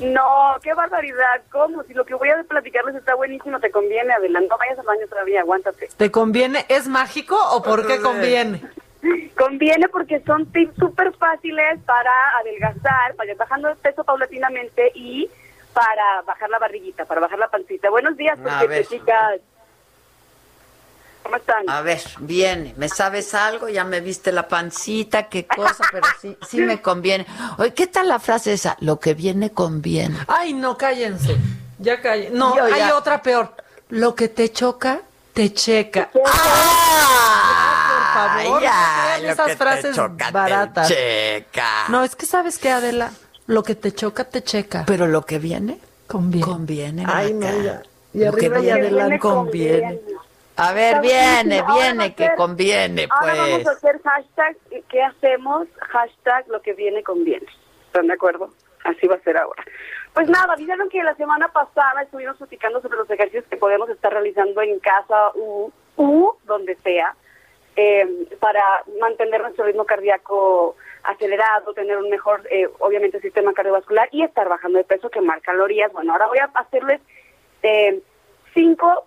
No, 0.00 0.56
qué 0.62 0.74
barbaridad. 0.74 1.42
¿Cómo? 1.50 1.82
Si 1.84 1.94
lo 1.94 2.04
que 2.04 2.14
voy 2.14 2.30
a 2.30 2.42
platicarles 2.44 2.96
está 2.96 3.14
buenísimo, 3.14 3.60
te 3.60 3.70
conviene, 3.70 4.12
adelante. 4.12 4.48
No 4.48 4.58
vayas 4.58 4.78
al 4.78 4.86
baño 4.86 5.06
todavía, 5.08 5.40
aguántate. 5.40 5.88
¿Te 5.96 6.10
conviene? 6.10 6.64
¿Es 6.68 6.88
mágico 6.88 7.36
o 7.52 7.62
por 7.62 7.86
qué 7.86 8.00
conviene? 8.00 8.62
Conviene 9.36 9.88
porque 9.88 10.20
son 10.20 10.46
tips 10.46 10.76
súper 10.76 11.12
fáciles 11.16 11.78
para 11.84 12.10
adelgazar, 12.40 13.14
para 13.16 13.30
ir 13.30 13.36
bajando 13.36 13.68
de 13.68 13.76
peso 13.76 14.02
paulatinamente 14.02 14.90
y 14.94 15.28
para 15.74 16.22
bajar 16.22 16.48
la 16.48 16.58
barriguita, 16.58 17.04
para 17.04 17.20
bajar 17.20 17.38
la 17.38 17.48
pancita. 17.48 17.90
Buenos 17.90 18.16
días, 18.16 18.38
ver. 18.42 18.86
chicas. 18.86 19.40
¿Cómo 21.24 21.36
están? 21.36 21.68
A 21.68 21.80
ver, 21.80 22.00
viene, 22.20 22.74
¿me 22.76 22.88
sabes 22.88 23.34
algo? 23.34 23.68
Ya 23.68 23.82
me 23.82 24.00
viste 24.00 24.30
la 24.30 24.46
pancita, 24.46 25.28
qué 25.28 25.46
cosa, 25.46 25.82
pero 25.90 26.06
sí, 26.20 26.36
sí 26.46 26.58
me 26.60 26.80
conviene. 26.82 27.26
Oye, 27.58 27.72
¿qué 27.74 27.86
tal 27.86 28.08
la 28.08 28.18
frase 28.20 28.52
esa? 28.52 28.76
Lo 28.80 29.00
que 29.00 29.14
viene 29.14 29.50
conviene. 29.50 30.16
Ay, 30.28 30.52
no, 30.52 30.76
cállense. 30.76 31.36
Ya 31.78 32.00
cállense. 32.00 32.36
No, 32.36 32.54
Yo 32.56 32.64
hay 32.64 32.78
ya- 32.78 32.96
otra 32.96 33.22
peor. 33.22 33.54
Lo 33.88 34.14
que 34.14 34.28
te 34.28 34.52
choca, 34.52 35.00
te 35.32 35.52
checa. 35.52 36.10
¡Ah! 36.26 38.12
Por 38.14 38.44
favor, 38.44 38.62
ya, 38.62 39.18
lo 39.20 39.28
esas 39.30 39.46
que 39.46 39.52
te 39.52 39.56
frases 39.56 39.96
te 39.96 40.30
baratas. 40.32 40.88
checa. 40.88 41.88
No, 41.88 42.04
es 42.04 42.14
que 42.16 42.26
sabes 42.26 42.58
qué, 42.58 42.70
Adela, 42.70 43.10
lo 43.46 43.62
que 43.62 43.74
te 43.74 43.92
choca, 43.92 44.24
te 44.24 44.42
checa. 44.42 44.84
Pero 44.86 45.06
lo 45.06 45.24
que 45.24 45.38
viene, 45.38 45.78
conviene. 46.06 46.46
conviene. 46.46 47.04
Ay, 47.08 47.32
no, 47.32 47.46
ya. 47.62 47.82
Y 48.12 48.24
Lo 48.24 48.32
que 48.32 48.46
y 48.46 48.48
viene, 48.50 48.70
adelante. 48.72 49.18
conviene. 49.18 50.00
A 50.56 50.72
ver, 50.72 51.00
viene. 51.00 51.58
Ahora 51.60 51.74
viene, 51.74 52.14
que 52.14 52.30
conviene, 52.36 53.08
Ahora 53.10 53.34
pues. 53.34 53.50
vamos 53.50 53.66
a 53.66 53.70
hacer 53.72 54.00
hashtag, 54.02 54.56
¿qué 54.88 55.02
hacemos? 55.02 55.66
Hashtag 55.80 56.48
lo 56.48 56.62
que 56.62 56.74
viene 56.74 57.02
conviene. 57.02 57.46
¿Están 57.86 58.06
de 58.06 58.14
acuerdo? 58.14 58.50
Así 58.84 59.06
va 59.06 59.16
a 59.16 59.20
ser 59.20 59.36
ahora. 59.36 59.64
Pues 60.12 60.28
nada, 60.28 60.54
vieron 60.56 60.88
que 60.90 61.02
la 61.02 61.16
semana 61.16 61.48
pasada 61.48 62.02
estuvimos 62.02 62.36
platicando 62.36 62.80
sobre 62.80 62.98
los 62.98 63.10
ejercicios 63.10 63.44
que 63.50 63.56
podemos 63.56 63.88
estar 63.88 64.12
realizando 64.12 64.62
en 64.62 64.78
casa 64.78 65.32
u, 65.34 65.72
u 65.96 66.32
donde 66.44 66.76
sea 66.84 67.16
eh, 67.76 68.06
para 68.38 68.62
mantener 69.00 69.40
nuestro 69.40 69.64
ritmo 69.64 69.84
cardíaco 69.84 70.76
acelerado, 71.02 71.74
tener 71.74 71.98
un 71.98 72.08
mejor, 72.08 72.46
eh, 72.50 72.68
obviamente, 72.78 73.20
sistema 73.20 73.52
cardiovascular 73.52 74.08
y 74.12 74.22
estar 74.22 74.48
bajando 74.48 74.78
de 74.78 74.84
peso, 74.84 75.10
quemar 75.10 75.40
calorías. 75.42 75.92
Bueno, 75.92 76.12
ahora 76.12 76.28
voy 76.28 76.38
a 76.38 76.50
hacerles 76.54 77.00
eh, 77.62 78.00
cinco, 78.54 79.06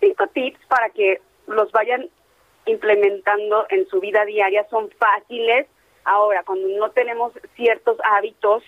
cinco 0.00 0.26
tips 0.28 0.58
para 0.66 0.90
que 0.90 1.20
los 1.46 1.70
vayan 1.72 2.08
implementando 2.66 3.66
en 3.70 3.88
su 3.88 4.00
vida 4.00 4.24
diaria. 4.24 4.66
Son 4.68 4.90
fáciles. 4.98 5.66
Ahora, 6.04 6.42
cuando 6.44 6.68
no 6.68 6.90
tenemos 6.90 7.32
ciertos 7.54 7.96
hábitos, 8.04 8.62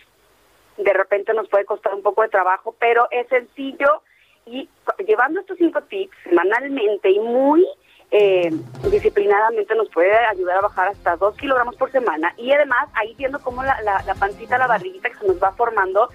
de 0.77 0.93
repente 0.93 1.35
nos 1.35 1.49
puede 1.49 1.65
costar 1.65 1.95
un 1.95 2.03
poco 2.03 2.23
de 2.23 2.29
trabajo, 2.29 2.75
pero 2.79 3.09
es 3.11 3.27
sencillo 3.29 4.03
y 4.47 4.69
llevando 5.07 5.41
estos 5.41 5.59
cinco 5.59 5.83
tips 5.83 6.17
semanalmente 6.25 7.11
y 7.11 7.19
muy 7.19 7.67
eh, 8.11 8.51
disciplinadamente 8.91 9.75
nos 9.75 9.91
puede 9.91 10.17
ayudar 10.17 10.59
a 10.59 10.63
bajar 10.63 10.89
hasta 10.89 11.17
dos 11.17 11.37
kilogramos 11.37 11.77
por 11.77 11.93
semana 11.93 12.33
y 12.39 12.51
además 12.53 12.89
ahí 12.95 13.15
viendo 13.19 13.39
cómo 13.41 13.63
la, 13.63 13.83
la, 13.83 14.03
la 14.03 14.15
pancita, 14.15 14.57
la 14.57 14.67
barriguita 14.67 15.11
que 15.11 15.19
se 15.19 15.27
nos 15.27 15.43
va 15.43 15.53
formando 15.53 16.09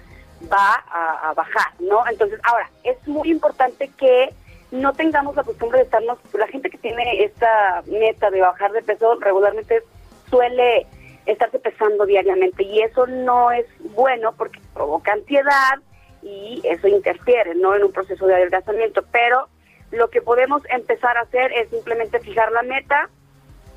va 0.52 0.84
a, 0.88 1.30
a 1.30 1.34
bajar, 1.34 1.72
¿no? 1.78 2.04
Entonces, 2.08 2.40
ahora, 2.42 2.68
es 2.82 2.96
muy 3.06 3.30
importante 3.30 3.90
que 3.96 4.34
no 4.74 4.92
tengamos 4.92 5.36
la 5.36 5.44
costumbre 5.44 5.78
de 5.78 5.84
estarnos, 5.84 6.18
la 6.32 6.48
gente 6.48 6.68
que 6.68 6.78
tiene 6.78 7.22
esta 7.22 7.82
meta 7.86 8.30
de 8.30 8.40
bajar 8.40 8.72
de 8.72 8.82
peso 8.82 9.14
regularmente 9.20 9.82
suele 10.28 10.86
estarse 11.26 11.60
pesando 11.60 12.04
diariamente 12.04 12.64
y 12.64 12.82
eso 12.82 13.06
no 13.06 13.52
es 13.52 13.66
bueno 13.94 14.32
porque 14.36 14.60
provoca 14.74 15.12
ansiedad 15.12 15.78
y 16.22 16.60
eso 16.64 16.88
interfiere 16.88 17.54
no 17.54 17.76
en 17.76 17.84
un 17.84 17.92
proceso 17.92 18.26
de 18.26 18.34
adelgazamiento. 18.34 19.04
Pero 19.12 19.48
lo 19.92 20.10
que 20.10 20.20
podemos 20.20 20.62
empezar 20.70 21.16
a 21.18 21.22
hacer 21.22 21.52
es 21.52 21.68
simplemente 21.70 22.18
fijar 22.18 22.50
la 22.50 22.62
meta 22.62 23.08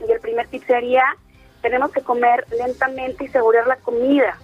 y 0.08 0.12
el 0.12 0.20
primer 0.20 0.48
tip 0.48 0.64
sería 0.66 1.06
tenemos 1.62 1.92
que 1.92 2.02
comer 2.02 2.46
lentamente 2.58 3.26
y 3.26 3.28
segurar 3.28 3.68
la 3.68 3.76
comida 3.78 4.36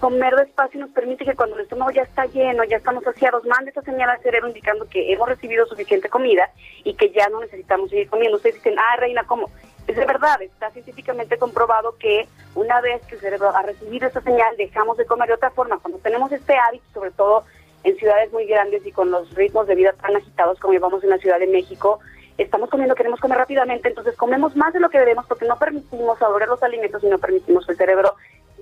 comer 0.00 0.34
despacio 0.36 0.80
nos 0.80 0.90
permite 0.90 1.24
que 1.24 1.34
cuando 1.34 1.56
el 1.56 1.62
estómago 1.62 1.90
ya 1.90 2.02
está 2.02 2.26
lleno, 2.26 2.64
ya 2.64 2.76
estamos 2.76 3.04
saciados, 3.04 3.44
mande 3.44 3.70
esa 3.70 3.82
señal 3.82 4.10
al 4.10 4.20
cerebro 4.20 4.48
indicando 4.48 4.88
que 4.88 5.12
hemos 5.12 5.28
recibido 5.28 5.66
suficiente 5.66 6.08
comida 6.08 6.50
y 6.84 6.94
que 6.94 7.10
ya 7.10 7.28
no 7.28 7.40
necesitamos 7.40 7.90
seguir 7.90 8.08
comiendo. 8.08 8.36
Ustedes 8.36 8.56
dicen, 8.56 8.76
ah, 8.78 8.96
Reina, 8.96 9.24
¿cómo? 9.26 9.50
Es 9.86 9.96
de 9.96 10.04
verdad, 10.04 10.40
está 10.42 10.70
científicamente 10.70 11.38
comprobado 11.38 11.96
que 11.98 12.28
una 12.54 12.80
vez 12.80 13.04
que 13.06 13.14
el 13.14 13.20
cerebro 13.20 13.54
ha 13.54 13.62
recibido 13.62 14.08
esa 14.08 14.20
señal, 14.20 14.56
dejamos 14.56 14.96
de 14.96 15.06
comer 15.06 15.28
de 15.28 15.34
otra 15.34 15.50
forma. 15.50 15.78
Cuando 15.78 15.98
tenemos 15.98 16.30
este 16.32 16.56
hábito, 16.56 16.84
sobre 16.92 17.12
todo 17.12 17.44
en 17.84 17.96
ciudades 17.96 18.32
muy 18.32 18.46
grandes 18.46 18.84
y 18.84 18.90
con 18.90 19.10
los 19.10 19.32
ritmos 19.34 19.66
de 19.66 19.76
vida 19.76 19.92
tan 19.92 20.16
agitados 20.16 20.58
como 20.58 20.72
llevamos 20.72 21.04
en 21.04 21.10
la 21.10 21.18
Ciudad 21.18 21.38
de 21.38 21.46
México, 21.46 22.00
estamos 22.36 22.68
comiendo, 22.68 22.94
queremos 22.94 23.20
comer 23.20 23.38
rápidamente, 23.38 23.88
entonces 23.88 24.16
comemos 24.16 24.56
más 24.56 24.72
de 24.72 24.80
lo 24.80 24.90
que 24.90 24.98
debemos 24.98 25.24
porque 25.26 25.46
no 25.46 25.56
permitimos 25.56 26.18
saborear 26.18 26.48
los 26.48 26.62
alimentos 26.62 27.02
y 27.02 27.06
no 27.06 27.18
permitimos 27.18 27.64
que 27.64 27.72
el 27.72 27.78
cerebro 27.78 28.14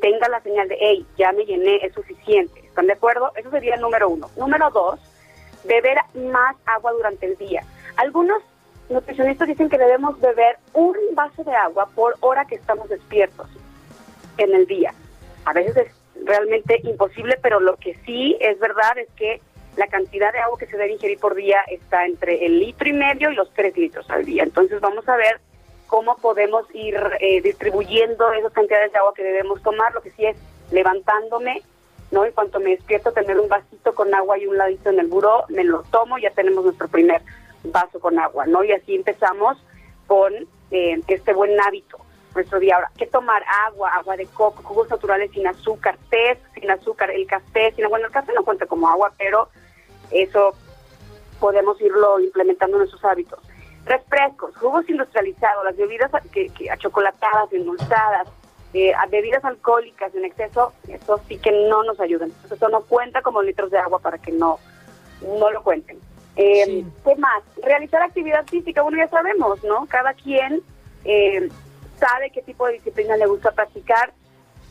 tenga 0.05 0.29
la 0.29 0.43
señal 0.43 0.69
de, 0.69 0.77
hey, 0.79 1.07
ya 1.17 1.33
me 1.33 1.47
llené, 1.47 1.77
es 1.77 1.95
suficiente. 1.95 2.61
¿Están 2.61 2.87
de 2.89 2.93
acuerdo? 2.93 3.33
Eso 3.37 3.51
sería 3.51 3.77
el 3.77 3.81
número 3.81 4.11
uno. 4.11 4.29
Número 4.37 4.69
dos, 4.69 5.01
beber 5.65 5.97
más 6.15 6.57
agua 6.67 6.93
durante 6.93 7.25
el 7.25 7.39
día. 7.39 7.65
Algunos 7.97 8.43
nutricionistas 8.91 9.49
dicen 9.49 9.71
que 9.71 9.79
debemos 9.79 10.21
beber 10.21 10.59
un 10.75 10.95
vaso 11.15 11.43
de 11.43 11.55
agua 11.55 11.89
por 11.95 12.17
hora 12.21 12.45
que 12.45 12.57
estamos 12.57 12.87
despiertos 12.91 13.49
en 14.37 14.55
el 14.55 14.67
día. 14.67 14.93
A 15.47 15.55
veces 15.55 15.75
es 15.75 16.27
realmente 16.27 16.81
imposible, 16.83 17.39
pero 17.41 17.59
lo 17.59 17.77
que 17.77 17.95
sí 18.05 18.37
es 18.41 18.59
verdad 18.59 18.99
es 18.99 19.09
que 19.17 19.41
la 19.79 19.87
cantidad 19.87 20.35
de 20.35 20.41
agua 20.41 20.59
que 20.59 20.67
se 20.67 20.77
debe 20.77 20.93
ingerir 20.93 21.19
por 21.19 21.35
día 21.35 21.63
está 21.67 22.05
entre 22.05 22.45
el 22.45 22.61
litro 22.61 22.87
y 22.87 22.93
medio 22.93 23.31
y 23.31 23.37
los 23.37 23.51
tres 23.55 23.75
litros 23.79 24.11
al 24.11 24.27
día. 24.27 24.43
Entonces 24.43 24.83
vamos 24.83 25.09
a 25.09 25.17
ver 25.17 25.41
cómo 25.95 26.17
podemos 26.17 26.67
ir 26.75 26.97
eh, 27.21 27.41
distribuyendo 27.41 28.33
esas 28.33 28.53
cantidades 28.53 28.91
de 28.91 28.99
agua 28.99 29.15
que 29.15 29.23
debemos 29.23 29.63
tomar. 29.63 29.95
Lo 29.95 30.03
que 30.03 30.11
sí 30.11 30.27
es 30.27 30.37
levantándome, 30.73 31.63
¿no? 32.11 32.27
Y 32.27 32.33
cuanto 32.33 32.59
me 32.59 32.71
despierto, 32.71 33.13
tener 33.13 33.39
un 33.39 33.49
vasito 33.49 33.95
con 33.95 34.13
agua 34.13 34.37
y 34.37 34.47
un 34.47 34.59
ladito 34.59 34.91
en 34.91 34.99
el 34.99 35.07
buró, 35.07 35.45
me 35.51 35.63
lo 35.63 35.85
tomo 35.93 36.19
y 36.19 36.23
ya 36.23 36.31
tenemos 36.33 36.65
nuestro 36.65 36.89
primer 36.89 37.23
vaso 37.63 38.01
con 38.01 38.19
agua, 38.19 38.45
¿no? 38.47 38.65
Y 38.65 38.73
así 38.73 38.97
empezamos 38.97 39.57
con 40.09 40.35
eh, 40.73 41.01
este 41.07 41.33
buen 41.33 41.61
hábito 41.61 41.99
nuestro 42.35 42.59
día. 42.59 42.75
Ahora, 42.75 42.91
¿qué 42.99 43.07
tomar? 43.07 43.45
Agua, 43.69 43.91
agua 43.95 44.17
de 44.17 44.27
coco, 44.27 44.65
jugos 44.65 44.91
naturales 44.91 45.31
sin 45.31 45.47
azúcar, 45.47 45.97
té 46.11 46.41
sin 46.55 46.73
azúcar, 46.73 47.13
el 47.13 47.25
café 47.29 47.73
sin 47.77 47.89
Bueno, 47.89 48.07
el 48.07 48.13
café 48.13 48.33
no 48.35 48.43
cuenta 48.43 48.67
como 48.67 48.89
agua, 48.89 49.13
pero 49.17 49.49
eso 50.11 50.57
podemos 51.39 51.81
irlo 51.81 52.19
implementando 52.19 52.79
en 52.79 52.81
nuestros 52.81 53.05
hábitos. 53.05 53.39
Refrescos, 53.85 54.57
jugos 54.57 54.89
industrializados, 54.89 55.65
las 55.65 55.77
bebidas 55.77 56.11
que, 56.33 56.49
que 56.49 56.71
achocolatadas, 56.71 57.53
endulzadas, 57.53 58.29
eh, 58.75 58.93
bebidas 59.09 59.45
alcohólicas 59.45 60.13
en 60.15 60.25
exceso, 60.25 60.73
eso 60.89 61.21
sí 61.29 61.39
que 61.39 61.53
no 61.69 61.85
nos 61.85 62.01
ayudan. 62.01 62.33
eso 62.51 62.69
no 62.69 62.81
cuenta 62.81 63.23
como 63.23 63.41
litros 63.41 63.71
de 63.71 63.79
agua 63.79 64.01
para 64.01 64.19
que 64.19 64.33
no, 64.33 64.59
no 65.39 65.51
lo 65.51 65.63
cuenten. 65.63 65.99
Eh, 66.37 66.85
¿Qué 67.05 67.17
más? 67.17 67.45
Realizar 67.63 68.03
actividad 68.03 68.45
física, 68.47 68.83
bueno, 68.83 68.99
ya 68.99 69.09
sabemos, 69.09 69.63
¿no? 69.63 69.87
Cada 69.87 70.13
quien 70.15 70.63
eh, 71.05 71.49
sabe 71.99 72.31
qué 72.31 72.43
tipo 72.43 72.67
de 72.67 72.75
disciplina 72.75 73.17
le 73.17 73.27
gusta 73.27 73.53
practicar. 73.53 74.13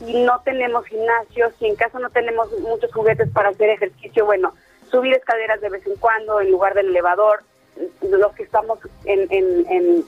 y 0.02 0.22
no 0.26 0.41
tenemos 0.44 0.85
gimnasio, 0.85 1.52
si 1.57 1.68
en 1.68 1.76
casa 1.77 1.98
no 1.99 2.10
tenemos 2.10 2.52
muchos 2.60 2.91
juguetes 2.91 3.30
para 3.30 3.49
hacer 3.49 3.69
ejercicio, 3.69 4.26
bueno, 4.26 4.53
subir 4.91 5.14
escaleras 5.14 5.61
de 5.61 5.69
vez 5.69 5.88
en 5.88 5.95
cuando 5.95 6.41
en 6.41 6.52
lugar 6.52 6.73
del 6.73 6.88
elevador, 6.88 7.44
los 8.02 8.34
que 8.34 8.44
estamos 8.44 8.80
en, 9.06 10.06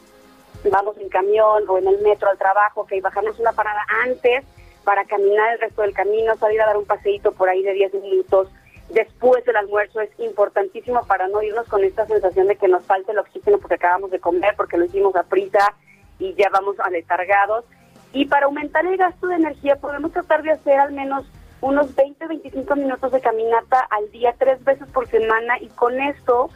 vamos 0.69 0.97
en 0.97 1.09
camión 1.09 1.63
o 1.67 1.77
en 1.77 1.87
el 1.87 2.01
metro 2.01 2.29
al 2.29 2.37
trabajo, 2.37 2.85
que 2.85 3.01
bajarnos 3.01 3.39
una 3.39 3.53
parada 3.53 3.81
antes 4.03 4.43
para 4.83 5.05
caminar 5.05 5.53
el 5.53 5.59
resto 5.59 5.81
del 5.81 5.93
camino, 5.93 6.35
salir 6.35 6.61
a 6.61 6.67
dar 6.67 6.77
un 6.77 6.85
paseíto 6.85 7.31
por 7.31 7.49
ahí 7.49 7.63
de 7.63 7.73
10 7.73 7.93
minutos, 7.95 8.49
después 8.89 9.43
del 9.45 9.55
almuerzo 9.55 9.99
es 9.99 10.09
importantísimo 10.19 11.05
para 11.07 11.27
no 11.27 11.41
irnos 11.41 11.67
con 11.67 11.83
esta 11.83 12.05
sensación 12.05 12.47
de 12.47 12.55
que 12.55 12.67
nos 12.67 12.85
falte 12.85 13.11
el 13.11 13.19
oxígeno 13.19 13.57
porque 13.57 13.75
acabamos 13.75 14.11
de 14.11 14.19
comer, 14.19 14.53
porque 14.55 14.77
lo 14.77 14.85
hicimos 14.85 15.15
a 15.15 15.23
prisa 15.23 15.73
y 16.19 16.33
ya 16.35 16.49
vamos 16.49 16.79
aletargados. 16.79 17.65
Y 18.13 18.25
para 18.25 18.45
aumentar 18.45 18.85
el 18.85 18.97
gasto 18.97 19.27
de 19.27 19.35
energía 19.35 19.75
podemos 19.75 20.11
tratar 20.11 20.43
de 20.43 20.51
hacer 20.51 20.79
al 20.79 20.93
menos 20.93 21.25
unos 21.61 21.95
20, 21.95 22.27
25 22.27 22.75
minutos 22.75 23.11
de 23.11 23.21
caminata 23.21 23.79
al 23.89 24.09
día, 24.11 24.35
tres 24.37 24.63
veces 24.63 24.87
por 24.93 25.07
semana 25.07 25.57
y 25.59 25.67
con 25.69 25.99
esto 25.99 26.49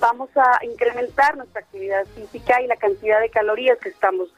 vamos 0.00 0.30
a 0.36 0.64
incrementar 0.64 1.36
nuestra 1.36 1.60
actividad 1.60 2.04
física 2.14 2.60
y 2.60 2.66
la 2.66 2.76
cantidad 2.76 3.20
de 3.20 3.30
calorías 3.30 3.78
que 3.78 3.88
estamos 3.88 4.28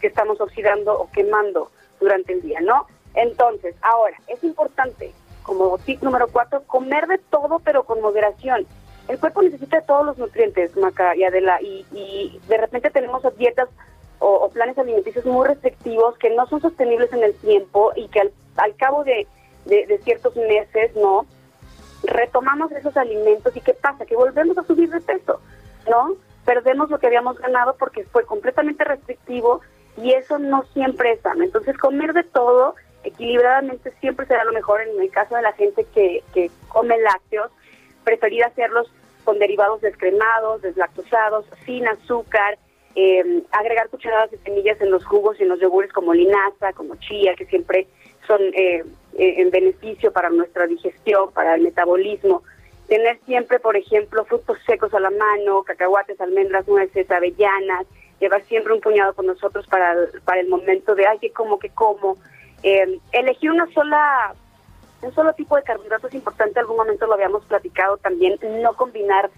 que 0.00 0.08
estamos 0.08 0.40
oxidando 0.40 0.98
o 0.98 1.08
quemando 1.12 1.70
durante 2.00 2.32
el 2.32 2.42
día, 2.42 2.60
¿no? 2.60 2.86
Entonces, 3.14 3.76
ahora, 3.82 4.16
es 4.26 4.42
importante 4.42 5.12
como 5.44 5.78
tip 5.78 6.02
número 6.02 6.26
cuatro, 6.28 6.62
comer 6.66 7.06
de 7.06 7.18
todo 7.18 7.60
pero 7.60 7.84
con 7.84 8.00
moderación. 8.00 8.66
El 9.08 9.18
cuerpo 9.18 9.42
necesita 9.42 9.80
todos 9.82 10.04
los 10.06 10.18
nutrientes, 10.18 10.76
Maca 10.76 11.14
y 11.16 11.24
Adela, 11.24 11.60
y, 11.60 11.86
y 11.92 12.40
de 12.48 12.56
repente 12.56 12.90
tenemos 12.90 13.22
dietas 13.36 13.68
o, 14.22 14.48
planes 14.50 14.78
alimenticios 14.78 15.24
muy 15.26 15.46
restrictivos 15.46 16.16
que 16.18 16.30
no 16.30 16.46
son 16.46 16.60
sostenibles 16.60 17.12
en 17.12 17.24
el 17.24 17.34
tiempo 17.34 17.92
y 17.96 18.08
que 18.08 18.20
al, 18.56 18.76
cabo 18.76 19.02
de, 19.04 19.26
de, 19.64 20.00
ciertos 20.04 20.36
meses, 20.36 20.94
¿no? 20.94 21.26
Retomamos 22.04 22.72
esos 22.72 22.96
alimentos 22.96 23.56
y 23.56 23.60
¿qué 23.60 23.74
pasa? 23.74 24.06
Que 24.06 24.16
volvemos 24.16 24.56
a 24.58 24.64
subir 24.64 24.90
de 24.90 25.00
peso, 25.00 25.40
¿no? 25.88 26.14
Perdemos 26.44 26.90
lo 26.90 26.98
que 26.98 27.06
habíamos 27.06 27.38
ganado 27.38 27.76
porque 27.78 28.04
fue 28.04 28.24
completamente 28.24 28.84
restrictivo 28.84 29.60
y 29.96 30.12
eso 30.12 30.38
no 30.38 30.64
siempre 30.72 31.12
es 31.12 31.20
sano. 31.20 31.44
Entonces, 31.44 31.78
comer 31.78 32.12
de 32.12 32.24
todo 32.24 32.74
equilibradamente 33.04 33.92
siempre 34.00 34.26
será 34.26 34.44
lo 34.44 34.52
mejor 34.52 34.80
en 34.82 35.00
el 35.00 35.10
caso 35.10 35.34
de 35.36 35.42
la 35.42 35.52
gente 35.52 35.84
que, 35.94 36.22
que 36.32 36.50
come 36.68 36.98
lácteos, 36.98 37.50
preferir 38.04 38.44
hacerlos 38.44 38.92
con 39.24 39.38
derivados 39.38 39.80
descremados, 39.80 40.62
deslactosados, 40.62 41.46
sin 41.64 41.86
azúcar, 41.86 42.58
eh, 42.94 43.42
agregar 43.52 43.88
cucharadas 43.88 44.30
de 44.30 44.38
semillas 44.38 44.80
en 44.80 44.90
los 44.90 45.04
jugos 45.04 45.38
y 45.38 45.44
en 45.44 45.48
los 45.48 45.60
yogures 45.60 45.92
como 45.92 46.12
linaza, 46.12 46.72
como 46.74 46.96
chía, 46.96 47.34
que 47.34 47.46
siempre 47.46 47.86
son 48.26 48.40
eh, 48.54 48.84
eh, 49.18 49.34
en 49.38 49.50
beneficio 49.50 50.12
para 50.12 50.30
nuestra 50.30 50.66
digestión, 50.66 51.32
para 51.32 51.54
el 51.54 51.62
metabolismo. 51.62 52.42
Tener 52.88 53.18
siempre, 53.26 53.58
por 53.58 53.76
ejemplo, 53.76 54.24
frutos 54.24 54.58
secos 54.66 54.92
a 54.94 55.00
la 55.00 55.10
mano, 55.10 55.62
cacahuates, 55.62 56.20
almendras, 56.20 56.66
nueces, 56.68 57.10
avellanas, 57.10 57.86
llevar 58.20 58.42
siempre 58.44 58.72
un 58.72 58.80
puñado 58.80 59.14
con 59.14 59.26
nosotros 59.26 59.66
para, 59.66 59.94
para 60.24 60.40
el 60.40 60.48
momento 60.48 60.94
de, 60.94 61.06
ay, 61.06 61.18
que 61.18 61.30
como, 61.30 61.58
que 61.58 61.70
como. 61.70 62.18
Eh, 62.62 62.98
elegir 63.12 63.50
una 63.50 63.66
sola, 63.72 64.34
un 65.02 65.12
solo 65.14 65.32
tipo 65.32 65.56
de 65.56 65.62
carbohidratos 65.62 66.10
es 66.10 66.14
importante, 66.14 66.60
algún 66.60 66.76
momento 66.76 67.06
lo 67.06 67.14
habíamos 67.14 67.44
platicado 67.46 67.96
también, 67.96 68.38
no 68.62 68.74
combinar 68.74 69.30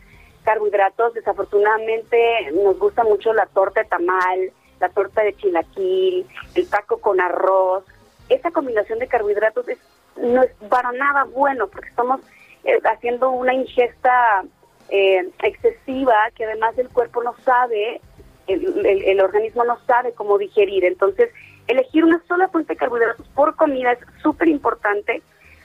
carbohidratos, 0.45 1.15
desafortunadamente 1.15 2.51
nos 2.53 2.79
gusta 2.79 3.03
mucho 3.03 3.33
la 3.33 3.47
torta 3.47 3.83
de 3.83 3.89
tamal, 3.89 4.53
la 4.79 4.89
torta 4.91 5.23
de 5.23 5.35
chilaquil, 5.35 6.27
el 6.55 6.69
taco 6.69 6.99
con 6.99 7.21
arroz. 7.21 7.85
Esa 8.29 8.51
combinación 8.51 8.99
de 8.99 9.09
carbohidratos 9.09 9.69
es, 9.69 9.79
no 10.17 10.43
es 10.43 10.51
para 10.69 10.93
nada 10.93 11.25
bueno 11.25 11.69
porque 11.69 11.89
estamos 11.89 12.21
eh, 12.65 12.81
haciendo 12.85 13.31
una 13.31 13.55
ingesta 13.55 14.45
eh, 14.89 15.29
excesiva 15.43 16.15
que 16.35 16.45
además 16.45 16.77
el 16.79 16.89
cuerpo 16.89 17.23
no 17.23 17.35
sabe, 17.45 18.01
el, 18.47 18.87
el 18.87 19.21
organismo 19.21 19.65
no 19.65 19.79
sabe 19.87 20.13
cómo 20.13 20.39
digerir. 20.39 20.85
Entonces, 20.85 21.31
elegir 21.67 22.05
una 22.05 22.23
sola 22.27 22.49
fuente 22.49 22.75
de 22.75 22.79
carbohidratos 22.79 23.27
por 23.29 23.57
comida 23.57 23.93
es 23.93 23.99
súper 24.23 24.49
importante 24.49 25.23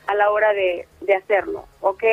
a 0.08 0.16
la 0.16 0.32
hora 0.32 0.54
de, 0.54 0.88
hacerlo, 1.16 1.66
¿ok? 1.82 2.04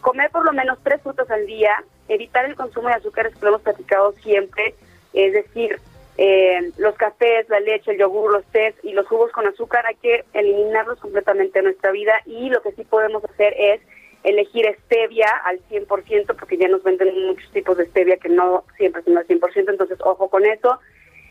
Comer 0.00 0.30
por 0.30 0.44
lo 0.44 0.52
menos 0.52 0.78
tres 0.82 1.00
frutas 1.02 1.30
al 1.30 1.46
día, 1.46 1.84
evitar 2.08 2.44
el 2.44 2.56
consumo 2.56 2.88
de 2.88 2.94
azúcares 2.94 3.34
que 3.34 3.40
lo 3.42 3.48
hemos 3.48 3.62
platicado 3.62 4.12
siempre, 4.22 4.74
es 5.12 5.32
decir, 5.32 5.80
eh, 6.16 6.70
los 6.78 6.94
cafés, 6.94 7.48
la 7.48 7.60
leche, 7.60 7.92
el 7.92 7.98
yogur, 7.98 8.32
los 8.32 8.44
tés 8.46 8.74
y 8.82 8.92
los 8.92 9.06
jugos 9.06 9.32
con 9.32 9.46
azúcar 9.46 9.84
hay 9.86 9.96
que 9.96 10.24
eliminarlos 10.32 10.98
completamente 11.00 11.58
de 11.58 11.64
nuestra 11.64 11.90
vida 11.90 12.20
y 12.24 12.50
lo 12.50 12.62
que 12.62 12.72
sí 12.72 12.84
podemos 12.84 13.24
hacer 13.24 13.54
es 13.58 13.80
elegir 14.22 14.66
stevia 14.84 15.28
al 15.44 15.60
100% 15.68 16.36
porque 16.38 16.56
ya 16.56 16.68
nos 16.68 16.82
venden 16.82 17.26
muchos 17.26 17.50
tipos 17.50 17.76
de 17.76 17.86
stevia 17.86 18.16
que 18.16 18.28
no 18.28 18.64
siempre 18.76 19.02
son 19.02 19.18
al 19.18 19.26
100%, 19.26 19.70
entonces 19.70 19.98
ojo 20.02 20.28
con 20.30 20.46
eso 20.46 20.78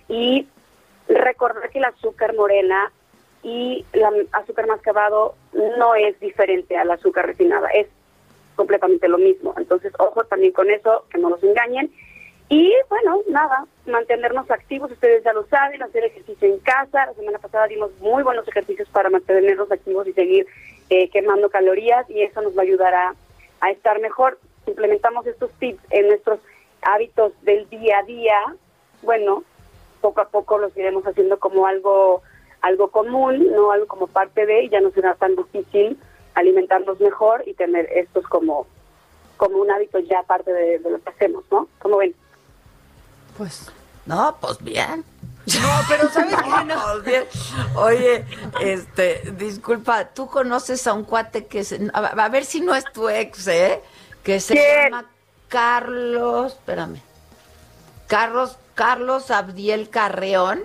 y 0.07 0.47
recordar 1.07 1.69
que 1.69 1.79
el 1.79 1.85
azúcar 1.85 2.35
morena 2.35 2.91
y 3.41 3.85
el 3.93 4.27
azúcar 4.31 4.67
mascabado 4.67 5.35
no 5.53 5.95
es 5.95 6.19
diferente 6.19 6.77
al 6.77 6.91
azúcar 6.91 7.25
refinada, 7.25 7.67
es 7.69 7.87
completamente 8.55 9.07
lo 9.07 9.17
mismo. 9.17 9.53
Entonces, 9.57 9.91
ojo 9.99 10.23
también 10.23 10.53
con 10.53 10.69
eso, 10.69 11.05
que 11.09 11.17
no 11.17 11.29
nos 11.29 11.43
engañen. 11.43 11.91
Y 12.49 12.71
bueno, 12.89 13.19
nada, 13.29 13.65
mantenernos 13.87 14.49
activos, 14.51 14.91
ustedes 14.91 15.23
ya 15.23 15.33
lo 15.33 15.45
saben, 15.47 15.81
hacer 15.81 16.03
ejercicio 16.03 16.47
en 16.47 16.59
casa. 16.59 17.05
La 17.05 17.13
semana 17.13 17.39
pasada 17.39 17.67
dimos 17.67 17.91
muy 17.99 18.23
buenos 18.23 18.47
ejercicios 18.47 18.87
para 18.89 19.09
mantenernos 19.09 19.71
activos 19.71 20.07
y 20.07 20.13
seguir 20.13 20.47
eh, 20.89 21.09
quemando 21.09 21.49
calorías 21.49 22.09
y 22.09 22.21
eso 22.21 22.41
nos 22.41 22.55
va 22.55 22.61
a 22.61 22.65
ayudar 22.65 22.93
a, 22.93 23.15
estar 23.71 23.99
mejor. 24.01 24.37
Implementamos 24.67 25.25
estos 25.25 25.49
tips 25.53 25.81
en 25.89 26.07
nuestros 26.07 26.39
hábitos 26.81 27.31
del 27.43 27.67
día 27.69 27.99
a 27.99 28.03
día. 28.03 28.35
Bueno, 29.01 29.43
poco 30.01 30.21
a 30.21 30.27
poco 30.27 30.57
los 30.57 30.75
iremos 30.75 31.05
haciendo 31.07 31.39
como 31.39 31.65
algo 31.65 32.21
algo 32.61 32.89
común, 32.89 33.51
no 33.51 33.71
algo 33.71 33.87
como 33.87 34.07
parte 34.07 34.45
de, 34.45 34.63
y 34.63 34.69
ya 34.69 34.79
no 34.79 34.89
será 34.91 35.15
tan 35.15 35.35
difícil 35.35 35.97
alimentarnos 36.33 36.99
mejor 36.99 37.43
y 37.45 37.53
tener 37.53 37.89
estos 37.93 38.25
como 38.25 38.67
como 39.37 39.57
un 39.57 39.71
hábito 39.71 39.99
ya 39.99 40.23
parte 40.23 40.53
de, 40.53 40.79
lo 40.79 41.01
que 41.01 41.09
hacemos, 41.09 41.43
¿no? 41.51 41.67
¿Cómo 41.79 41.97
ven? 41.97 42.13
Pues, 43.37 43.71
no, 44.05 44.37
pues 44.39 44.57
bien. 44.63 45.03
No, 45.45 45.69
pero 45.89 46.09
¿sabes 46.09 46.35
qué? 46.35 46.65
No, 46.65 46.99
bien. 47.05 47.25
Oye, 47.75 48.25
este, 48.61 49.33
disculpa, 49.37 50.05
tú 50.05 50.27
conoces 50.27 50.85
a 50.87 50.93
un 50.93 51.03
cuate 51.03 51.47
que 51.47 51.63
se, 51.63 51.89
a, 51.93 52.29
ver 52.29 52.45
si 52.45 52.61
no 52.61 52.73
es 52.75 52.85
tu 52.93 53.09
ex, 53.09 53.47
¿eh? 53.47 53.81
Que 54.23 54.39
se 54.39 54.55
llama 54.55 55.05
Carlos, 55.49 56.53
espérame. 56.53 57.01
Carlos 58.07 58.57
Carlos 58.75 59.31
Abdiel 59.31 59.89
Carreón? 59.89 60.63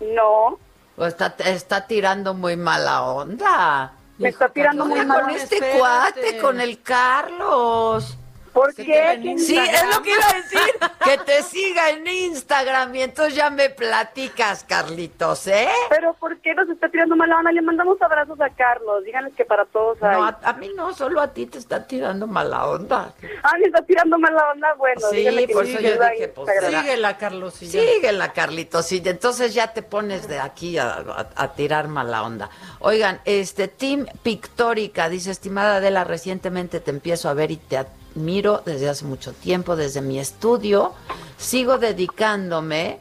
No. 0.00 0.58
¿O 0.96 1.06
está, 1.06 1.34
está 1.38 1.86
tirando 1.86 2.34
muy 2.34 2.56
mala 2.56 3.02
onda? 3.02 3.92
Me 4.18 4.28
está 4.28 4.48
tirando 4.48 4.86
muy 4.86 5.04
mala 5.04 5.22
Con 5.22 5.30
este 5.30 5.58
cuate, 5.76 6.38
con 6.38 6.60
el 6.60 6.80
Carlos. 6.82 8.16
¿Por 8.54 8.72
Sí, 8.72 8.86
qué? 8.86 9.34
Sí, 9.36 9.58
es 9.58 9.94
lo 9.94 10.00
que 10.02 10.10
iba 10.12 10.26
a 10.28 10.32
decir. 10.34 10.60
Que 11.04 11.18
te 11.18 11.42
siga 11.42 11.90
en 11.90 12.06
Instagram 12.06 12.94
y 12.94 13.02
entonces 13.02 13.34
ya 13.34 13.50
me 13.50 13.68
platicas, 13.68 14.64
Carlitos, 14.64 15.46
¿eh? 15.48 15.68
Pero 15.90 16.14
¿por 16.14 16.38
qué 16.38 16.54
nos 16.54 16.66
está 16.70 16.88
tirando 16.88 17.14
mala 17.14 17.36
onda? 17.36 17.52
Le 17.52 17.60
mandamos 17.60 18.00
abrazos 18.00 18.40
a 18.40 18.48
Carlos. 18.48 19.04
Díganles 19.04 19.34
que 19.34 19.44
para 19.44 19.66
todos 19.66 20.02
hay. 20.02 20.16
No, 20.16 20.24
a, 20.24 20.38
a 20.42 20.52
mí 20.54 20.70
no, 20.74 20.94
solo 20.94 21.20
a 21.20 21.28
ti 21.28 21.44
te 21.44 21.58
está 21.58 21.86
tirando 21.86 22.26
mala 22.26 22.66
onda. 22.68 23.12
Ah, 23.42 23.52
me 23.60 23.66
está 23.66 23.82
tirando 23.82 24.18
mala 24.18 24.52
onda. 24.52 24.72
Bueno, 24.78 25.00
Sí, 25.10 25.24
que 25.24 25.48
por 25.52 25.66
eso 25.66 25.78
yo 25.80 25.90
dije, 26.12 26.28
pues. 26.28 26.48
Síguela, 26.70 27.18
Carlos. 27.18 27.60
y. 27.62 27.66
Síguela, 27.66 28.32
Carlitos, 28.32 28.90
y 28.92 29.02
entonces 29.04 29.52
ya 29.52 29.74
te 29.74 29.82
pones 29.82 30.26
de 30.26 30.38
aquí 30.40 30.78
a, 30.78 30.94
a- 30.94 31.28
a 31.36 31.52
tirar 31.52 31.88
mala 31.88 32.22
onda. 32.22 32.48
Oigan, 32.78 33.20
este 33.26 33.68
Team 33.68 34.06
Pictórica 34.22 35.10
dice, 35.10 35.30
estimada 35.32 35.76
Adela, 35.76 36.04
recientemente 36.04 36.80
te 36.80 36.90
empiezo 36.90 37.28
a 37.28 37.34
ver 37.34 37.50
y 37.50 37.56
te 37.58 37.76
admiro 38.14 38.62
desde 38.64 38.88
hace 38.88 39.04
mucho 39.04 39.32
tiempo, 39.32 39.76
desde 39.76 40.00
mi 40.00 40.18
estudio. 40.18 40.92
Sigo 41.36 41.78
dedicándome 41.78 42.98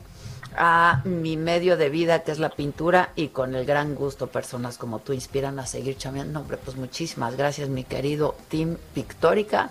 a 0.56 1.02
mi 1.06 1.38
medio 1.38 1.77
de 1.77 1.90
vida, 1.90 2.23
que 2.23 2.31
es 2.31 2.40
la 2.40 2.49
pintura, 2.49 3.11
y 3.15 3.30
con 3.30 3.56
el 3.56 3.65
gran 3.65 3.95
gusto 3.95 4.27
personas 4.27 4.77
como 4.77 4.99
tú 4.99 5.14
inspiran 5.14 5.60
a 5.60 5.65
seguir 5.65 5.98
chambeando. 5.98 6.34
No, 6.34 6.40
hombre, 6.41 6.57
pues 6.57 6.77
muchísimas 6.77 7.35
gracias, 7.35 7.69
mi 7.69 7.84
querido 7.84 8.35
Team 8.49 8.77
Pictórica. 8.94 9.69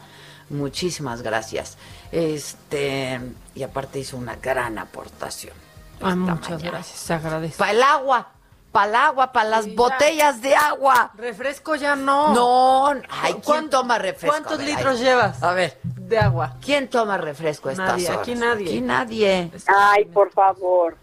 Muchísimas 0.50 1.22
gracias. 1.22 1.76
Este, 2.10 3.20
y 3.54 3.62
aparte 3.62 4.00
hizo 4.00 4.16
una 4.16 4.36
gran 4.36 4.78
aportación. 4.78 5.54
Ay, 6.00 6.16
muchas 6.16 6.62
gracias. 6.62 7.56
Para 7.56 7.70
el 7.70 7.82
agua, 7.82 8.32
para 8.72 8.86
el 8.88 8.94
agua, 8.96 9.32
para 9.32 9.48
las 9.50 9.74
botellas 9.74 10.40
de 10.40 10.54
agua. 10.56 11.12
Refresco 11.14 11.74
ya 11.76 11.94
no. 11.94 12.34
No, 12.34 13.00
ay, 13.10 13.34
¿quién 13.44 13.68
toma 13.68 13.98
refresco? 13.98 14.28
¿Cuántos 14.28 14.58
ver, 14.58 14.66
litros 14.66 14.98
ay. 14.98 15.04
llevas? 15.04 15.42
A 15.42 15.52
ver, 15.52 15.78
de 15.84 16.18
agua. 16.18 16.56
¿quién 16.64 16.88
toma 16.88 17.18
refresco 17.18 17.68
a 17.68 17.72
estas 17.72 17.88
Nadie, 17.88 18.08
horas? 18.08 18.20
aquí 18.20 18.34
nadie. 18.34 18.66
Aquí 18.66 18.80
nadie. 18.80 19.50
Ay, 19.66 20.06
por 20.06 20.30
favor. 20.32 20.96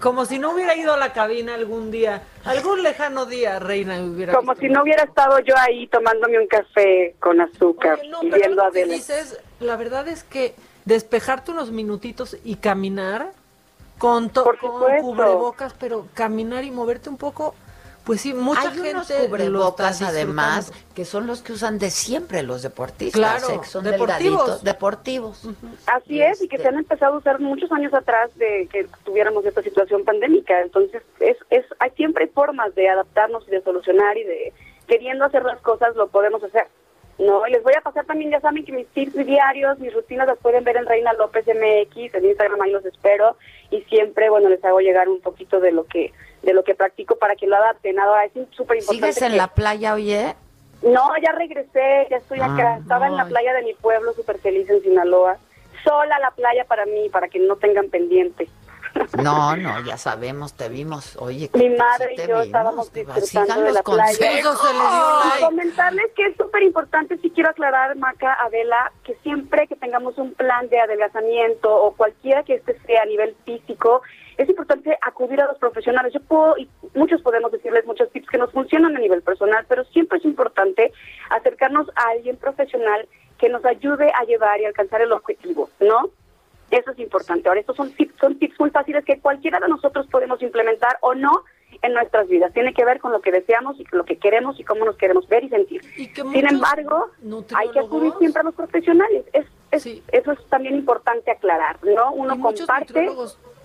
Como 0.00 0.24
si 0.24 0.38
no 0.38 0.52
hubiera 0.52 0.74
ido 0.74 0.94
a 0.94 0.96
la 0.96 1.12
cabina 1.12 1.54
algún 1.54 1.90
día, 1.90 2.22
algún 2.44 2.82
lejano 2.82 3.26
día, 3.26 3.58
Reina, 3.58 4.00
hubiera 4.00 4.32
Como 4.32 4.52
visto. 4.52 4.66
si 4.66 4.72
no 4.72 4.82
hubiera 4.82 5.04
estado 5.04 5.38
yo 5.40 5.54
ahí 5.58 5.86
tomándome 5.88 6.38
un 6.38 6.46
café 6.46 7.14
con 7.20 7.40
azúcar 7.40 7.98
Oye, 8.00 8.08
no, 8.08 8.22
y 8.22 8.30
pero 8.30 8.42
viendo 8.46 8.64
a 8.64 8.70
dices, 8.70 9.38
la 9.60 9.76
verdad 9.76 10.08
es 10.08 10.24
que 10.24 10.54
despejarte 10.86 11.50
unos 11.50 11.70
minutitos 11.70 12.38
y 12.44 12.56
caminar 12.56 13.32
con, 13.98 14.30
to- 14.30 14.44
Por 14.44 14.58
con 14.58 14.70
cubrebocas, 15.00 15.74
pero 15.74 16.06
caminar 16.14 16.64
y 16.64 16.70
moverte 16.70 17.08
un 17.08 17.16
poco, 17.16 17.54
pues 18.04 18.20
sí, 18.20 18.34
mucha 18.34 18.68
Hay 18.68 18.74
gente 18.74 18.90
unos 18.90 19.10
cubrebocas 19.10 20.02
además 20.02 20.72
que 20.94 21.04
son 21.06 21.26
los 21.26 21.40
que 21.40 21.52
usan 21.52 21.78
de 21.78 21.90
siempre 21.90 22.42
los 22.42 22.60
deportistas, 22.62 23.18
Claro, 23.18 23.54
¿eh? 23.54 23.60
que 23.62 23.66
son 23.66 23.84
deportivos. 23.84 24.62
deportivos. 24.62 25.48
Así 25.86 26.20
es, 26.20 26.42
y 26.42 26.48
que 26.48 26.58
se 26.58 26.68
han 26.68 26.76
empezado 26.76 27.14
a 27.14 27.18
usar 27.18 27.40
muchos 27.40 27.72
años 27.72 27.94
atrás 27.94 28.30
de 28.36 28.68
que 28.70 28.86
tuviéramos 29.04 29.44
esta 29.46 29.62
situación 29.62 30.04
pandémica. 30.04 30.60
Entonces, 30.60 31.02
es, 31.20 31.38
es, 31.50 31.64
hay 31.78 31.90
siempre 31.92 32.26
formas 32.26 32.74
de 32.74 32.88
adaptarnos 32.90 33.48
y 33.48 33.52
de 33.52 33.62
solucionar 33.62 34.18
y 34.18 34.24
de 34.24 34.52
queriendo 34.86 35.24
hacer 35.24 35.42
las 35.44 35.60
cosas 35.62 35.96
lo 35.96 36.08
podemos 36.08 36.42
hacer. 36.44 36.66
No, 37.18 37.46
y 37.46 37.52
les 37.52 37.62
voy 37.62 37.74
a 37.76 37.80
pasar 37.80 38.04
también, 38.06 38.32
ya 38.32 38.40
saben 38.40 38.64
que 38.64 38.72
mis 38.72 38.88
tips 38.88 39.14
diarios, 39.14 39.78
mis 39.78 39.94
rutinas 39.94 40.26
las 40.26 40.38
pueden 40.38 40.64
ver 40.64 40.76
en 40.76 40.86
Reina 40.86 41.12
López 41.12 41.46
MX, 41.46 42.14
en 42.14 42.24
Instagram 42.24 42.60
ahí 42.60 42.72
los 42.72 42.84
espero 42.84 43.36
y 43.70 43.82
siempre, 43.82 44.30
bueno, 44.30 44.48
les 44.48 44.64
hago 44.64 44.80
llegar 44.80 45.08
un 45.08 45.20
poquito 45.20 45.60
de 45.60 45.72
lo 45.72 45.84
que 45.84 46.12
de 46.42 46.52
lo 46.52 46.62
que 46.62 46.74
practico 46.74 47.16
para 47.16 47.36
que 47.36 47.46
lo 47.46 47.56
adapten. 47.56 47.98
Ahora 47.98 48.24
es 48.26 48.32
súper 48.50 48.78
importante. 48.78 49.12
¿Sigues 49.12 49.22
en 49.22 49.36
la 49.36 49.48
playa, 49.48 49.94
oye? 49.94 50.34
No, 50.82 51.08
ya 51.22 51.32
regresé, 51.32 52.06
ya 52.10 52.18
estoy 52.18 52.40
acá. 52.40 52.74
Ah, 52.74 52.78
Estaba 52.82 53.06
en 53.06 53.16
la 53.16 53.22
ay. 53.22 53.30
playa 53.30 53.54
de 53.54 53.62
mi 53.62 53.72
pueblo, 53.74 54.12
súper 54.12 54.38
feliz 54.38 54.68
en 54.68 54.82
Sinaloa. 54.82 55.38
Sola 55.82 56.18
la 56.18 56.30
playa 56.32 56.64
para 56.64 56.84
mí, 56.84 57.08
para 57.10 57.28
que 57.28 57.38
no 57.38 57.56
tengan 57.56 57.88
pendiente. 57.88 58.48
No, 59.22 59.56
no, 59.56 59.84
ya 59.84 59.96
sabemos, 59.96 60.54
te 60.54 60.68
vimos. 60.68 61.16
Oye, 61.16 61.50
Mi 61.54 61.68
que 61.68 61.76
madre 61.76 62.14
sí 62.16 62.22
y 62.22 62.26
yo 62.26 62.26
vimos, 62.26 62.46
estábamos 62.46 62.92
disfrutando 62.92 63.62
de 63.62 63.72
la 63.72 63.82
playa. 63.82 64.40
Y 64.40 65.42
comentarles 65.42 66.12
que 66.14 66.26
es 66.26 66.36
súper 66.36 66.62
importante, 66.62 67.18
si 67.18 67.30
quiero 67.30 67.50
aclarar, 67.50 67.96
Maca, 67.96 68.36
Adela, 68.44 68.92
que 69.04 69.14
siempre 69.22 69.66
que 69.66 69.76
tengamos 69.76 70.18
un 70.18 70.34
plan 70.34 70.68
de 70.68 70.80
adelgazamiento 70.80 71.74
o 71.74 71.92
cualquiera 71.92 72.42
que 72.42 72.54
este 72.54 72.78
sea 72.80 73.02
a 73.02 73.06
nivel 73.06 73.34
físico, 73.44 74.02
es 74.36 74.48
importante 74.48 74.96
acudir 75.02 75.40
a 75.40 75.46
los 75.46 75.58
profesionales. 75.58 76.12
Yo 76.12 76.20
puedo, 76.20 76.56
y 76.58 76.68
muchos 76.94 77.20
podemos 77.22 77.52
decirles 77.52 77.86
muchos 77.86 78.10
tips 78.10 78.28
que 78.28 78.38
nos 78.38 78.50
funcionan 78.52 78.96
a 78.96 79.00
nivel 79.00 79.22
personal, 79.22 79.64
pero 79.68 79.84
siempre 79.84 80.18
es 80.18 80.24
importante 80.24 80.92
acercarnos 81.30 81.88
a 81.94 82.10
alguien 82.10 82.36
profesional 82.36 83.08
que 83.38 83.48
nos 83.48 83.64
ayude 83.64 84.12
a 84.12 84.24
llevar 84.24 84.60
y 84.60 84.64
alcanzar 84.64 85.02
el 85.02 85.12
objetivo, 85.12 85.68
¿no? 85.80 86.10
Eso 86.76 86.90
es 86.90 86.98
importante. 86.98 87.48
Ahora, 87.48 87.60
estos 87.60 87.76
son 87.76 87.90
tips, 87.92 88.14
son 88.20 88.38
tips 88.38 88.58
muy 88.58 88.70
fáciles 88.70 89.04
que 89.04 89.20
cualquiera 89.20 89.60
de 89.60 89.68
nosotros 89.68 90.06
podemos 90.10 90.42
implementar 90.42 90.98
o 91.02 91.14
no 91.14 91.44
en 91.82 91.92
nuestras 91.92 92.26
vidas. 92.28 92.52
Tiene 92.52 92.72
que 92.74 92.84
ver 92.84 92.98
con 93.00 93.12
lo 93.12 93.20
que 93.20 93.30
deseamos 93.30 93.78
y 93.78 93.84
con 93.84 93.98
lo 93.98 94.04
que 94.04 94.16
queremos 94.16 94.58
y 94.58 94.64
cómo 94.64 94.84
nos 94.84 94.96
queremos 94.96 95.28
ver 95.28 95.44
y 95.44 95.48
sentir. 95.50 95.82
Sin 95.94 96.26
muchos 96.26 96.50
embargo, 96.52 97.10
hay 97.56 97.68
que 97.70 97.78
acudir 97.80 98.12
siempre 98.18 98.40
a 98.40 98.44
los 98.44 98.54
profesionales. 98.54 99.24
Es, 99.32 99.46
es- 99.70 100.00
Eso 100.12 100.32
es 100.32 100.38
también 100.48 100.74
importante 100.74 101.30
aclarar, 101.30 101.78
¿no? 101.84 102.12
Uno 102.12 102.34
Y 102.36 102.40
comparte. 102.40 103.08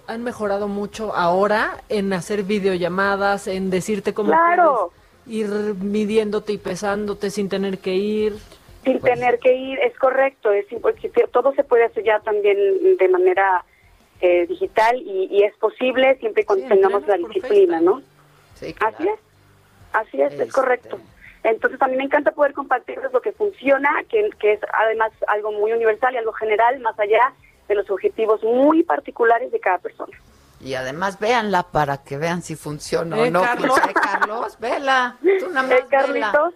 han 0.08 0.24
mejorado 0.24 0.68
mucho 0.68 1.16
ahora 1.16 1.84
en 1.90 2.12
hacer 2.14 2.44
videollamadas, 2.44 3.48
en 3.48 3.70
decirte 3.70 4.14
cómo 4.14 4.30
Claro. 4.32 4.92
puedes 5.26 5.38
ir 5.38 5.76
midiéndote 5.76 6.54
y 6.54 6.58
pesándote 6.58 7.30
sin 7.30 7.48
tener 7.50 7.78
que 7.80 7.96
ir. 7.96 8.36
Sin 8.84 9.00
tener 9.02 9.40
que 9.40 9.54
ir, 9.54 9.80
es 9.80 9.98
correcto, 9.98 10.52
es 10.52 10.66
todo 11.32 11.54
se 11.54 11.64
puede 11.64 11.86
hacer 11.86 12.04
ya 12.04 12.20
también 12.20 12.58
de 12.98 13.10
manera 13.10 13.66
eh, 14.22 14.46
digital 14.48 14.98
y, 14.98 15.28
y 15.32 15.44
es 15.44 15.56
posible 15.58 16.16
siempre 16.20 16.44
y 16.44 16.46
cuando 16.46 16.68
tengamos 16.68 17.06
la 17.08 17.18
disciplina, 17.18 17.82
¿no? 17.82 18.02
Sí, 18.56 18.76
Así 18.80 19.08
es, 19.08 19.20
así 19.94 20.22
es, 20.22 20.34
es 20.34 20.52
correcto. 20.52 21.00
Entonces 21.44 21.82
a 21.82 21.88
mí 21.88 21.96
me 21.96 22.04
encanta 22.04 22.32
poder 22.32 22.54
compartirles 22.54 23.14
lo 23.14 23.22
que 23.22 23.32
funciona, 23.32 23.90
que, 24.10 24.30
que 24.40 24.54
es 24.54 24.60
además 24.74 25.12
algo 25.28 25.52
muy 25.52 25.72
universal 25.72 26.14
y 26.14 26.18
algo 26.18 26.34
general, 26.34 26.80
más 26.80 27.00
allá 27.00 27.34
de 27.68 27.76
los 27.76 27.90
objetivos 27.90 28.44
muy 28.44 28.84
particulares 28.84 29.52
de 29.52 29.60
cada 29.60 29.78
persona. 29.78 30.18
Y 30.60 30.74
además 30.74 31.20
véanla 31.20 31.64
para 31.64 32.04
que 32.04 32.18
vean 32.18 32.42
si 32.42 32.56
funciona 32.56 33.16
o 33.16 33.24
¿Eh, 33.24 33.32
no. 33.32 33.42
Carlos? 33.42 33.80
Pues, 33.80 33.90
eh, 33.90 33.94
Carlos, 33.94 34.58
vela. 34.60 35.18
Tú 35.22 35.50
nada 35.50 35.68
más 35.68 35.72
Eh, 35.80 35.86
Carlitos, 35.90 36.54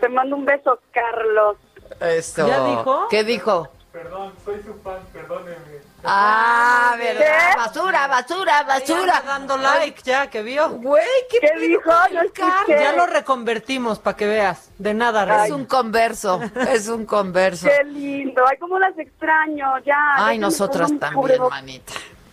te 0.00 0.08
mando 0.08 0.36
un 0.36 0.44
beso, 0.44 0.78
Carlos. 0.92 1.56
Eso. 2.00 2.46
¿Ya 2.46 2.64
dijo? 2.66 3.06
¿Qué 3.08 3.24
dijo? 3.24 3.68
Perdón, 3.92 4.32
soy 4.44 4.60
su 4.62 4.74
fan, 4.82 4.98
perdóneme. 5.12 5.56
Ah, 6.04 6.94
¿Qué? 6.98 7.04
verdad. 7.14 7.56
Basura, 7.56 8.06
basura, 8.06 8.62
basura. 8.64 9.02
Ella 9.18 9.22
dando 9.26 9.56
like 9.56 10.02
ya, 10.04 10.28
que 10.28 10.42
vio. 10.42 10.68
Güey, 10.68 11.04
¿qué, 11.30 11.38
¿Qué 11.40 11.58
dijo? 11.66 11.90
No. 12.12 12.68
Ya 12.68 12.92
lo 12.92 13.06
reconvertimos 13.06 13.98
para 13.98 14.16
que 14.16 14.26
veas. 14.26 14.70
De 14.78 14.92
nada, 14.92 15.22
Es 15.22 15.28
Reina. 15.42 15.56
un 15.56 15.64
converso, 15.64 16.40
es 16.68 16.88
un 16.88 17.06
converso. 17.06 17.66
Qué 17.68 17.84
lindo, 17.84 18.44
ay, 18.46 18.58
cómo 18.58 18.78
las 18.78 18.96
extraño, 18.98 19.78
ya. 19.80 19.96
Ay, 20.16 20.38
nosotras 20.38 20.90
también, 20.98 21.14
cubrebocas. 21.14 21.50
manita. 21.62 21.92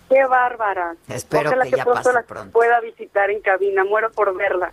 Qué 0.09 0.25
bárbara. 0.25 0.95
Espero 1.07 1.49
Ojalá 1.49 1.63
que 1.63 1.71
ya 1.71 1.83
pronto 1.85 2.01
pase 2.03 2.13
la 2.13 2.21
pronto. 2.23 2.51
pueda 2.51 2.79
visitar 2.81 3.31
en 3.31 3.41
cabina, 3.41 3.83
muero 3.85 4.11
por 4.11 4.35
verla. 4.35 4.71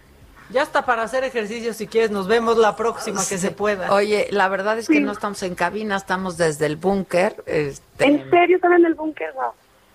Ya 0.53 0.63
está 0.63 0.85
para 0.85 1.03
hacer 1.03 1.23
ejercicio 1.25 1.73
si 1.75 1.87
quieres. 1.87 2.11
Nos 2.11 2.27
vemos 2.27 2.57
la 2.59 2.75
próxima 2.77 3.21
que 3.29 3.39
se 3.39 3.51
pueda. 3.51 3.93
Oye, 3.93 4.29
la 4.31 4.49
verdad 4.49 4.79
es 4.79 4.89
que 4.89 5.01
no 5.01 5.13
estamos 5.13 5.43
en 5.43 5.55
cabina, 5.55 5.97
estamos 5.97 6.37
desde 6.37 6.67
el 6.67 6.77
búnker. 6.77 7.37
Este, 7.47 8.05
¿En 8.05 8.29
serio 8.31 8.57
están 8.57 8.73
en 8.73 8.87
el 8.87 8.95
búnker? 8.95 9.33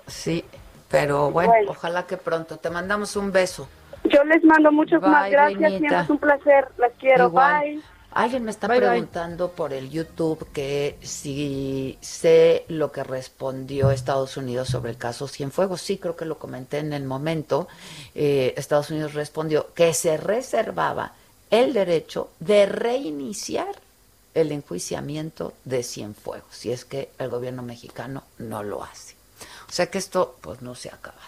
Sí, 0.07 0.45
pero 0.89 1.31
bueno, 1.31 1.51
Bueno. 1.51 1.71
ojalá 1.71 2.05
que 2.07 2.17
pronto. 2.17 2.57
Te 2.57 2.69
mandamos 2.69 3.15
un 3.15 3.31
beso. 3.31 3.67
Yo 4.05 4.23
les 4.23 4.43
mando 4.43 4.71
muchos 4.71 5.01
Bye, 5.01 5.09
más 5.09 5.29
gracias, 5.31 5.71
siempre 5.77 5.99
es 5.99 6.09
un 6.09 6.19
placer, 6.19 6.67
las 6.77 6.91
quiero, 6.99 7.25
Igual. 7.27 7.61
bye. 7.63 7.81
Alguien 8.15 8.45
me 8.45 8.51
está 8.51 8.67
Bye, 8.69 8.79
bye. 8.79 8.89
preguntando 8.91 9.51
por 9.51 9.73
el 9.73 9.89
YouTube 9.89 10.47
que 10.53 10.97
si 11.01 11.97
sé 11.99 12.63
lo 12.69 12.89
que 12.93 13.03
respondió 13.03 13.91
Estados 13.91 14.37
Unidos 14.37 14.69
sobre 14.69 14.91
el 14.91 14.97
caso 14.97 15.27
Cienfuegos. 15.27 15.81
Sí, 15.81 15.97
creo 15.97 16.15
que 16.15 16.23
lo 16.23 16.39
comenté 16.39 16.77
en 16.77 16.93
el 16.93 17.03
momento. 17.03 17.67
Eh, 18.15 18.53
Estados 18.55 18.89
Unidos 18.89 19.15
respondió 19.15 19.73
que 19.73 19.93
se 19.93 20.15
reservaba 20.15 21.11
el 21.49 21.73
derecho 21.73 22.29
de 22.39 22.65
reiniciar 22.65 23.75
el 24.33 24.53
enjuiciamiento 24.53 25.51
de 25.65 25.83
Cienfuegos, 25.83 26.55
si 26.55 26.71
es 26.71 26.85
que 26.85 27.09
el 27.19 27.29
gobierno 27.29 27.63
mexicano 27.63 28.23
no 28.37 28.63
lo 28.63 28.81
hace. 28.83 29.15
O 29.67 29.71
sea 29.73 29.91
que 29.91 29.97
esto 29.97 30.37
pues 30.39 30.61
no 30.61 30.73
se 30.73 30.89
ha 30.89 30.95
acabado. 30.95 31.21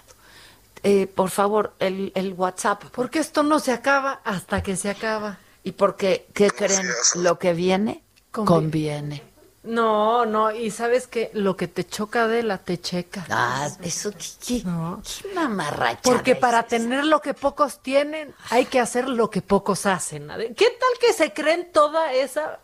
Eh, 0.84 1.08
por 1.08 1.32
favor, 1.32 1.74
el, 1.80 2.14
el 2.16 2.32
WhatsApp. 2.32 2.84
Porque 2.94 3.20
esto 3.20 3.44
no 3.44 3.60
se 3.60 3.74
acaba 3.74 4.22
hasta 4.24 4.64
que 4.64 4.78
se 4.78 4.90
acaba. 4.90 5.38
¿Y 5.68 5.74
porque 5.74 6.28
qué 6.34 6.50
creen? 6.50 6.88
Lo 7.16 7.38
que 7.38 7.54
viene 7.54 8.02
Convi- 8.32 8.46
conviene. 8.46 9.24
No, 9.64 10.26
no, 10.26 10.50
y 10.52 10.72
sabes 10.72 11.08
que 11.08 11.30
lo 11.34 11.58
que 11.58 11.68
te 11.68 11.86
choca 11.86 12.26
de 12.30 12.42
la 12.42 12.58
te 12.58 12.80
checa. 12.80 13.26
Ah, 13.30 13.68
eso 13.82 14.12
qué, 14.12 14.64
qué 14.64 15.30
mamarracha. 15.36 16.00
Porque 16.04 16.38
para 16.38 16.64
tener 16.64 17.04
lo 17.04 17.22
que 17.22 17.34
pocos 17.34 17.80
tienen, 17.80 18.34
hay 18.50 18.64
que 18.64 18.80
hacer 18.80 19.10
lo 19.10 19.30
que 19.30 19.42
pocos 19.42 19.86
hacen. 19.86 20.30
¿Qué 20.56 20.70
tal 20.70 21.00
que 21.02 21.12
se 21.12 21.34
creen 21.34 21.70
toda 21.74 22.14
esa 22.14 22.60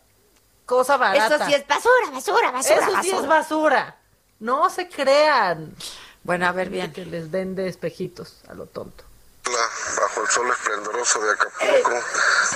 cosa 0.66 0.96
barata. 0.96 1.36
Eso 1.36 1.46
sí 1.46 1.54
es 1.56 1.68
basura, 1.68 2.10
basura, 2.10 2.52
basura. 2.52 2.88
Eso 2.88 3.02
sí 3.02 3.12
es 3.12 3.28
basura. 3.28 3.98
No 4.40 4.70
se 4.70 4.88
crean. 4.88 5.76
Bueno, 6.24 6.48
a 6.48 6.54
ver 6.54 6.70
bien. 6.70 6.94
Que 6.94 7.06
les 7.06 7.30
vende 7.30 7.68
espejitos 7.68 8.38
a 8.48 8.54
lo 8.54 8.66
tonto. 8.66 9.04
Bajo 9.52 10.22
el 10.22 10.30
sol 10.30 10.50
esplendoroso 10.52 11.20
de 11.22 11.32
Acapulco. 11.32 12.04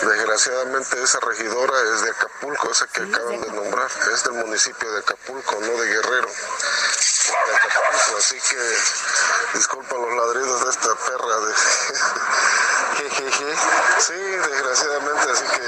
Desgraciadamente 0.01 1.03
esa 1.03 1.19
regidora 1.19 1.73
es 1.93 2.01
de 2.01 2.09
Acapulco, 2.11 2.71
esa 2.71 2.87
que 2.87 3.01
acaban 3.01 3.41
de 3.41 3.51
nombrar, 3.51 3.89
es 4.13 4.23
del 4.23 4.33
municipio 4.33 4.91
de 4.91 4.99
Acapulco, 4.99 5.55
no 5.59 5.81
de 5.81 5.87
Guerrero. 5.87 6.27
De 6.27 7.55
Acapulco, 7.55 8.17
así 8.17 8.39
que 8.39 9.57
disculpan 9.57 10.01
los 10.01 10.13
ladridos 10.15 10.63
de 10.63 10.69
esta 10.69 10.95
perra 10.95 11.39
de. 11.39 11.53
Sí, 13.99 14.13
desgraciadamente, 14.13 15.31
así 15.31 15.43
que 15.43 15.67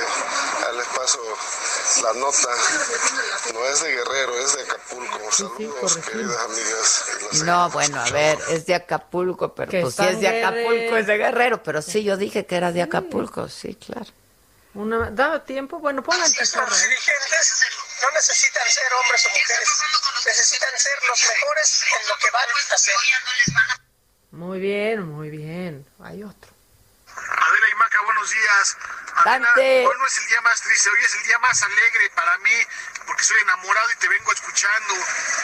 ah, 0.67 0.71
les 0.73 0.87
paso 0.87 1.19
la 2.03 2.13
nota. 2.13 2.49
No 3.53 3.65
es 3.65 3.81
de 3.81 3.91
Guerrero, 3.91 4.39
es 4.39 4.55
de 4.55 4.61
Acapulco. 4.63 5.31
Saludos, 5.31 5.97
queridas 5.97 6.37
amigas. 6.37 7.05
No, 7.45 7.69
bueno, 7.69 8.01
a 8.01 8.09
ver, 8.11 8.37
es 8.49 8.65
de 8.65 8.75
Acapulco, 8.75 9.53
pero 9.53 9.71
Que 9.71 9.81
pues 9.81 9.95
si 9.95 10.05
es 10.05 10.19
de 10.19 10.27
Acapulco, 10.27 10.69
Guerrero. 10.69 10.97
es 10.97 11.07
de 11.07 11.17
Guerrero. 11.17 11.63
Pero 11.63 11.81
sí, 11.81 12.03
yo 12.03 12.17
dije 12.17 12.45
que 12.45 12.55
era 12.55 12.71
de 12.71 12.81
Acapulco, 12.81 13.47
sí, 13.49 13.75
claro. 13.75 14.07
Una, 14.75 15.09
¿Da 15.09 15.43
tiempo? 15.43 15.79
Bueno, 15.79 16.03
pongan 16.03 16.31
chicharra. 16.31 16.69
Los 16.69 16.81
dirigentes 16.83 17.65
no 18.01 18.11
necesitan 18.11 18.63
ser 18.67 18.93
hombres 19.01 19.25
o 19.25 19.29
mujeres, 19.29 19.69
necesitan 20.25 20.69
ser 20.77 20.97
los 21.07 21.19
mejores 21.27 21.83
en 21.83 22.07
lo 22.07 22.15
que 22.17 22.31
van 22.31 22.49
a 22.71 22.75
hacer. 22.75 22.93
Muy 24.31 24.59
bien, 24.59 25.03
muy 25.03 25.29
bien. 25.29 25.85
Hay 26.03 26.23
otro. 26.23 26.48
Adela 27.27 27.65
y 27.71 27.75
Maca, 27.75 28.01
buenos 28.05 28.29
días. 28.31 28.77
Adela, 29.15 29.45
Dante. 29.47 29.85
hoy 29.87 29.95
no 29.97 30.05
es 30.05 30.17
el 30.17 30.27
día 30.27 30.41
más 30.41 30.61
triste, 30.61 30.89
hoy 30.89 30.99
es 31.03 31.15
el 31.15 31.23
día 31.27 31.39
más 31.39 31.61
alegre 31.63 32.09
para 32.15 32.37
mí, 32.39 32.51
porque 33.05 33.23
soy 33.23 33.37
enamorado 33.41 33.87
y 33.91 33.99
te 33.99 34.07
vengo 34.07 34.31
escuchando. 34.31 34.93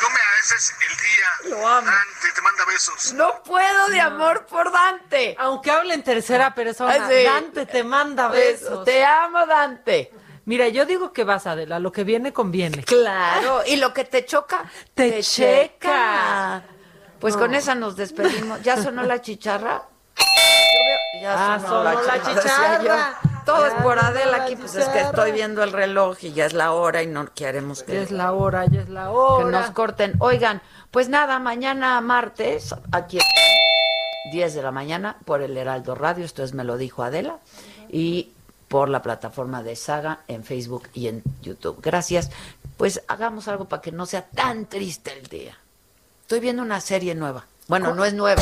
No 0.02 0.10
me 0.10 0.20
haces 0.40 0.74
el 0.80 0.98
día. 0.98 1.58
Lo 1.58 1.68
amo. 1.68 1.88
Dante, 1.92 2.32
te 2.34 2.42
manda 2.42 2.66
besos. 2.66 3.14
No 3.14 3.44
puedo 3.44 3.88
de 3.90 4.02
amor 4.02 4.46
por 4.46 4.72
Dante. 4.72 5.36
Aunque 5.40 5.72
hable 5.72 5.94
en 5.94 6.04
tercera 6.04 6.54
persona, 6.56 6.96
Ah, 7.00 7.08
sí. 7.10 7.24
Dante 7.24 7.66
te 7.66 7.84
manda 7.84 8.28
besos. 8.30 8.86
Te 8.86 9.04
amo, 9.06 9.46
Dante. 9.46 10.12
Mira, 10.46 10.68
yo 10.68 10.86
digo 10.86 11.12
que 11.12 11.24
vas, 11.24 11.48
Adela, 11.48 11.80
lo 11.80 11.92
que 11.92 12.04
viene 12.04 12.32
conviene. 12.32 12.84
Claro, 12.84 13.64
y 13.66 13.78
lo 13.78 13.94
que 13.94 14.06
te 14.06 14.26
choca, 14.26 14.64
Te 14.94 15.22
checa. 15.24 16.64
Pues 17.20 17.34
No. 17.36 17.40
con 17.42 17.56
esa 17.56 17.74
nos 17.74 17.96
despedimos. 17.96 18.62
¿Ya 18.62 18.78
sonó 18.82 19.02
la 19.04 19.22
chicharra? 19.22 19.84
Yo 20.74 20.80
veo- 20.88 21.22
Ya 21.22 21.56
Ah, 21.56 21.60
sonó 21.60 21.84
la 21.84 22.22
chicharra. 22.24 23.20
Todo 23.46 23.68
es 23.68 23.74
por 23.76 24.00
Adela 24.00 24.38
la 24.38 24.44
aquí, 24.46 24.56
pues 24.56 24.74
es 24.76 24.88
que 24.90 25.02
estoy 25.02 25.32
viendo 25.32 25.62
el 25.62 25.72
reloj 25.72 26.18
y 26.24 26.34
ya 26.34 26.46
es 26.48 26.54
la 26.54 26.72
hora 26.72 27.04
y 27.04 27.08
no 27.08 27.32
queremos 27.34 27.84
que, 27.84 27.94
Ya 27.94 28.02
es 28.02 28.10
la 28.12 28.32
hora, 28.34 28.66
ya 28.66 28.82
es 28.82 28.90
la 28.90 29.12
hora. 29.12 29.46
que 29.46 29.52
nos 29.52 29.70
corten. 29.70 30.16
Oigan, 30.20 30.62
pues 30.90 31.10
nada, 31.10 31.38
mañana 31.38 32.02
martes, 32.02 32.74
aquí 32.92 33.20
10 34.32 34.56
de 34.56 34.64
la 34.64 34.72
mañana 34.72 35.18
por 35.26 35.44
el 35.44 35.56
Heraldo 35.56 35.94
Radio, 35.94 36.26
esto 36.26 36.42
es 36.44 36.54
Me 36.54 36.64
lo 36.64 36.76
dijo 36.78 37.04
Adela, 37.04 37.38
y 37.88 38.32
por 38.68 38.90
la 38.90 39.04
plataforma 39.04 39.62
de 39.62 39.76
Saga 39.76 40.22
en 40.28 40.44
Facebook 40.44 40.90
y 40.96 41.08
en 41.08 41.22
YouTube. 41.44 41.80
Gracias. 41.84 42.32
Pues 42.78 43.04
hagamos 43.08 43.48
algo 43.48 43.66
para 43.66 43.80
que 43.84 43.92
no 43.92 44.08
sea 44.08 44.24
tan 44.26 44.66
triste 44.66 45.14
el 45.20 45.28
día. 45.28 45.56
Estoy 46.22 46.40
viendo 46.40 46.64
una 46.64 46.82
serie 46.82 47.14
nueva. 47.14 47.46
Bueno, 47.68 47.94
no 47.94 48.04
es 48.06 48.14
nueva. 48.16 48.42